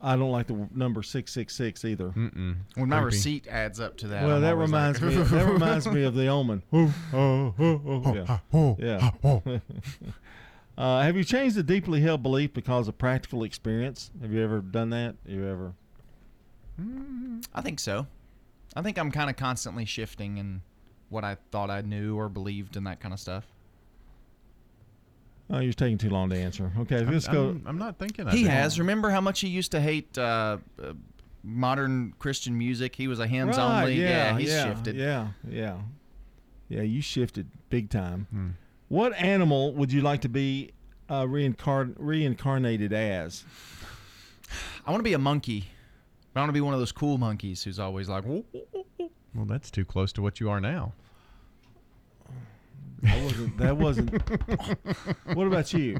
I 0.00 0.14
don't 0.16 0.30
like 0.30 0.46
the 0.46 0.68
number 0.74 1.02
666 1.02 1.84
either. 1.84 2.08
Mm-mm. 2.10 2.56
When 2.74 2.88
my 2.88 3.00
receipt 3.00 3.46
adds 3.48 3.80
up 3.80 3.96
to 3.98 4.08
that. 4.08 4.24
Well, 4.24 4.36
I'm 4.36 4.42
that 4.42 4.52
always 4.52 4.68
reminds 4.70 5.00
like- 5.02 5.14
me. 5.14 5.22
That 5.22 5.46
reminds 5.52 5.86
me 5.86 6.04
of 6.04 6.14
the 6.14 6.26
omen. 6.28 6.62
Yeah, 6.72 8.38
yeah. 8.78 9.10
uh, 10.78 11.02
have 11.02 11.16
you 11.16 11.24
changed 11.24 11.56
a 11.56 11.62
deeply 11.62 12.00
held 12.02 12.22
belief 12.22 12.52
because 12.52 12.88
of 12.88 12.98
practical 12.98 13.42
experience? 13.42 14.10
Have 14.20 14.32
you 14.32 14.42
ever 14.44 14.60
done 14.60 14.90
that? 14.90 15.16
You 15.26 15.46
ever? 15.46 15.72
I 17.54 17.62
think 17.62 17.80
so. 17.80 18.06
I 18.74 18.82
think 18.82 18.98
I'm 18.98 19.10
kind 19.10 19.30
of 19.30 19.36
constantly 19.36 19.86
shifting 19.86 20.36
in 20.36 20.60
what 21.08 21.24
I 21.24 21.38
thought 21.50 21.70
I 21.70 21.80
knew 21.80 22.18
or 22.18 22.28
believed 22.28 22.76
and 22.76 22.86
that 22.86 23.00
kind 23.00 23.14
of 23.14 23.20
stuff. 23.20 23.46
Oh, 25.48 25.60
you're 25.60 25.72
taking 25.72 25.98
too 25.98 26.10
long 26.10 26.28
to 26.30 26.36
answer. 26.36 26.72
Okay, 26.80 26.98
I'm, 26.98 27.12
let's 27.12 27.28
go. 27.28 27.50
I'm, 27.50 27.62
I'm 27.66 27.78
not 27.78 27.98
thinking. 27.98 28.26
He 28.28 28.42
of 28.42 28.48
it. 28.48 28.50
has. 28.50 28.78
Remember 28.78 29.10
how 29.10 29.20
much 29.20 29.40
he 29.40 29.48
used 29.48 29.70
to 29.72 29.80
hate 29.80 30.16
uh, 30.18 30.58
uh, 30.82 30.92
modern 31.44 32.14
Christian 32.18 32.58
music? 32.58 32.96
He 32.96 33.06
was 33.06 33.20
a 33.20 33.26
hymns 33.26 33.56
Right, 33.56 33.80
only. 33.80 34.00
Yeah, 34.00 34.36
he's 34.38 34.50
yeah, 34.50 34.64
shifted. 34.64 34.96
Yeah, 34.96 35.28
yeah, 35.48 35.76
yeah. 36.68 36.82
You 36.82 37.00
shifted 37.00 37.48
big 37.70 37.90
time. 37.90 38.26
Hmm. 38.30 38.48
What 38.88 39.14
animal 39.14 39.72
would 39.74 39.92
you 39.92 40.00
like 40.00 40.22
to 40.22 40.28
be 40.28 40.72
uh, 41.08 41.22
reincarn- 41.22 41.94
reincarnated 41.96 42.92
as? 42.92 43.44
I 44.86 44.90
want 44.90 45.00
to 45.00 45.04
be 45.04 45.14
a 45.14 45.18
monkey. 45.18 45.68
I 46.34 46.40
want 46.40 46.48
to 46.48 46.52
be 46.52 46.60
one 46.60 46.74
of 46.74 46.80
those 46.80 46.92
cool 46.92 47.18
monkeys 47.18 47.62
who's 47.64 47.78
always 47.78 48.08
like. 48.08 48.24
Well, 48.26 49.44
that's 49.46 49.70
too 49.70 49.84
close 49.84 50.12
to 50.14 50.22
what 50.22 50.40
you 50.40 50.50
are 50.50 50.60
now. 50.60 50.92
That 53.02 53.22
wasn't. 53.22 53.58
That 53.58 53.76
wasn't. 53.76 54.10
what 55.34 55.46
about 55.46 55.72
you? 55.72 55.98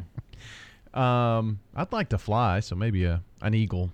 Um, 0.94 1.58
I'd 1.74 1.92
like 1.92 2.08
to 2.10 2.18
fly, 2.18 2.60
so 2.60 2.74
maybe 2.74 3.04
a 3.04 3.22
an 3.42 3.54
eagle. 3.54 3.92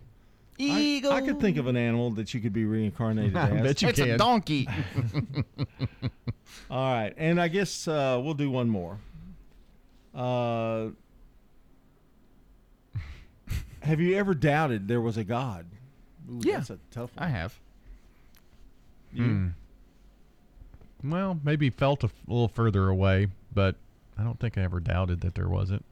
Eagle. 0.59 1.11
I, 1.13 1.17
I 1.17 1.21
could 1.23 1.41
think 1.41 1.57
of 1.57 1.67
an 1.67 1.77
animal 1.77 2.11
that 2.13 2.33
you 2.33 2.41
could 2.41 2.53
be 2.53 2.65
reincarnated 2.65 3.37
I 3.37 3.51
as. 3.51 3.63
bet 3.63 3.83
you 3.83 3.89
it's 3.89 3.99
a 3.99 4.17
donkey. 4.17 4.69
All 6.71 6.93
right, 6.95 7.13
and 7.17 7.41
I 7.41 7.49
guess 7.49 7.89
uh, 7.89 8.21
we'll 8.23 8.35
do 8.35 8.51
one 8.51 8.69
more. 8.69 8.99
Uh, 10.15 10.89
have 13.81 14.01
you 14.01 14.15
ever 14.17 14.35
doubted 14.35 14.87
there 14.89 15.01
was 15.01 15.17
a 15.17 15.25
God? 15.25 15.67
Ooh, 16.31 16.41
Yeah. 16.43 16.59
that's 16.59 16.71
a 16.71 16.79
tough 16.91 17.11
one. 17.17 17.27
I 17.27 17.31
have. 17.31 17.59
You? 19.13 19.25
Hmm. 19.25 19.49
Well, 21.05 21.41
maybe 21.43 21.71
felt 21.71 22.03
a 22.05 22.07
f- 22.07 22.13
little 22.27 22.49
further 22.49 22.89
away, 22.89 23.29
but 23.55 23.75
I 24.19 24.23
don't 24.23 24.39
think 24.39 24.57
I 24.57 24.63
ever 24.63 24.81
doubted 24.81 25.21
that 25.23 25.35
there 25.35 25.49
wasn't. 25.49 25.85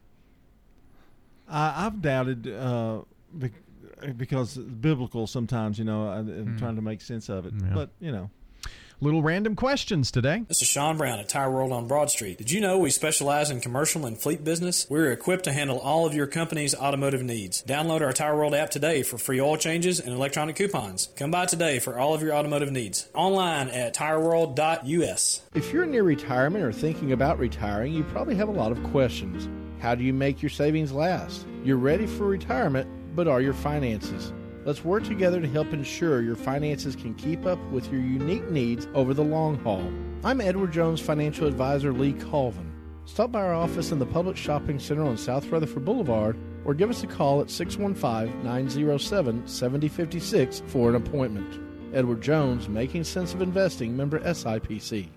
I, 1.49 1.87
I've 1.87 2.01
doubted 2.01 2.47
uh, 2.49 3.01
bec- 3.33 4.17
because 4.17 4.57
biblical 4.57 5.27
sometimes, 5.27 5.79
you 5.79 5.85
know, 5.85 6.09
I, 6.09 6.19
I'm 6.19 6.57
trying 6.59 6.77
to 6.77 6.83
make 6.83 7.01
sense 7.01 7.29
of 7.29 7.47
it. 7.47 7.55
Yeah. 7.57 7.75
But, 7.75 7.91
you 8.01 8.13
know, 8.13 8.31
Little 9.03 9.23
random 9.23 9.57
questions 9.57 10.11
today. 10.11 10.45
This 10.47 10.61
is 10.61 10.69
Sean 10.69 10.99
Brown 10.99 11.21
at 11.21 11.29
Tire 11.31 11.51
World 11.51 11.73
on 11.73 11.87
Broad 11.87 12.11
Street. 12.11 12.37
Did 12.37 12.51
you 12.51 12.61
know 12.61 12.77
we 12.77 12.91
specialize 12.91 13.51
in 13.51 13.63
commercial 13.63 14.05
and 14.05 14.21
fleet 14.21 14.45
business? 14.45 14.87
We're 14.91 15.11
equipped 15.11 15.45
to 15.45 15.55
handle 15.55 15.79
all 15.79 16.05
of 16.05 16.13
your 16.13 16.27
company's 16.27 16.75
automotive 16.75 17.23
needs. 17.23 17.63
Download 17.63 18.03
our 18.03 18.13
Tire 18.13 18.37
World 18.37 18.53
app 18.53 18.69
today 18.69 19.03
for 19.03 19.17
free 19.17 19.41
oil 19.41 19.57
changes 19.57 20.01
and 20.01 20.13
electronic 20.13 20.57
coupons. 20.57 21.09
Come 21.17 21.31
by 21.31 21.47
today 21.47 21.79
for 21.79 21.99
all 21.99 22.13
of 22.13 22.21
your 22.21 22.35
automotive 22.35 22.73
needs. 22.73 23.09
Online 23.15 23.71
at 23.71 23.95
tireworld.us. 23.95 25.43
If 25.55 25.73
you're 25.73 25.87
near 25.87 26.03
retirement 26.03 26.63
or 26.63 26.71
thinking 26.71 27.13
about 27.13 27.39
retiring, 27.39 27.95
you 27.95 28.05
probably 28.05 28.35
have 28.35 28.51
a 28.51 28.53
lot 28.53 28.71
of 28.71 28.83
questions. 28.83 29.49
How 29.81 29.95
do 29.95 30.05
you 30.05 30.13
make 30.13 30.43
your 30.43 30.51
savings 30.51 30.93
last? 30.93 31.47
You're 31.65 31.79
ready 31.79 32.07
for 32.07 32.27
retirement, 32.27 32.87
but 33.17 33.29
are 33.29 33.41
your 33.41 33.55
finances? 33.55 34.35
Let's 34.71 34.85
work 34.85 35.03
together 35.03 35.41
to 35.41 35.49
help 35.49 35.73
ensure 35.73 36.23
your 36.23 36.37
finances 36.37 36.95
can 36.95 37.17
keep 37.17 37.45
up 37.45 37.59
with 37.73 37.91
your 37.91 38.01
unique 38.01 38.49
needs 38.53 38.87
over 38.95 39.13
the 39.13 39.25
long 39.25 39.59
haul. 39.65 39.83
I'm 40.23 40.41
Edward 40.41 40.71
Jones 40.71 41.01
financial 41.01 41.49
advisor 41.49 41.93
Lee 41.93 42.13
Colvin. 42.13 42.71
Stop 43.05 43.33
by 43.33 43.41
our 43.41 43.53
office 43.53 43.91
in 43.91 43.99
the 43.99 44.07
Publix 44.07 44.37
Shopping 44.37 44.79
Center 44.79 45.03
on 45.03 45.17
South 45.17 45.51
Rutherford 45.51 45.85
Boulevard 45.85 46.39
or 46.65 46.73
give 46.73 46.89
us 46.89 47.03
a 47.03 47.09
call 47.09 47.41
at 47.41 47.51
615 47.51 48.45
907 48.45 49.49
7056 49.49 50.63
for 50.69 50.89
an 50.89 50.95
appointment. 50.95 51.93
Edward 51.93 52.23
Jones, 52.23 52.69
Making 52.69 53.03
Sense 53.03 53.35
of 53.35 53.43
Investing, 53.43 53.97
member 53.97 54.21
SIPC. 54.21 55.09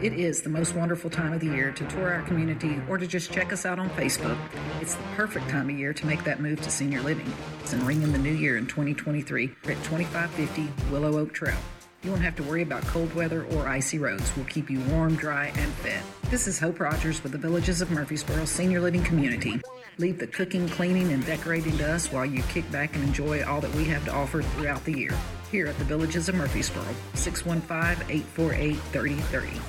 It 0.00 0.12
is 0.12 0.42
the 0.42 0.48
most 0.48 0.76
wonderful 0.76 1.10
time 1.10 1.32
of 1.32 1.40
the 1.40 1.46
year 1.46 1.72
to 1.72 1.84
tour 1.86 2.12
our 2.14 2.22
community 2.22 2.80
or 2.88 2.98
to 2.98 3.06
just 3.06 3.32
check 3.32 3.52
us 3.52 3.66
out 3.66 3.80
on 3.80 3.90
Facebook. 3.90 4.38
It's 4.80 4.94
the 4.94 5.02
perfect 5.16 5.48
time 5.48 5.68
of 5.70 5.78
year 5.78 5.92
to 5.92 6.06
make 6.06 6.22
that 6.24 6.40
move 6.40 6.60
to 6.62 6.70
senior 6.70 7.00
living. 7.02 7.32
and 7.72 7.82
ring 7.82 8.02
in 8.02 8.12
the 8.12 8.18
new 8.18 8.32
year 8.32 8.58
in 8.58 8.66
2023 8.66 9.44
at 9.46 9.82
2550 9.84 10.68
Willow 10.92 11.18
Oak 11.18 11.32
Trail. 11.32 11.56
You 12.02 12.10
won't 12.10 12.22
have 12.22 12.36
to 12.36 12.42
worry 12.42 12.62
about 12.62 12.82
cold 12.82 13.12
weather 13.14 13.44
or 13.44 13.68
icy 13.68 13.98
roads. 13.98 14.32
We'll 14.36 14.46
keep 14.46 14.68
you 14.70 14.80
warm, 14.90 15.14
dry, 15.14 15.46
and 15.56 15.72
fed. 15.74 16.02
This 16.30 16.46
is 16.46 16.58
Hope 16.58 16.80
Rogers 16.80 17.22
with 17.22 17.32
the 17.32 17.38
Villages 17.38 17.80
of 17.80 17.90
Murfreesboro 17.90 18.44
Senior 18.44 18.80
Living 18.80 19.04
Community. 19.04 19.60
Leave 19.98 20.18
the 20.18 20.26
cooking, 20.26 20.68
cleaning, 20.68 21.12
and 21.12 21.24
decorating 21.24 21.76
to 21.78 21.92
us 21.92 22.10
while 22.10 22.26
you 22.26 22.42
kick 22.44 22.68
back 22.72 22.94
and 22.96 23.04
enjoy 23.04 23.44
all 23.44 23.60
that 23.60 23.74
we 23.74 23.84
have 23.84 24.04
to 24.04 24.12
offer 24.12 24.42
throughout 24.42 24.84
the 24.84 24.98
year. 24.98 25.14
Here 25.52 25.66
at 25.66 25.76
the 25.76 25.84
Villages 25.84 26.30
of 26.30 26.34
Murfreesboro, 26.34 26.86
615 27.12 28.10
848 28.10 28.74
3030. 28.90 29.60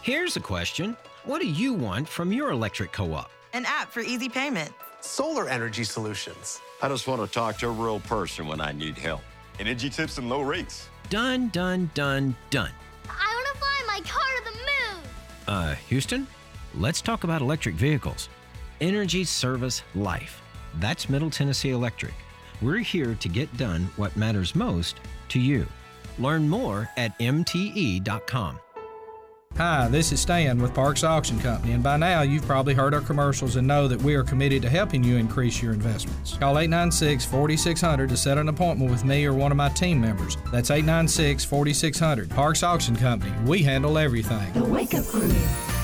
Here's 0.00 0.36
a 0.36 0.40
question 0.40 0.96
What 1.24 1.40
do 1.40 1.48
you 1.48 1.74
want 1.74 2.08
from 2.08 2.32
your 2.32 2.52
electric 2.52 2.92
co 2.92 3.12
op? 3.14 3.28
An 3.52 3.64
app 3.66 3.90
for 3.90 3.98
easy 3.98 4.28
payment. 4.28 4.70
Solar 5.00 5.48
energy 5.48 5.82
solutions. 5.82 6.60
I 6.82 6.88
just 6.88 7.08
want 7.08 7.20
to 7.20 7.26
talk 7.26 7.58
to 7.58 7.66
a 7.66 7.70
real 7.72 7.98
person 7.98 8.46
when 8.46 8.60
I 8.60 8.70
need 8.70 8.96
help. 8.96 9.22
Energy 9.58 9.90
tips 9.90 10.18
and 10.18 10.28
low 10.28 10.42
rates. 10.42 10.88
Done, 11.10 11.48
done, 11.48 11.90
done, 11.94 12.36
done. 12.50 12.70
I 13.08 13.34
want 13.34 13.46
to 13.52 13.58
fly 13.58 13.82
my 13.88 14.00
car 14.08 14.22
to 14.22 14.44
the 14.44 14.56
moon. 14.56 15.04
Uh, 15.48 15.74
Houston, 15.88 16.28
let's 16.76 17.02
talk 17.02 17.24
about 17.24 17.42
electric 17.42 17.74
vehicles. 17.74 18.28
Energy 18.80 19.24
Service 19.24 19.82
Life. 19.96 20.40
That's 20.78 21.08
Middle 21.08 21.30
Tennessee 21.30 21.70
Electric. 21.70 22.14
We're 22.60 22.78
here 22.78 23.14
to 23.14 23.28
get 23.28 23.56
done 23.56 23.88
what 23.96 24.16
matters 24.16 24.54
most 24.54 24.96
to 25.28 25.38
you. 25.38 25.66
Learn 26.18 26.48
more 26.48 26.88
at 26.96 27.16
MTE.com. 27.20 28.58
Hi, 29.56 29.88
this 29.88 30.12
is 30.12 30.20
Stan 30.20 30.60
with 30.60 30.74
Parks 30.74 31.02
Auction 31.02 31.40
Company, 31.40 31.72
and 31.72 31.82
by 31.82 31.96
now 31.96 32.22
you've 32.22 32.46
probably 32.46 32.74
heard 32.74 32.94
our 32.94 33.00
commercials 33.00 33.56
and 33.56 33.66
know 33.66 33.88
that 33.88 34.00
we 34.02 34.14
are 34.14 34.22
committed 34.22 34.62
to 34.62 34.68
helping 34.68 35.02
you 35.02 35.16
increase 35.16 35.60
your 35.62 35.72
investments. 35.72 36.36
Call 36.36 36.58
896 36.58 37.24
4600 37.24 38.08
to 38.08 38.16
set 38.16 38.38
an 38.38 38.48
appointment 38.48 38.90
with 38.90 39.04
me 39.04 39.24
or 39.24 39.32
one 39.32 39.50
of 39.50 39.56
my 39.56 39.68
team 39.70 40.00
members. 40.00 40.36
That's 40.52 40.70
896 40.70 41.44
4600. 41.44 42.30
Parks 42.30 42.62
Auction 42.62 42.94
Company, 42.94 43.32
we 43.46 43.62
handle 43.62 43.98
everything. 43.98 44.52
The 44.52 44.64
Wake 44.64 44.94
Up 44.94 45.06
Crew. 45.06 45.32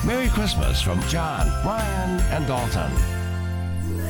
Merry 0.05 0.29
Christmas 0.29 0.81
from 0.81 1.01
John, 1.03 1.47
Brian, 1.63 2.19
and 2.31 2.47
Dalton. 2.47 3.24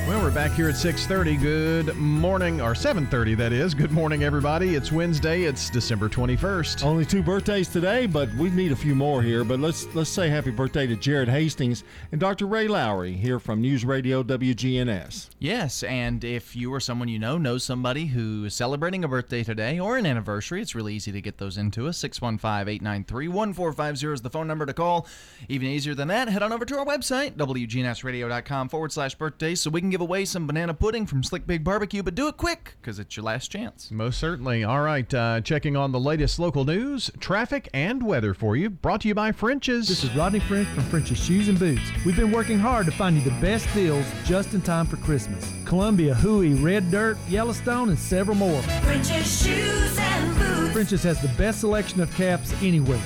Well, 0.08 0.22
we're 0.22 0.30
back 0.30 0.52
here 0.52 0.70
at 0.70 0.76
6:30. 0.76 1.36
Good 1.36 1.96
morning, 1.96 2.62
or 2.62 2.76
7:30 2.76 3.34
that 3.38 3.52
is. 3.52 3.74
Good 3.74 3.92
morning, 3.92 4.24
everybody. 4.24 4.76
It's 4.76 4.92
Wednesday. 4.92 5.46
It's 5.46 5.68
December 5.68 6.10
21st. 6.10 6.84
Only 6.86 7.06
two 7.06 7.24
birthdays 7.24 7.70
today, 7.70 8.06
but 8.06 8.32
we 8.36 8.52
need 8.52 8.72
a 8.72 8.76
few 8.76 8.94
more 8.94 9.24
here. 9.24 9.44
But 9.44 9.60
let's 9.60 9.88
let's 9.96 10.12
say 10.12 10.30
happy 10.30 10.52
birthday 10.52 10.86
to 10.86 10.96
Jared 10.96 11.28
Hastings 11.28 11.84
and 12.12 12.22
Dr. 12.22 12.46
Ray 12.46 12.68
Lowry 12.68 13.14
here 13.14 13.40
from 13.40 13.62
News 13.62 13.84
Radio 13.84 14.22
WGNS. 14.22 15.32
Yes, 15.40 15.82
and 15.82 16.24
if 16.24 16.56
you 16.56 16.72
or 16.72 16.80
someone 16.80 17.08
you 17.08 17.18
know 17.18 17.40
knows 17.40 17.64
somebody 17.64 18.06
who 18.06 18.46
is 18.46 18.54
celebrating 18.54 19.04
a 19.04 19.08
birthday 19.08 19.44
today 19.44 19.80
or 19.80 19.98
an 19.98 20.06
anniversary, 20.06 20.62
it's 20.62 20.76
really 20.76 20.94
easy 20.94 21.14
to 21.14 21.22
get 21.22 21.40
those 21.40 21.58
into 21.58 21.88
us. 21.88 21.98
615 21.98 22.72
893 22.72 23.28
1450 23.28 24.14
is 24.14 24.22
the 24.22 24.30
phone 24.30 24.46
number 24.46 24.68
to 24.68 24.74
call. 24.74 25.08
Even 25.50 25.68
easier 25.68 25.96
than 25.96 26.10
that, 26.10 26.30
head 26.30 26.44
on 26.44 26.54
over 26.54 26.64
to 26.64 26.78
our 26.78 26.86
website, 26.86 27.32
WGNSradio.com 27.38 28.70
forward 28.70 28.92
slash 28.92 29.16
birthdays, 29.16 29.62
so 29.62 29.72
we 29.72 29.82
can 29.82 29.95
give 29.96 30.02
away 30.02 30.26
some 30.26 30.46
banana 30.46 30.74
pudding 30.74 31.06
from 31.06 31.24
Slick 31.24 31.48
Pig 31.48 31.64
Barbecue, 31.64 32.04
but 32.04 32.16
do 32.16 32.28
it 32.28 32.36
quick 32.36 32.76
because 32.82 33.00
it's 33.00 33.16
your 33.16 33.24
last 33.24 33.50
chance. 33.50 33.90
Most 33.92 34.20
certainly. 34.20 34.62
All 34.62 34.82
right, 34.82 35.14
uh, 35.14 35.40
checking 35.40 35.78
on 35.78 35.94
the 35.94 36.00
latest 36.02 36.38
local 36.38 36.66
news, 36.66 37.10
traffic, 37.22 37.70
and 37.74 38.04
weather 38.04 38.34
for 38.34 38.58
you. 38.58 38.70
Brought 38.70 39.00
to 39.02 39.08
you 39.08 39.16
by 39.16 39.32
French's. 39.32 39.88
This 39.88 40.04
is 40.04 40.14
Rodney 40.14 40.42
French 40.42 40.68
from 40.68 40.84
French's 40.84 41.18
Shoes 41.18 41.48
and 41.48 41.58
Boots. 41.58 41.82
We've 42.06 42.18
been 42.18 42.34
working 42.34 42.60
hard 42.60 42.88
to 42.88 42.92
find 42.92 43.16
you 43.16 43.24
the 43.24 43.40
best 43.40 43.74
deals 43.74 44.06
just 44.26 44.54
in 44.54 44.60
time 44.60 44.86
for 44.86 44.98
Christmas. 44.98 45.50
Columbia, 45.64 46.14
Huey, 46.16 46.56
Red 46.56 46.92
Dirt, 46.92 47.18
Yellowstone, 47.30 47.88
and 47.88 47.98
several 47.98 48.36
more. 48.36 48.62
French's 48.84 49.44
shoes 49.44 49.98
and 49.98 50.38
boots. 50.38 50.74
French's 50.74 51.04
has 51.04 51.22
the 51.22 51.32
best 51.38 51.62
selection 51.62 52.02
of 52.02 52.14
caps 52.16 52.54
anywhere. 52.62 53.00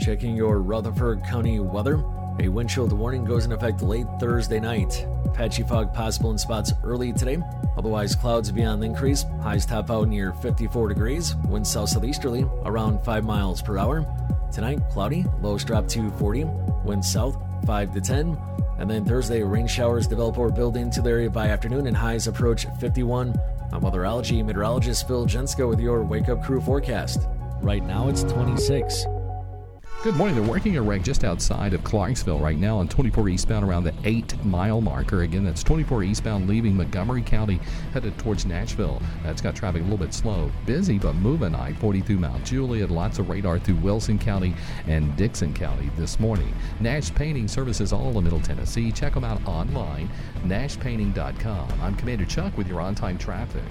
Checking 0.00 0.34
your 0.34 0.60
Rutherford 0.60 1.22
County 1.22 1.60
weather. 1.60 2.02
A 2.38 2.48
wind 2.48 2.68
chill 2.68 2.86
warning 2.88 3.24
goes 3.24 3.46
in 3.46 3.52
effect 3.52 3.80
late 3.80 4.06
Thursday 4.20 4.60
night. 4.60 5.06
Patchy 5.32 5.62
fog 5.62 5.94
possible 5.94 6.30
in 6.30 6.38
spots 6.38 6.72
early 6.84 7.12
today. 7.12 7.38
Otherwise, 7.78 8.14
clouds 8.14 8.52
beyond 8.52 8.82
the 8.82 8.86
increase. 8.86 9.24
Highs 9.42 9.64
top 9.64 9.90
out 9.90 10.08
near 10.08 10.32
54 10.34 10.88
degrees. 10.88 11.34
Wind 11.48 11.66
south 11.66 11.88
southeasterly 11.88 12.46
around 12.64 13.02
5 13.04 13.24
miles 13.24 13.62
per 13.62 13.78
hour. 13.78 14.06
Tonight, 14.52 14.80
cloudy. 14.90 15.24
Lows 15.40 15.64
drop 15.64 15.88
to 15.88 16.10
40. 16.12 16.44
Wind 16.84 17.04
south 17.04 17.38
5 17.66 17.94
to 17.94 18.00
10. 18.00 18.38
And 18.78 18.90
then 18.90 19.06
Thursday, 19.06 19.42
rain 19.42 19.66
showers 19.66 20.06
develop 20.06 20.36
or 20.36 20.50
build 20.50 20.76
into 20.76 21.00
the 21.00 21.10
area 21.10 21.30
by 21.30 21.48
afternoon 21.48 21.86
and 21.86 21.96
highs 21.96 22.26
approach 22.26 22.66
51. 22.80 23.34
I'm 23.72 23.80
weatherology 23.80 24.44
meteorologist 24.44 25.08
Phil 25.08 25.26
Jensko 25.26 25.68
with 25.68 25.80
your 25.80 26.02
Wake 26.04 26.28
Up 26.28 26.42
Crew 26.42 26.60
forecast. 26.60 27.26
Right 27.62 27.82
now, 27.82 28.08
it's 28.08 28.22
26. 28.24 29.06
Good 30.02 30.14
morning. 30.14 30.36
They're 30.36 30.48
working 30.48 30.76
a 30.76 30.82
wreck 30.82 31.02
just 31.02 31.24
outside 31.24 31.72
of 31.74 31.82
Clarksville 31.82 32.38
right 32.38 32.58
now 32.58 32.78
on 32.78 32.86
24 32.86 33.28
eastbound 33.28 33.64
around 33.64 33.82
the 33.84 33.94
8 34.04 34.44
mile 34.44 34.80
marker. 34.80 35.22
Again, 35.22 35.42
that's 35.42 35.64
24 35.64 36.04
eastbound 36.04 36.48
leaving 36.48 36.76
Montgomery 36.76 37.22
County 37.22 37.58
headed 37.92 38.16
towards 38.18 38.46
Nashville. 38.46 39.02
That's 39.24 39.40
got 39.40 39.56
traffic 39.56 39.80
a 39.80 39.84
little 39.84 39.98
bit 39.98 40.14
slow. 40.14 40.52
Busy, 40.64 40.98
but 40.98 41.14
moving 41.16 41.56
I 41.56 41.72
40 41.72 42.02
through 42.02 42.18
Mount 42.18 42.44
Juliet. 42.44 42.90
Lots 42.90 43.18
of 43.18 43.28
radar 43.28 43.58
through 43.58 43.76
Wilson 43.76 44.16
County 44.16 44.54
and 44.86 45.16
Dickson 45.16 45.52
County 45.52 45.90
this 45.96 46.20
morning. 46.20 46.54
Nash 46.78 47.12
Painting 47.12 47.48
Services 47.48 47.92
all 47.92 48.16
in 48.16 48.24
Middle 48.24 48.40
Tennessee. 48.40 48.92
Check 48.92 49.14
them 49.14 49.24
out 49.24 49.44
online, 49.44 50.08
nashpainting.com. 50.44 51.80
I'm 51.80 51.96
Commander 51.96 52.26
Chuck 52.26 52.56
with 52.56 52.68
your 52.68 52.80
on 52.80 52.94
time 52.94 53.18
traffic. 53.18 53.64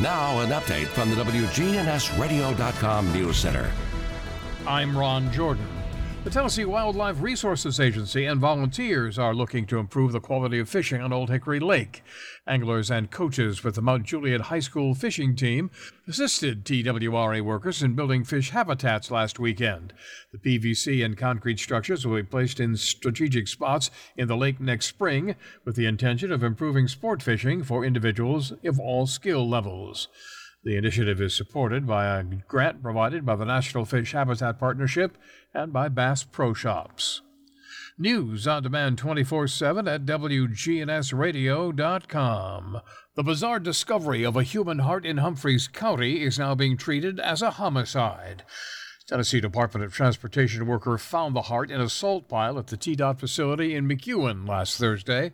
Now, 0.00 0.40
an 0.40 0.50
update 0.50 0.86
from 0.86 1.10
the 1.10 1.16
WGNSradio.com 1.16 3.12
News 3.12 3.36
Center. 3.36 3.70
I'm 4.68 4.98
Ron 4.98 5.32
Jordan. 5.32 5.66
The 6.24 6.30
Tennessee 6.30 6.66
Wildlife 6.66 7.22
Resources 7.22 7.80
Agency 7.80 8.26
and 8.26 8.38
volunteers 8.38 9.18
are 9.18 9.34
looking 9.34 9.64
to 9.64 9.78
improve 9.78 10.12
the 10.12 10.20
quality 10.20 10.58
of 10.58 10.68
fishing 10.68 11.00
on 11.00 11.10
Old 11.10 11.30
Hickory 11.30 11.58
Lake. 11.58 12.02
Anglers 12.46 12.90
and 12.90 13.10
coaches 13.10 13.64
with 13.64 13.76
the 13.76 13.80
Mount 13.80 14.04
Juliet 14.04 14.42
High 14.42 14.60
School 14.60 14.94
fishing 14.94 15.34
team 15.34 15.70
assisted 16.06 16.66
TWRA 16.66 17.40
workers 17.40 17.82
in 17.82 17.94
building 17.94 18.24
fish 18.24 18.50
habitats 18.50 19.10
last 19.10 19.38
weekend. 19.38 19.94
The 20.32 20.58
PVC 20.58 21.02
and 21.02 21.16
concrete 21.16 21.60
structures 21.60 22.06
will 22.06 22.16
be 22.16 22.22
placed 22.22 22.60
in 22.60 22.76
strategic 22.76 23.48
spots 23.48 23.90
in 24.18 24.28
the 24.28 24.36
lake 24.36 24.60
next 24.60 24.84
spring 24.84 25.34
with 25.64 25.76
the 25.76 25.86
intention 25.86 26.30
of 26.30 26.42
improving 26.42 26.88
sport 26.88 27.22
fishing 27.22 27.62
for 27.62 27.86
individuals 27.86 28.52
of 28.62 28.78
all 28.78 29.06
skill 29.06 29.48
levels. 29.48 30.08
The 30.64 30.76
initiative 30.76 31.20
is 31.20 31.36
supported 31.36 31.86
by 31.86 32.06
a 32.06 32.24
grant 32.24 32.82
provided 32.82 33.24
by 33.24 33.36
the 33.36 33.44
National 33.44 33.84
Fish 33.84 34.10
Habitat 34.12 34.58
Partnership 34.58 35.16
and 35.54 35.72
by 35.72 35.88
Bass 35.88 36.24
Pro 36.24 36.52
Shops. 36.52 37.22
News 37.96 38.46
on 38.46 38.62
demand 38.62 38.98
24 38.98 39.48
7 39.48 39.88
at 39.88 40.04
WGNSradio.com. 40.04 42.80
The 43.14 43.22
bizarre 43.22 43.58
discovery 43.58 44.24
of 44.24 44.36
a 44.36 44.42
human 44.42 44.80
heart 44.80 45.04
in 45.04 45.18
Humphreys 45.18 45.68
County 45.68 46.22
is 46.22 46.38
now 46.38 46.54
being 46.54 46.76
treated 46.76 47.18
as 47.18 47.42
a 47.42 47.50
homicide. 47.52 48.44
Tennessee 49.08 49.40
Department 49.40 49.84
of 49.84 49.94
Transportation 49.94 50.66
worker 50.66 50.98
found 50.98 51.34
the 51.34 51.42
heart 51.42 51.70
in 51.70 51.80
a 51.80 51.88
salt 51.88 52.28
pile 52.28 52.58
at 52.58 52.66
the 52.66 52.76
TDOT 52.76 53.18
facility 53.18 53.74
in 53.74 53.88
McEwen 53.88 54.46
last 54.46 54.78
Thursday. 54.78 55.32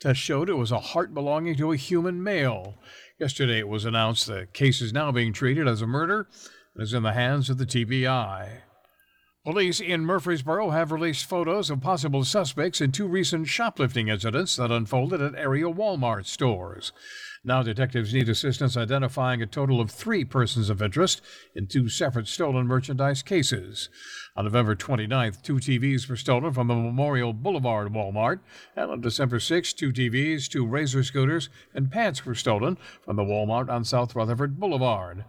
Tests 0.00 0.22
showed 0.22 0.48
it 0.48 0.54
was 0.54 0.72
a 0.72 0.80
heart 0.80 1.12
belonging 1.12 1.54
to 1.56 1.70
a 1.70 1.76
human 1.76 2.22
male. 2.22 2.78
Yesterday, 3.20 3.58
it 3.58 3.68
was 3.68 3.84
announced 3.84 4.26
the 4.26 4.48
case 4.54 4.80
is 4.80 4.94
now 4.94 5.12
being 5.12 5.34
treated 5.34 5.68
as 5.68 5.82
a 5.82 5.86
murder 5.86 6.26
and 6.74 6.82
is 6.82 6.94
in 6.94 7.02
the 7.02 7.12
hands 7.12 7.50
of 7.50 7.58
the 7.58 7.66
TBI. 7.66 8.48
Police 9.44 9.78
in 9.78 10.06
Murfreesboro 10.06 10.70
have 10.70 10.90
released 10.90 11.26
photos 11.26 11.68
of 11.68 11.82
possible 11.82 12.24
suspects 12.24 12.80
in 12.80 12.92
two 12.92 13.06
recent 13.06 13.46
shoplifting 13.46 14.08
incidents 14.08 14.56
that 14.56 14.70
unfolded 14.70 15.20
at 15.20 15.34
area 15.34 15.66
Walmart 15.66 16.24
stores. 16.24 16.92
Now, 17.42 17.62
detectives 17.62 18.12
need 18.12 18.28
assistance 18.28 18.76
identifying 18.76 19.40
a 19.40 19.46
total 19.46 19.80
of 19.80 19.90
three 19.90 20.26
persons 20.26 20.68
of 20.68 20.82
interest 20.82 21.22
in 21.54 21.66
two 21.66 21.88
separate 21.88 22.28
stolen 22.28 22.66
merchandise 22.66 23.22
cases. 23.22 23.88
On 24.36 24.44
November 24.44 24.76
29th, 24.76 25.40
two 25.40 25.54
TVs 25.54 26.06
were 26.06 26.16
stolen 26.16 26.52
from 26.52 26.68
the 26.68 26.74
Memorial 26.74 27.32
Boulevard 27.32 27.94
Walmart, 27.94 28.40
and 28.76 28.90
on 28.90 29.00
December 29.00 29.38
6th, 29.38 29.74
two 29.74 29.90
TVs, 29.90 30.48
two 30.48 30.66
Razor 30.66 31.02
scooters, 31.02 31.48
and 31.72 31.90
pants 31.90 32.26
were 32.26 32.34
stolen 32.34 32.76
from 33.02 33.16
the 33.16 33.24
Walmart 33.24 33.70
on 33.70 33.86
South 33.86 34.14
Rutherford 34.14 34.60
Boulevard. 34.60 35.24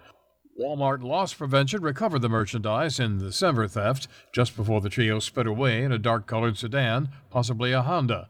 Walmart 0.60 1.02
Loss 1.02 1.36
Prevention 1.36 1.82
recovered 1.82 2.22
the 2.22 2.28
merchandise 2.28 3.00
in 3.00 3.20
the 3.20 3.26
December 3.28 3.70
theft 3.70 4.10
just 4.34 4.58
before 4.58 4.82
the 4.82 4.90
trio 4.90 5.20
sped 5.20 5.48
away 5.48 5.82
in 5.82 5.94
a 5.94 5.98
dark 5.98 6.28
colored 6.28 6.58
sedan, 6.58 7.08
possibly 7.30 7.72
a 7.72 7.82
Honda. 7.82 8.28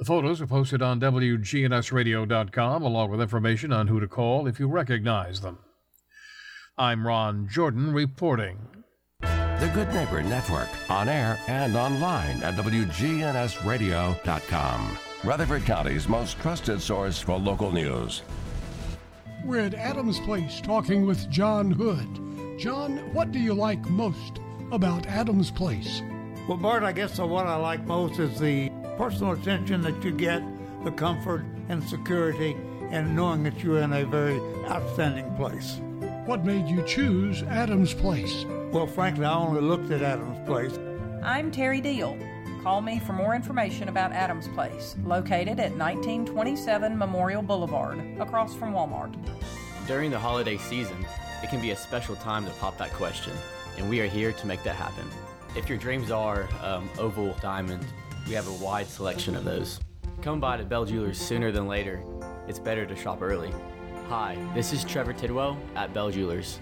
The 0.00 0.06
photos 0.06 0.40
are 0.40 0.46
posted 0.46 0.80
on 0.80 0.98
WGNSradio.com 0.98 2.82
along 2.82 3.10
with 3.10 3.20
information 3.20 3.70
on 3.70 3.86
who 3.86 4.00
to 4.00 4.08
call 4.08 4.46
if 4.46 4.58
you 4.58 4.66
recognize 4.66 5.42
them. 5.42 5.58
I'm 6.78 7.06
Ron 7.06 7.46
Jordan 7.50 7.92
reporting. 7.92 8.66
The 9.20 9.70
Good 9.74 9.92
Neighbor 9.92 10.22
Network, 10.22 10.70
on 10.88 11.10
air 11.10 11.38
and 11.48 11.76
online 11.76 12.42
at 12.42 12.54
WGNSradio.com. 12.54 14.98
Rutherford 15.22 15.66
County's 15.66 16.08
most 16.08 16.40
trusted 16.40 16.80
source 16.80 17.20
for 17.20 17.38
local 17.38 17.70
news. 17.70 18.22
We're 19.44 19.66
at 19.66 19.74
Adams 19.74 20.18
Place 20.20 20.62
talking 20.62 21.04
with 21.04 21.28
John 21.28 21.70
Hood. 21.70 22.58
John, 22.58 23.12
what 23.12 23.32
do 23.32 23.38
you 23.38 23.52
like 23.52 23.86
most 23.90 24.40
about 24.72 25.06
Adams 25.08 25.50
Place? 25.50 26.00
Well, 26.48 26.56
Bart, 26.56 26.84
I 26.84 26.92
guess 26.92 27.18
the 27.18 27.26
one 27.26 27.46
I 27.46 27.56
like 27.56 27.84
most 27.84 28.18
is 28.18 28.40
the 28.40 28.69
personal 29.00 29.32
attention 29.32 29.80
that 29.80 30.04
you 30.04 30.10
get, 30.10 30.42
the 30.84 30.90
comfort 30.90 31.42
and 31.70 31.82
security, 31.88 32.54
and 32.90 33.16
knowing 33.16 33.42
that 33.42 33.62
you're 33.62 33.80
in 33.80 33.94
a 33.94 34.04
very 34.04 34.38
outstanding 34.66 35.34
place. 35.36 35.80
What 36.26 36.44
made 36.44 36.68
you 36.68 36.84
choose 36.86 37.42
Adams 37.44 37.94
Place? 37.94 38.44
Well, 38.72 38.86
frankly, 38.86 39.24
I 39.24 39.32
only 39.32 39.62
looked 39.62 39.90
at 39.90 40.02
Adams 40.02 40.46
Place. 40.46 40.78
I'm 41.22 41.50
Terry 41.50 41.80
Deal. 41.80 42.14
Call 42.62 42.82
me 42.82 42.98
for 42.98 43.14
more 43.14 43.34
information 43.34 43.88
about 43.88 44.12
Adams 44.12 44.48
Place, 44.48 44.96
located 45.02 45.58
at 45.58 45.74
1927 45.78 46.98
Memorial 46.98 47.40
Boulevard, 47.40 47.98
across 48.20 48.54
from 48.54 48.74
Walmart. 48.74 49.16
During 49.86 50.10
the 50.10 50.18
holiday 50.18 50.58
season, 50.58 51.06
it 51.42 51.48
can 51.48 51.62
be 51.62 51.70
a 51.70 51.76
special 51.76 52.16
time 52.16 52.44
to 52.44 52.50
pop 52.60 52.76
that 52.76 52.92
question, 52.92 53.32
and 53.78 53.88
we 53.88 54.00
are 54.00 54.06
here 54.06 54.32
to 54.32 54.46
make 54.46 54.62
that 54.64 54.76
happen. 54.76 55.08
If 55.56 55.70
your 55.70 55.78
dreams 55.78 56.10
are 56.10 56.50
um, 56.62 56.86
oval 56.98 57.34
diamond, 57.40 57.86
we 58.30 58.36
have 58.36 58.46
a 58.46 58.64
wide 58.64 58.86
selection 58.86 59.34
of 59.34 59.42
those. 59.42 59.80
Come 60.22 60.38
by 60.38 60.56
to 60.56 60.62
Bell 60.62 60.84
Jewelers 60.84 61.18
sooner 61.18 61.50
than 61.50 61.66
later. 61.66 62.00
It's 62.46 62.60
better 62.60 62.86
to 62.86 62.94
shop 62.94 63.22
early. 63.22 63.52
Hi, 64.08 64.38
this 64.54 64.72
is 64.72 64.84
Trevor 64.84 65.12
Tidwell 65.12 65.58
at 65.74 65.92
Bell 65.92 66.12
Jewelers. 66.12 66.60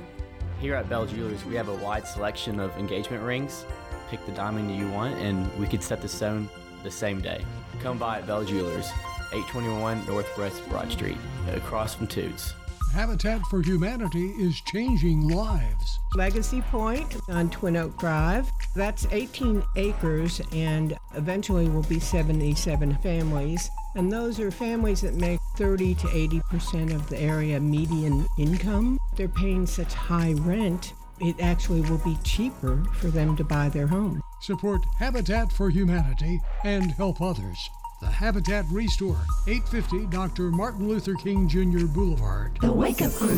Here 0.63 0.75
at 0.75 0.89
Bell 0.89 1.05
Jewelers, 1.05 1.45
we 1.45 1.55
have 1.57 1.69
a 1.69 1.75
wide 1.75 2.07
selection 2.07 2.59
of 2.59 2.75
engagement 2.79 3.23
rings. 3.23 3.67
Pick 4.09 4.25
the 4.25 4.33
diamond 4.33 4.75
you 4.75 4.89
want, 4.89 5.19
and 5.19 5.55
we 5.59 5.67
could 5.67 5.83
set 5.83 6.01
the 6.01 6.09
stone 6.09 6.49
the 6.85 6.91
same 6.91 7.21
day. 7.21 7.45
Come 7.83 7.99
by 7.99 8.21
at 8.21 8.27
Bell 8.27 8.47
Jewelers, 8.47 8.89
821 9.35 10.07
Northwest 10.07 10.67
Broad 10.71 10.91
Street, 10.91 11.19
across 11.53 11.95
from 11.95 12.07
Toots. 12.07 12.55
Habitat 12.95 13.43
for 13.51 13.61
Humanity 13.61 14.31
is 14.39 14.59
changing 14.63 15.29
lives. 15.29 15.99
Legacy 16.15 16.63
Point 16.63 17.15
on 17.29 17.51
Twin 17.51 17.77
Oak 17.77 17.99
Drive. 17.99 18.51
That's 18.79 19.09
18 19.11 19.65
acres 19.75 20.41
and 20.53 20.97
eventually 21.17 21.69
will 21.69 21.83
be 21.83 21.99
77 21.99 22.97
families. 22.99 23.69
And 23.97 24.11
those 24.13 24.39
are 24.39 24.53
families 24.53 25.01
that 25.01 25.15
make 25.15 25.41
30 25.57 25.97
to 25.97 26.07
80% 26.07 26.95
of 26.95 27.09
the 27.09 27.19
area 27.19 27.59
median 27.59 28.25
income. 28.39 28.97
They're 29.17 29.27
paying 29.27 29.67
such 29.67 29.95
high 29.95 30.35
rent, 30.35 30.93
it 31.19 31.41
actually 31.41 31.81
will 31.81 31.99
be 31.99 32.17
cheaper 32.23 32.85
for 32.95 33.09
them 33.09 33.35
to 33.39 33.43
buy 33.43 33.69
their 33.69 33.89
home. 33.89 34.23
Support 34.43 34.83
Habitat 35.01 35.51
for 35.51 35.71
Humanity 35.71 36.41
and 36.63 36.93
help 36.93 37.21
others. 37.21 37.59
The 38.01 38.07
Habitat 38.07 38.65
Restore, 38.71 39.19
850 39.49 40.07
Dr. 40.07 40.53
Martin 40.53 40.87
Luther 40.89 41.15
King 41.15 41.49
Jr. 41.49 41.87
Boulevard. 41.87 42.57
The 42.61 42.71
Wake 42.71 43.03
Up 43.03 43.11
Crew. 43.11 43.35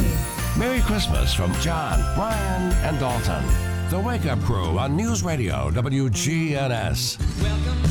Merry 0.58 0.80
Christmas 0.80 1.32
from 1.32 1.54
John, 1.62 1.98
Brian, 2.14 2.72
and 2.84 3.00
Dalton. 3.00 3.69
The 3.90 3.98
Wake 3.98 4.24
Up 4.26 4.40
Crew 4.42 4.78
on 4.78 4.94
News 4.94 5.24
Radio 5.24 5.68
WGNS. 5.72 7.18
welcome 7.42 7.82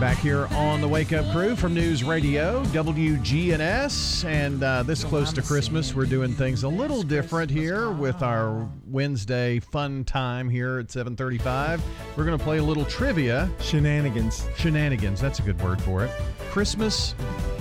Back 0.00 0.16
here 0.16 0.46
on 0.52 0.80
the 0.80 0.88
Wake 0.88 1.12
Up 1.12 1.30
Crew 1.32 1.54
from 1.54 1.74
News 1.74 2.02
Radio, 2.02 2.64
WGNS. 2.64 4.24
And 4.24 4.62
uh, 4.62 4.82
this 4.84 5.04
close 5.04 5.34
to 5.34 5.42
Christmas, 5.42 5.94
we're 5.94 6.06
doing 6.06 6.32
things 6.32 6.62
a 6.62 6.68
little 6.68 7.02
different 7.02 7.50
here 7.50 7.90
with 7.90 8.22
our 8.22 8.66
Wednesday 8.86 9.60
fun 9.60 10.02
time 10.04 10.48
here 10.48 10.78
at 10.78 10.90
735. 10.90 11.84
We're 12.16 12.24
going 12.24 12.38
to 12.38 12.42
play 12.42 12.56
a 12.56 12.64
little 12.64 12.86
trivia. 12.86 13.50
Shenanigans. 13.60 14.46
Shenanigans, 14.56 15.20
that's 15.20 15.40
a 15.40 15.42
good 15.42 15.60
word 15.62 15.80
for 15.82 16.06
it. 16.06 16.10
Christmas 16.50 17.14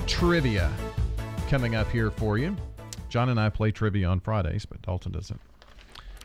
trivia 0.07 0.71
coming 1.49 1.75
up 1.75 1.91
here 1.91 2.09
for 2.09 2.37
you. 2.37 2.55
John 3.11 3.29
and 3.29 3.39
I 3.39 3.49
play 3.49 3.71
trivia 3.71 4.07
on 4.07 4.19
Fridays, 4.21 4.65
but 4.65 4.81
Dalton 4.81 5.11
doesn't. 5.11 5.39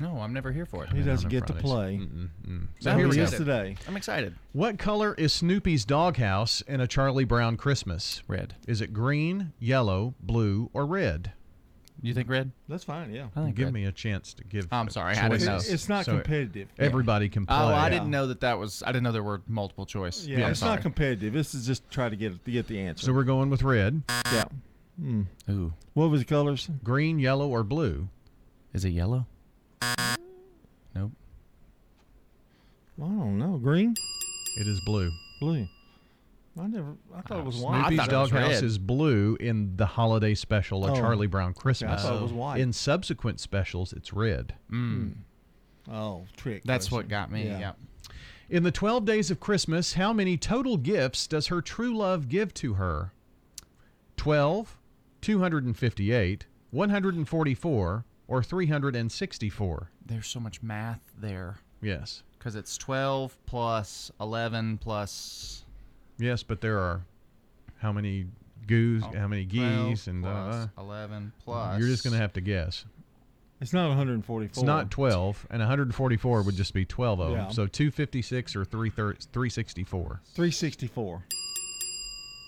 No, 0.01 0.21
I'm 0.21 0.33
never 0.33 0.53
here 0.53 0.67
for 0.67 0.85
it. 0.85 0.91
He 0.93 1.03
doesn't 1.03 1.31
get 1.31 1.47
to 1.47 1.55
play. 1.55 1.99
Mm-mm-mm. 1.99 2.69
So 2.81 2.91
So 2.91 2.97
here 2.97 3.09
we 3.09 3.17
he 3.17 3.21
go. 3.23 3.25
is 3.25 3.31
today. 3.33 3.77
I'm 3.89 3.97
excited. 3.97 4.35
What 4.53 4.79
color 4.79 5.15
is 5.15 5.33
Snoopy's 5.33 5.85
doghouse 5.85 6.61
in 6.63 6.81
a 6.81 6.87
Charlie 6.87 7.25
Brown 7.25 7.57
Christmas? 7.57 8.23
Red. 8.29 8.55
Is 8.69 8.81
it 8.81 8.93
green, 8.93 9.53
yellow, 9.59 10.15
blue, 10.21 10.71
or 10.75 10.85
red? 10.87 11.33
You 12.03 12.13
think 12.13 12.29
red? 12.29 12.53
That's 12.69 12.85
fine, 12.85 13.11
yeah. 13.11 13.29
I 13.35 13.45
think 13.45 13.57
Give 13.57 13.69
red. 13.69 13.73
me 13.75 13.85
a 13.87 13.91
chance 13.93 14.35
to 14.35 14.45
give. 14.45 14.69
I'm 14.71 14.91
sorry, 14.91 15.17
I 15.17 15.31
didn't 15.31 15.47
know. 15.47 15.57
It's, 15.57 15.69
it's 15.71 15.89
not 15.89 16.05
So 16.05 16.13
competitive. 16.13 16.69
Everybody 16.79 17.31
can 17.31 17.45
oh, 17.45 17.47
play. 17.47 17.57
Oh, 17.57 17.75
I 17.75 17.89
didn't 17.89 18.11
know 18.11 18.27
that 18.27 18.41
that 18.43 18.59
was. 18.59 18.83
I 18.87 18.89
didn't 18.93 19.05
know 19.05 19.13
there 19.13 19.23
were 19.23 19.41
multiple 19.49 19.87
choice. 19.87 20.27
Yeah, 20.27 20.45
I'm 20.45 20.51
it's 20.51 20.61
sorry. 20.61 20.73
not 20.75 20.83
competitive. 20.83 21.33
This 21.33 21.55
is 21.55 21.67
just 21.67 21.91
try 21.91 22.11
to 22.11 22.15
get 22.17 22.45
to 22.45 22.51
get 22.51 22.67
the 22.69 22.79
answer. 22.81 23.07
So 23.07 23.15
we're 23.15 23.25
going 23.25 23.49
with 23.49 23.63
red. 23.63 24.03
yeah. 24.31 24.45
Hmm. 25.01 25.23
Ooh. 25.51 25.73
What 25.95 26.11
was 26.11 26.21
the 26.21 26.25
colors? 26.27 26.69
Green, 26.83 27.19
yellow, 27.19 27.49
or 27.49 27.63
blue? 27.63 28.09
Is 28.73 28.85
it 28.85 28.91
yellow? 28.91 29.27
Nope. 30.95 31.13
I 32.99 33.03
don't 33.03 33.39
know. 33.39 33.59
Green, 33.59 33.95
It 34.59 34.67
is 34.67 34.81
blue. 34.87 35.11
blue. 35.41 35.67
I 36.59 36.67
never. 36.67 36.97
I 37.15 37.21
thought 37.21 37.41
it 37.41 37.45
was 37.45 37.59
white. 37.59 37.81
Snoopy's 37.89 37.99
thought 37.99 38.13
it 38.13 38.17
was 38.19 38.31
doghouse 38.31 38.55
red. 38.55 38.65
is 38.65 38.79
blue 38.79 39.37
in 39.39 39.77
the 39.77 39.85
holiday 39.85 40.35
special, 40.35 40.87
A 40.87 40.93
Oh. 40.93 40.95
Charlie 40.97 41.27
Brown 41.27 41.53
Christmas. 41.53 42.01
I 42.03 42.09
thought 42.09 42.17
it 42.17 42.23
was 42.23 42.33
white. 42.33 42.61
In 42.61 42.73
subsequent 42.73 43.41
specials, 43.41 43.93
it's 43.93 44.15
red. 44.15 44.55
Mm. 44.73 45.17
Oh, 45.93 46.25
trick. 46.39 46.63
That's 46.65 46.89
question. 46.89 46.97
what 46.97 47.09
got 47.09 47.31
me. 47.31 47.45
Yeah. 47.45 47.59
Yeah. 47.59 47.73
In 48.49 48.63
the 48.63 48.71
12 48.73 49.05
days 49.05 49.31
of 49.31 49.39
Christmas, 49.41 49.93
how 49.95 50.15
many 50.15 50.39
total 50.39 50.79
gifts 50.79 51.27
does 51.27 51.49
her 51.49 51.61
true 51.61 51.95
love 51.95 52.29
give 52.31 52.55
to 52.55 52.75
her? 52.75 53.13
12, 54.17 54.76
258, 55.27 56.47
144, 56.71 58.05
or 58.29 58.43
364? 58.45 59.91
There's 60.07 60.27
so 60.29 60.39
much 60.39 60.63
math 60.63 61.01
there 61.19 61.57
Yes. 61.83 62.23
because 62.39 62.55
it's 62.55 62.77
12 62.79 63.37
plus 63.45 64.13
11 64.21 64.79
plus. 64.79 65.65
Yes, 66.17 66.45
but 66.45 66.61
there 66.61 66.79
are 66.79 67.03
how 67.79 67.93
many 67.93 68.27
goose, 68.69 69.03
Oh, 69.05 69.19
how 69.19 69.27
many 69.27 69.45
geese, 69.45 70.07
and 70.07 70.25
uh, 70.25 70.29
plus 70.29 70.69
11 70.79 71.33
plus. 71.45 71.79
you're 71.81 71.89
just 71.89 72.05
going 72.05 72.15
to 72.15 72.21
have 72.21 72.33
to 72.35 72.41
guess. 72.41 72.85
It's 73.61 73.73
not 73.73 73.89
144. 73.89 74.45
It's 74.45 74.63
not 74.63 74.93
12, 74.93 75.47
and 75.51 75.59
144 75.59 76.43
would 76.43 76.55
just 76.55 76.73
be 76.73 76.85
12 76.85 77.19
of 77.19 77.29
them. 77.31 77.37
Yeah. 77.39 77.49
So 77.49 77.67
256 77.67 78.55
or 78.55 78.65
3 78.65 78.91
364. 78.91 80.21
364. 80.35 81.25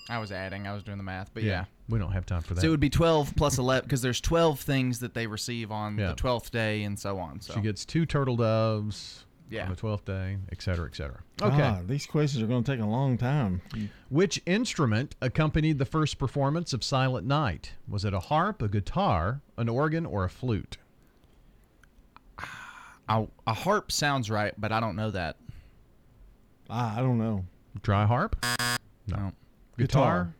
I 0.09 0.17
was 0.17 0.31
adding. 0.31 0.67
I 0.67 0.73
was 0.73 0.83
doing 0.83 0.97
the 0.97 1.03
math, 1.03 1.31
but 1.33 1.43
yeah. 1.43 1.65
We 1.87 1.99
don't 1.99 2.11
have 2.11 2.25
time 2.25 2.41
for 2.41 2.53
that. 2.55 2.61
So 2.61 2.67
it 2.67 2.71
would 2.71 2.79
be 2.79 2.89
12 2.89 3.35
plus 3.35 3.57
11 3.57 3.85
because 3.85 4.01
there's 4.01 4.19
12 4.21 4.59
things 4.59 4.99
that 4.99 5.13
they 5.13 5.27
receive 5.27 5.71
on 5.71 5.97
Yeah. 5.97 6.09
the 6.09 6.15
12th 6.15 6.51
day 6.51 6.83
and 6.83 6.97
so 6.97 7.19
on. 7.19 7.41
So 7.41 7.53
She 7.53 7.61
gets 7.61 7.85
two 7.85 8.05
turtle 8.05 8.35
doves 8.35 9.25
Yeah. 9.49 9.63
on 9.63 9.69
the 9.69 9.75
12th 9.75 10.05
day, 10.05 10.37
et 10.51 10.61
cetera, 10.61 10.87
et 10.87 10.95
cetera. 10.95 11.21
Okay. 11.41 11.61
Ah, 11.61 11.79
these 11.85 12.05
questions 12.05 12.43
are 12.43 12.47
going 12.47 12.63
to 12.63 12.71
take 12.71 12.81
a 12.81 12.85
long 12.87 13.17
time. 13.17 13.61
Which 14.09 14.41
instrument 14.45 15.15
accompanied 15.21 15.77
the 15.79 15.85
first 15.85 16.17
performance 16.19 16.73
of 16.73 16.83
Silent 16.83 17.25
Night? 17.27 17.73
Was 17.87 18.03
it 18.05 18.13
a 18.13 18.19
harp, 18.19 18.61
a 18.63 18.67
guitar, 18.67 19.41
an 19.57 19.69
organ, 19.69 20.05
or 20.05 20.23
a 20.23 20.29
flute? 20.29 20.77
a, 23.07 23.25
a 23.47 23.53
harp 23.53 23.91
sounds 23.91 24.29
right, 24.29 24.53
but 24.57 24.71
I 24.71 24.79
don't 24.79 24.95
know 24.95 25.11
that. 25.11 25.37
Ah, 26.69 26.95
I 26.97 27.01
don't 27.01 27.17
know. 27.17 27.45
Dry 27.81 28.05
harp? 28.05 28.35
No. 29.07 29.31
Guitar? 29.79 30.33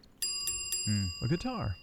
Hmm. 0.85 1.05
A 1.23 1.27
guitar. 1.27 1.75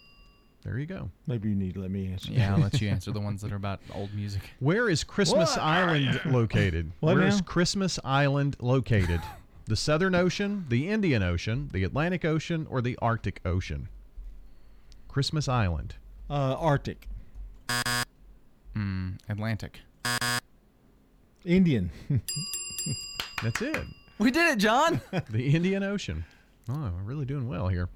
There 0.65 0.79
you 0.79 0.87
go. 0.87 1.11
Maybe 1.29 1.49
you 1.49 1.55
need 1.55 1.75
to 1.75 1.81
let 1.81 1.91
me 1.93 2.11
answer. 2.13 2.33
Yeah, 2.33 2.55
I'll 2.55 2.61
let 2.61 2.81
you 2.81 2.89
answer 2.97 3.13
the 3.13 3.21
ones 3.21 3.41
that 3.43 3.53
are 3.53 3.57
about 3.57 3.81
old 3.95 4.13
music. 4.15 4.43
Where 4.59 4.89
is 4.89 5.05
Christmas 5.05 5.51
What? 5.57 5.65
Island 5.65 6.21
located? 6.27 6.91
What 7.01 7.17
Where 7.17 7.27
is 7.27 7.37
now? 7.37 7.45
Christmas 7.47 7.99
Island 8.05 8.57
located? 8.61 9.21
the 9.67 9.77
Southern 9.77 10.15
Ocean, 10.17 10.65
the 10.69 10.89
Indian 10.89 11.23
Ocean, 11.23 11.71
the 11.73 11.85
Atlantic 11.85 12.25
Ocean, 12.25 12.67
or 12.69 12.81
the 12.81 12.99
Arctic 13.01 13.41
Ocean? 13.45 13.89
Christmas 15.09 15.49
Island. 15.49 15.95
Uh, 16.29 16.57
Arctic. 16.59 17.09
Hmm. 18.75 19.11
Atlantic. 19.29 19.81
Indian. 21.45 21.91
That's 23.43 23.63
it. 23.63 23.85
We 24.19 24.31
did 24.33 24.53
it, 24.53 24.59
John. 24.59 25.01
the 25.31 25.55
Indian 25.55 25.83
Ocean. 25.85 26.25
Oh, 26.69 26.91
we're 26.95 27.03
really 27.03 27.25
doing 27.25 27.49
well 27.49 27.69
here. 27.69 27.89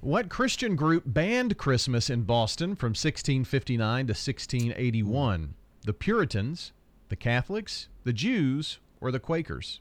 What 0.00 0.28
Christian 0.28 0.76
group 0.76 1.02
banned 1.06 1.58
Christmas 1.58 2.08
in 2.08 2.22
Boston 2.22 2.76
from 2.76 2.90
1659 2.90 4.06
to 4.06 4.10
1681? 4.12 5.54
The 5.84 5.92
Puritans, 5.92 6.72
the 7.08 7.16
Catholics, 7.16 7.88
the 8.04 8.12
Jews, 8.12 8.78
or 9.00 9.10
the 9.10 9.18
Quakers? 9.18 9.80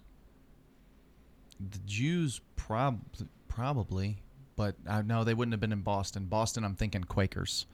The 1.59 1.79
Jews 1.85 2.41
prob- 2.55 3.01
probably, 3.47 4.17
but 4.55 4.75
uh, 4.87 5.03
no, 5.03 5.23
they 5.23 5.33
wouldn't 5.35 5.53
have 5.53 5.59
been 5.61 5.71
in 5.71 5.81
Boston. 5.81 6.25
Boston, 6.25 6.63
I'm 6.63 6.75
thinking 6.75 7.03
Quakers. 7.03 7.67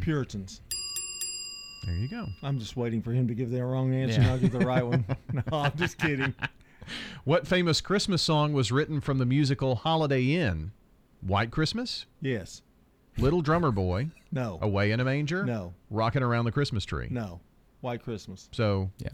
Puritans. 0.00 0.60
There 1.84 1.94
you 1.94 2.08
go. 2.08 2.26
I'm 2.42 2.58
just 2.58 2.76
waiting 2.76 3.02
for 3.02 3.12
him 3.12 3.28
to 3.28 3.34
give 3.34 3.50
the 3.50 3.62
wrong 3.64 3.94
answer 3.94 4.20
Yeah. 4.20 4.22
and 4.22 4.30
I'll 4.32 4.38
give 4.38 4.52
the 4.52 4.66
right 4.66 4.84
one. 4.84 5.04
no, 5.32 5.42
I'm 5.52 5.76
just 5.76 5.98
kidding. 5.98 6.34
What 7.24 7.46
famous 7.46 7.80
Christmas 7.80 8.22
song 8.22 8.52
was 8.52 8.70
written 8.72 9.00
from 9.00 9.18
the 9.18 9.26
musical 9.26 9.76
Holiday 9.76 10.34
Inn? 10.34 10.72
White 11.20 11.50
Christmas? 11.50 12.06
Yes. 12.20 12.62
Little 13.16 13.42
Drummer 13.42 13.70
Boy? 13.72 14.10
No. 14.30 14.58
Away 14.62 14.92
in 14.92 15.00
a 15.00 15.04
Manger? 15.04 15.44
No. 15.44 15.74
Rocking 15.90 16.22
Around 16.22 16.44
the 16.44 16.52
Christmas 16.52 16.84
Tree? 16.84 17.08
No. 17.10 17.40
White 17.80 18.02
Christmas. 18.02 18.48
So, 18.52 18.90
Yeah. 18.98 19.08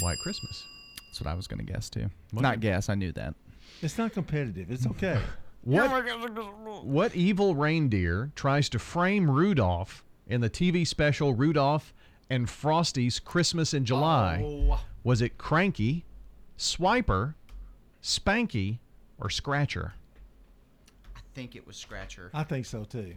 White 0.00 0.18
Christmas. 0.22 0.64
That's 1.08 1.20
what 1.20 1.30
I 1.30 1.34
was 1.34 1.46
going 1.46 1.64
to 1.64 1.72
guess 1.72 1.88
too. 1.88 2.10
What? 2.32 2.42
Not 2.42 2.58
guess, 2.60 2.88
I 2.88 2.94
knew 2.96 3.12
that. 3.12 3.34
It's 3.82 3.96
not 3.98 4.12
competitive. 4.12 4.70
It's 4.70 4.86
okay. 4.86 5.20
What, 5.66 6.84
what 6.84 7.16
evil 7.16 7.54
reindeer 7.54 8.30
tries 8.36 8.68
to 8.68 8.78
frame 8.78 9.30
Rudolph 9.30 10.04
in 10.26 10.42
the 10.42 10.50
TV 10.50 10.86
special 10.86 11.32
Rudolph 11.32 11.94
and 12.28 12.50
Frosty's 12.50 13.18
Christmas 13.18 13.72
in 13.72 13.86
July? 13.86 14.42
Oh. 14.44 14.78
Was 15.04 15.22
it 15.22 15.38
Cranky, 15.38 16.04
Swiper, 16.58 17.34
Spanky, 18.02 18.78
or 19.18 19.30
Scratcher? 19.30 19.94
I 21.16 21.20
think 21.34 21.56
it 21.56 21.66
was 21.66 21.76
Scratcher. 21.76 22.30
I 22.34 22.44
think 22.44 22.66
so 22.66 22.84
too. 22.84 23.14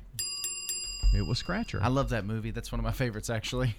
It 1.16 1.28
was 1.28 1.38
Scratcher. 1.40 1.80
I 1.82 1.88
love 1.88 2.10
that 2.10 2.26
movie. 2.26 2.52
That's 2.52 2.72
one 2.72 2.80
of 2.80 2.84
my 2.86 2.92
favorites, 2.92 3.30
actually. 3.30 3.76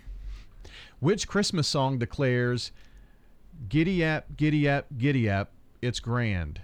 Which 1.01 1.29
Christmas 1.29 1.69
song 1.69 1.99
declares, 1.99 2.73
Giddy 3.69 4.05
up, 4.05 4.37
Giddy 4.37 4.69
up, 4.69 4.87
Giddy 4.97 5.29
up, 5.29 5.51
it's 5.83 6.01
grand? 6.01 6.61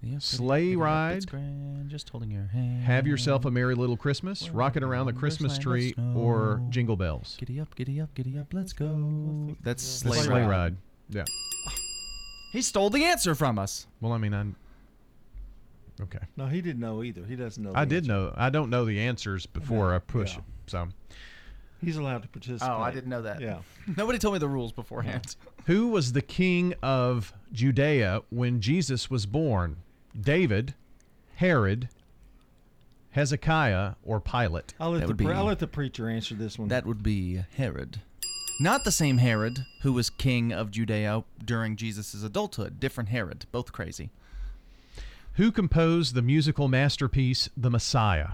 Yep, 0.00 0.22
Sleigh 0.22 0.68
It's 0.70 0.76
ride, 0.76 1.26
grand, 1.26 1.90
just 1.90 2.08
holding 2.10 2.30
your 2.30 2.46
hand. 2.46 2.84
Have 2.84 3.06
Yourself 3.08 3.44
a 3.46 3.50
Merry 3.50 3.74
Little 3.74 3.96
Christmas, 3.96 4.48
Rocking 4.50 4.84
Around 4.84 5.06
the 5.06 5.12
Christmas 5.12 5.58
Tree, 5.58 5.92
or. 6.14 6.62
Jingle 6.70 6.96
Bells? 6.96 7.36
Giddy 7.38 7.58
up, 7.58 7.74
giddy 7.74 8.00
up, 8.00 8.14
giddy 8.14 8.38
up, 8.38 8.54
let's 8.54 8.72
go. 8.72 9.56
That's 9.62 9.82
Sleigh, 9.82 10.12
sleigh, 10.18 10.24
sleigh 10.26 10.40
ride. 10.42 10.48
ride. 10.48 10.76
Yeah. 11.10 11.24
Ah. 11.66 11.74
He 12.52 12.62
stole 12.62 12.90
the 12.90 13.04
answer 13.04 13.34
from 13.34 13.58
us. 13.58 13.86
Well, 14.00 14.12
I 14.12 14.18
mean, 14.18 14.34
I 14.34 14.44
Okay. 16.00 16.18
No, 16.36 16.46
he 16.46 16.60
didn't 16.60 16.80
know 16.80 17.02
either. 17.02 17.24
He 17.24 17.36
doesn't 17.36 17.62
know. 17.62 17.72
I 17.74 17.84
did 17.84 18.04
answer. 18.04 18.12
know. 18.12 18.34
I 18.36 18.50
don't 18.50 18.70
know 18.70 18.84
the 18.84 19.00
answers 19.00 19.46
before 19.46 19.90
Yeah, 19.90 19.96
I 19.96 19.98
push 19.98 20.32
yeah. 20.34 20.38
it. 20.38 20.44
So, 20.66 20.88
He's 21.80 21.96
allowed 21.96 22.22
to 22.22 22.28
participate. 22.28 22.68
Oh, 22.72 22.80
I 22.80 22.90
didn't 22.92 23.10
know 23.10 23.22
that. 23.22 23.40
Yeah. 23.40 23.58
Nobody 23.96 24.18
told 24.18 24.34
me 24.34 24.38
the 24.38 24.48
rules 24.48 24.72
beforehand. 24.72 25.36
who 25.66 25.88
was 25.88 26.12
the 26.12 26.22
king 26.22 26.74
of 26.82 27.32
Judea 27.52 28.22
when 28.30 28.60
Jesus 28.60 29.10
was 29.10 29.26
born? 29.26 29.76
David, 30.18 30.74
Herod, 31.36 31.88
Hezekiah, 33.10 33.92
or 34.02 34.20
Pilate? 34.20 34.74
I'll 34.80 34.90
let 34.90 35.06
the 35.06 35.14
pre- 35.14 35.26
be- 35.26 35.32
I'll 35.32 35.44
let 35.44 35.60
the 35.60 35.68
preacher 35.68 36.08
answer 36.08 36.34
this 36.34 36.58
one. 36.58 36.68
That 36.68 36.84
would 36.86 37.02
be 37.02 37.44
Herod. 37.56 38.00
Not 38.60 38.82
the 38.82 38.90
same 38.90 39.18
Herod 39.18 39.66
who 39.82 39.92
was 39.92 40.10
king 40.10 40.52
of 40.52 40.72
Judea 40.72 41.22
during 41.44 41.76
Jesus' 41.76 42.22
adulthood. 42.24 42.80
Different 42.80 43.10
Herod. 43.10 43.46
Both 43.52 43.70
crazy. 43.70 44.10
Who 45.34 45.52
composed 45.52 46.14
the 46.14 46.22
musical 46.22 46.66
masterpiece 46.66 47.48
The 47.56 47.70
Messiah? 47.70 48.30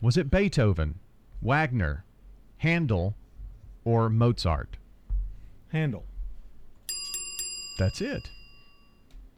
Was 0.00 0.16
it 0.16 0.32
Beethoven, 0.32 0.98
Wagner, 1.40 2.04
Handel, 2.58 3.14
or 3.84 4.10
Mozart? 4.10 4.78
Handel. 5.68 6.04
That's 7.78 8.00
it. 8.00 8.30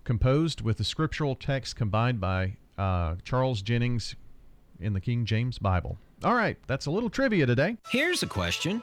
Composed 0.05 0.63
with 0.63 0.79
the 0.79 0.85
scriptural 0.85 1.35
text 1.35 1.77
combined 1.77 2.19
by 2.19 2.57
uh, 2.79 3.17
Charles 3.25 3.61
Jennings 3.61 4.17
in 4.81 4.95
the 4.95 5.01
King 5.01 5.27
James 5.27 5.59
Bible. 5.59 5.99
All 6.23 6.35
right, 6.35 6.57
that's 6.67 6.87
a 6.87 6.91
little 6.91 7.11
trivia 7.11 7.45
today. 7.45 7.77
Here's 7.91 8.23
a 8.23 8.27
question 8.27 8.83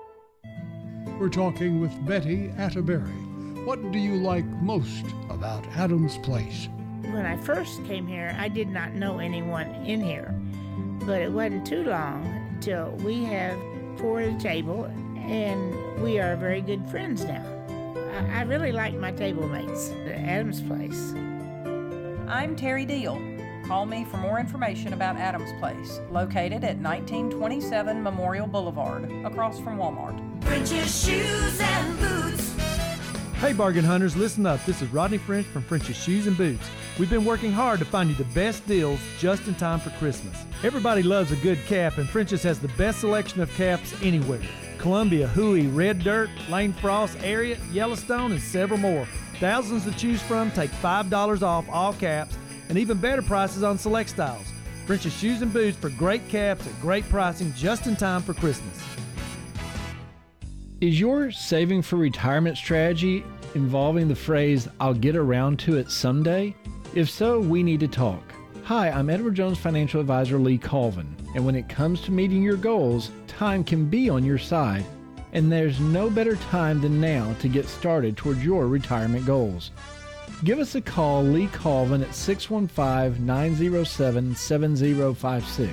We're 1.21 1.29
talking 1.29 1.79
with 1.79 2.03
Betty 2.03 2.51
Atterbury. 2.57 3.13
What 3.63 3.91
do 3.91 3.99
you 3.99 4.15
like 4.15 4.43
most 4.63 5.05
about 5.29 5.63
Adams 5.75 6.17
Place? 6.17 6.67
When 7.03 7.27
I 7.27 7.37
first 7.37 7.85
came 7.85 8.07
here, 8.07 8.35
I 8.39 8.47
did 8.47 8.69
not 8.69 8.95
know 8.95 9.19
anyone 9.19 9.67
in 9.85 10.01
here. 10.01 10.33
But 11.05 11.21
it 11.21 11.31
wasn't 11.31 11.67
too 11.67 11.83
long 11.83 12.57
till 12.59 12.89
we 13.03 13.23
have 13.25 13.55
four 13.99 14.21
at 14.21 14.35
a 14.35 14.39
table, 14.39 14.85
and 15.15 16.01
we 16.01 16.19
are 16.19 16.35
very 16.35 16.59
good 16.59 16.89
friends 16.89 17.23
now. 17.23 17.45
I, 18.15 18.39
I 18.39 18.41
really 18.41 18.71
like 18.71 18.95
my 18.95 19.11
table 19.11 19.47
mates 19.47 19.91
at 19.91 20.13
Adams 20.13 20.61
Place. 20.61 21.13
I'm 22.27 22.55
Terry 22.55 22.87
Deal. 22.87 23.13
Call 23.65 23.85
me 23.85 24.03
for 24.03 24.17
more 24.17 24.39
information 24.39 24.93
about 24.93 25.17
Adams 25.17 25.51
Place, 25.59 26.01
located 26.09 26.63
at 26.63 26.77
1927 26.77 28.01
Memorial 28.01 28.47
Boulevard, 28.47 29.11
across 29.25 29.59
from 29.59 29.77
Walmart. 29.77 30.43
French's 30.43 31.05
shoes 31.05 31.59
and 31.59 31.99
boots. 31.99 32.53
Hey, 33.35 33.53
bargain 33.53 33.85
hunters, 33.85 34.15
listen 34.15 34.45
up. 34.45 34.63
This 34.65 34.81
is 34.81 34.91
Rodney 34.91 35.17
French 35.17 35.47
from 35.47 35.63
French's 35.63 35.95
Shoes 35.95 36.27
and 36.27 36.37
Boots. 36.37 36.69
We've 36.99 37.09
been 37.09 37.25
working 37.25 37.51
hard 37.51 37.79
to 37.79 37.85
find 37.85 38.09
you 38.09 38.15
the 38.15 38.23
best 38.35 38.67
deals 38.67 38.99
just 39.19 39.47
in 39.47 39.55
time 39.55 39.79
for 39.79 39.91
Christmas. 39.91 40.35
Everybody 40.63 41.01
loves 41.03 41.31
a 41.31 41.35
good 41.37 41.59
cap, 41.65 41.97
and 41.97 42.09
French's 42.09 42.43
has 42.43 42.59
the 42.59 42.67
best 42.69 42.99
selection 42.99 43.41
of 43.41 43.51
caps 43.53 43.93
anywhere. 44.03 44.41
Columbia, 44.77 45.27
Hooey, 45.27 45.67
Red 45.67 45.99
Dirt, 45.99 46.29
Lane 46.49 46.73
Frost, 46.73 47.17
Ariat, 47.19 47.59
Yellowstone, 47.71 48.31
and 48.31 48.41
several 48.41 48.79
more. 48.79 49.07
Thousands 49.39 49.85
to 49.85 49.91
choose 49.91 50.21
from. 50.21 50.51
Take 50.51 50.71
$5 50.71 51.41
off 51.41 51.65
all 51.69 51.93
caps 51.93 52.35
and 52.71 52.79
even 52.79 52.97
better 52.97 53.21
prices 53.21 53.63
on 53.63 53.77
select 53.77 54.11
styles. 54.11 54.47
French's 54.87 55.11
Shoes 55.11 55.41
and 55.41 55.51
Boots 55.51 55.75
for 55.75 55.89
great 55.89 56.25
caps 56.29 56.65
at 56.65 56.79
great 56.79 57.03
pricing 57.09 57.51
just 57.53 57.85
in 57.85 57.97
time 57.97 58.21
for 58.21 58.33
Christmas. 58.33 58.81
Is 60.79 60.97
your 60.97 61.31
saving 61.31 61.81
for 61.81 61.97
retirement 61.97 62.57
strategy 62.57 63.25
involving 63.55 64.07
the 64.07 64.15
phrase, 64.15 64.69
I'll 64.79 64.93
get 64.93 65.17
around 65.17 65.59
to 65.59 65.75
it 65.75 65.91
someday? 65.91 66.55
If 66.95 67.09
so, 67.09 67.41
we 67.41 67.61
need 67.61 67.81
to 67.81 67.89
talk. 67.89 68.23
Hi, 68.63 68.89
I'm 68.89 69.09
Edward 69.09 69.35
Jones 69.35 69.57
financial 69.57 69.99
advisor 69.99 70.39
Lee 70.39 70.57
Colvin, 70.57 71.13
and 71.35 71.45
when 71.45 71.55
it 71.55 71.67
comes 71.67 71.99
to 72.03 72.11
meeting 72.13 72.41
your 72.41 72.55
goals, 72.55 73.11
time 73.27 73.65
can 73.65 73.89
be 73.89 74.09
on 74.09 74.23
your 74.23 74.37
side, 74.37 74.85
and 75.33 75.51
there's 75.51 75.81
no 75.81 76.09
better 76.09 76.37
time 76.37 76.79
than 76.79 77.01
now 77.01 77.33
to 77.41 77.49
get 77.49 77.67
started 77.67 78.15
towards 78.15 78.45
your 78.45 78.67
retirement 78.67 79.25
goals. 79.25 79.71
Give 80.43 80.57
us 80.57 80.73
a 80.73 80.81
call, 80.81 81.23
Lee 81.23 81.47
Colvin, 81.47 82.01
at 82.01 82.15
615 82.15 83.23
907 83.23 84.35
7056. 84.35 85.71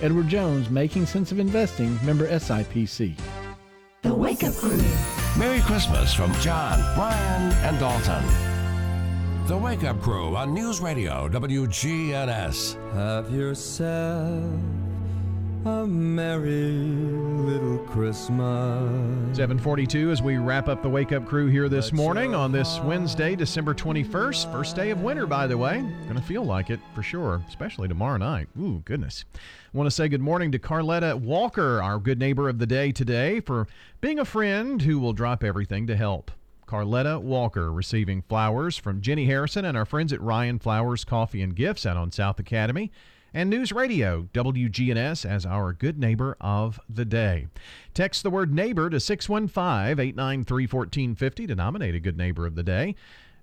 Edward 0.00 0.26
Jones, 0.26 0.68
Making 0.70 1.06
Sense 1.06 1.30
of 1.30 1.38
Investing, 1.38 1.96
member 2.04 2.28
SIPC. 2.28 3.16
The 4.02 4.12
Wake 4.12 4.42
Up 4.42 4.54
Crew. 4.54 4.82
Merry 5.38 5.60
Christmas 5.60 6.12
from 6.12 6.34
John, 6.40 6.80
Brian, 6.96 7.52
and 7.64 7.78
Dalton. 7.78 8.24
The 9.46 9.56
Wake 9.56 9.84
Up 9.84 10.00
Crew 10.00 10.34
on 10.34 10.52
News 10.52 10.80
Radio 10.80 11.28
WGNS. 11.28 12.92
Have 12.94 13.30
yourself 13.30 14.81
a 15.64 15.86
merry 15.86 16.72
little 16.72 17.78
Christmas. 17.78 19.36
742 19.36 20.10
as 20.10 20.20
we 20.20 20.36
wrap 20.36 20.68
up 20.68 20.82
the 20.82 20.88
Wake 20.88 21.12
Up 21.12 21.24
Crew 21.24 21.46
here 21.46 21.68
this 21.68 21.92
morning 21.92 22.34
on 22.34 22.50
this 22.50 22.80
Wednesday, 22.80 23.36
December 23.36 23.72
21st. 23.72 24.50
First 24.50 24.74
day 24.74 24.90
of 24.90 25.02
winter, 25.02 25.26
by 25.26 25.46
the 25.46 25.56
way. 25.56 25.84
To 26.12 26.20
feel 26.20 26.44
like 26.44 26.68
it 26.68 26.80
for 26.94 27.02
sure, 27.02 27.42
especially 27.48 27.88
tomorrow 27.88 28.18
night. 28.18 28.48
Ooh, 28.60 28.82
goodness. 28.84 29.24
Want 29.72 29.86
to 29.86 29.90
say 29.90 30.08
good 30.08 30.20
morning 30.20 30.52
to 30.52 30.58
Carletta 30.58 31.18
Walker, 31.18 31.80
our 31.80 31.98
good 31.98 32.18
neighbor 32.18 32.48
of 32.48 32.58
the 32.58 32.66
day 32.66 32.92
today, 32.92 33.40
for 33.40 33.66
being 34.00 34.18
a 34.18 34.24
friend 34.24 34.82
who 34.82 34.98
will 34.98 35.12
drop 35.12 35.42
everything 35.42 35.86
to 35.86 35.96
help. 35.96 36.30
Carletta 36.66 37.20
Walker 37.20 37.72
receiving 37.72 38.22
flowers 38.22 38.76
from 38.76 39.00
Jenny 39.00 39.26
Harrison 39.26 39.64
and 39.64 39.76
our 39.76 39.84
friends 39.84 40.12
at 40.12 40.20
Ryan 40.20 40.58
Flowers 40.58 41.04
Coffee 41.04 41.40
and 41.40 41.54
Gifts 41.54 41.86
out 41.86 41.96
on 41.96 42.10
South 42.10 42.38
Academy 42.38 42.90
and 43.34 43.48
News 43.48 43.72
Radio, 43.72 44.28
WGNS, 44.34 45.24
as 45.24 45.46
our 45.46 45.72
good 45.72 45.98
neighbor 45.98 46.36
of 46.40 46.78
the 46.88 47.04
day. 47.04 47.46
Text 47.94 48.22
the 48.22 48.30
word 48.30 48.52
neighbor 48.52 48.90
to 48.90 49.00
615 49.00 49.98
893 49.98 50.64
1450 50.64 51.46
to 51.46 51.54
nominate 51.54 51.94
a 51.94 52.00
good 52.00 52.18
neighbor 52.18 52.46
of 52.46 52.54
the 52.54 52.62
day. 52.62 52.94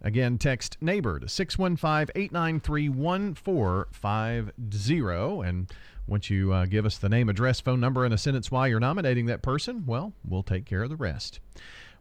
Again, 0.01 0.37
text 0.37 0.77
neighbor 0.79 1.19
to 1.19 1.27
615 1.27 2.13
893 2.15 2.89
1450. 2.89 5.47
And 5.47 5.71
once 6.07 6.29
you 6.29 6.53
uh, 6.53 6.65
give 6.65 6.85
us 6.85 6.97
the 6.97 7.09
name, 7.09 7.27
address, 7.27 7.59
phone 7.59 7.79
number, 7.79 8.05
and 8.05 8.13
a 8.13 8.17
sentence 8.17 8.51
why 8.51 8.67
you're 8.67 8.79
nominating 8.79 9.25
that 9.25 9.41
person, 9.41 9.83
well, 9.85 10.13
we'll 10.27 10.43
take 10.43 10.65
care 10.65 10.83
of 10.83 10.89
the 10.89 10.95
rest. 10.95 11.39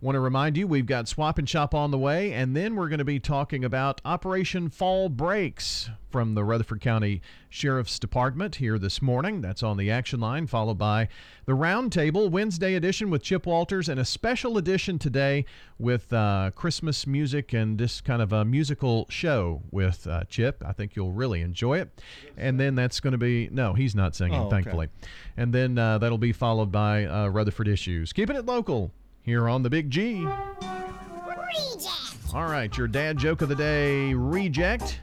Want 0.00 0.14
to 0.14 0.20
remind 0.20 0.56
you, 0.56 0.68
we've 0.68 0.86
got 0.86 1.08
Swap 1.08 1.38
and 1.38 1.48
Shop 1.48 1.74
on 1.74 1.90
the 1.90 1.98
way, 1.98 2.32
and 2.32 2.54
then 2.54 2.76
we're 2.76 2.88
going 2.88 3.00
to 3.00 3.04
be 3.04 3.18
talking 3.18 3.64
about 3.64 4.00
Operation 4.04 4.68
Fall 4.68 5.08
Breaks 5.08 5.90
from 6.08 6.34
the 6.34 6.44
Rutherford 6.44 6.80
County 6.80 7.20
Sheriff's 7.50 7.98
Department 7.98 8.54
here 8.56 8.78
this 8.78 9.02
morning. 9.02 9.40
That's 9.40 9.60
on 9.64 9.76
the 9.76 9.90
action 9.90 10.20
line, 10.20 10.46
followed 10.46 10.78
by 10.78 11.08
the 11.46 11.54
Roundtable 11.54 12.30
Wednesday 12.30 12.76
edition 12.76 13.10
with 13.10 13.24
Chip 13.24 13.44
Walters, 13.44 13.88
and 13.88 13.98
a 13.98 14.04
special 14.04 14.56
edition 14.56 15.00
today 15.00 15.44
with 15.80 16.12
uh, 16.12 16.52
Christmas 16.54 17.04
music 17.04 17.52
and 17.52 17.76
this 17.76 18.00
kind 18.00 18.22
of 18.22 18.32
a 18.32 18.44
musical 18.44 19.04
show 19.10 19.62
with 19.72 20.06
uh, 20.06 20.22
Chip. 20.28 20.62
I 20.64 20.72
think 20.74 20.94
you'll 20.94 21.10
really 21.10 21.40
enjoy 21.40 21.78
it. 21.80 22.00
And 22.36 22.60
then 22.60 22.76
that's 22.76 23.00
going 23.00 23.12
to 23.12 23.18
be, 23.18 23.48
no, 23.50 23.72
he's 23.74 23.96
not 23.96 24.14
singing, 24.14 24.38
Oh, 24.38 24.42
okay. 24.44 24.50
thankfully. 24.62 24.90
And 25.36 25.52
then 25.52 25.76
uh, 25.76 25.98
that'll 25.98 26.18
be 26.18 26.32
followed 26.32 26.70
by 26.70 27.04
uh, 27.04 27.26
Rutherford 27.26 27.66
Issues. 27.66 28.12
Keeping 28.12 28.36
it 28.36 28.46
local 28.46 28.92
here 29.22 29.48
on 29.48 29.62
the 29.62 29.70
Big 29.70 29.90
G. 29.90 30.24
Reject. 30.24 32.34
All 32.34 32.46
right, 32.46 32.74
your 32.76 32.88
dad 32.88 33.18
joke 33.18 33.42
of 33.42 33.48
the 33.48 33.54
day 33.54 34.14
reject. 34.14 35.00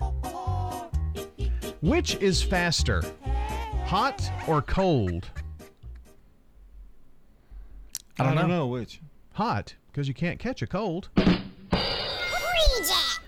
Which 1.82 2.16
is 2.16 2.42
faster, 2.42 3.04
hot 3.86 4.30
or 4.48 4.62
cold? 4.62 5.30
I 8.18 8.34
don't, 8.34 8.50
know. 8.50 8.68
which. 8.68 9.02
Hot, 9.34 9.76
because 9.92 10.08
you 10.08 10.14
can't 10.14 10.40
catch 10.40 10.62
a 10.62 10.68
cold. 10.68 11.10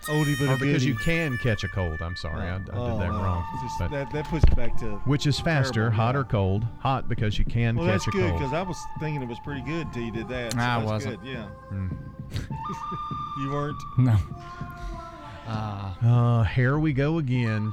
Oldie 0.08 0.38
but 0.40 0.50
or 0.50 0.54
a 0.54 0.58
because 0.58 0.86
you 0.86 0.96
can 0.96 1.38
catch 1.44 1.64
a 1.64 1.68
cold. 1.68 2.02
I'm 2.02 2.16
sorry, 2.16 2.48
I, 2.48 2.56
I 2.56 2.60
did 2.60 2.70
Oh, 2.74 2.98
that 3.00 3.08
no. 3.12 3.22
wrong. 3.24 3.46
Just- 3.62 3.80
But 3.80 3.92
that, 3.92 4.12
that 4.12 4.26
puts 4.26 4.44
it 4.46 4.56
back 4.56 4.78
to. 4.80 4.86
which 5.06 5.28
is 5.28 5.40
faster, 5.40 5.74
terrible, 5.74 5.96
hot 5.98 6.16
yeah. 6.16 6.22
or 6.22 6.24
cold? 6.24 6.66
Hot 6.80 7.08
because 7.10 7.38
you 7.38 7.46
can 7.46 7.76
catch. 7.76 7.80
Well, 7.84 7.86
catch 7.94 8.06
that's 8.06 8.08
a 8.08 8.12
good 8.12 8.30
cold. 8.30 8.40
because 8.40 8.54
I 8.54 8.62
was 8.64 8.78
thinking 9.00 9.22
it 9.22 9.28
was 9.28 9.40
pretty 9.44 9.62
good 9.62 9.88
until 9.88 10.04
you 10.04 10.12
did 10.12 10.28
that. 10.30 10.54
So 10.54 10.58
Nah, 10.58 10.78
it 10.78 10.80
that's 10.82 10.92
wasn't. 10.92 11.22
Good. 11.24 11.30
Yeah. 11.32 11.46
Hmm. 11.70 11.88
you 13.42 13.52
weren't. 13.52 13.78
No. 13.98 14.18
Uh, 15.48 15.94
Uh, 16.04 16.08
Uh, 16.08 16.44
here 16.44 16.78
we 16.80 16.92
go 16.94 17.20
again. 17.20 17.72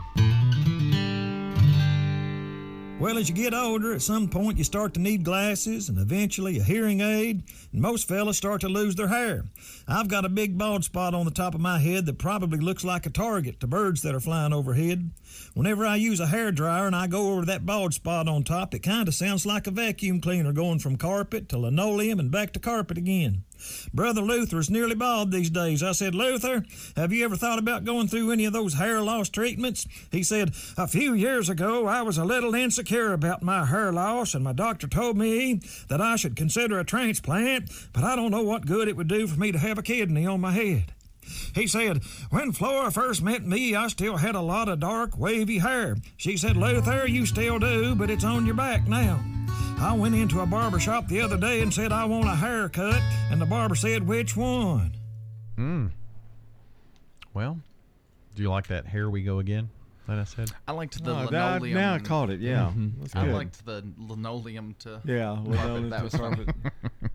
Well, 3.05 3.19
as 3.19 3.29
you 3.29 3.35
get 3.35 3.53
older, 3.53 3.93
at 3.93 4.01
some 4.01 4.29
point 4.29 4.57
you 4.57 4.65
start 4.65 4.95
to 4.95 5.01
need 5.01 5.25
glasses 5.25 5.91
and 5.91 5.99
eventually 5.99 6.59
a 6.59 6.63
hearing 6.63 7.03
aid, 7.03 7.43
and 7.71 7.83
most 7.83 8.09
fellas 8.09 8.39
start 8.39 8.63
to 8.63 8.69
lose 8.71 8.95
their 8.95 9.09
hair. 9.09 9.45
I've 9.87 10.09
got 10.09 10.25
a 10.25 10.31
big 10.31 10.57
bald 10.57 10.85
spot 10.85 11.13
on 11.13 11.27
the 11.27 11.31
top 11.31 11.55
of 11.55 11.61
my 11.61 11.79
head 11.79 12.07
that 12.07 12.17
probably 12.17 12.61
looks 12.61 12.83
like 12.83 13.05
a 13.05 13.11
target 13.11 13.61
to 13.61 13.67
birds 13.67 14.01
that 14.01 14.15
are 14.15 14.21
flying 14.21 14.55
overhead. 14.55 15.11
Whenever 15.53 15.85
I 15.85 15.97
use 15.97 16.19
a 16.19 16.29
hair 16.29 16.51
dryer 16.51 16.87
and 16.87 16.97
I 16.97 17.07
go 17.07 17.35
over 17.35 17.45
that 17.45 17.67
bald 17.67 17.93
spot 17.93 18.27
on 18.27 18.43
top, 18.43 18.75
it 18.75 18.79
kind 18.79 19.07
of 19.07 19.15
sounds 19.15 19.45
like 19.45 19.67
a 19.67 19.71
vacuum 19.71 20.23
cleaner 20.23 20.55
going 20.55 20.79
from 20.79 20.97
carpet 20.97 21.51
to 21.51 21.59
linoleum 21.59 22.19
and 22.19 22.31
back 22.31 22.55
to 22.55 22.59
carpet 22.59 22.97
again. 22.97 23.45
Brother 23.93 24.23
Luther's 24.23 24.71
nearly 24.71 24.95
bald 24.95 25.31
these 25.31 25.51
days. 25.51 25.83
I 25.83 25.93
said, 25.93 26.15
Luther, 26.15 26.65
have 26.97 27.13
you 27.13 27.25
ever 27.25 27.37
thought 27.37 27.59
about 27.59 27.85
going 27.85 28.09
through 28.09 28.33
any 28.33 28.45
of 28.45 28.53
those 28.53 28.75
hair 28.75 29.01
loss 29.01 29.29
treatments? 29.29 29.87
He 30.11 30.23
said, 30.23 30.55
A 30.77 30.89
few 30.89 31.15
years 31.15 31.49
ago, 31.49 31.87
I 31.87 32.03
was 32.03 32.19
a 32.19 32.25
little 32.25 32.55
insecure 32.55 33.13
about 33.13 33.43
my 33.43 33.65
hair 33.67 33.93
loss, 33.93 34.35
and 34.35 34.45
my 34.45 34.53
doctor 34.53 34.87
told 34.87 35.17
me 35.17 35.61
that 35.89 36.01
I 36.01 36.17
should 36.17 36.37
consider 36.37 36.79
a 36.79 36.85
transplant, 36.85 37.71
but 37.93 38.05
I 38.05 38.17
don't 38.17 38.31
know 38.31 38.43
what 38.43 38.67
good 38.67 38.89
it 38.89 38.97
would 38.97 39.09
do 39.09 39.27
for 39.27 39.39
me 39.39 39.53
to 39.53 39.59
have 39.59 39.79
a 39.79 39.83
kidney 39.83 40.27
on 40.27 40.41
my 40.41 40.53
head. 40.53 40.93
He 41.55 41.67
said, 41.67 42.03
When 42.31 42.53
Flora 42.53 42.91
first 42.91 43.23
met 43.23 43.47
me, 43.47 43.75
I 43.75 43.89
still 43.89 44.17
had 44.17 44.35
a 44.35 44.41
lot 44.41 44.69
of 44.69 44.81
dark, 44.81 45.17
wavy 45.17 45.59
hair. 45.59 45.97
She 46.17 46.37
said, 46.37 46.57
Luther, 46.57 47.07
you 47.07 47.27
still 47.27 47.59
do, 47.59 47.95
but 47.95 48.11
it's 48.11 48.25
on 48.25 48.47
your 48.47 48.55
back 48.55 48.87
now. 48.87 49.21
I 49.79 49.93
went 49.97 50.15
into 50.15 50.41
a 50.41 50.47
barber 50.47 50.79
shop 50.79 51.09
the 51.09 51.21
other 51.21 51.37
day 51.37 51.61
and 51.61 51.73
said, 51.73 51.93
I 51.93 52.05
want 52.07 52.27
a 52.27 52.35
haircut, 52.35 53.01
and 53.31 53.41
the 53.41 53.47
barber 53.47 53.75
said, 53.75 54.07
Which 54.07 54.37
one? 54.37 54.93
Hmm. 55.57 55.87
Well, 57.35 57.59
do 58.35 58.43
you 58.43 58.51
like 58.51 58.69
that 58.69 58.87
"Here 58.87 59.11
We 59.11 59.23
Go 59.23 59.39
Again" 59.41 59.69
that 60.09 60.19
I 60.19 60.25
said? 60.25 60.51
I 60.67 60.73
liked 60.73 61.03
the 61.03 61.11
Oh, 61.11 61.25
now- 61.29 61.53
linoleum. 61.55 61.75
now 61.79 61.95
I 61.95 61.99
caught 61.99 62.31
it, 62.31 62.41
yeah. 62.41 62.73
Mhm. 62.75 62.93
That's 63.01 63.15
I 63.17 63.27
liked 63.27 63.65
the 63.67 63.85
linoleum 63.99 64.75
to 64.81 65.01
Yeah, 65.05 65.31
linoleum 65.31 65.91
That 65.91 66.03
was 66.05 66.15
funny. 66.15 66.45
carpet. 66.45 66.57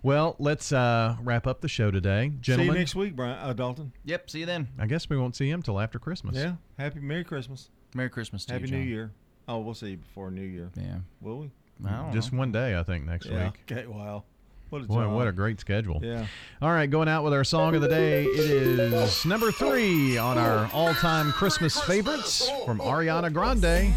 Well, 0.00 0.36
let's 0.38 0.70
uh, 0.70 1.16
wrap 1.24 1.48
up 1.48 1.60
the 1.60 1.66
show 1.66 1.90
today, 1.90 2.30
Gentlemen, 2.40 2.66
See 2.68 2.72
you 2.72 2.78
next 2.78 2.94
week, 2.94 3.16
Brian 3.16 3.36
uh, 3.36 3.52
Dalton. 3.52 3.92
Yep. 4.04 4.30
See 4.30 4.38
you 4.40 4.46
then. 4.46 4.68
I 4.78 4.86
guess 4.86 5.10
we 5.10 5.16
won't 5.18 5.34
see 5.34 5.50
him 5.50 5.60
till 5.60 5.80
after 5.80 5.98
Christmas. 5.98 6.36
Yeah. 6.36 6.54
Happy 6.78 7.00
Merry 7.00 7.24
Christmas. 7.24 7.68
Merry 7.96 8.08
Christmas 8.08 8.44
to 8.44 8.54
you. 8.54 8.60
Happy 8.60 8.70
you, 8.70 8.76
New 8.78 8.84
Year. 8.84 9.10
Oh, 9.48 9.58
we'll 9.58 9.74
see 9.74 9.90
you 9.90 9.96
before 9.96 10.30
New 10.30 10.44
Year. 10.44 10.70
Yeah. 10.76 10.98
Will 11.20 11.38
we? 11.40 11.50
I 11.84 11.88
mm, 11.88 12.02
don't 12.04 12.12
Just 12.12 12.32
one 12.32 12.52
day, 12.52 12.78
I 12.78 12.82
think, 12.82 13.06
next 13.06 13.26
Yeah. 13.26 13.44
week. 13.46 13.60
Okay. 13.70 13.86
Wow. 13.86 14.24
What 14.70 14.82
a 14.82 14.84
Boy, 14.84 15.04
job. 15.04 15.14
what 15.14 15.26
a 15.26 15.32
great 15.32 15.58
schedule. 15.60 15.98
Yeah. 16.02 16.26
All 16.60 16.70
right, 16.70 16.90
going 16.90 17.08
out 17.08 17.24
with 17.24 17.32
our 17.32 17.42
song 17.44 17.74
of 17.74 17.80
the 17.80 17.88
day. 17.88 18.24
It 18.24 18.50
is 18.50 19.24
number 19.24 19.50
three 19.50 20.18
on 20.18 20.36
our 20.36 20.68
all 20.74 20.92
time 20.94 21.32
Christmas 21.32 21.80
favorites 21.80 22.50
from 22.66 22.78
Ariana 22.80 23.32
Grande. 23.32 23.94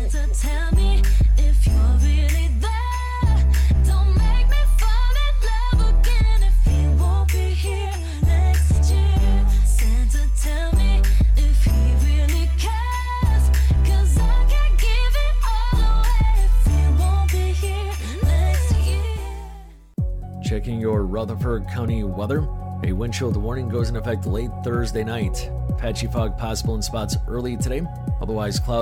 Checking 20.52 20.82
your 20.82 21.06
Rutherford 21.06 21.66
County 21.70 22.04
weather. 22.04 22.46
A 22.84 22.92
wind 22.92 23.14
chill 23.14 23.32
warning 23.32 23.70
goes 23.70 23.88
in 23.88 23.96
effect 23.96 24.26
late 24.26 24.50
Thursday 24.66 25.02
night. 25.02 25.50
Patchy 25.78 26.08
fog 26.08 26.38
possible 26.38 26.76
in 26.76 26.82
spots 26.82 27.16
early 27.30 27.56
today. 27.56 27.84
Otherwise, 28.22 28.60
clouds. 28.60 28.80